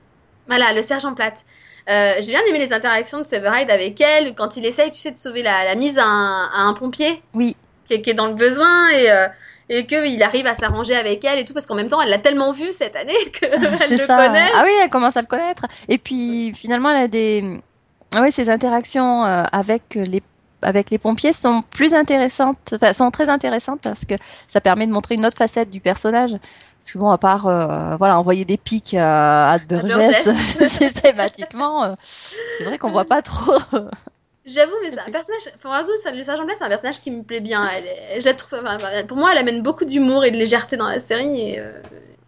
voilà, 0.47 0.73
le 0.73 0.81
sergent 0.81 1.13
plate. 1.13 1.45
Euh, 1.89 2.13
j'ai 2.21 2.31
bien 2.31 2.41
aimé 2.47 2.59
les 2.59 2.73
interactions 2.73 3.19
de 3.19 3.25
Severide 3.25 3.69
avec 3.69 3.99
elle 3.99 4.35
quand 4.35 4.57
il 4.57 4.65
essaye, 4.65 4.91
tu 4.91 4.99
sais, 4.99 5.11
de 5.11 5.17
sauver 5.17 5.43
la, 5.43 5.75
mise 5.75 5.97
à 5.97 6.05
un, 6.05 6.73
pompier. 6.73 7.21
Oui. 7.33 7.55
Qui, 8.01 8.09
est 8.09 8.13
dans 8.13 8.27
le 8.27 8.33
besoin 8.33 8.89
et, 8.89 9.11
euh, 9.11 9.27
et 9.69 9.85
qu'il 9.85 10.21
arrive 10.23 10.45
à 10.45 10.55
s'arranger 10.55 10.95
avec 10.95 11.23
elle 11.23 11.39
et 11.39 11.45
tout 11.45 11.53
parce 11.53 11.65
qu'en 11.65 11.75
même 11.75 11.87
temps, 11.87 12.01
elle 12.01 12.09
l'a 12.09 12.19
tellement 12.19 12.51
vu 12.51 12.71
cette 12.71 12.95
année 12.95 13.13
que 13.33 13.45
elle 13.45 13.91
le 13.91 13.97
ça. 13.97 14.17
connaît. 14.17 14.49
Ah 14.53 14.63
oui, 14.65 14.71
elle 14.83 14.89
commence 14.89 15.17
à 15.17 15.21
le 15.21 15.27
connaître. 15.27 15.65
Et 15.89 15.97
puis 15.97 16.53
finalement, 16.53 16.89
elle 16.89 17.03
a 17.03 17.07
des, 17.07 17.59
ah 18.15 18.21
oui, 18.21 18.31
ces 18.31 18.49
interactions 18.49 19.25
euh, 19.25 19.43
avec 19.51 19.95
les 19.95 20.21
avec 20.63 20.91
les 20.91 20.97
pompiers 20.97 21.33
sont 21.33 21.61
plus 21.61 21.93
intéressantes, 21.93 22.73
enfin, 22.73 22.93
sont 22.93 23.11
très 23.11 23.27
intéressantes 23.27 23.81
parce 23.81 24.05
que 24.05 24.15
ça 24.47 24.61
permet 24.61 24.87
de 24.87 24.93
montrer 24.93 25.15
une 25.15 25.25
autre 25.25 25.37
facette 25.37 25.69
du 25.69 25.81
personnage. 25.81 26.31
Parce 26.31 26.91
que 26.93 26.97
bon, 26.97 27.09
à 27.09 27.17
part 27.17 27.47
euh, 27.47 27.95
voilà, 27.97 28.17
envoyer 28.17 28.45
des 28.45 28.57
pics 28.57 28.95
à 28.97 29.57
Burgess 29.67 30.33
systématiquement, 30.67 31.83
euh, 31.83 31.93
c'est 31.99 32.63
vrai 32.63 32.77
qu'on 32.77 32.91
voit 32.91 33.05
pas 33.05 33.21
trop. 33.21 33.57
J'avoue, 34.45 34.73
mais 34.83 34.91
c'est 34.91 34.99
un 34.99 35.11
personnage. 35.11 35.43
Pour 35.61 35.71
moi, 35.71 35.83
le 35.83 36.23
sergent 36.23 36.43
Blaise, 36.43 36.57
c'est 36.59 36.65
un 36.65 36.69
personnage 36.69 36.99
qui 36.99 37.11
me 37.11 37.23
plaît 37.23 37.39
bien. 37.39 37.61
Elle, 38.11 38.21
je 38.21 38.25
la 38.25 38.33
trouve, 38.33 38.59
pour 39.07 39.17
moi, 39.17 39.31
elle 39.31 39.37
amène 39.37 39.61
beaucoup 39.61 39.85
d'humour 39.85 40.25
et 40.25 40.31
de 40.31 40.37
légèreté 40.37 40.75
dans 40.75 40.87
la 40.87 40.99
série. 40.99 41.57
Euh, 41.57 41.81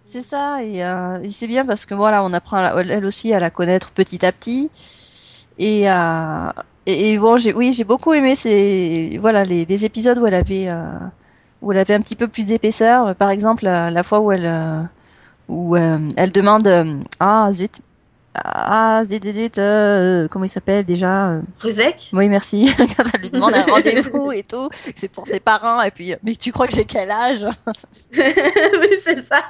c'est 0.05 0.21
ça, 0.21 0.63
et, 0.63 0.79
et 0.79 1.29
c'est 1.29 1.47
bien 1.47 1.65
parce 1.65 1.85
que 1.85 1.95
voilà, 1.95 2.23
on 2.23 2.31
apprend 2.31 2.59
elle 2.77 3.05
aussi 3.05 3.33
à 3.33 3.39
la 3.39 3.49
connaître 3.49 3.91
petit 3.91 4.25
à 4.25 4.31
petit. 4.31 4.69
Et, 5.57 5.89
euh, 5.89 6.51
et, 6.85 7.17
bon, 7.17 7.37
j'ai, 7.37 7.53
oui, 7.53 7.73
j'ai 7.73 7.83
beaucoup 7.83 8.13
aimé 8.13 8.35
ces, 8.35 9.17
voilà, 9.19 9.43
les, 9.43 9.65
les 9.65 9.85
épisodes 9.85 10.17
où 10.17 10.27
elle 10.27 10.33
avait, 10.35 10.69
euh, 10.71 10.99
où 11.61 11.71
elle 11.71 11.79
avait 11.79 11.93
un 11.93 12.01
petit 12.01 12.15
peu 12.15 12.27
plus 12.27 12.45
d'épaisseur. 12.45 13.15
Par 13.15 13.29
exemple, 13.29 13.63
la, 13.63 14.03
fois 14.03 14.19
où 14.19 14.31
elle, 14.31 14.45
euh, 14.45 14.81
où 15.47 15.75
euh, 15.75 15.97
elle 16.17 16.31
demande, 16.31 16.67
ah 17.19 17.51
zut, 17.51 17.81
ah 18.43 19.03
zut 19.03 19.23
zut, 19.23 19.35
zut 19.35 19.55
comment 20.29 20.45
il 20.45 20.49
s'appelle 20.49 20.85
déjà 20.85 21.41
Ruzek 21.59 22.09
Oui, 22.13 22.27
merci. 22.29 22.69
Quand 22.97 23.03
elle 23.13 23.21
lui 23.21 23.29
demande 23.29 23.53
un 23.53 23.63
rendez-vous 23.71 24.31
et 24.31 24.43
tout, 24.43 24.69
c'est 24.95 25.11
pour 25.11 25.27
ses 25.27 25.39
parents. 25.39 25.81
Et 25.81 25.91
puis, 25.91 26.13
mais 26.23 26.35
tu 26.35 26.51
crois 26.51 26.67
que 26.67 26.75
j'ai 26.75 26.85
quel 26.85 27.11
âge? 27.11 27.45
Oui, 28.13 28.89
c'est 29.05 29.27
ça. 29.27 29.43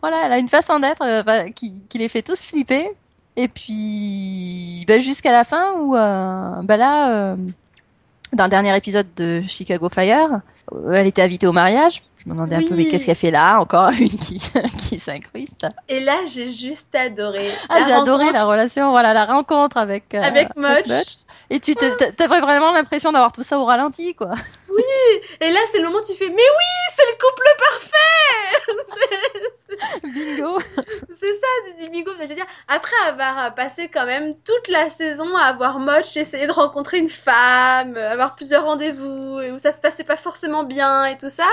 Voilà, 0.00 0.26
elle 0.26 0.32
a 0.32 0.38
une 0.38 0.48
façon 0.48 0.80
d'être 0.80 1.52
qui, 1.54 1.82
qui 1.88 1.98
les 1.98 2.08
fait 2.08 2.22
tous 2.22 2.42
flipper. 2.42 2.90
Et 3.36 3.48
puis, 3.48 4.84
bah, 4.86 4.98
jusqu'à 4.98 5.32
la 5.32 5.44
fin 5.44 5.72
où, 5.78 5.96
euh, 5.96 6.62
bah 6.62 6.76
là, 6.76 7.12
euh, 7.12 7.36
dans 8.32 8.44
le 8.44 8.50
dernier 8.50 8.76
épisode 8.76 9.06
de 9.16 9.42
Chicago 9.46 9.88
Fire, 9.88 10.40
euh, 10.72 10.92
elle 10.92 11.06
était 11.06 11.22
invitée 11.22 11.46
au 11.46 11.52
mariage. 11.52 12.02
Je 12.18 12.28
me 12.28 12.34
demandais 12.34 12.56
un 12.56 12.62
peu, 12.62 12.74
mais 12.74 12.86
qu'est-ce 12.86 13.06
qu'elle 13.06 13.16
fait 13.16 13.30
là 13.30 13.58
Encore 13.60 13.90
une 13.98 14.08
qui, 14.08 14.40
qui 14.78 14.98
s'incruste? 14.98 15.66
Et 15.88 16.00
là, 16.00 16.18
j'ai 16.26 16.48
juste 16.48 16.94
adoré. 16.94 17.48
Ah, 17.68 17.80
j'ai 17.86 17.92
adoré 17.92 18.30
la 18.32 18.44
relation, 18.44 18.90
voilà, 18.90 19.12
la 19.12 19.24
rencontre 19.24 19.76
avec, 19.76 20.14
avec 20.14 20.54
Moch. 20.56 20.86
Et 21.52 21.60
tu 21.60 21.74
t'avais 21.74 22.40
vraiment 22.40 22.72
l'impression 22.72 23.12
d'avoir 23.12 23.30
tout 23.30 23.42
ça 23.42 23.58
au 23.58 23.66
ralenti, 23.66 24.14
quoi. 24.14 24.30
Oui, 24.70 25.20
et 25.42 25.50
là, 25.50 25.60
c'est 25.70 25.80
le 25.80 25.84
moment 25.84 25.98
où 25.98 26.06
tu 26.06 26.14
fais, 26.14 26.30
mais 26.30 26.34
oui, 26.34 26.94
c'est 26.96 27.04
le 27.04 27.12
couple 27.20 27.44
parfait 27.58 27.92
Bingo 30.14 30.58
C'est 31.20 31.34
ça, 31.34 31.46
dit 31.78 31.90
bingo. 31.90 32.10
Je 32.22 32.26
veux 32.26 32.34
dire, 32.34 32.46
après 32.68 32.96
avoir 33.06 33.54
passé 33.54 33.90
quand 33.92 34.06
même 34.06 34.34
toute 34.46 34.68
la 34.68 34.88
saison 34.88 35.36
à 35.36 35.42
avoir 35.42 35.78
Moch, 35.78 36.16
essayer 36.16 36.46
de 36.46 36.52
rencontrer 36.52 36.96
une 37.00 37.08
femme, 37.08 37.98
avoir 37.98 38.34
plusieurs 38.34 38.64
rendez-vous, 38.64 39.40
et 39.40 39.52
où 39.52 39.58
ça 39.58 39.72
se 39.72 39.80
passait 39.82 40.04
pas 40.04 40.16
forcément 40.16 40.64
bien 40.64 41.04
et 41.04 41.18
tout 41.18 41.28
ça, 41.28 41.48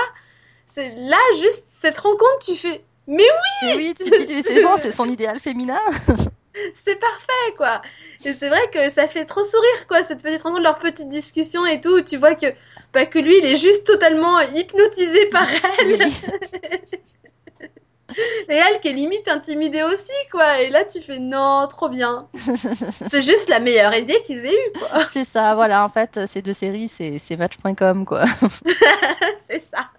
c'est 0.66 0.88
là, 0.96 1.18
juste 1.40 1.66
cette 1.68 1.98
rencontre, 1.98 2.38
tu 2.46 2.56
fais, 2.56 2.82
mais 3.06 3.28
oui 3.62 3.72
Oui, 3.76 3.94
tu 3.94 4.04
dis, 4.24 4.42
c'est 4.42 4.62
bon, 4.62 4.78
c'est 4.78 4.92
son 4.92 5.04
idéal 5.04 5.38
féminin 5.40 5.76
c'est 6.74 6.98
parfait, 6.98 7.54
quoi. 7.56 7.82
Et 8.24 8.32
c'est 8.32 8.48
vrai 8.48 8.68
que 8.72 8.88
ça 8.90 9.06
fait 9.06 9.24
trop 9.24 9.44
sourire, 9.44 9.86
quoi, 9.88 10.02
cette 10.02 10.22
petite 10.22 10.42
rencontre, 10.42 10.62
leur 10.62 10.78
petite 10.78 11.08
discussion 11.08 11.64
et 11.66 11.80
tout, 11.80 11.96
où 11.98 12.00
tu 12.02 12.16
vois 12.16 12.34
que, 12.34 12.46
pas 12.92 13.06
que 13.06 13.18
lui, 13.18 13.38
il 13.38 13.46
est 13.46 13.56
juste 13.56 13.86
totalement 13.86 14.40
hypnotisé 14.40 15.26
par 15.26 15.48
elle. 15.78 15.92
et 18.48 18.54
elle 18.54 18.80
qui 18.80 18.88
est 18.88 18.92
limite 18.92 19.28
intimidée 19.28 19.82
aussi, 19.82 20.12
quoi. 20.30 20.60
Et 20.60 20.70
là, 20.70 20.84
tu 20.84 21.00
fais 21.00 21.18
non, 21.18 21.66
trop 21.68 21.88
bien. 21.88 22.28
c'est 22.34 23.22
juste 23.22 23.48
la 23.48 23.60
meilleure 23.60 23.94
idée 23.94 24.20
qu'ils 24.26 24.44
aient 24.44 24.54
eue, 24.54 24.72
quoi. 24.78 25.06
c'est 25.12 25.24
ça, 25.24 25.54
voilà, 25.54 25.84
en 25.84 25.88
fait, 25.88 26.26
ces 26.26 26.42
deux 26.42 26.52
séries, 26.52 26.88
c'est 26.88 27.36
match.com, 27.36 28.04
quoi. 28.04 28.24
c'est 29.48 29.62
ça. 29.62 29.90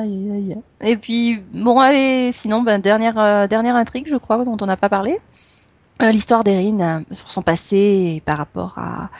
Aïe, 0.00 0.32
aïe. 0.32 0.56
Et 0.80 0.96
puis, 0.96 1.42
bon, 1.52 1.82
et 1.82 2.30
sinon, 2.32 2.62
ben, 2.62 2.80
dernière, 2.80 3.18
euh, 3.18 3.46
dernière 3.46 3.76
intrigue, 3.76 4.08
je 4.08 4.16
crois, 4.16 4.42
dont 4.44 4.56
on 4.60 4.66
n'a 4.66 4.76
pas 4.76 4.88
parlé. 4.88 5.18
Euh, 6.00 6.10
l'histoire 6.10 6.42
d'Erin 6.44 6.80
euh, 6.80 7.00
sur 7.10 7.30
son 7.30 7.42
passé 7.42 8.22
par 8.24 8.38
rapport 8.38 8.78
à 8.78 9.10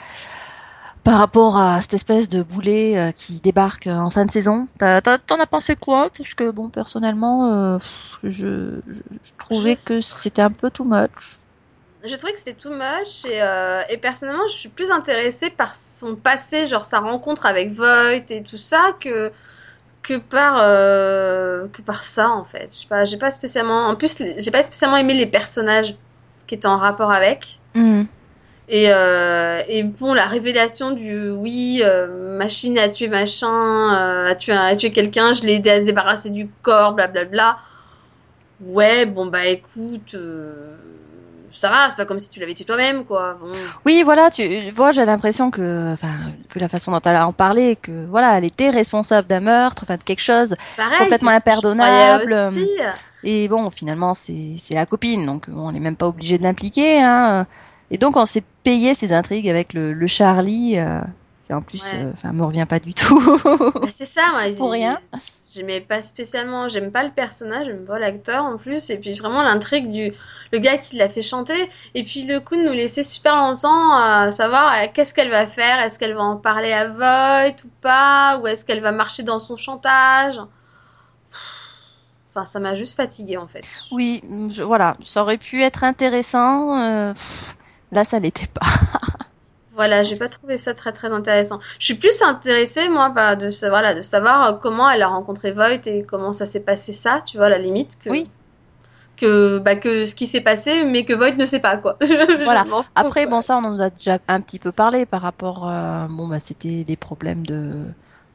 par 1.03 1.19
rapport 1.19 1.57
à 1.57 1.81
cette 1.81 1.95
espèce 1.95 2.29
de 2.29 2.43
boulet 2.43 3.13
qui 3.17 3.41
débarque 3.41 3.87
en 3.87 4.09
fin 4.09 4.25
de 4.25 4.31
saison. 4.31 4.67
T'en 4.79 5.01
as, 5.39 5.47
pensé 5.47 5.75
quoi? 5.75 6.09
Parce 6.17 6.33
que 6.33 6.49
bon, 6.49 6.69
personnellement, 6.69 7.77
je, 8.23 8.79
trouvais 9.37 9.75
que 9.75 9.99
c'était 9.99 10.41
un 10.41 10.51
peu 10.51 10.69
too 10.69 10.85
much. 10.85 11.39
J'ai 12.05 12.17
trouvé 12.17 12.31
que 12.31 12.39
c'était 12.39 12.53
too 12.53 12.69
much 12.69 13.25
et, 13.25 13.41
et, 13.89 13.97
personnellement, 13.97 14.47
je 14.47 14.55
suis 14.55 14.69
plus 14.69 14.91
intéressée 14.91 15.49
par 15.49 15.75
son 15.75 16.15
passé, 16.15 16.67
genre 16.67 16.85
sa 16.85 16.99
rencontre 16.99 17.45
avec 17.45 17.73
Voight 17.73 18.23
et 18.29 18.41
tout 18.41 18.57
ça, 18.57 18.95
que 19.01 19.29
que 20.03 20.17
par 20.17 20.57
euh, 20.59 21.65
que 21.73 21.81
par 21.81 22.03
ça 22.03 22.29
en 22.29 22.43
fait. 22.43 22.69
Je 22.73 22.79
sais 22.79 22.87
pas, 22.87 23.05
j'ai 23.05 23.17
pas 23.17 23.31
spécialement. 23.31 23.87
En 23.87 23.95
plus, 23.95 24.21
j'ai 24.37 24.51
pas 24.51 24.63
spécialement 24.63 24.97
aimé 24.97 25.13
les 25.13 25.25
personnages 25.25 25.95
qui 26.45 26.55
étaient 26.55 26.67
en 26.67 26.77
rapport 26.77 27.11
avec. 27.11 27.59
Mm. 27.73 28.03
Et, 28.69 28.91
euh, 28.93 29.61
et 29.67 29.83
bon, 29.83 30.13
la 30.13 30.25
révélation 30.25 30.91
du 30.91 31.29
oui, 31.31 31.81
euh, 31.83 32.37
machine 32.37 32.77
a 32.77 32.89
tué 32.89 33.07
machin, 33.07 33.89
a 34.27 34.35
tué, 34.35 34.53
a 34.53 34.75
tué 34.75 34.91
quelqu'un, 34.91 35.33
je 35.33 35.43
l'ai 35.43 35.55
aidé 35.55 35.69
à 35.69 35.79
se 35.79 35.85
débarrasser 35.85 36.29
du 36.29 36.47
corps, 36.61 36.93
blablabla. 36.93 37.57
Ouais, 38.61 39.05
bon 39.05 39.25
bah 39.25 39.47
écoute 39.47 40.15
ça 41.55 41.69
va, 41.69 41.89
c'est 41.89 41.95
pas 41.95 42.05
comme 42.05 42.19
si 42.19 42.29
tu 42.29 42.39
l'avais 42.39 42.53
tué 42.53 42.65
toi-même, 42.65 43.05
quoi. 43.05 43.37
Oui, 43.85 44.03
voilà, 44.03 44.29
tu 44.31 44.43
vois, 44.71 44.91
j'ai 44.91 45.05
l'impression 45.05 45.51
que, 45.51 45.93
enfin, 45.93 46.13
vu 46.53 46.59
la 46.59 46.69
façon 46.69 46.91
dont 46.91 47.01
elle 47.05 47.15
a 47.15 47.27
en 47.27 47.33
parlé, 47.33 47.75
que 47.75 48.05
voilà, 48.07 48.33
elle 48.37 48.45
était 48.45 48.69
responsable 48.69 49.27
d'un 49.27 49.39
meurtre, 49.39 49.83
enfin 49.83 49.97
de 49.97 50.03
quelque 50.03 50.21
chose 50.21 50.55
complètement 50.99 51.31
impardonnable. 51.31 52.51
Et 53.23 53.47
bon, 53.47 53.69
finalement, 53.69 54.13
c'est 54.13 54.73
la 54.73 54.85
copine, 54.85 55.25
donc 55.25 55.47
on 55.53 55.71
n'est 55.71 55.79
même 55.79 55.95
pas 55.95 56.07
obligé 56.07 56.37
de 56.37 56.43
l'impliquer. 56.43 57.01
Hein. 57.01 57.47
Et 57.91 57.97
donc, 57.97 58.17
on 58.17 58.25
s'est 58.25 58.43
payé 58.63 58.95
ces 58.95 59.13
intrigues 59.13 59.49
avec 59.49 59.73
le, 59.73 59.93
le 59.93 60.07
Charlie, 60.07 60.73
euh, 60.77 60.99
qui 61.45 61.53
en 61.53 61.61
plus, 61.61 61.91
euh, 61.93 62.11
enfin, 62.13 62.33
me 62.33 62.43
revient 62.43 62.65
pas 62.67 62.79
du 62.79 62.93
tout. 62.93 63.19
Bah, 63.43 63.87
c'est 63.93 64.05
ça, 64.05 64.23
moi. 64.31 64.41
Pour 64.57 64.71
rien. 64.71 64.99
J'aimais 65.53 65.81
pas 65.81 66.01
spécialement, 66.01 66.67
j'aime 66.69 66.91
pas 66.91 67.03
le 67.03 67.11
personnage, 67.11 67.67
j'aime 67.67 67.85
pas 67.85 67.99
l'acteur 67.99 68.43
en 68.43 68.57
plus, 68.57 68.89
et 68.89 68.97
puis 68.97 69.13
vraiment 69.13 69.43
l'intrigue 69.43 69.91
du 69.91 70.11
le 70.53 70.59
gars 70.59 70.77
qui 70.77 70.95
l'a 70.95 71.09
fait 71.09 71.23
chanter. 71.23 71.69
Et 71.95 72.03
puis 72.03 72.25
le 72.25 72.39
coup 72.39 72.55
de 72.55 72.61
nous 72.61 72.71
laisser 72.71 73.03
super 73.03 73.35
longtemps 73.35 73.91
à 73.91 74.31
savoir 74.31 74.71
euh, 74.71 74.87
qu'est-ce 74.93 75.13
qu'elle 75.13 75.31
va 75.31 75.47
faire. 75.47 75.79
Est-ce 75.81 75.97
qu'elle 75.97 76.13
va 76.13 76.21
en 76.21 76.37
parler 76.37 76.71
à 76.71 76.89
Voight 76.89 77.55
ou 77.65 77.69
pas? 77.81 78.39
Ou 78.39 78.47
est-ce 78.47 78.63
qu'elle 78.63 78.79
va 78.79 78.91
marcher 78.91 79.23
dans 79.23 79.39
son 79.39 79.57
chantage? 79.57 80.39
Enfin, 82.29 82.45
ça 82.45 82.59
m'a 82.59 82.75
juste 82.75 82.95
fatiguée 82.95 83.37
en 83.37 83.47
fait. 83.47 83.65
Oui, 83.91 84.21
voilà, 84.63 84.95
ça 85.03 85.23
aurait 85.23 85.37
pu 85.37 85.63
être 85.63 85.83
intéressant. 85.83 86.79
Euh, 86.79 87.13
là, 87.91 88.03
ça 88.03 88.19
l'était 88.19 88.47
pas. 88.47 88.61
Voilà, 89.75 90.03
j'ai 90.03 90.17
pas 90.17 90.29
trouvé 90.29 90.59
ça 90.59 90.75
très 90.75 90.91
très 90.91 91.11
intéressant. 91.11 91.59
Je 91.79 91.85
suis 91.85 91.95
plus 91.95 92.21
intéressée 92.21 92.89
moi 92.89 93.09
bah, 93.09 93.35
de 93.35 93.49
voilà, 93.69 93.95
de 93.95 94.03
savoir 94.03 94.59
comment 94.59 94.87
elle 94.87 95.01
a 95.01 95.07
rencontré 95.07 95.51
Voight 95.51 95.87
et 95.87 96.03
comment 96.03 96.31
ça 96.31 96.45
s'est 96.45 96.59
passé 96.59 96.93
ça, 96.93 97.21
tu 97.25 97.37
vois, 97.37 97.47
à 97.47 97.49
la 97.49 97.57
limite 97.57 97.97
que 97.97 98.11
Oui. 98.11 98.29
Que 99.17 99.59
bah, 99.59 99.75
que 99.75 100.05
ce 100.05 100.15
qui 100.15 100.27
s'est 100.27 100.41
passé 100.41 100.83
mais 100.85 101.05
que 101.05 101.13
Voight 101.13 101.35
ne 101.37 101.45
sait 101.45 101.59
pas 101.59 101.77
quoi. 101.77 101.97
Voilà. 102.43 102.65
fous, 102.65 102.83
Après, 102.95 103.21
quoi. 103.21 103.31
bon, 103.31 103.41
ça, 103.41 103.57
on 103.57 103.63
en 103.65 103.79
a 103.79 103.89
déjà 103.89 104.19
un 104.27 104.41
petit 104.41 104.59
peu 104.59 104.71
parlé 104.71 105.05
par 105.05 105.21
rapport, 105.21 105.67
euh, 105.69 106.07
bon, 106.09 106.27
bah, 106.27 106.39
c'était 106.39 106.83
des 106.83 106.97
problèmes 106.97 107.45
de, 107.45 107.85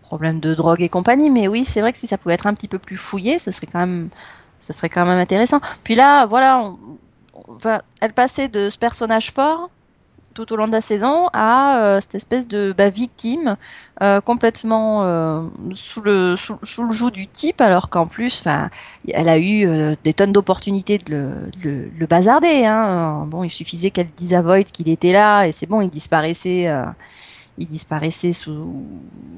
problèmes 0.00 0.40
de 0.40 0.54
drogue 0.54 0.80
et 0.82 0.88
compagnie, 0.88 1.30
mais 1.30 1.46
oui, 1.48 1.64
c'est 1.64 1.80
vrai 1.82 1.92
que 1.92 1.98
si 1.98 2.06
ça 2.06 2.16
pouvait 2.18 2.34
être 2.34 2.46
un 2.46 2.54
petit 2.54 2.68
peu 2.68 2.78
plus 2.78 2.96
fouillé, 2.96 3.38
ce 3.38 3.50
serait 3.50 3.66
quand 3.66 3.80
même, 3.80 4.08
ce 4.60 4.72
serait 4.72 4.88
quand 4.88 5.04
même 5.04 5.18
intéressant. 5.18 5.60
Puis 5.84 5.94
là, 5.94 6.26
voilà, 6.26 6.60
on- 6.60 6.78
on- 7.34 7.54
enfin, 7.54 7.82
elle 8.00 8.14
passait 8.14 8.48
de 8.48 8.70
ce 8.70 8.78
personnage 8.78 9.30
fort 9.32 9.70
tout 10.38 10.52
au 10.52 10.56
long 10.56 10.68
de 10.68 10.72
la 10.72 10.80
saison 10.80 11.26
à 11.32 11.80
euh, 11.80 12.00
cette 12.00 12.14
espèce 12.14 12.46
de 12.46 12.72
bah, 12.76 12.90
victime 12.90 13.56
euh, 14.02 14.20
complètement 14.20 15.02
euh, 15.02 15.42
sous 15.74 16.00
le 16.00 16.36
sous, 16.36 16.56
sous 16.62 16.84
le 16.84 16.92
joug 16.92 17.10
du 17.10 17.26
type 17.26 17.60
alors 17.60 17.90
qu'en 17.90 18.06
plus 18.06 18.44
elle 19.12 19.28
a 19.28 19.36
eu 19.36 19.66
euh, 19.66 19.96
des 20.04 20.12
tonnes 20.12 20.30
d'opportunités 20.30 20.98
de 20.98 21.50
le, 21.60 21.90
le, 21.90 22.06
bazarder 22.06 22.64
hein. 22.66 23.26
bon 23.26 23.42
il 23.42 23.50
suffisait 23.50 23.90
qu'elle 23.90 24.10
dise 24.16 24.34
à 24.34 24.42
Voight 24.42 24.62
qu'il 24.62 24.88
était 24.88 25.10
là 25.10 25.44
et 25.44 25.50
c'est 25.50 25.66
bon 25.66 25.80
il 25.80 25.90
disparaissait 25.90 26.68
euh, 26.68 26.84
il 27.58 27.66
disparaissait 27.68 28.32
sous 28.32 28.84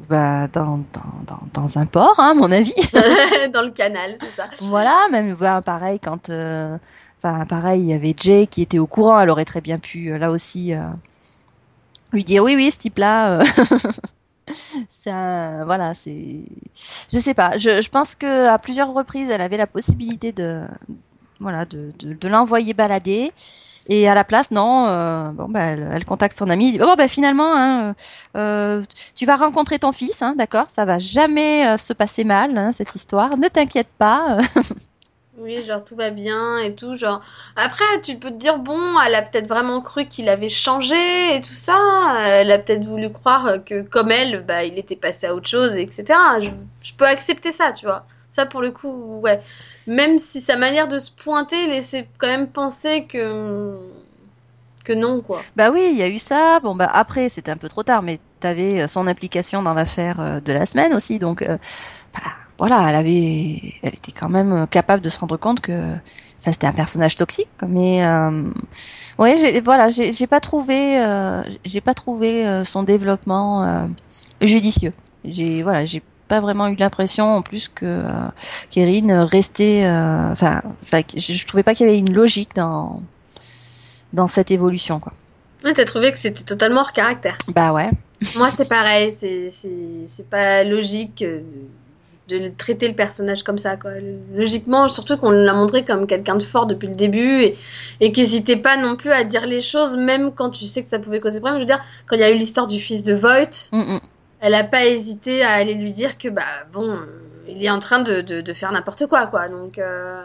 bah, 0.09 0.49
dans, 0.49 0.79
dans, 0.79 1.23
dans, 1.27 1.41
dans 1.55 1.79
un 1.79 1.87
port 1.87 2.15
hein, 2.19 2.31
à 2.31 2.35
mon 2.35 2.51
avis 2.53 2.75
dans 3.53 3.63
le 3.63 3.71
canal, 3.71 4.17
c'est 4.21 4.37
ça. 4.37 4.49
voilà, 4.59 4.97
même 5.11 5.33
voilà, 5.33 5.63
pareil 5.63 5.99
quand, 6.01 6.31
euh, 6.31 6.77
enfin 7.23 7.45
pareil, 7.47 7.81
il 7.83 7.87
y 7.89 7.95
avait 7.95 8.15
Jay 8.19 8.47
qui 8.47 8.63
était 8.63 8.79
au 8.79 8.87
courant, 8.87 9.21
elle 9.21 9.31
aurait 9.31 9.45
très 9.45 9.61
bien 9.61 9.79
pu 9.79 10.13
euh, 10.13 10.19
là 10.19 10.31
aussi 10.31 10.75
euh, 10.75 10.83
lui 12.13 12.25
dire 12.25 12.43
oui 12.45 12.55
oui 12.57 12.71
ce 12.71 12.79
type-là, 12.79 13.41
euh, 13.41 13.45
c'est 14.89 15.11
un- 15.11 15.65
voilà 15.65 15.95
c'est, 15.95 16.45
je 17.13 17.19
sais 17.19 17.35
pas, 17.35 17.57
je, 17.57 17.81
je 17.81 17.89
pense 17.91 18.15
que 18.15 18.47
à 18.49 18.59
plusieurs 18.59 18.93
reprises 18.93 19.31
elle 19.31 19.41
avait 19.41 19.57
la 19.57 19.67
possibilité 19.67 20.33
de 20.33 20.63
voilà 21.41 21.65
de, 21.65 21.93
de, 21.99 22.29
l'envoyer 22.29 22.75
balader 22.75 23.33
et 23.89 24.09
à 24.09 24.15
la 24.15 24.25
place 24.25 24.51
non 24.51 24.87
euh, 24.87 25.31
bon 25.31 25.49
bah 25.49 25.61
elle, 25.61 26.05
contacte 26.05 26.37
son 26.37 26.51
ami 26.51 26.73
dit, 26.73 26.79
bon 26.79 26.95
bah 26.97 27.09
finalement 27.09 27.53
hein, 27.57 27.95
euh, 28.37 28.83
tu 29.17 29.25
vas 29.27 29.37
rencontrer 29.37 29.79
ton 29.79 29.91
fils 29.91 30.21
hein, 30.23 30.35
d'accord 30.37 30.67
ça 30.69 30.85
va 30.85 30.99
jamais 30.99 31.67
euh, 31.67 31.77
se 31.79 31.95
passer 31.95 32.25
mal 32.25 32.57
hein, 32.57 32.73
cette 32.73 32.95
histoire 32.95 33.37
ne 33.39 33.49
t'inquiète 33.49 33.91
pas 33.99 34.39
Oui, 35.39 35.63
genre 35.65 35.83
tout 35.83 35.97
va 35.97 36.11
bien 36.11 36.59
et 36.59 36.75
tout, 36.75 36.99
genre. 36.99 37.23
Après, 37.57 37.85
tu 38.03 38.17
peux 38.17 38.29
te 38.29 38.37
dire, 38.37 38.59
bon, 38.59 39.01
elle 39.01 39.15
a 39.15 39.23
peut-être 39.23 39.47
vraiment 39.47 39.81
cru 39.81 40.07
qu'il 40.07 40.29
avait 40.29 40.51
changé 40.51 41.35
et 41.35 41.41
tout 41.41 41.55
ça. 41.55 41.79
Elle 42.21 42.51
a 42.53 42.59
peut-être 42.59 42.85
voulu 42.85 43.11
croire 43.11 43.65
que, 43.65 43.81
comme 43.81 44.11
elle, 44.11 44.45
bah, 44.45 44.65
il 44.65 44.79
était 44.79 44.97
passé 44.97 45.29
à 45.29 45.35
autre 45.35 45.49
chose, 45.49 45.75
etc. 45.77 46.05
Je 46.83 46.93
peux 46.93 47.07
accepter 47.07 47.53
ça, 47.53 47.73
tu 47.73 47.87
vois. 47.87 48.05
Ça, 48.35 48.47
pour 48.47 48.61
le 48.61 48.71
coup, 48.71 49.21
ouais. 49.23 49.43
Même 49.87 50.19
si 50.19 50.41
sa 50.41 50.57
manière 50.57 50.89
de 50.89 50.99
se 50.99 51.11
pointer 51.11 51.67
laissait 51.67 52.09
quand 52.19 52.29
même 52.29 52.49
penser 52.49 53.07
que. 53.09 53.93
que 54.85 54.93
non, 54.93 55.21
quoi. 55.21 55.41
Bah 55.57 55.71
oui, 55.73 55.91
il 55.93 55.99
y 55.99 56.03
a 56.03 56.09
eu 56.09 56.19
ça. 56.19 56.61
Bon, 56.61 56.75
bah 56.75 56.91
après, 56.93 57.29
c'était 57.29 57.51
un 57.51 57.57
peu 57.57 57.69
trop 57.69 57.83
tard, 57.83 58.03
mais 58.03 58.19
t'avais 58.39 58.83
euh, 58.83 58.89
son 58.89 59.07
implication 59.07 59.63
dans 59.63 59.75
l'affaire 59.75 60.21
euh, 60.21 60.41
de 60.41 60.53
la 60.53 60.67
semaine 60.67 60.95
aussi, 60.95 61.19
donc 61.19 61.43
euh, 61.43 61.59
bah, 62.15 62.31
voilà, 62.59 62.89
elle 62.89 62.95
avait, 62.97 63.75
elle 63.83 63.95
était 63.95 64.13
quand 64.13 64.29
même 64.29 64.67
capable 64.69 65.03
de 65.03 65.09
se 65.09 65.19
rendre 65.19 65.37
compte 65.37 65.61
que 65.61 65.95
ça 66.39 66.53
c'était 66.53 66.67
un 66.67 66.73
personnage 66.73 67.17
toxique. 67.17 67.49
Mais 67.67 68.05
euh, 68.05 68.45
ouais, 69.19 69.61
voilà, 69.61 69.89
j'ai 69.89 70.13
j'ai 70.13 70.27
pas 70.27 70.41
trouvé, 70.41 71.03
j'ai 71.65 71.81
pas 71.81 71.95
trouvé 71.95 72.63
son 72.65 72.83
développement 72.83 73.89
judicieux. 74.43 74.93
J'ai 75.25 75.63
voilà, 75.63 75.85
j'ai 75.85 76.03
pas 76.31 76.41
vraiment 76.41 76.69
eu 76.69 76.77
l'impression 76.77 77.27
en 77.37 77.43
plus 77.43 77.69
que 77.69 77.85
euh, 77.85 78.09
Kérine 78.71 79.13
restait, 79.13 79.85
euh, 79.85 80.31
enfin, 80.31 80.63
je, 81.17 81.33
je 81.35 81.47
trouvais 81.47 81.63
pas 81.65 81.75
qu'il 81.75 81.87
y 81.87 81.91
avait 81.91 81.99
une 81.99 82.15
logique 82.15 82.55
dans 82.55 83.03
dans 84.13 84.27
cette 84.29 84.51
évolution, 84.51 84.99
quoi. 85.01 85.13
Ouais, 85.65 85.75
t'as 85.75 85.85
trouvé 85.85 86.11
que 86.13 86.19
c'était 86.19 86.43
totalement 86.43 86.81
hors 86.81 86.93
caractère. 86.93 87.37
Bah 87.55 87.73
ouais. 87.73 87.91
Moi, 88.39 88.49
c'est 88.57 88.69
pareil, 88.69 89.13
c'est 89.13 89.51
c'est- 89.51 90.07
c'est 90.07 90.29
pas 90.31 90.65
logique 90.65 91.23
euh, 91.23 91.41
de 92.29 92.51
traiter 92.57 92.87
le 92.89 92.95
personnage 92.95 93.43
comme 93.43 93.59
ça, 93.59 93.77
quoi. 93.77 93.91
Logiquement, 94.35 94.89
surtout 94.89 95.17
qu'on 95.17 95.31
l'a 95.33 95.53
montré 95.53 95.85
comme 95.85 96.07
quelqu'un 96.07 96.37
de 96.37 96.45
fort 96.45 96.67
depuis 96.67 96.87
le 96.89 96.95
début 96.95 97.43
et, 97.43 97.59
et 98.01 98.13
qu'il 98.13 98.23
n'hésitait 98.23 98.57
pas 98.57 98.77
non 98.77 98.95
plus 98.97 99.11
à 99.11 99.25
dire 99.25 99.47
les 99.47 99.63
choses, 99.63 99.97
même 99.97 100.31
quand 100.33 100.51
tu 100.51 100.67
sais 100.69 100.83
que 100.85 100.89
ça 100.89 100.99
pouvait 101.01 101.21
causer 101.21 101.41
problème. 101.41 101.59
Je 101.59 101.63
veux 101.63 101.67
dire, 101.75 101.83
quand 102.07 102.15
il 102.17 102.21
y 102.21 102.25
a 102.25 102.31
eu 102.31 102.39
l'histoire 102.39 102.67
du 102.69 102.79
fils 102.79 103.03
de 103.05 103.15
Voight, 103.15 103.69
Mm, 103.73 103.79
mm. 103.95 104.01
Elle 104.41 104.55
a 104.55 104.65
pas 104.65 104.85
hésité 104.87 105.43
à 105.43 105.53
aller 105.53 105.75
lui 105.75 105.93
dire 105.93 106.19
que, 106.19 106.29
bah, 106.29 106.45
bon, 106.73 106.99
il 107.49 107.65
est 107.65 107.71
en 107.71 107.79
train 107.79 108.01
de, 108.01 108.21
de, 108.21 108.41
de 108.41 108.55
faire 108.55 108.73
n'importe 108.73 109.07
quoi, 109.07 109.27
quoi. 109.27 109.49
Donc, 109.49 109.79
euh, 109.79 110.25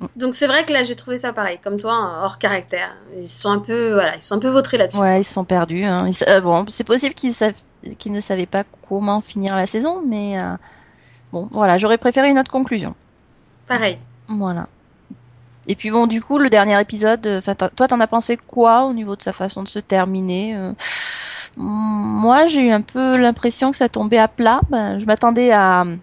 Mm. 0.00 0.06
donc 0.16 0.34
c'est 0.34 0.46
vrai 0.46 0.64
que 0.64 0.72
là, 0.72 0.82
j'ai 0.82 0.96
trouvé 0.96 1.18
ça 1.18 1.32
pareil, 1.32 1.58
comme 1.62 1.78
toi, 1.78 2.20
hors 2.22 2.38
caractère. 2.38 2.96
Ils 3.18 3.28
sont 3.28 3.50
un 3.50 3.58
peu, 3.58 3.92
voilà, 3.92 4.16
ils 4.16 4.22
sont 4.22 4.36
un 4.36 4.38
peu 4.38 4.48
vautrés 4.48 4.78
là-dessus. 4.78 4.98
Ouais, 4.98 5.20
ils 5.20 5.24
sont 5.24 5.44
perdus. 5.44 5.84
Hein. 5.84 6.06
Ils 6.08 6.28
euh, 6.28 6.40
bon, 6.40 6.64
c'est 6.68 6.84
possible 6.84 7.14
qu'ils 7.14 7.34
savent- 7.34 7.60
qu'ils 7.98 8.12
ne 8.12 8.20
savaient 8.20 8.46
pas 8.46 8.64
comment 8.88 9.20
finir 9.20 9.56
la 9.56 9.66
saison, 9.66 10.02
mais 10.06 10.38
euh, 10.42 10.56
bon, 11.32 11.48
voilà, 11.52 11.78
j'aurais 11.78 11.98
préféré 11.98 12.30
une 12.30 12.38
autre 12.38 12.50
conclusion. 12.50 12.94
Pareil. 13.68 13.98
Voilà. 14.28 14.68
Et 15.66 15.76
puis 15.76 15.90
bon, 15.90 16.06
du 16.06 16.22
coup, 16.22 16.38
le 16.38 16.48
dernier 16.50 16.80
épisode, 16.80 17.42
toi, 17.76 17.86
t'en 17.88 18.00
as 18.00 18.06
pensé 18.06 18.36
quoi 18.36 18.84
au 18.86 18.92
niveau 18.92 19.16
de 19.16 19.22
sa 19.22 19.32
façon 19.32 19.62
de 19.62 19.68
se 19.68 19.78
terminer 19.78 20.56
Moi, 21.56 22.46
j'ai 22.46 22.68
eu 22.68 22.70
un 22.70 22.80
peu 22.80 23.16
l'impression 23.16 23.70
que 23.70 23.76
ça 23.76 23.88
tombait 23.88 24.18
à 24.18 24.28
plat. 24.28 24.60
Ben, 24.70 24.98
je 24.98 25.06
m'attendais 25.06 25.50
à 25.50 25.82
euh, 25.82 25.96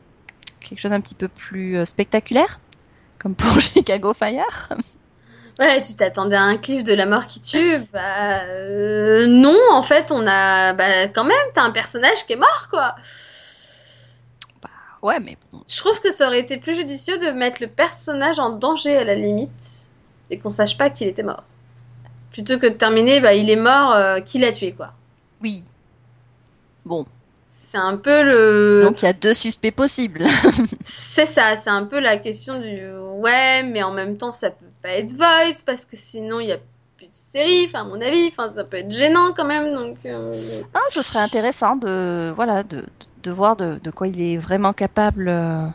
quelque 0.59 0.79
chose 0.79 0.93
un 0.93 1.01
petit 1.01 1.15
peu 1.15 1.27
plus 1.27 1.77
euh, 1.77 1.85
spectaculaire, 1.85 2.59
comme 3.19 3.35
pour 3.35 3.51
Chicago 3.61 4.13
Fire. 4.13 4.69
Ouais, 5.59 5.81
tu 5.81 5.95
t'attendais 5.95 6.35
à 6.35 6.43
un 6.43 6.57
cliff 6.57 6.83
de 6.83 6.93
la 6.93 7.07
mort 7.07 7.25
qui 7.25 7.41
tue 7.41 7.79
Bah 7.91 8.43
euh, 8.45 9.25
non, 9.27 9.57
en 9.71 9.81
fait, 9.81 10.11
on 10.11 10.27
a 10.27 10.73
bah 10.73 11.07
quand 11.07 11.23
même, 11.23 11.35
t'as 11.53 11.63
un 11.63 11.71
personnage 11.71 12.25
qui 12.27 12.33
est 12.33 12.37
mort 12.37 12.67
quoi. 12.69 12.95
Ouais, 15.01 15.19
mais 15.19 15.37
bon, 15.51 15.61
Je 15.67 15.77
trouve 15.77 15.99
que 15.99 16.11
ça 16.11 16.27
aurait 16.27 16.39
été 16.39 16.57
plus 16.57 16.75
judicieux 16.75 17.17
de 17.17 17.31
mettre 17.31 17.61
le 17.61 17.67
personnage 17.67 18.39
en 18.39 18.51
danger 18.51 18.97
à 18.97 19.03
la 19.03 19.15
limite 19.15 19.87
et 20.29 20.37
qu'on 20.37 20.51
sache 20.51 20.77
pas 20.77 20.89
qu'il 20.89 21.07
était 21.07 21.23
mort. 21.23 21.43
Plutôt 22.31 22.59
que 22.59 22.67
de 22.67 22.75
terminer, 22.75 23.19
bah 23.19 23.33
il 23.33 23.49
est 23.49 23.55
mort, 23.55 23.93
euh, 23.93 24.19
qui 24.19 24.37
l'a 24.37 24.51
tué 24.51 24.73
quoi. 24.73 24.93
Oui. 25.41 25.63
Bon, 26.85 27.05
C'est 27.71 27.77
un 27.77 27.97
peu 27.97 28.23
le. 28.23 28.79
disons 28.81 28.93
qu'il 28.93 29.05
y 29.07 29.09
a 29.09 29.13
deux 29.13 29.33
suspects 29.33 29.71
possibles. 29.71 30.25
C'est 30.87 31.25
ça, 31.25 31.55
c'est 31.55 31.69
un 31.71 31.83
peu 31.85 31.99
la 31.99 32.17
question 32.17 32.59
du 32.59 32.79
ouais, 33.19 33.63
mais 33.63 33.81
en 33.83 33.91
même 33.91 34.17
temps 34.17 34.31
ça 34.33 34.51
peut 34.51 34.65
pas 34.83 34.89
être 34.89 35.13
Void 35.13 35.55
parce 35.65 35.83
que 35.83 35.97
sinon 35.97 36.39
il 36.39 36.47
y 36.47 36.51
a 36.51 36.59
plus 36.95 37.07
de 37.07 37.11
série, 37.13 37.65
enfin 37.67 37.81
à 37.81 37.83
mon 37.85 37.99
avis, 38.01 38.27
enfin 38.31 38.51
ça 38.55 38.63
peut 38.63 38.77
être 38.77 38.91
gênant 38.91 39.33
quand 39.35 39.45
même 39.45 39.73
donc. 39.73 39.97
euh, 40.05 40.31
Ah, 40.75 40.79
ce 40.91 41.01
serait 41.01 41.19
intéressant 41.19 41.75
de, 41.75 42.31
voilà, 42.35 42.61
de, 42.63 42.85
de 43.23 43.31
voir 43.31 43.55
de, 43.55 43.79
de 43.83 43.89
quoi 43.91 44.07
il 44.07 44.21
est 44.21 44.37
vraiment 44.37 44.73
capable. 44.73 45.27
euh. 45.27 45.65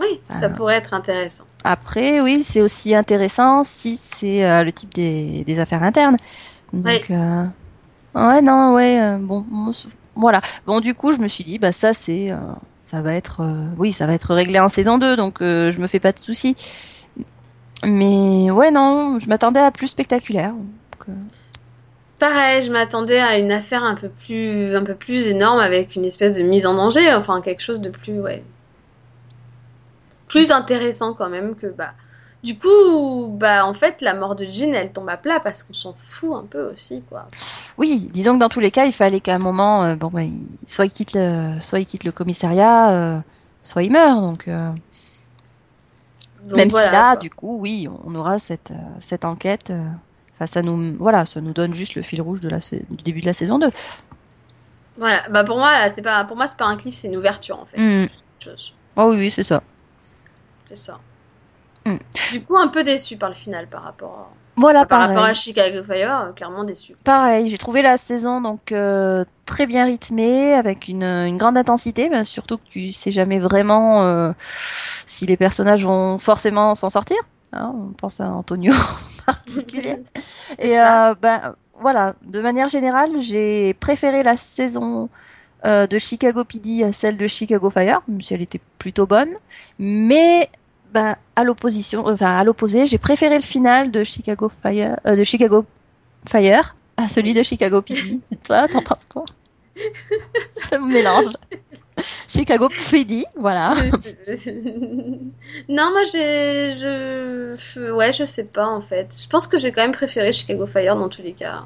Oui, 0.00 0.20
ça 0.30 0.46
Ah. 0.46 0.48
pourrait 0.56 0.76
être 0.76 0.94
intéressant. 0.94 1.44
Après, 1.62 2.20
oui, 2.20 2.42
c'est 2.42 2.62
aussi 2.62 2.94
intéressant 2.94 3.62
si 3.64 3.98
c'est 4.02 4.44
euh, 4.44 4.64
le 4.64 4.72
type 4.72 4.94
des, 4.94 5.44
des 5.44 5.58
affaires 5.58 5.82
internes. 5.82 6.16
Donc, 6.72 6.84
Ouais. 6.86 7.02
Ouais, 8.16 8.42
non, 8.42 8.74
ouais, 8.74 9.00
euh, 9.00 9.18
bon, 9.18 9.44
voilà. 10.14 10.40
Bon, 10.66 10.80
du 10.80 10.94
coup, 10.94 11.12
je 11.12 11.18
me 11.18 11.28
suis 11.28 11.44
dit, 11.44 11.58
bah 11.58 11.72
ça, 11.72 11.92
c'est, 11.92 12.32
euh, 12.32 12.36
ça 12.80 13.02
va 13.02 13.14
être, 13.14 13.40
euh, 13.40 13.66
oui, 13.78 13.92
ça 13.92 14.06
va 14.06 14.14
être 14.14 14.34
réglé 14.34 14.58
en 14.58 14.68
saison 14.68 14.98
2, 14.98 15.16
donc 15.16 15.38
je 15.40 15.80
me 15.80 15.86
fais 15.86 16.00
pas 16.00 16.12
de 16.12 16.18
soucis. 16.18 16.54
Mais 17.84 18.50
ouais, 18.50 18.70
non, 18.70 19.18
je 19.18 19.28
m'attendais 19.28 19.60
à 19.60 19.70
plus 19.70 19.88
spectaculaire. 19.88 20.54
Pareil, 22.18 22.62
je 22.62 22.72
m'attendais 22.72 23.18
à 23.20 23.38
une 23.38 23.52
affaire 23.52 23.84
un 23.84 23.94
peu 23.94 24.08
plus, 24.08 24.74
un 24.74 24.82
peu 24.82 24.94
plus 24.94 25.28
énorme 25.28 25.60
avec 25.60 25.94
une 25.96 26.06
espèce 26.06 26.32
de 26.32 26.42
mise 26.42 26.66
en 26.66 26.74
danger, 26.74 27.12
enfin 27.14 27.42
quelque 27.42 27.60
chose 27.60 27.80
de 27.80 27.90
plus, 27.90 28.18
ouais, 28.18 28.42
plus 30.26 30.50
intéressant 30.50 31.14
quand 31.14 31.28
même 31.28 31.54
que 31.54 31.66
bah. 31.66 31.92
Du 32.42 32.56
coup, 32.58 33.28
bah 33.28 33.66
en 33.66 33.74
fait, 33.74 34.00
la 34.02 34.14
mort 34.14 34.36
de 34.36 34.44
Jean, 34.44 34.72
elle 34.74 34.92
tombe 34.92 35.08
à 35.08 35.16
plat 35.16 35.40
parce 35.40 35.62
qu'on 35.64 35.74
s'en 35.74 35.96
fout 36.08 36.32
un 36.34 36.44
peu 36.48 36.70
aussi, 36.72 37.02
quoi. 37.08 37.26
Oui, 37.78 38.08
disons 38.12 38.34
que 38.34 38.40
dans 38.40 38.48
tous 38.48 38.60
les 38.60 38.70
cas, 38.70 38.86
il 38.86 38.92
fallait 38.92 39.20
qu'à 39.20 39.34
un 39.34 39.38
moment, 39.38 39.84
euh, 39.84 39.96
bon, 39.96 40.08
bah, 40.08 40.22
il- 40.22 40.48
soit 40.66 40.86
il 40.86 40.90
quitte 40.90 41.12
le, 41.14 41.58
soit 41.60 41.80
il 41.80 41.86
quitte 41.86 42.04
le 42.04 42.12
commissariat, 42.12 42.90
euh, 42.90 43.20
soit 43.60 43.82
il 43.82 43.92
meurt. 43.92 44.20
Donc, 44.22 44.48
euh, 44.48 44.70
Donc, 46.44 46.58
même 46.58 46.68
voilà, 46.70 46.86
si 46.88 46.92
là, 46.92 47.12
quoi. 47.12 47.20
du 47.20 47.30
coup, 47.30 47.58
oui, 47.60 47.86
on 48.04 48.14
aura 48.14 48.38
cette, 48.38 48.72
cette 49.00 49.24
enquête. 49.24 49.72
Enfin, 50.34 50.46
ça 50.46 50.62
nous, 50.62 50.94
voilà, 50.98 51.26
ça 51.26 51.40
nous 51.40 51.52
donne 51.52 51.74
juste 51.74 51.94
le 51.94 52.02
fil 52.02 52.20
rouge 52.22 52.40
de 52.40 52.48
la, 52.48 52.60
sa- 52.60 52.76
du 52.76 53.02
début 53.02 53.20
de 53.20 53.26
la 53.26 53.32
saison 53.32 53.58
2. 53.58 53.70
Voilà, 54.96 55.28
bah 55.28 55.44
pour 55.44 55.58
moi, 55.58 55.90
c'est 55.90 56.02
pas, 56.02 56.24
pour 56.24 56.36
moi, 56.36 56.46
c'est 56.46 56.56
pas 56.56 56.64
un 56.64 56.76
cliff, 56.76 56.94
c'est 56.94 57.08
une 57.08 57.16
ouverture 57.16 57.58
en 57.60 57.66
fait. 57.66 57.76
Ah 58.96 59.06
oui, 59.06 59.16
oui, 59.16 59.30
c'est 59.30 59.44
ça. 59.44 59.62
C'est 60.68 60.76
ça. 60.76 60.98
Mm. 61.86 61.96
Du 62.32 62.42
coup, 62.44 62.56
un 62.56 62.68
peu 62.68 62.82
déçu 62.82 63.16
par 63.16 63.28
le 63.28 63.34
final 63.34 63.68
par 63.68 63.82
rapport 63.82 64.30
Voilà, 64.56 64.86
Par 64.86 65.00
pareil. 65.00 65.16
rapport 65.16 65.30
à 65.30 65.34
Chicago 65.34 65.82
Fire, 65.86 66.20
euh, 66.28 66.32
clairement 66.32 66.64
déçu. 66.64 66.94
Pareil, 67.04 67.48
j'ai 67.48 67.58
trouvé 67.58 67.82
la 67.82 67.96
saison 67.98 68.40
donc 68.40 68.72
euh, 68.72 69.24
très 69.44 69.66
bien 69.66 69.84
rythmée, 69.84 70.54
avec 70.54 70.88
une, 70.88 71.02
une 71.04 71.36
grande 71.36 71.58
intensité, 71.58 72.08
mais 72.08 72.24
surtout 72.24 72.56
que 72.56 72.62
tu 72.70 72.92
sais 72.92 73.10
jamais 73.10 73.38
vraiment 73.38 74.02
euh, 74.04 74.32
si 75.06 75.26
les 75.26 75.36
personnages 75.36 75.84
vont 75.84 76.18
forcément 76.18 76.74
s'en 76.74 76.88
sortir. 76.88 77.18
Hein, 77.52 77.72
on 77.74 77.92
pense 77.92 78.20
à 78.20 78.30
Antonio 78.30 78.72
en 79.28 79.32
particulier. 79.32 79.96
Et 80.58 80.78
euh, 80.80 81.14
ben 81.20 81.54
voilà, 81.78 82.14
de 82.24 82.40
manière 82.40 82.68
générale, 82.68 83.10
j'ai 83.20 83.74
préféré 83.74 84.22
la 84.22 84.36
saison 84.36 85.10
euh, 85.64 85.86
de 85.86 85.98
Chicago 85.98 86.44
PD 86.44 86.82
à 86.84 86.92
celle 86.92 87.16
de 87.18 87.26
Chicago 87.26 87.70
Fire, 87.70 88.00
même 88.08 88.20
si 88.22 88.34
elle 88.34 88.42
était 88.42 88.60
plutôt 88.78 89.06
bonne. 89.06 89.30
Mais 89.78 90.48
ben, 90.96 91.14
à 91.36 91.44
l'opposition, 91.44 92.06
enfin 92.06 92.36
à 92.38 92.42
l'opposé, 92.42 92.86
j'ai 92.86 92.96
préféré 92.96 93.34
le 93.36 93.42
final 93.42 93.90
de 93.90 94.02
Chicago 94.02 94.48
Fire, 94.48 94.96
euh, 95.06 95.14
de 95.14 95.24
Chicago 95.24 95.66
Fire 96.26 96.74
à 96.96 97.06
celui 97.08 97.34
de 97.34 97.42
Chicago 97.42 97.82
PD. 97.82 98.18
Toi, 98.46 98.66
t'en 98.68 98.82
penses 98.82 99.04
quoi? 99.04 99.24
Je 99.76 100.78
me 100.78 100.90
mélange. 100.92 101.34
Chicago 102.28 102.68
PD, 102.70 103.24
voilà. 103.36 103.74
non, 105.68 105.90
moi 105.92 106.04
j'ai. 106.10 106.72
Je... 106.72 107.92
Ouais, 107.92 108.12
je 108.14 108.24
sais 108.24 108.44
pas 108.44 108.66
en 108.66 108.80
fait. 108.80 109.14
Je 109.22 109.28
pense 109.28 109.46
que 109.46 109.58
j'ai 109.58 109.72
quand 109.72 109.82
même 109.82 109.92
préféré 109.92 110.32
Chicago 110.32 110.66
Fire 110.66 110.96
dans 110.96 111.10
tous 111.10 111.22
les 111.22 111.34
cas. 111.34 111.64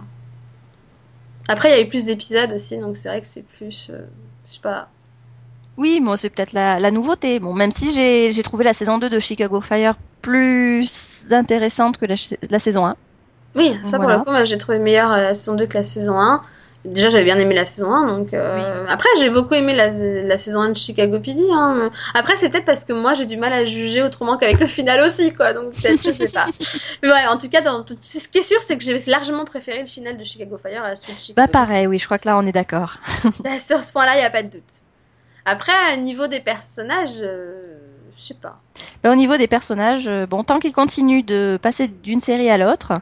Après, 1.48 1.68
il 1.70 1.72
y 1.76 1.80
a 1.80 1.86
eu 1.86 1.88
plus 1.88 2.04
d'épisodes 2.04 2.52
aussi, 2.52 2.78
donc 2.78 2.96
c'est 2.96 3.08
vrai 3.08 3.20
que 3.20 3.26
c'est 3.28 3.42
plus. 3.44 3.88
euh, 3.90 4.06
Je 4.48 4.54
sais 4.54 4.60
pas. 4.60 4.88
Oui, 5.76 6.00
moi 6.00 6.16
c'est 6.16 6.30
peut-être 6.30 6.52
la, 6.52 6.78
la 6.78 6.90
nouveauté. 6.90 7.40
Bon, 7.40 7.54
même 7.54 7.70
si 7.70 7.92
j'ai 7.92 8.32
j'ai 8.32 8.42
trouvé 8.42 8.64
la 8.64 8.72
saison 8.72 8.98
2 8.98 9.08
de 9.08 9.18
Chicago 9.18 9.60
Fire 9.60 9.94
plus 10.22 11.24
intéressante 11.30 11.98
que 11.98 12.06
la, 12.06 12.58
saison 12.58 12.86
1. 12.86 12.96
Oui, 13.54 13.76
ça 13.86 13.98
pour 13.98 14.08
le 14.08 14.18
coup, 14.18 14.30
moi 14.30 14.44
j'ai 14.44 14.58
trouvé 14.58 14.78
meilleure 14.78 15.12
euh, 15.12 15.22
la 15.22 15.34
saison 15.34 15.54
2 15.54 15.66
que 15.66 15.78
la 15.78 15.84
saison 15.84 16.20
1. 16.20 16.42
Déjà, 16.86 17.10
j'avais 17.10 17.24
bien 17.24 17.38
aimé 17.38 17.54
la 17.54 17.66
saison 17.66 17.92
1, 17.92 18.06
donc. 18.06 18.32
euh, 18.32 18.86
Après, 18.88 19.08
j'ai 19.18 19.28
beaucoup 19.28 19.52
aimé 19.52 19.74
la, 19.74 19.88
la 19.88 20.38
saison 20.38 20.62
1 20.62 20.70
de 20.70 20.76
Chicago 20.78 21.20
PD. 21.20 21.42
Hein. 21.52 21.90
Après, 22.14 22.38
c'est 22.38 22.48
peut-être 22.48 22.64
parce 22.64 22.86
que 22.86 22.94
moi 22.94 23.12
j'ai 23.12 23.26
du 23.26 23.36
mal 23.36 23.52
à 23.52 23.66
juger 23.66 24.02
autrement 24.02 24.38
qu'avec 24.38 24.58
le 24.58 24.66
final 24.66 25.02
aussi, 25.02 25.34
quoi. 25.34 25.52
Donc, 25.52 25.64
peut-être, 25.72 26.02
je 26.02 26.10
sais 26.10 26.32
pas. 26.32 26.46
Mais 27.02 27.10
ouais, 27.10 27.26
en 27.28 27.36
tout 27.36 27.50
cas, 27.50 27.60
dans, 27.60 27.84
ce 28.00 28.28
qui 28.28 28.38
est 28.38 28.42
sûr, 28.42 28.62
c'est 28.62 28.78
que 28.78 28.84
j'ai 28.84 28.98
largement 29.00 29.44
préféré 29.44 29.80
le 29.80 29.86
final 29.86 30.16
de 30.16 30.24
Chicago 30.24 30.58
Fire 30.62 30.82
à 30.82 30.96
celui 30.96 31.12
de 31.12 31.20
Chicago 31.20 31.34
Bah 31.36 31.48
pareil, 31.48 31.86
oui, 31.86 31.98
je 31.98 32.06
crois 32.06 32.16
que 32.16 32.26
là 32.26 32.38
on 32.38 32.46
est 32.46 32.52
d'accord. 32.52 32.94
Bah, 33.44 33.58
sur 33.58 33.84
ce 33.84 33.92
point-là, 33.92 34.14
il 34.16 34.20
n'y 34.20 34.24
a 34.24 34.30
pas 34.30 34.42
de 34.42 34.48
doute. 34.48 34.62
Après, 35.44 35.94
au 35.94 36.00
niveau 36.00 36.26
des 36.26 36.40
personnages, 36.40 37.18
euh, 37.20 37.62
je 38.18 38.22
sais 38.22 38.34
pas. 38.34 38.60
Au 39.04 39.14
niveau 39.14 39.36
des 39.36 39.46
personnages, 39.46 40.08
euh, 40.08 40.26
bon, 40.26 40.44
tant 40.44 40.58
qu'ils 40.58 40.72
continuent 40.72 41.24
de 41.24 41.58
passer 41.60 41.88
d'une 41.88 42.20
série 42.20 42.50
à 42.50 42.58
l'autre 42.58 42.92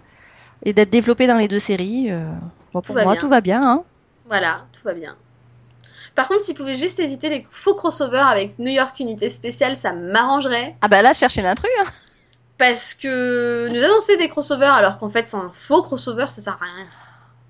et 0.64 0.72
d'être 0.72 0.90
développés 0.90 1.26
dans 1.26 1.36
les 1.36 1.48
deux 1.48 1.58
séries, 1.58 2.10
euh, 2.10 2.24
bon, 2.72 2.80
pour 2.80 2.94
moi 2.94 3.12
bien. 3.12 3.16
tout 3.16 3.28
va 3.28 3.40
bien. 3.40 3.60
Hein. 3.64 3.82
Voilà, 4.26 4.64
tout 4.72 4.82
va 4.84 4.94
bien. 4.94 5.16
Par 6.14 6.28
contre, 6.28 6.42
s'ils 6.42 6.56
pouvaient 6.56 6.76
juste 6.76 6.98
éviter 6.98 7.28
les 7.28 7.46
faux 7.50 7.74
crossovers 7.74 8.28
avec 8.28 8.58
New 8.58 8.72
York 8.72 8.98
Unité 8.98 9.30
Spéciale, 9.30 9.76
ça 9.76 9.92
m'arrangerait. 9.92 10.76
Ah 10.80 10.88
bah 10.88 11.02
là, 11.02 11.12
chercher 11.12 11.42
l'intrus. 11.42 11.70
Hein. 11.80 11.86
Parce 12.58 12.92
que 12.94 13.68
nous 13.68 13.84
annoncer 13.84 14.16
des 14.16 14.28
crossovers 14.28 14.74
alors 14.74 14.98
qu'en 14.98 15.10
fait 15.10 15.28
c'est 15.28 15.36
un 15.36 15.52
faux 15.54 15.82
crossover, 15.82 16.26
ça 16.30 16.42
sert 16.42 16.58
à 16.60 16.64
rien. 16.64 16.86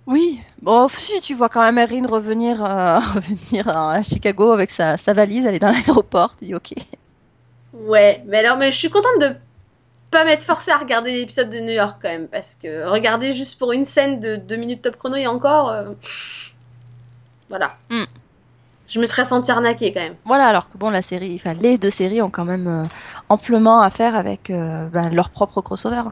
Oui, 0.08 0.40
bon, 0.62 0.88
si 0.88 1.20
tu 1.20 1.34
vois 1.34 1.48
quand 1.50 1.60
même 1.62 1.78
Erin 1.78 2.06
revenir, 2.06 2.64
euh, 2.64 2.98
revenir 3.14 3.68
à 3.68 4.02
Chicago 4.02 4.52
avec 4.52 4.70
sa, 4.70 4.96
sa 4.96 5.12
valise, 5.12 5.46
elle 5.46 5.54
est 5.54 5.58
dans 5.60 5.68
l'aéroport, 5.68 6.34
tu 6.34 6.46
dis 6.46 6.54
ok. 6.54 6.72
Ouais, 7.72 8.22
mais 8.26 8.38
alors, 8.38 8.56
mais 8.56 8.72
je 8.72 8.78
suis 8.78 8.90
contente 8.90 9.20
de 9.20 9.36
pas 10.10 10.24
m'être 10.24 10.44
forcée 10.44 10.70
à 10.70 10.78
regarder 10.78 11.12
l'épisode 11.12 11.50
de 11.50 11.58
New 11.60 11.72
York 11.72 11.98
quand 12.00 12.08
même. 12.08 12.28
Parce 12.28 12.54
que 12.56 12.86
regarder 12.88 13.34
juste 13.34 13.58
pour 13.58 13.72
une 13.72 13.84
scène 13.84 14.20
de 14.20 14.36
2 14.36 14.56
minutes 14.56 14.82
top 14.82 14.96
chrono 14.96 15.16
et 15.16 15.26
encore. 15.26 15.70
euh, 15.70 15.90
Voilà. 17.48 17.76
Hmm. 17.90 18.04
Je 18.88 19.00
me 19.00 19.06
serais 19.06 19.26
sentie 19.26 19.50
arnaquée 19.50 19.92
quand 19.92 20.00
même. 20.00 20.16
Voilà, 20.24 20.46
alors 20.48 20.70
que 20.70 20.78
bon, 20.78 20.88
la 20.88 21.02
série, 21.02 21.34
enfin 21.34 21.52
les 21.52 21.76
deux 21.76 21.90
séries 21.90 22.22
ont 22.22 22.30
quand 22.30 22.46
même 22.46 22.66
euh, 22.66 22.84
amplement 23.28 23.82
à 23.82 23.90
faire 23.90 24.14
avec 24.16 24.48
ben, 24.50 25.10
leur 25.12 25.28
propre 25.28 25.60
crossover. 25.60 26.02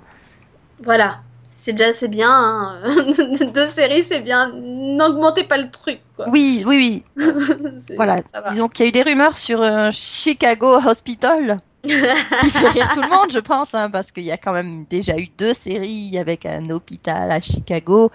Voilà. 0.85 1.21
C'est 1.59 1.73
déjà 1.73 1.93
c'est 1.93 2.09
bien. 2.09 2.31
hein. 2.31 3.11
Deux 3.55 3.67
séries, 3.67 4.05
c'est 4.09 4.21
bien. 4.21 4.53
N'augmentez 4.55 5.45
pas 5.45 5.57
le 5.57 5.69
truc, 5.71 6.01
quoi. 6.15 6.27
Oui, 6.29 6.63
oui, 6.67 7.03
oui. 7.17 7.25
Voilà. 7.97 8.23
Disons 8.51 8.69
qu'il 8.69 8.85
y 8.85 8.87
a 8.87 8.89
eu 8.91 8.93
des 8.93 9.03
rumeurs 9.03 9.37
sur 9.37 9.63
un 9.63 9.91
Chicago 9.91 10.77
Hospital 10.87 11.61
qui 11.83 11.91
fait 11.91 12.69
rire 12.69 12.89
tout 12.93 13.01
le 13.03 13.09
monde, 13.09 13.33
je 13.33 13.39
pense, 13.41 13.75
hein, 13.75 13.91
parce 13.91 14.13
qu'il 14.13 14.25
y 14.25 14.31
a 14.31 14.37
quand 14.37 14.53
même 14.53 14.85
déjà 14.91 15.17
eu 15.19 15.29
deux 15.39 15.55
séries 15.55 16.17
avec 16.19 16.47
un 16.47 16.71
hôpital 16.71 17.31
à 17.33 17.41
Chicago, 17.41 18.11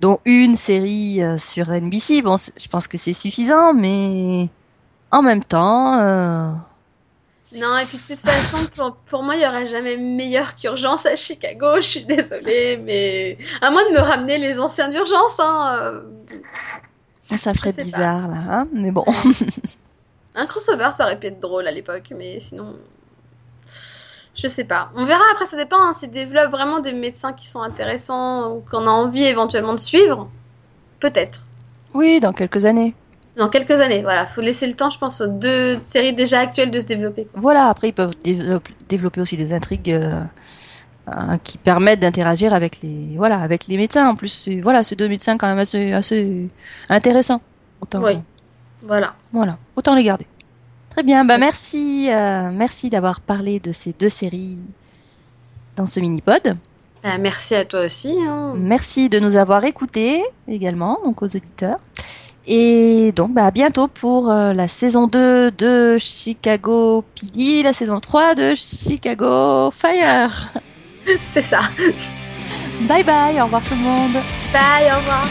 dont 0.00 0.18
une 0.24 0.56
série 0.56 1.22
euh, 1.22 1.38
sur 1.38 1.68
NBC. 1.70 2.22
Bon, 2.22 2.36
je 2.36 2.68
pense 2.68 2.88
que 2.88 2.98
c'est 2.98 3.12
suffisant, 3.12 3.74
mais 3.74 4.48
en 5.12 5.22
même 5.22 5.44
temps, 5.44 6.00
euh, 6.00 6.52
Non, 7.54 7.78
et 7.78 7.84
puis 7.84 7.98
de 7.98 8.14
toute 8.14 8.26
façon, 8.26 8.70
pour, 8.74 8.96
pour 9.10 9.22
moi, 9.22 9.36
il 9.36 9.42
y 9.42 9.46
aura 9.46 9.64
jamais 9.64 9.96
meilleur 9.98 10.56
qu'urgence 10.56 11.04
à 11.04 11.16
Chicago. 11.16 11.76
Je 11.76 11.86
suis 11.86 12.04
désolée, 12.04 12.78
mais 12.78 13.36
à 13.60 13.70
moins 13.70 13.84
de 13.90 13.94
me 13.94 14.00
ramener 14.00 14.38
les 14.38 14.58
anciens 14.58 14.88
d'urgence, 14.88 15.38
hein. 15.38 15.78
euh, 15.82 16.00
ça 17.36 17.52
ferait 17.52 17.72
pas. 17.72 17.82
bizarre 17.82 18.28
là, 18.28 18.36
hein, 18.48 18.68
mais 18.72 18.90
bon. 18.90 19.04
Un 20.34 20.46
crossover, 20.46 20.90
ça 20.96 21.04
aurait 21.04 21.18
pu 21.18 21.26
être 21.26 21.40
drôle 21.40 21.66
à 21.66 21.70
l'époque, 21.70 22.12
mais 22.16 22.40
sinon. 22.40 22.76
Je 24.34 24.48
sais 24.48 24.64
pas. 24.64 24.90
On 24.96 25.04
verra 25.04 25.22
après, 25.32 25.44
ça 25.44 25.58
dépend. 25.58 25.80
Hein, 25.80 25.92
S'ils 25.92 26.10
développent 26.10 26.50
vraiment 26.50 26.80
des 26.80 26.94
médecins 26.94 27.34
qui 27.34 27.46
sont 27.46 27.60
intéressants 27.60 28.50
ou 28.50 28.64
qu'on 28.70 28.86
a 28.86 28.90
envie 28.90 29.24
éventuellement 29.24 29.74
de 29.74 29.80
suivre, 29.80 30.30
peut-être. 31.00 31.42
Oui, 31.92 32.18
dans 32.18 32.32
quelques 32.32 32.64
années. 32.64 32.94
Dans 33.36 33.48
quelques 33.48 33.80
années, 33.80 34.02
voilà. 34.02 34.26
Faut 34.26 34.40
laisser 34.42 34.66
le 34.66 34.74
temps, 34.74 34.90
je 34.90 34.98
pense, 34.98 35.20
aux 35.22 35.26
deux 35.28 35.80
séries 35.88 36.12
déjà 36.14 36.40
actuelles 36.40 36.70
de 36.70 36.80
se 36.80 36.86
développer. 36.86 37.26
Voilà, 37.34 37.68
après 37.68 37.88
ils 37.88 37.92
peuvent 37.94 38.14
dévelop- 38.24 38.62
développer 38.88 39.20
aussi 39.22 39.36
des 39.38 39.54
intrigues 39.54 39.90
euh, 39.90 40.22
euh, 41.08 41.36
qui 41.42 41.56
permettent 41.58 42.00
d'interagir 42.00 42.52
avec 42.52 42.82
les 42.82 43.14
voilà 43.16 43.38
avec 43.40 43.66
les 43.68 43.76
médecins. 43.78 44.06
En 44.08 44.16
plus, 44.16 44.48
voilà, 44.60 44.82
ces 44.84 44.96
deux 44.96 45.08
médecins 45.08 45.38
quand 45.38 45.48
même 45.48 45.58
assez 45.58 45.92
assez 45.92 46.48
intéressants. 46.90 47.40
Autant 47.80 48.02
Oui. 48.02 48.18
Voilà. 48.82 49.14
voilà, 49.32 49.58
autant 49.76 49.94
les 49.94 50.02
garder. 50.04 50.26
Très 50.90 51.02
bien, 51.04 51.24
bah 51.24 51.38
merci 51.38 52.08
euh, 52.12 52.50
merci 52.52 52.90
d'avoir 52.90 53.20
parlé 53.20 53.60
de 53.60 53.72
ces 53.72 53.94
deux 53.94 54.08
séries 54.10 54.60
dans 55.76 55.86
ce 55.86 56.00
mini 56.00 56.20
pod. 56.20 56.54
Euh, 57.04 57.08
merci 57.18 57.54
à 57.54 57.64
toi 57.64 57.86
aussi. 57.86 58.14
hein. 58.26 58.52
Merci 58.56 59.08
de 59.08 59.18
nous 59.20 59.36
avoir 59.36 59.64
écoutés 59.64 60.22
également, 60.46 60.98
donc 61.04 61.22
aux 61.22 61.26
auditeurs. 61.26 61.78
Et 62.46 63.12
donc, 63.12 63.32
bah, 63.32 63.46
à 63.46 63.50
bientôt 63.50 63.88
pour 63.88 64.30
euh, 64.30 64.52
la 64.52 64.66
saison 64.66 65.06
2 65.06 65.52
de 65.52 65.96
Chicago 65.98 67.04
PD, 67.14 67.62
la 67.62 67.72
saison 67.72 68.00
3 68.00 68.34
de 68.34 68.54
Chicago 68.54 69.70
Fire. 69.70 70.30
C'est 71.32 71.42
ça. 71.42 71.62
Bye 72.82 73.04
bye, 73.04 73.40
au 73.40 73.44
revoir 73.44 73.62
tout 73.62 73.74
le 73.74 73.80
monde. 73.80 74.14
Bye, 74.52 74.90
au 74.92 74.96
revoir. 74.96 75.26